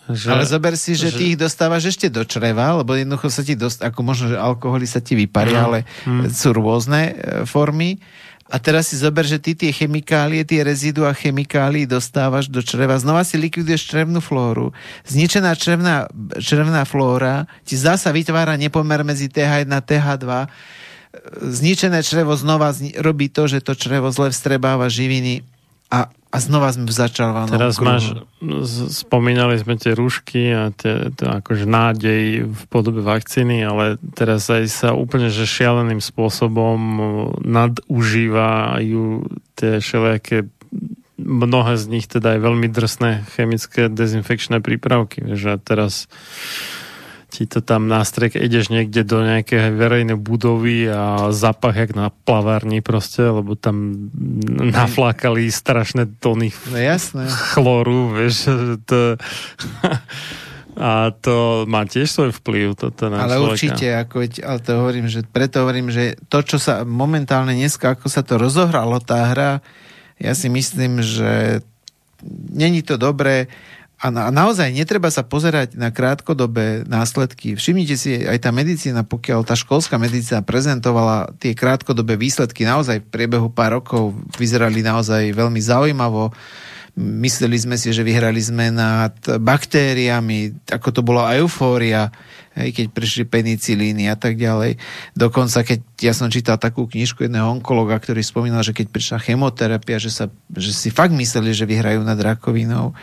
[0.07, 3.43] že Ale zober si, že, že- ty ich dostávaš ešte do čreva, lebo jednoducho sa
[3.43, 5.67] ti dost, ako možno, že alkoholy sa ti vyparia, No.
[5.69, 6.27] ale Hm.
[6.27, 7.13] sú rôzne e,
[7.43, 7.99] formy.
[8.47, 12.95] A teraz si zober, že ty tie chemikálie, tie rezidua chemikálií dostávaš do čreva.
[12.95, 14.71] Znova si likviduješ črevnú flóru.
[15.03, 16.07] Zničená črevná,
[16.39, 20.27] črevná flóra ti zasa vytvára nepomer medzi TH1 a TH2.
[21.43, 25.43] Zničené črevo znova zni- robí to, že to črevo zle vstrebáva živiny
[25.91, 27.87] a, a znova sme v začarovanom Teraz kruhu.
[27.87, 28.03] máš,
[28.67, 34.45] z- spomínali sme tie rúšky a tie, to akože nádej v podobe vakcíny, ale teraz
[34.51, 36.79] aj sa úplne že šialeným spôsobom
[37.41, 39.03] nadužívajú
[39.55, 40.51] tie všelijaké
[41.17, 45.25] mnohé z nich teda aj veľmi drsné chemické dezinfekčné prípravky.
[45.25, 46.05] A teraz
[47.37, 52.81] ti to tam nástrek, ideš niekde do nejakej verejnej budovy a zapach jak na plavárni
[52.81, 54.09] proste, lebo tam
[54.73, 57.29] naflákali strašné tóny No jasné.
[57.53, 58.49] chlóru, vieš,
[58.83, 59.21] to,
[60.77, 63.49] a to má tiež svoj vplyv toto na Ale človeka.
[63.53, 68.09] určite, ako, ale to hovorím, že preto hovorím, že to, čo sa momentálne dneska, ako
[68.09, 69.51] sa to rozohralo, tá hra,
[70.17, 71.61] ja si myslím, že
[72.49, 73.45] není to dobré
[73.97, 77.57] a, na, naozaj netreba sa pozerať na krátkodobé následky.
[77.57, 83.09] Všimnite si, aj tá medicína, pokiaľ tá školská medicína prezentovala tie krátkodobé výsledky, naozaj v
[83.09, 86.29] priebehu pár rokov vyzerali naozaj veľmi zaujímavo.
[86.97, 92.09] Mysleli sme si, že vyhrali sme nad baktériami, ako to bola eufória,
[92.57, 94.81] hej, keď prišli penicilíny a tak ďalej.
[95.13, 100.01] Dokonca, keď ja som čítal takú knižku jedného onkologa, ktorý spomínal, že keď prišla chemoterapia,
[100.01, 102.97] že, sa, že si fakt mysleli, že vyhrajú nad rakovinou.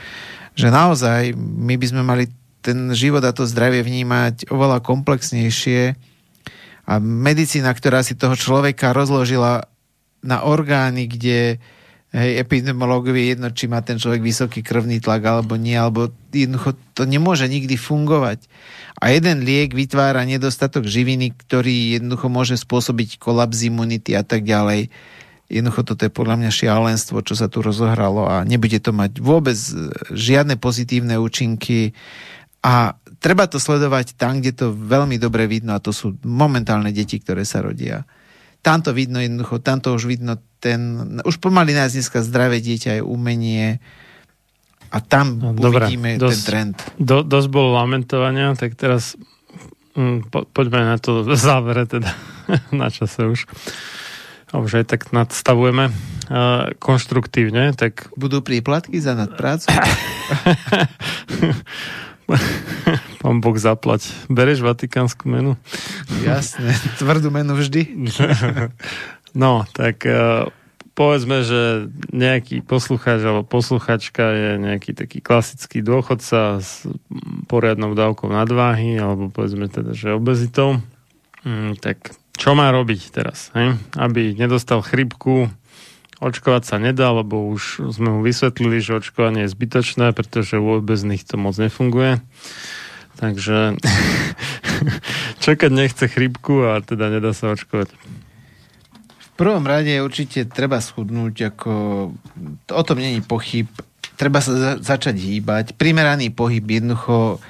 [0.54, 2.24] Že naozaj my by sme mali
[2.64, 5.98] ten život a to zdravie vnímať oveľa komplexnejšie
[6.84, 9.68] a medicína, ktorá si toho človeka rozložila
[10.24, 11.60] na orgány, kde
[12.14, 16.78] hej, epidemiológovi je jedno, či má ten človek vysoký krvný tlak alebo nie, alebo jednoducho
[16.96, 18.48] to nemôže nikdy fungovať.
[19.02, 24.88] A jeden liek vytvára nedostatok živiny, ktorý jednoducho môže spôsobiť kolaps imunity a tak ďalej.
[25.54, 29.54] Jednoducho toto je podľa mňa šialenstvo, čo sa tu rozohralo a nebude to mať vôbec
[29.54, 31.94] e, žiadne pozitívne účinky
[32.58, 37.22] a treba to sledovať tam, kde to veľmi dobre vidno a to sú momentálne deti,
[37.22, 38.02] ktoré sa rodia.
[38.64, 40.80] Tam to vidno jednoducho, tam to už vidno ten,
[41.22, 43.78] už pomaly nás dneska zdravé dieťa je umenie
[44.90, 46.76] a tam No, Dobre, uvidíme dosť- ten trend.
[46.96, 49.14] Do, dosť bolo lamentovania, tak teraz
[49.94, 52.10] mm, po, poďme na to závere teda.
[52.72, 53.44] na čase už.
[54.54, 58.06] Aj tak nadstavujeme uh, konštruktívne, tak...
[58.14, 59.66] Budú príplatky za nadprácu?
[63.20, 64.14] Pán Boh zaplať.
[64.30, 65.58] Bereš vatikánsku menu?
[66.22, 66.70] Jasné,
[67.02, 67.98] tvrdú menu vždy.
[69.42, 70.46] no, tak uh,
[70.94, 76.86] povedzme, že nejaký poslucháč alebo posluchačka je nejaký taký klasický dôchodca s
[77.50, 80.78] poriadnou dávkou nadváhy alebo povedzme teda, že obezitou.
[81.42, 83.54] Mm, tak čo má robiť teraz?
[83.54, 83.78] Hej?
[83.94, 85.48] Aby nedostal chrypku,
[86.18, 91.22] očkovať sa nedá, lebo už sme mu vysvetlili, že očkovanie je zbytočné, pretože u obezných
[91.22, 92.18] to moc nefunguje.
[93.14, 93.78] Takže
[95.44, 97.94] čakať nechce chrypku a teda nedá sa očkovať.
[97.94, 101.72] V prvom rade určite treba schudnúť, ako
[102.70, 103.66] o tom není pochyb.
[104.14, 105.74] Treba sa za- začať hýbať.
[105.74, 107.42] Primeraný pohyb jednoducho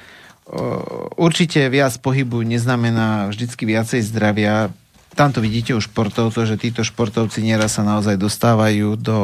[1.17, 4.69] určite viac pohybu neznamená vždycky viacej zdravia.
[5.15, 9.21] Tam to vidíte u športovcov, že títo športovci nieraz sa naozaj dostávajú do,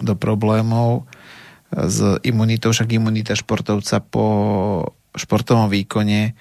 [0.00, 1.06] do problémov
[1.70, 4.26] s imunitou, však imunita športovca po
[5.14, 6.34] športovom výkone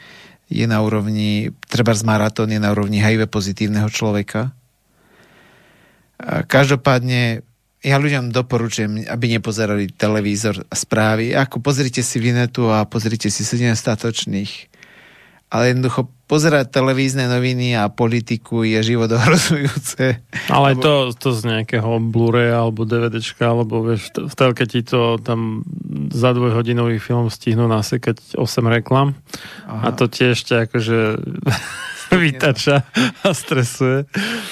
[0.50, 4.54] je na úrovni, treba z maratón je na úrovni HIV pozitívneho človeka.
[6.24, 7.42] Každopádne
[7.84, 11.36] ja ľuďom doporučujem, aby nepozerali televízor a správy.
[11.36, 14.72] Ako pozrite si Vinetu a pozrite si 7 statočných.
[15.54, 20.18] Ale jednoducho pozerať televízne noviny a politiku je život ohrozujúce.
[20.50, 25.62] Ale to, to z nejakého Blu-ray alebo DVDčka, alebo vieš, v telke ti to tam
[26.10, 29.14] za dvojhodinový film stihnú nasekať 8 reklam.
[29.70, 29.92] Aha.
[29.92, 31.00] A to tiež ťa akože
[32.18, 32.86] vytača
[33.26, 34.06] a stresuje.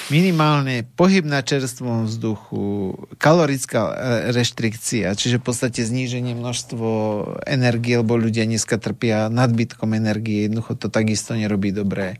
[0.08, 3.94] Minimálne pohyb na čerstvom vzduchu, kalorická e,
[4.34, 6.88] reštrikcia, čiže v podstate zníženie množstvo
[7.46, 12.18] energie, lebo ľudia dneska trpia nadbytkom energie, jednoducho to takisto nerobí dobré.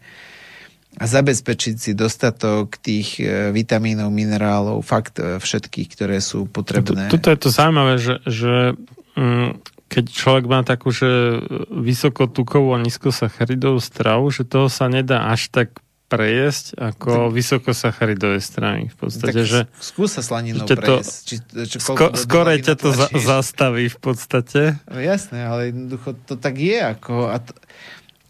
[1.00, 7.08] A zabezpečiť si dostatok tých e, vitamínov, minerálov, fakt e, všetkých, ktoré sú potrebné.
[7.08, 8.76] Tuto je to zaujímavé, že, že
[9.16, 11.36] mm, keď človek má takú, že
[11.68, 18.88] vysokotukovú a nízkosacharidovú stravu, že toho sa nedá až tak prejesť ako tak, vysokosacharidové stravy.
[18.92, 19.60] V podstate, tak že...
[19.80, 21.12] Skús sa slaninou to, prejesť.
[21.24, 21.34] Či,
[21.68, 24.76] či sko, skorej ťa to za, zastaví v podstate.
[24.88, 26.76] No jasné, ale jednoducho to tak je.
[26.76, 27.52] Ako, a, to,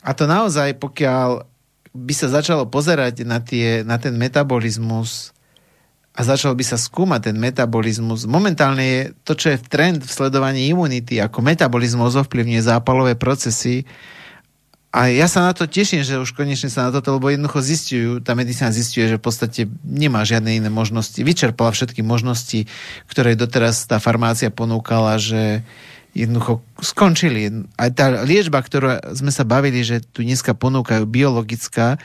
[0.03, 1.47] a to naozaj, pokiaľ
[1.91, 5.35] by sa začalo pozerať na, tie, na ten metabolizmus
[6.13, 8.29] a začal by sa skúmať ten metabolizmus.
[8.29, 13.89] Momentálne je to, čo je v trend v sledovaní imunity, ako metabolizmus ovplyvňuje zápalové procesy.
[14.93, 18.11] A ja sa na to teším, že už konečne sa na toto, lebo jednoducho zistujú,
[18.21, 21.17] tá medicína zistuje, že v podstate nemá žiadne iné možnosti.
[21.17, 22.69] Vyčerpala všetky možnosti,
[23.09, 25.65] ktoré doteraz tá farmácia ponúkala, že
[26.13, 27.65] jednoducho skončili.
[27.81, 31.97] Aj tá liečba, ktorú sme sa bavili, že tu dneska ponúkajú biologická,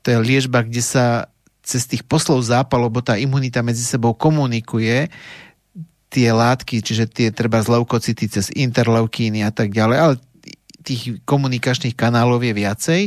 [0.00, 1.28] to je liečba, kde sa
[1.62, 5.08] cez tých poslov zápal, lebo tá imunita medzi sebou komunikuje
[6.12, 10.14] tie látky, čiže tie treba z leukocity cez interleukíny a tak ďalej, ale
[10.82, 13.00] tých komunikačných kanálov je viacej,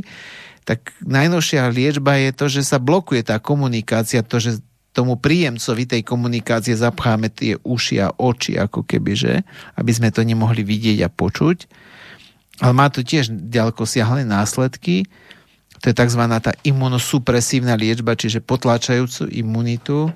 [0.65, 4.63] tak najnovšia liečba je to, že sa blokuje tá komunikácia, to, že
[4.95, 9.33] tomu príjemcovi tej komunikácie zapcháme tie uši a oči, ako keby, že,
[9.75, 11.67] aby sme to nemohli vidieť a počuť.
[12.63, 15.03] Ale má to tiež ďaleko siahle následky.
[15.85, 16.23] To je tzv.
[16.41, 20.09] tá imunosupresívna liečba, čiže potláčajúcu imunitu.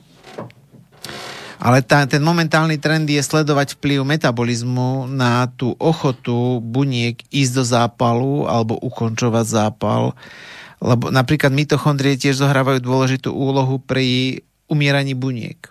[1.62, 7.62] Ale tá, ten momentálny trend je sledovať vplyv metabolizmu na tú ochotu buniek ísť do
[7.62, 10.18] zápalu alebo ukončovať zápal.
[10.82, 15.69] Lebo napríklad mitochondrie tiež zohrávajú dôležitú úlohu pri umieraní buniek.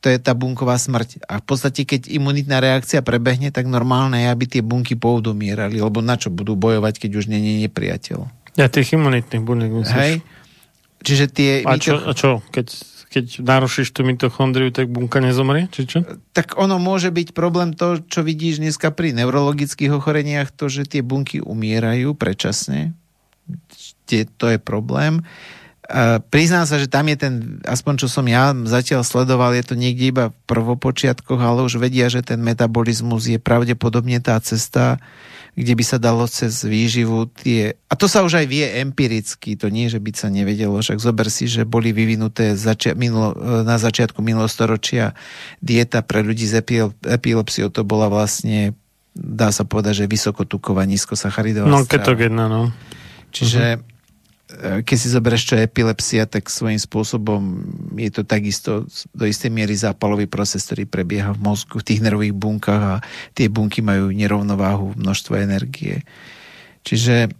[0.00, 1.20] To je tá bunková smrť.
[1.28, 6.00] A v podstate, keď imunitná reakcia prebehne, tak normálne je, aby tie bunky pôvodumierali, lebo
[6.00, 8.18] na čo budú bojovať, keď už je nepriateľ.
[8.56, 10.00] Ja tých imunitných buniek myslíš.
[10.00, 10.14] Hej.
[11.04, 11.50] Čiže tie...
[11.68, 12.40] A čo, a čo?
[12.48, 12.66] Keď,
[13.12, 15.68] keď narušíš tú mitochondriu, tak bunka nezomrie?
[15.68, 15.98] Či čo?
[16.32, 21.04] Tak ono môže byť problém to, čo vidíš dneska pri neurologických ochoreniach, to, že tie
[21.04, 22.96] bunky umierajú predčasne.
[24.08, 25.24] To je problém.
[26.30, 27.34] Priznám sa, že tam je ten,
[27.66, 32.06] aspoň čo som ja zatiaľ sledoval, je to niekde iba v prvopočiatkoch, ale už vedia,
[32.06, 35.02] že ten metabolizmus je pravdepodobne tá cesta,
[35.58, 37.74] kde by sa dalo cez výživu tie...
[37.90, 41.26] A to sa už aj vie empiricky, to nie, že by sa nevedelo, však zober
[41.26, 43.34] si, že boli vyvinuté začia- minulo,
[43.66, 45.18] na začiatku minulostoročia
[45.58, 46.54] dieta pre ľudí s
[47.02, 48.78] epilepsiou, to bola vlastne
[49.10, 52.70] dá sa povedať, že vysokotuková, nízkosacharidová No, ketogénna, no.
[53.34, 53.98] Čiže uh-huh
[54.82, 57.42] keď si zoberieš, čo je epilepsia, tak svojím spôsobom
[57.94, 62.34] je to takisto do istej miery zápalový proces, ktorý prebieha v mozgu, v tých nervových
[62.34, 62.96] bunkách a
[63.32, 66.02] tie bunky majú nerovnováhu, množstvo energie.
[66.82, 67.30] Čiže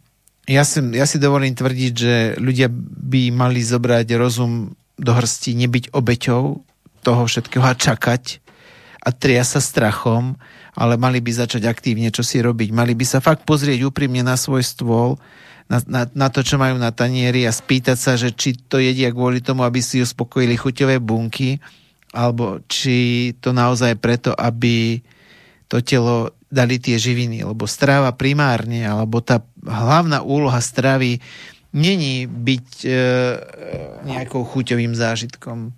[0.51, 5.85] Ja si, ja si dovolím tvrdiť, že ľudia by mali zobrať rozum do hrsti, nebyť
[5.95, 6.43] obeťou
[7.07, 8.43] toho všetkého a čakať
[8.99, 10.35] a tria sa strachom,
[10.75, 12.75] ale mali by začať aktívne čo si robiť.
[12.75, 15.23] Mali by sa fakt pozrieť úprimne na svoj stôl,
[15.71, 19.15] na, na, na to, čo majú na tanieri a spýtať sa, že či to jedia
[19.15, 21.63] kvôli tomu, aby si uspokojili chuťové bunky,
[22.11, 24.99] alebo či to naozaj preto, aby
[25.71, 31.23] to telo dali tie živiny, lebo strava primárne, alebo tá hlavná úloha stravy
[31.71, 32.91] není byť e,
[34.03, 35.71] nejakou chuťovým zážitkom.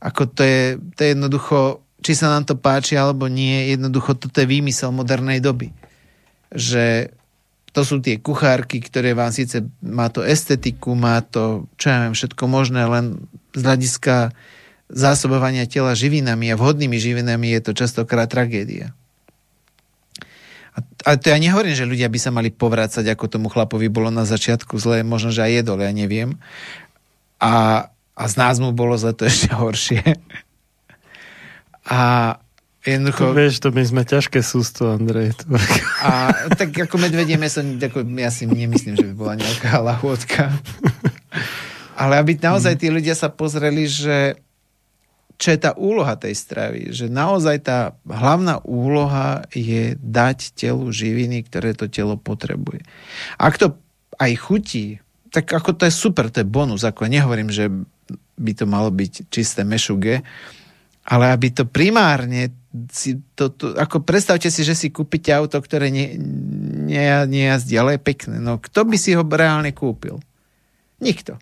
[0.00, 4.40] Ako to je, to je jednoducho, či sa nám to páči alebo nie, jednoducho toto
[4.40, 5.68] je výmysel modernej doby.
[6.48, 7.12] Že
[7.74, 12.14] to sú tie kuchárky, ktoré vám síce má to estetiku, má to, čo ja viem,
[12.14, 14.30] všetko možné, len z hľadiska
[14.86, 18.94] zásobovania tela živinami a vhodnými živinami je to častokrát tragédia.
[21.02, 24.22] A, to ja nehovorím, že ľudia by sa mali povrácať, ako tomu chlapovi bolo na
[24.22, 26.38] začiatku zle, možno, že aj jedol, ja neviem.
[27.42, 30.02] A, a z nás mu bolo zle to ešte horšie.
[31.84, 32.40] A
[32.84, 33.32] Jednoducho...
[33.32, 35.32] Vieš, to my sme ťažké sústo, Andrej.
[36.04, 40.52] A tak ako medvedie meso, ako, ja si nemyslím, že by bola nejaká lahôdka.
[41.96, 44.36] Ale aby naozaj tí ľudia sa pozreli, že
[45.40, 46.92] čo je tá úloha tej stravy.
[46.92, 52.84] Že naozaj tá hlavná úloha je dať telu živiny, ktoré to telo potrebuje.
[53.40, 53.74] Ak to
[54.20, 55.00] aj chutí,
[55.34, 56.86] tak ako to je super, to je bonus.
[56.86, 57.66] Ako nehovorím, že
[58.38, 60.22] by to malo byť čisté mešuge,
[61.06, 62.54] ale aby to primárne
[62.90, 67.96] si to, to, ako predstavte si, že si kúpite auto, ktoré ne, ne, nejazdí, ale
[67.96, 68.36] je pekné.
[68.42, 70.18] No kto by si ho reálne kúpil?
[70.98, 71.38] Nikto.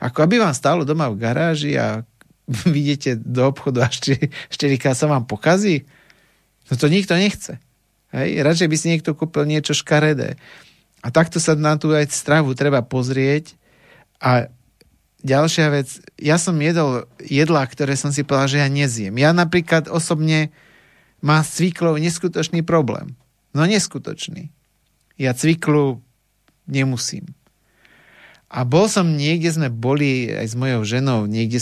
[0.00, 2.04] Ako aby vám stálo doma v garáži a
[2.76, 3.92] vidíte do obchodu a
[4.48, 5.84] šterika sa vám pokazí?
[6.72, 7.60] No to nikto nechce.
[8.16, 8.40] Hej?
[8.40, 10.40] Radšej by si niekto kúpil niečo škaredé.
[11.04, 13.52] A takto sa na tú aj stravu treba pozrieť
[14.16, 14.48] a
[15.24, 15.88] ďalšia vec,
[16.20, 19.16] ja som jedol jedlá, ktoré som si povedal, že ja nezjem.
[19.16, 20.52] Ja napríklad osobne
[21.24, 23.16] mám s cviklou neskutočný problém.
[23.56, 24.52] No neskutočný.
[25.16, 26.04] Ja cviklu
[26.68, 27.32] nemusím.
[28.52, 31.58] A bol som niekde, sme boli aj s mojou ženou, niekde,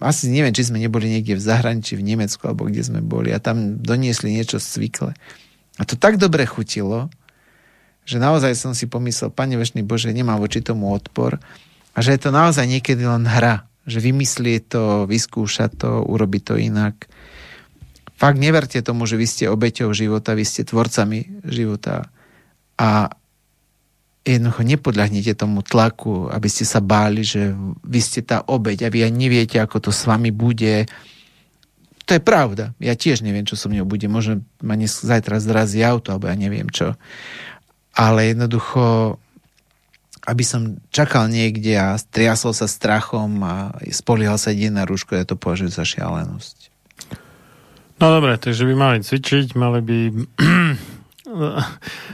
[0.00, 3.42] asi neviem, či sme neboli niekde v zahraničí, v Nemecku, alebo kde sme boli a
[3.42, 5.12] tam doniesli niečo z cvikle.
[5.76, 7.12] A to tak dobre chutilo,
[8.08, 11.36] že naozaj som si pomyslel, Pane Vešný Bože, nemám voči tomu odpor
[11.98, 13.66] a že je to naozaj niekedy len hra.
[13.90, 17.10] Že vymyslieť to, vyskúšať to, urobiť to inak.
[18.14, 22.06] Fakt neverte tomu, že vy ste obeťou života, vy ste tvorcami života.
[22.78, 23.10] A
[24.22, 27.50] jednoducho nepodľahnite tomu tlaku, aby ste sa báli, že
[27.82, 30.86] vy ste tá obeť a vy aj neviete, ako to s vami bude.
[32.06, 32.78] To je pravda.
[32.78, 34.06] Ja tiež neviem, čo so mnou bude.
[34.06, 36.94] Možno ma zajtra zrazí auto, alebo ja neviem čo.
[37.98, 39.18] Ale jednoducho
[40.28, 45.24] aby som čakal niekde a triasol sa strachom a spoliehal sa jedine na rúško, ja
[45.24, 46.68] to považujem za šialenosť.
[47.98, 49.98] No dobre, takže by mali cvičiť, mali by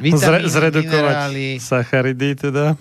[0.06, 1.46] Vitamíny, zredukovať minerály.
[1.58, 2.78] sacharidy teda.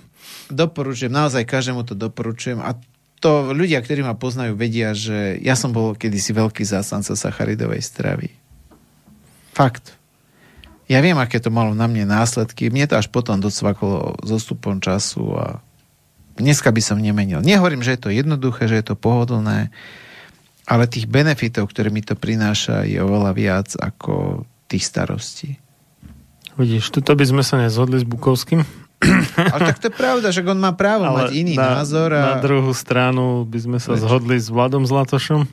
[0.53, 2.77] Doporučujem, naozaj každému to doporučujem a
[3.17, 8.29] to ľudia, ktorí ma poznajú, vedia, že ja som bol kedysi veľký zástanca sacharidovej stravy.
[9.55, 10.02] Fakt
[10.93, 12.69] ja viem, aké to malo na mne následky.
[12.69, 15.45] Mne to až potom docvaklo zostupom času a
[16.37, 17.41] dneska by som nemenil.
[17.41, 19.73] Nehovorím, že je to jednoduché, že je to pohodlné,
[20.69, 25.57] ale tých benefitov, ktoré mi to prináša, je oveľa viac ako tých starostí.
[26.53, 28.61] Vidíš, tuto by sme sa nezhodli s Bukovským.
[29.35, 32.13] Ale tak to je pravda, že on má právo Ale mať iný na, názor.
[32.13, 32.37] A...
[32.37, 34.05] Na druhú stranu by sme sa Več.
[34.05, 35.49] zhodli s Vladom Zlatošom.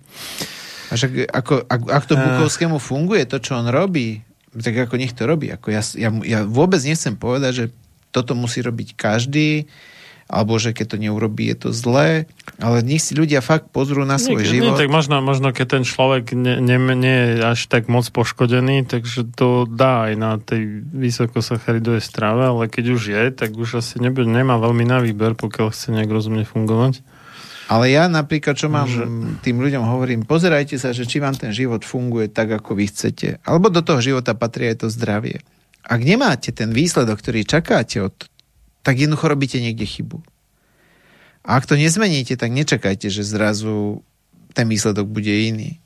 [0.91, 4.23] A že ako, ak, ak to Bukovskému funguje, to, čo on robí,
[4.55, 5.51] tak ako nech to robí.
[5.51, 7.65] Ako ja, ja, ja vôbec nechcem povedať, že
[8.11, 9.71] toto musí robiť každý,
[10.31, 12.31] alebo že keď to neurobí, je to zlé,
[12.63, 14.79] ale nech si ľudia fakt pozrú na svoj nie, život.
[14.79, 18.87] Nie, tak možno, možno keď ten človek nie, nie, nie je až tak moc poškodený,
[18.87, 23.99] takže to dá aj na tej vysokosacharidovej strave, ale keď už je, tak už asi
[23.99, 27.03] nebude, nemá veľmi na výber, pokiaľ chce nejak rozumne fungovať.
[27.71, 29.07] Ale ja napríklad, čo mám že...
[29.47, 33.39] tým ľuďom hovorím, pozerajte sa, že či vám ten život funguje tak, ako vy chcete.
[33.47, 35.39] Alebo do toho života patrí aj to zdravie.
[35.87, 38.27] Ak nemáte ten výsledok, ktorý čakáte od,
[38.83, 40.19] tak jednoducho robíte niekde chybu.
[41.47, 44.03] A ak to nezmeníte, tak nečakajte, že zrazu
[44.51, 45.79] ten výsledok bude iný.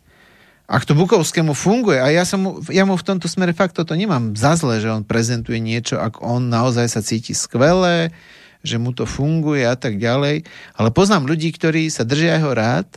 [0.65, 3.93] Ak to Bukovskému funguje, a ja, som mu, ja mu v tomto smere fakt toto
[3.93, 8.17] nemám za zle, že on prezentuje niečo, ak on naozaj sa cíti skvelé,
[8.65, 10.49] že mu to funguje a tak ďalej.
[10.75, 12.89] Ale poznám ľudí, ktorí sa držia jeho rád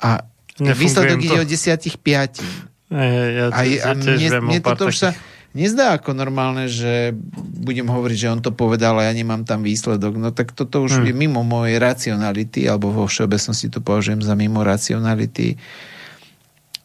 [0.00, 0.24] a
[0.56, 2.48] výsledok ide o desiatich piatim.
[2.88, 5.10] Ja, ja, ja, a, a mne, mne toto už sa,
[5.52, 7.12] nezdá ako normálne, že
[7.60, 10.16] budem hovoriť, že on to povedal a ja nemám tam výsledok.
[10.16, 11.06] No tak toto už Hmm.
[11.06, 15.60] je mimo mojej racionality, alebo vo všeobecnosti to považujem za mimo racionality.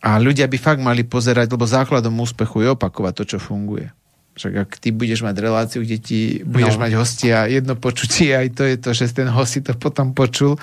[0.03, 3.87] A ľudia by fakt mali pozerať, lebo základom úspechu je opakovať to, čo funguje.
[4.33, 6.89] Však ak ty budeš mať reláciu, kde ti budeš No.
[6.89, 10.57] mať hostia jedno počutie, aj to je to, že ten host si to potom počul,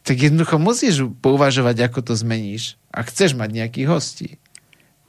[0.00, 2.80] tak jednoducho musíš pouvažovať, ako to zmeníš.
[2.88, 4.28] A chceš mať nejakých hostí.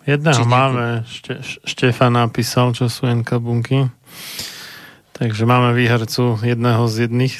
[0.03, 1.33] Jedného Či máme, Šte,
[1.63, 3.87] Štefan napísal, čo sú NK bunky.
[5.13, 7.39] Takže máme výhercu jedného z jedných.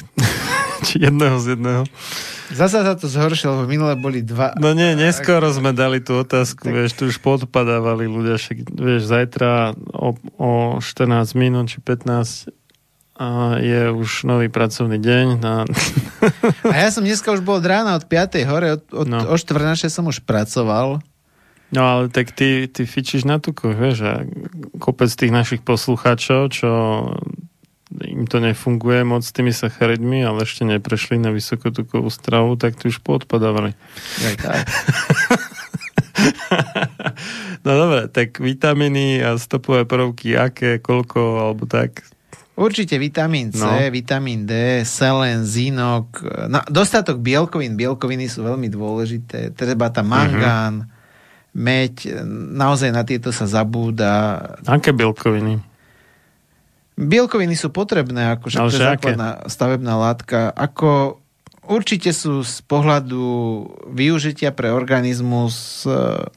[0.88, 1.82] Či jedného z jedného.
[2.52, 4.52] Zasa sa to zhoršilo, lebo minule boli dva...
[4.60, 9.72] No nie, neskoro sme dali tú otázku, vieš, tu už podpadávali ľudia, však, vieš, zajtra
[9.96, 12.52] o, o 14 minút či 15
[13.16, 15.26] a je už nový pracovný deň.
[15.44, 15.54] A...
[16.72, 18.42] A ja som dneska už bol od rána od 5.
[18.50, 19.18] hore, od, od, No.
[19.30, 19.88] o 14.
[19.88, 21.00] som už pracoval.
[21.72, 24.28] No ale tak ty, ty fičíš na tukoch, vieš, a
[24.76, 26.68] kopec tých našich poslucháčov, čo
[28.00, 32.88] im to nefunguje moc s tými sacharidmi, ale ešte neprešli na vysokotukovú stravu, tak tu
[32.88, 33.76] už podpadávali.
[34.24, 34.64] Aj tak.
[37.62, 42.02] No dobre, tak vitamíny a stopové prvky, aké, koľko, alebo tak.
[42.52, 43.72] Určite vitamín C, No.
[43.72, 43.88] no.
[43.88, 46.20] vitamín D, selen, zinok,
[46.52, 47.78] no, dostatok bielkovín.
[47.78, 49.56] Bielkoviny sú veľmi dôležité.
[49.56, 51.56] Treba tam mangán, mm-hmm.
[51.56, 51.92] meď,
[52.52, 54.42] naozaj na tieto sa zabúda.
[54.68, 55.71] Aké bielkoviny?
[56.94, 60.50] Bielkoviny sú potrebné, ako Ale to je základná stavebná látka.
[60.50, 61.18] Ako
[61.64, 63.22] určite sú z pohľadu
[63.88, 66.28] využitia pre organizmus e,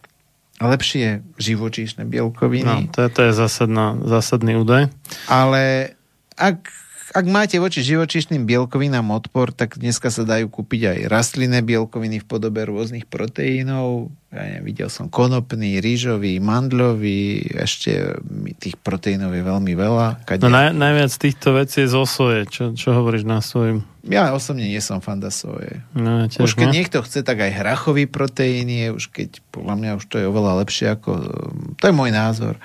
[0.57, 2.87] lepšie živočíšne No, bielkoviny.
[2.89, 4.87] to, je- to je zásadná, zásadný údaj.
[5.25, 5.91] Ale
[6.33, 6.71] ak,
[7.15, 12.27] ak máte voči živočíšnym bielkovinám odpor, tak dneska sa dajú kúpiť aj rastlinné bielkoviny v
[12.27, 14.11] podobe rôznych proteínov.
[14.35, 18.19] Ja neviem, videl som konopný, rýžový, mandlový, ešte
[18.59, 20.27] tých proteínov je veľmi veľa.
[20.27, 20.43] Kade...
[20.43, 22.43] No naj, najviac týchto vecí je zo soje.
[22.51, 23.87] Čo, čo hovoríš na svojim?
[24.03, 25.87] Ja osobne nie som fanda soje.
[25.95, 26.83] No, tiež Už keď nie.
[26.83, 30.67] niekto chce, tak aj hrachový proteín je, už keď podľa mňa už to je oveľa
[30.67, 31.11] lepšie ako...
[31.79, 32.59] To je môj názor.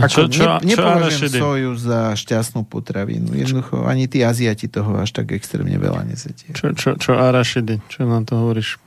[0.00, 3.36] No čo- čo- ne, čo nepovažujem soju za šťastnú potravinu.
[3.36, 6.56] Jednoducho, ani tí Aziati toho až tak extrémne veľa nesetie.
[6.56, 7.84] Čo, čo, čo arašidy?
[7.92, 8.80] Čo na to hovoríš?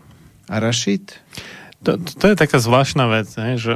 [0.50, 1.22] Arašid?
[1.85, 3.74] To, to, to je taká zvláštna vec, hej, že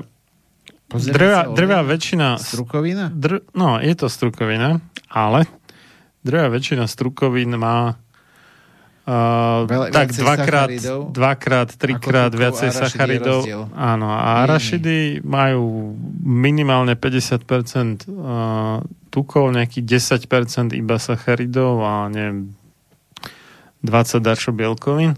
[0.89, 1.51] drvá
[1.83, 1.89] olej.
[1.91, 2.39] väčšina...
[2.39, 3.11] Strukovina?
[3.11, 4.79] Dr, no, je to strukovina,
[5.11, 5.45] ale
[6.23, 7.99] drvá väčšina strukovín má
[9.07, 10.67] Uh, Veľa- tak dvakrát,
[11.15, 13.47] dvakrát, trikrát viacej sacharidov.
[13.71, 14.35] Áno, a nie.
[14.43, 15.95] arašidy majú
[16.27, 22.51] minimálne 50% uh, tukov, nejakých 10% iba sacharidov a neviem,
[23.79, 25.15] 20 dačo bielkovín.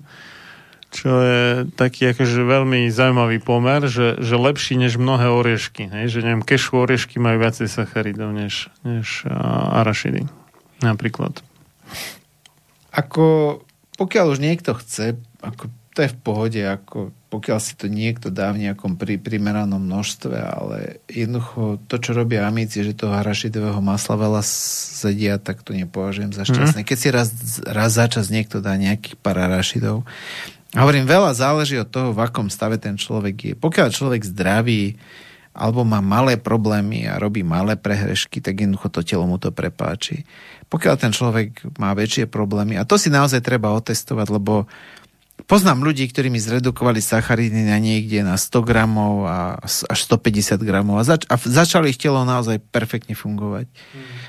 [0.94, 1.42] Čo je
[1.74, 5.90] taký akože veľmi zaujímavý pomer, že, že lepší než mnohé oriešky.
[5.90, 6.14] Hej?
[6.14, 10.30] Že neviem, kešu oriešky majú viacej sacharidov než, než uh, arašidy.
[10.86, 11.42] Napríklad.
[12.94, 13.62] Ako,
[14.00, 18.56] pokiaľ už niekto chce, ako, to je v pohode, ako, pokiaľ si to niekto dá
[18.56, 24.16] v nejakom pri, primeranom množstve, ale jednoducho to, čo robia amici, že toho arašidového masla
[24.16, 24.42] veľa
[25.04, 26.88] sedia, tak to nepovažujem za šťastné.
[26.88, 27.30] Keď si raz,
[27.68, 30.08] raz za čas niekto dá nejakých pár arašidov,
[30.70, 33.54] a hovorím, veľa záleží od toho, v akom stave ten človek je.
[33.58, 35.02] Pokiaľ človek zdravý,
[35.60, 40.24] alebo má malé problémy a robí malé prehrešky, tak jednoducho to telo mu to prepáči.
[40.72, 44.72] Pokiaľ ten človek má väčšie problémy, a to si naozaj treba otestovať, lebo
[45.50, 51.02] poznám ľudí, ktorí mi zredukovali sacharidy na niekde na 100 gramov a až 150 gramov
[51.02, 53.66] a, zač- a začali ich telo naozaj perfektne fungovať.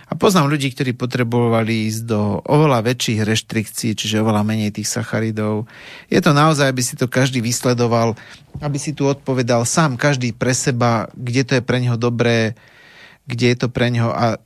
[0.09, 5.69] A poznám ľudí, ktorí potrebovali ísť do oveľa väčších reštrikcií, čiže oveľa menej tých sacharidov.
[6.09, 8.17] Je to naozaj, aby si to každý vysledoval,
[8.65, 12.57] aby si tu odpovedal sám každý pre seba, kde to je pre neho dobré,
[13.29, 14.41] kde je to pre neho a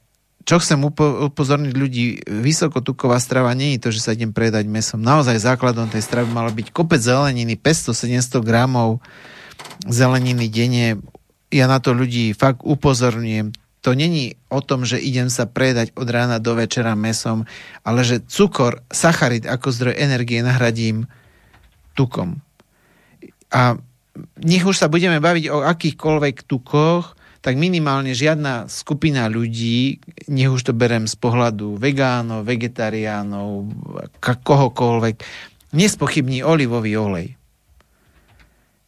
[0.44, 5.00] čo chcem upo- upozorniť ľudí, vysokotuková strava nie je to, že sa idem predať mesom.
[5.00, 9.00] Naozaj základom tej stravy malo byť kopec zeleniny, 500-700 gramov
[9.88, 11.00] zeleniny denne.
[11.48, 13.56] Ja na to ľudí fakt upozorňujem.
[13.84, 17.44] To není o tom, že idem sa predať od rána do večera mesom,
[17.84, 21.04] ale že cukor, sacharid ako zdroj energie nahradím
[21.92, 22.40] tukom.
[23.52, 23.76] A
[24.40, 30.00] nech už sa budeme baviť o akýchkoľvek tukoch, tak minimálne žiadna skupina ľudí,
[30.32, 33.68] nech už to berem z pohľadu vegánov, vegetariánov,
[34.24, 35.16] kohokoľvek,
[35.76, 37.28] nespochybní olivový olej.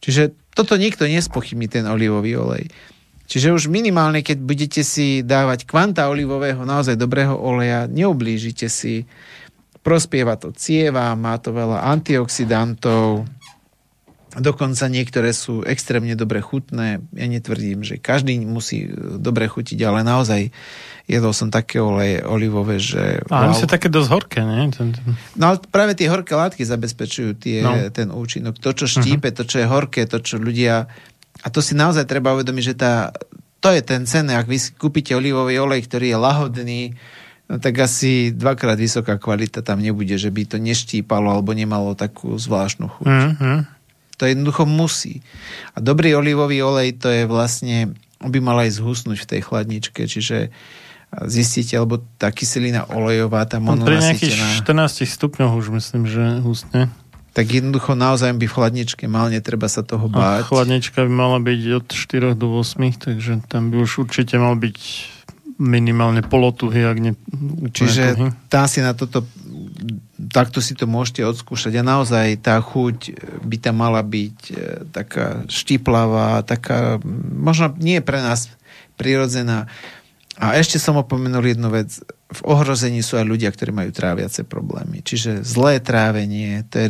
[0.01, 2.65] Čiže toto nikto nespochybní, ten olivový olej.
[3.29, 9.05] Čiže už minimálne, keď budete si dávať kvanta olivového, naozaj dobrého oleja, neublížite si,
[9.85, 13.29] prospieva to cieva, má to veľa antioxidantov,
[14.37, 17.01] Dokonca niektoré sú extrémne dobre chutné.
[17.17, 20.53] Ja netvrdím, že každý musí e, dobre chutiť, ale naozaj
[21.09, 23.25] jedol som také oleje olivové, že...
[23.33, 24.69] A oni sú také dosť horké, nie?
[25.33, 27.73] No ale práve tie horké látky zabezpečujú tie, No.
[27.89, 28.61] ten účinok.
[28.61, 30.85] To, čo štípe, to, čo je horké, to, čo ľudia...
[31.41, 33.09] A to si naozaj treba uvedomiť, že tá,
[33.63, 34.37] to je ten cenné.
[34.37, 36.81] Ak vy kúpite olivový olej, ktorý je lahodný,
[37.47, 42.35] no tak asi dvakrát vysoká kvalita tam nebude, že by to neštípalo alebo nemalo takú
[42.35, 43.07] zvláštnu chuť.
[43.07, 43.76] Mm.
[44.17, 45.21] To jednoducho musí.
[45.73, 50.09] A dobrý olivový olej to je vlastne, on by mal aj zhusnúť v tej chladničke,
[50.09, 50.49] čiže
[51.29, 56.43] zistíte, alebo tá kyselina olejová, tá On pri nejakých mononasytená, 14 stupňoch už myslím, že
[56.43, 56.91] hustne.
[57.31, 60.51] tak jednoducho naozaj by v chladničke mal, netreba sa toho A báť.
[60.51, 64.77] chladnička by mala byť od 4 do 8, takže tam by už určite mal byť
[65.57, 67.13] minimálne polotuhy, ak nie
[67.73, 68.29] Čiže tuhý.
[68.51, 69.25] tam si na toto
[70.33, 73.13] takto si to môžete odskúšať a naozaj tá chuť
[73.45, 74.53] by tam mala byť e,
[74.89, 76.97] taká štiplavá, taká
[77.37, 78.49] možno nie pre nás
[78.97, 79.69] prirodzená.
[80.37, 81.97] A ešte som opomenul jednu vec.
[82.27, 85.01] V ohrození sú aj ľudia, ktorí majú tráviace problémy.
[85.01, 86.87] Čiže zlé trávenie, to je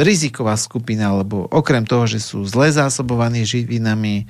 [0.00, 4.26] riziková skupina, lebo okrem toho, že sú zle zásobovaní živinami,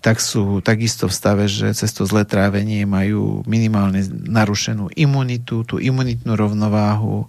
[0.00, 5.80] tak sú takisto v stave, že cez to zlé trávenie majú minimálne narušenú imunitu, tú
[5.82, 7.26] imunitnú rovnováhu.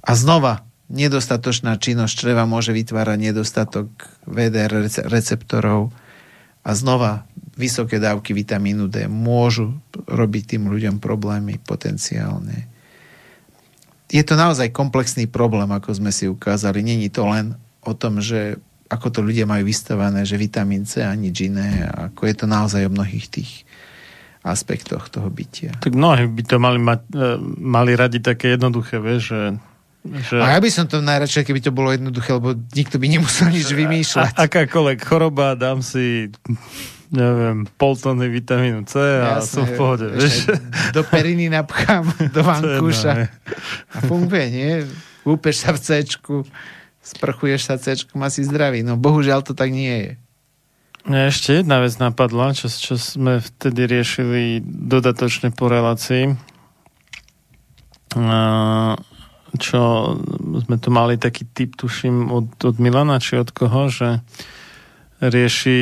[0.00, 3.88] A znova, nedostatočná činnosť čreva môže vytvárať nedostatok
[4.26, 5.94] VDR rece- receptorov
[6.66, 9.76] a znova vysoké dávky vitamínu D môžu
[10.08, 12.66] robiť tým ľuďom problémy potenciálne.
[14.10, 16.82] Je to naozaj komplexný problém, ako sme si ukázali.
[16.82, 17.54] Není to len
[17.86, 18.58] o tom, že
[18.90, 21.86] ako to ľudia majú vystavané, že vitamín C a nič iné.
[21.86, 23.62] Ako je to naozaj o mnohých tých
[24.42, 25.78] aspektoch toho bytia.
[25.78, 27.26] Tak mnohí by to mali, mať, e,
[27.60, 29.42] mali radi také jednoduché, vieš, že,
[30.26, 33.52] že A ja by som to najradšej, keby to bolo jednoduché, lebo nikto by nemusel
[33.52, 34.32] nič vymýšľať.
[34.34, 36.32] a, akákoľvek choroba, dám si
[37.10, 40.46] neviem, pol tony vitamínu C a Jasné, som v pohode, vieš.
[40.94, 43.28] Do periny napchám, do vankúša.
[43.92, 44.72] A funguje, nie?
[45.26, 46.06] Úpeš sa v C,
[47.00, 48.84] sprchuješ sa C, asi zdravý.
[48.84, 50.10] No bohužiaľ to tak nie je.
[51.08, 56.36] Mňa ešte jedna vec napadla, čo, čo sme vtedy riešili dodatočne po relácii.
[59.56, 59.80] Čo
[60.60, 64.20] sme tu mali taký typ, tuším, od, od Milana, či od koho, že
[65.24, 65.80] rieši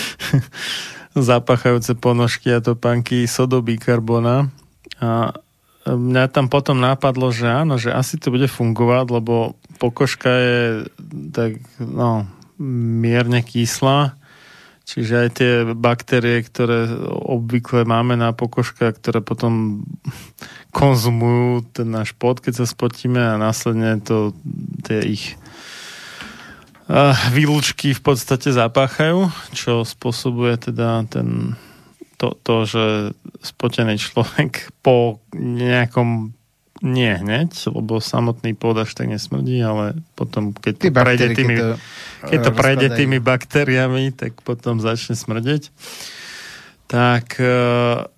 [1.16, 4.52] zapachajúce ponožky a topánky sodobikarbona.
[5.00, 5.32] A
[5.88, 10.60] mňa tam potom napadlo, že áno, že asi to bude fungovať, lebo pokožka je
[11.32, 12.28] tak, no,
[13.00, 14.12] mierne kyslá,
[14.84, 19.84] čiže aj tie baktérie, ktoré obvykle máme na pokožkách, ktoré potom
[20.78, 24.36] konzumujú ten náš pot, keď sa spotíme a následne to
[24.84, 25.40] tie ich
[26.92, 31.56] uh, výlučky v podstate zapáchajú, čo spôsobuje teda ten,
[32.20, 32.84] to, to, že
[33.40, 36.36] spotený človek po nejakom
[36.80, 41.36] nie hneď, lebo samotný pôd až tak nesmrdí, ale potom, keď to Tie prejde baktérie,
[41.36, 41.76] tými, keď to,
[42.24, 45.68] keď to eh, prejde tými baktériami, tak potom začne smrdeť.
[46.88, 48.08] Tak uh,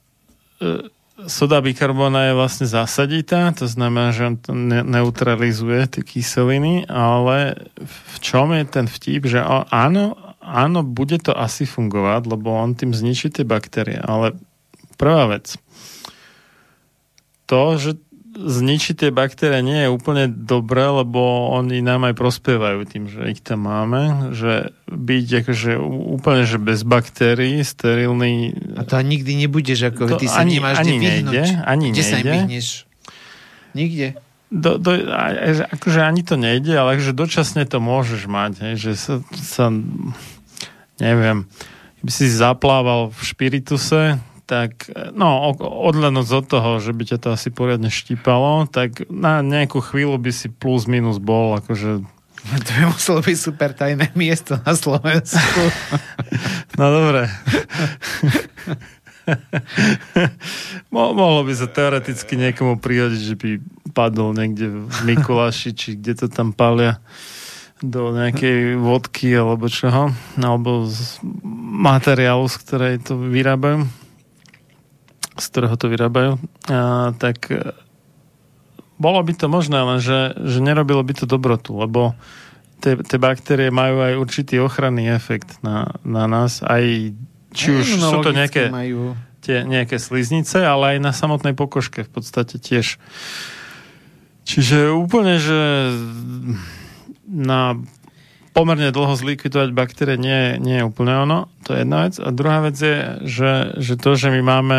[1.26, 7.66] soda bikarbona je vlastne zásaditá, to znamená, že on to ne- neutralizuje tie kyseliny, ale
[7.82, 12.72] v čom je ten vtip, že o- áno, áno, bude to asi fungovať, lebo on
[12.72, 14.34] tým zničí tie baktérie, ale
[14.94, 15.54] prvá vec,
[17.44, 17.90] to, že
[18.32, 21.20] zničiť tie baktérie nie je úplne dobré, lebo
[21.52, 25.72] oni nám aj prospievajú tým, že ich tam máme, že byť akože
[26.08, 30.80] úplne že bez baktérií, sterilný A to nikdy nebudeš, ako To ty sa ani- nemáš
[30.80, 31.28] ani kde vyhnúť.
[31.28, 32.32] nejde, ani kde sa im nejde.
[32.40, 32.66] vyhneš?
[33.72, 34.06] Nikde.
[34.52, 34.92] Do, do,
[35.72, 39.72] akože ani to nejde, ale že dočasne to môžeš mať, hej, že sa, sa
[41.00, 41.48] neviem,
[42.04, 47.28] keby si zaplával v špirituse, tak no, o- odhľadnúť od toho, že by ťa to
[47.32, 52.04] asi poriadne štípalo, tak na nejakú chvíľu by si plus minus bol, akože
[52.66, 55.62] To by muselo byť super tajné miesto na Slovensku.
[56.80, 57.28] No dobre.
[60.94, 63.50] Mo- mohlo by sa teoreticky niekomu prihodiť, že by
[63.92, 66.98] padol niekde v Mikuláši, či kde to tam palia
[67.82, 71.18] do nejakej vodky alebo čoho, alebo z
[71.82, 73.90] materiálu, z ktorej to vyrábajú,
[75.34, 76.38] z ktorého to vyrábajú,
[76.70, 77.74] a, tak e,
[79.02, 82.14] bolo by to možné, lenže že nerobilo by to dobrotu, lebo
[82.78, 87.14] tie, tie baktérie majú aj určitý ochranný efekt na, na nás, aj
[87.52, 89.16] či už sú to nejaké, Majú...
[89.44, 92.96] tie, nejaké sliznice, ale aj na samotnej pokožke v podstate tiež.
[94.42, 95.92] Čiže úplne, že
[97.28, 97.78] na
[98.52, 102.14] pomerne dlho zlikvidovať baktérie nie, nie je úplne ono, to je jedna vec.
[102.20, 104.78] A druhá vec je, že, že to, že my máme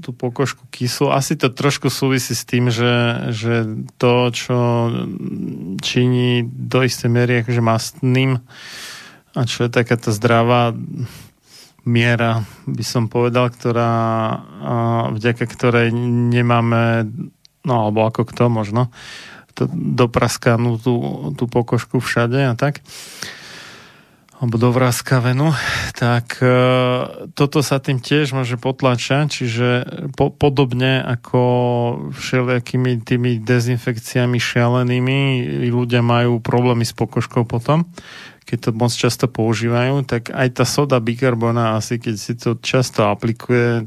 [0.00, 3.68] tú pokožku kyslú, asi to trošku súvisí s tým, že, že
[4.00, 4.58] to, čo
[5.84, 8.40] činí do istej miery akože mastným
[9.36, 10.72] a čo je taká tá zdravá
[11.82, 13.90] miera, by som povedal, ktorá,
[15.14, 15.90] vďaka ktorej
[16.30, 17.10] nemáme,
[17.66, 18.90] no alebo ako kto možno,
[19.72, 20.94] dopraskanú tú,
[21.36, 22.80] tú pokožku všade a tak
[24.42, 25.54] alebo dovraskavenú,
[25.94, 26.50] tak e,
[27.30, 29.68] toto sa tým tiež môže potlačať, čiže
[30.18, 31.40] po, podobne ako
[32.10, 35.18] všelijakými tými dezinfekciami šialenými
[35.70, 37.86] ľudia majú problémy s pokožkou potom,
[38.42, 43.06] keď to moc často používajú, tak aj tá soda bikarbona asi keď si to často
[43.06, 43.86] aplikuje,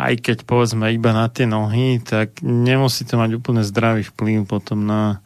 [0.00, 4.88] aj keď povedzme iba na tie nohy, tak nemusí to mať úplne zdravý vplyv potom
[4.88, 5.20] na,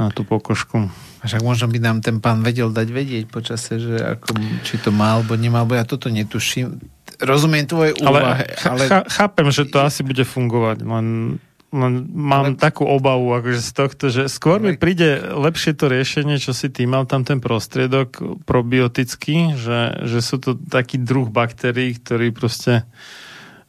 [0.00, 0.88] na tú pokožku.
[1.20, 4.32] Však možno by nám ten pán vedel dať vedieť počase, že ako,
[4.64, 6.80] či to má alebo nemá, bo ja toto netuším.
[7.20, 8.88] Rozumiem tvoje úvahy, ale...
[8.88, 9.04] ale...
[9.04, 11.36] Chápem, že to asi bude fungovať, len,
[11.68, 12.56] len mám ale...
[12.56, 16.88] takú obavu akože z tohto, že skôr mi príde lepšie to riešenie, čo si ty
[16.88, 22.88] mal tam ten prostriedok probiotický, že, že sú to taký druh baktérií, ktorý proste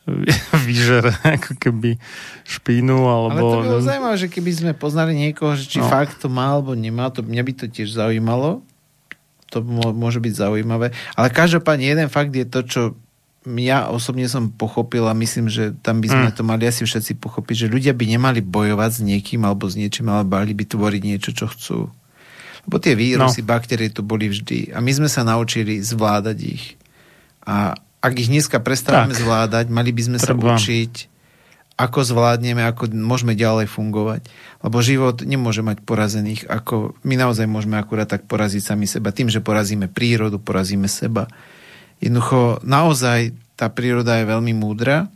[0.68, 2.02] vyžere ako keby
[2.46, 3.38] špínu alebo...
[3.38, 5.88] Ale to by bolo zaujímavé, že keby sme poznali niekoho, že či no.
[5.88, 8.66] fakt to má alebo nemá, to mňa by to tiež zaujímalo.
[9.52, 10.96] To môže byť zaujímavé.
[11.14, 12.82] Ale každopádne jeden fakt je to, čo
[13.46, 16.36] ja osobne som pochopil a myslím, že tam by sme mm.
[16.38, 20.14] to mali asi všetci pochopiť, že ľudia by nemali bojovať s niekým alebo s niečím,
[20.14, 21.80] ale mali by tvoriť niečo, čo chcú.
[22.70, 23.50] Lebo tie vírusy, no.
[23.50, 24.78] baktérie tu boli vždy.
[24.78, 26.78] A my sme sa naučili zvládať ich.
[27.42, 29.22] A ak ich dneska prestávame tak.
[29.22, 30.58] zvládať, mali by sme Treba.
[30.58, 30.94] sa učiť,
[31.82, 34.22] ako zvládneme, ako môžeme ďalej fungovať.
[34.62, 39.14] Lebo život nemôže mať porazených, ako my naozaj môžeme akurát tak poraziť sami seba.
[39.14, 41.26] Tým, že porazíme prírodu, porazíme seba.
[42.02, 45.10] Jednoducho, naozaj tá príroda je veľmi múdra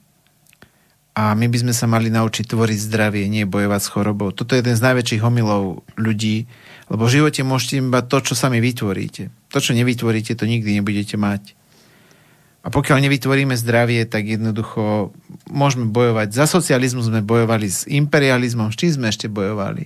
[1.18, 4.30] a my by sme sa mali naučiť tvoriť zdravie, nie bojovať s chorobou.
[4.30, 6.46] Toto je jeden z najväčších homilov ľudí,
[6.90, 9.34] lebo v živote môžete iba to, čo sami vytvoríte.
[9.50, 11.58] To, čo nevytvoríte, to nikdy nebudete mať.
[12.66, 15.14] A pokiaľ nevytvoríme zdravie, tak jednoducho
[15.54, 16.34] môžeme bojovať.
[16.34, 19.86] Za socializmus sme bojovali s imperializmom, s čím sme ešte bojovali?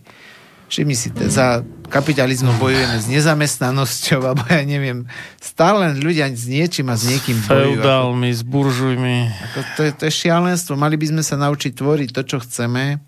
[0.71, 5.11] Všimni si, za kapitalizmom bojujeme s nezamestnanosťou, alebo ja neviem,
[5.43, 7.83] stále ľudia s niečím a s niekým bojujú.
[7.83, 9.17] Feudálmi, s buržujmi.
[9.27, 10.79] Ako to, je, to je šialenstvo.
[10.79, 13.03] Mali by sme sa naučiť tvoriť to, čo chceme.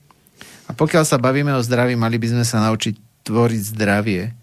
[0.68, 4.36] A pokiaľ sa bavíme o zdraví, mali by sme sa naučiť tvoriť zdravie.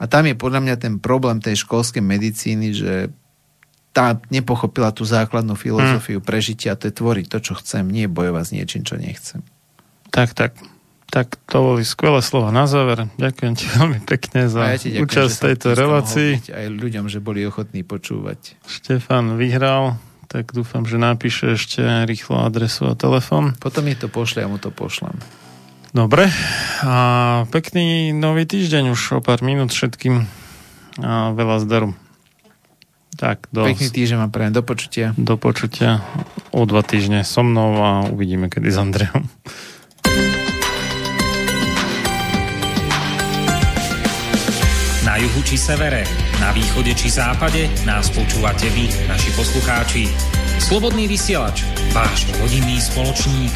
[0.00, 3.12] A tam je podľa mňa ten problém tej školskej medicíny, že
[3.90, 6.26] tá nepochopila tú základnú filozofiu hmm.
[6.26, 9.42] prežitia, to je tvoriť to, čo chcem, nie bojovať s niečím, čo nechcem.
[10.14, 10.54] Tak, tak.
[11.10, 13.10] Tak to boli skvelé slova na záver.
[13.18, 16.30] Ďakujem ti veľmi pekne za ja ďakujem, účasť v tejto relácii.
[16.54, 18.54] Aj ľuďom, že boli ochotní počúvať.
[18.62, 19.98] Štefan vyhral,
[20.30, 23.58] tak dúfam, že napíše ešte rýchlo adresu a telefon.
[23.58, 25.18] Potom mi to pošle, ja mu to pošlem.
[25.90, 26.30] Dobre.
[26.86, 26.94] A
[27.50, 30.22] pekný nový týždeň už o pár minút všetkým.
[31.02, 31.90] A veľa zdaru.
[33.20, 34.52] Tak, do, Pekný týždeň vám prajem.
[34.56, 35.12] Do počutia.
[35.12, 36.00] Do počutia
[36.56, 39.28] o dva týždne so mnou a uvidíme kedy s Andreom.
[45.04, 46.08] Na juhu či severe,
[46.40, 50.08] na východe či západe nás počúvate vy, naši poslucháči.
[50.56, 51.60] Slobodný vysielač,
[51.92, 53.52] váš rodinný spoločník.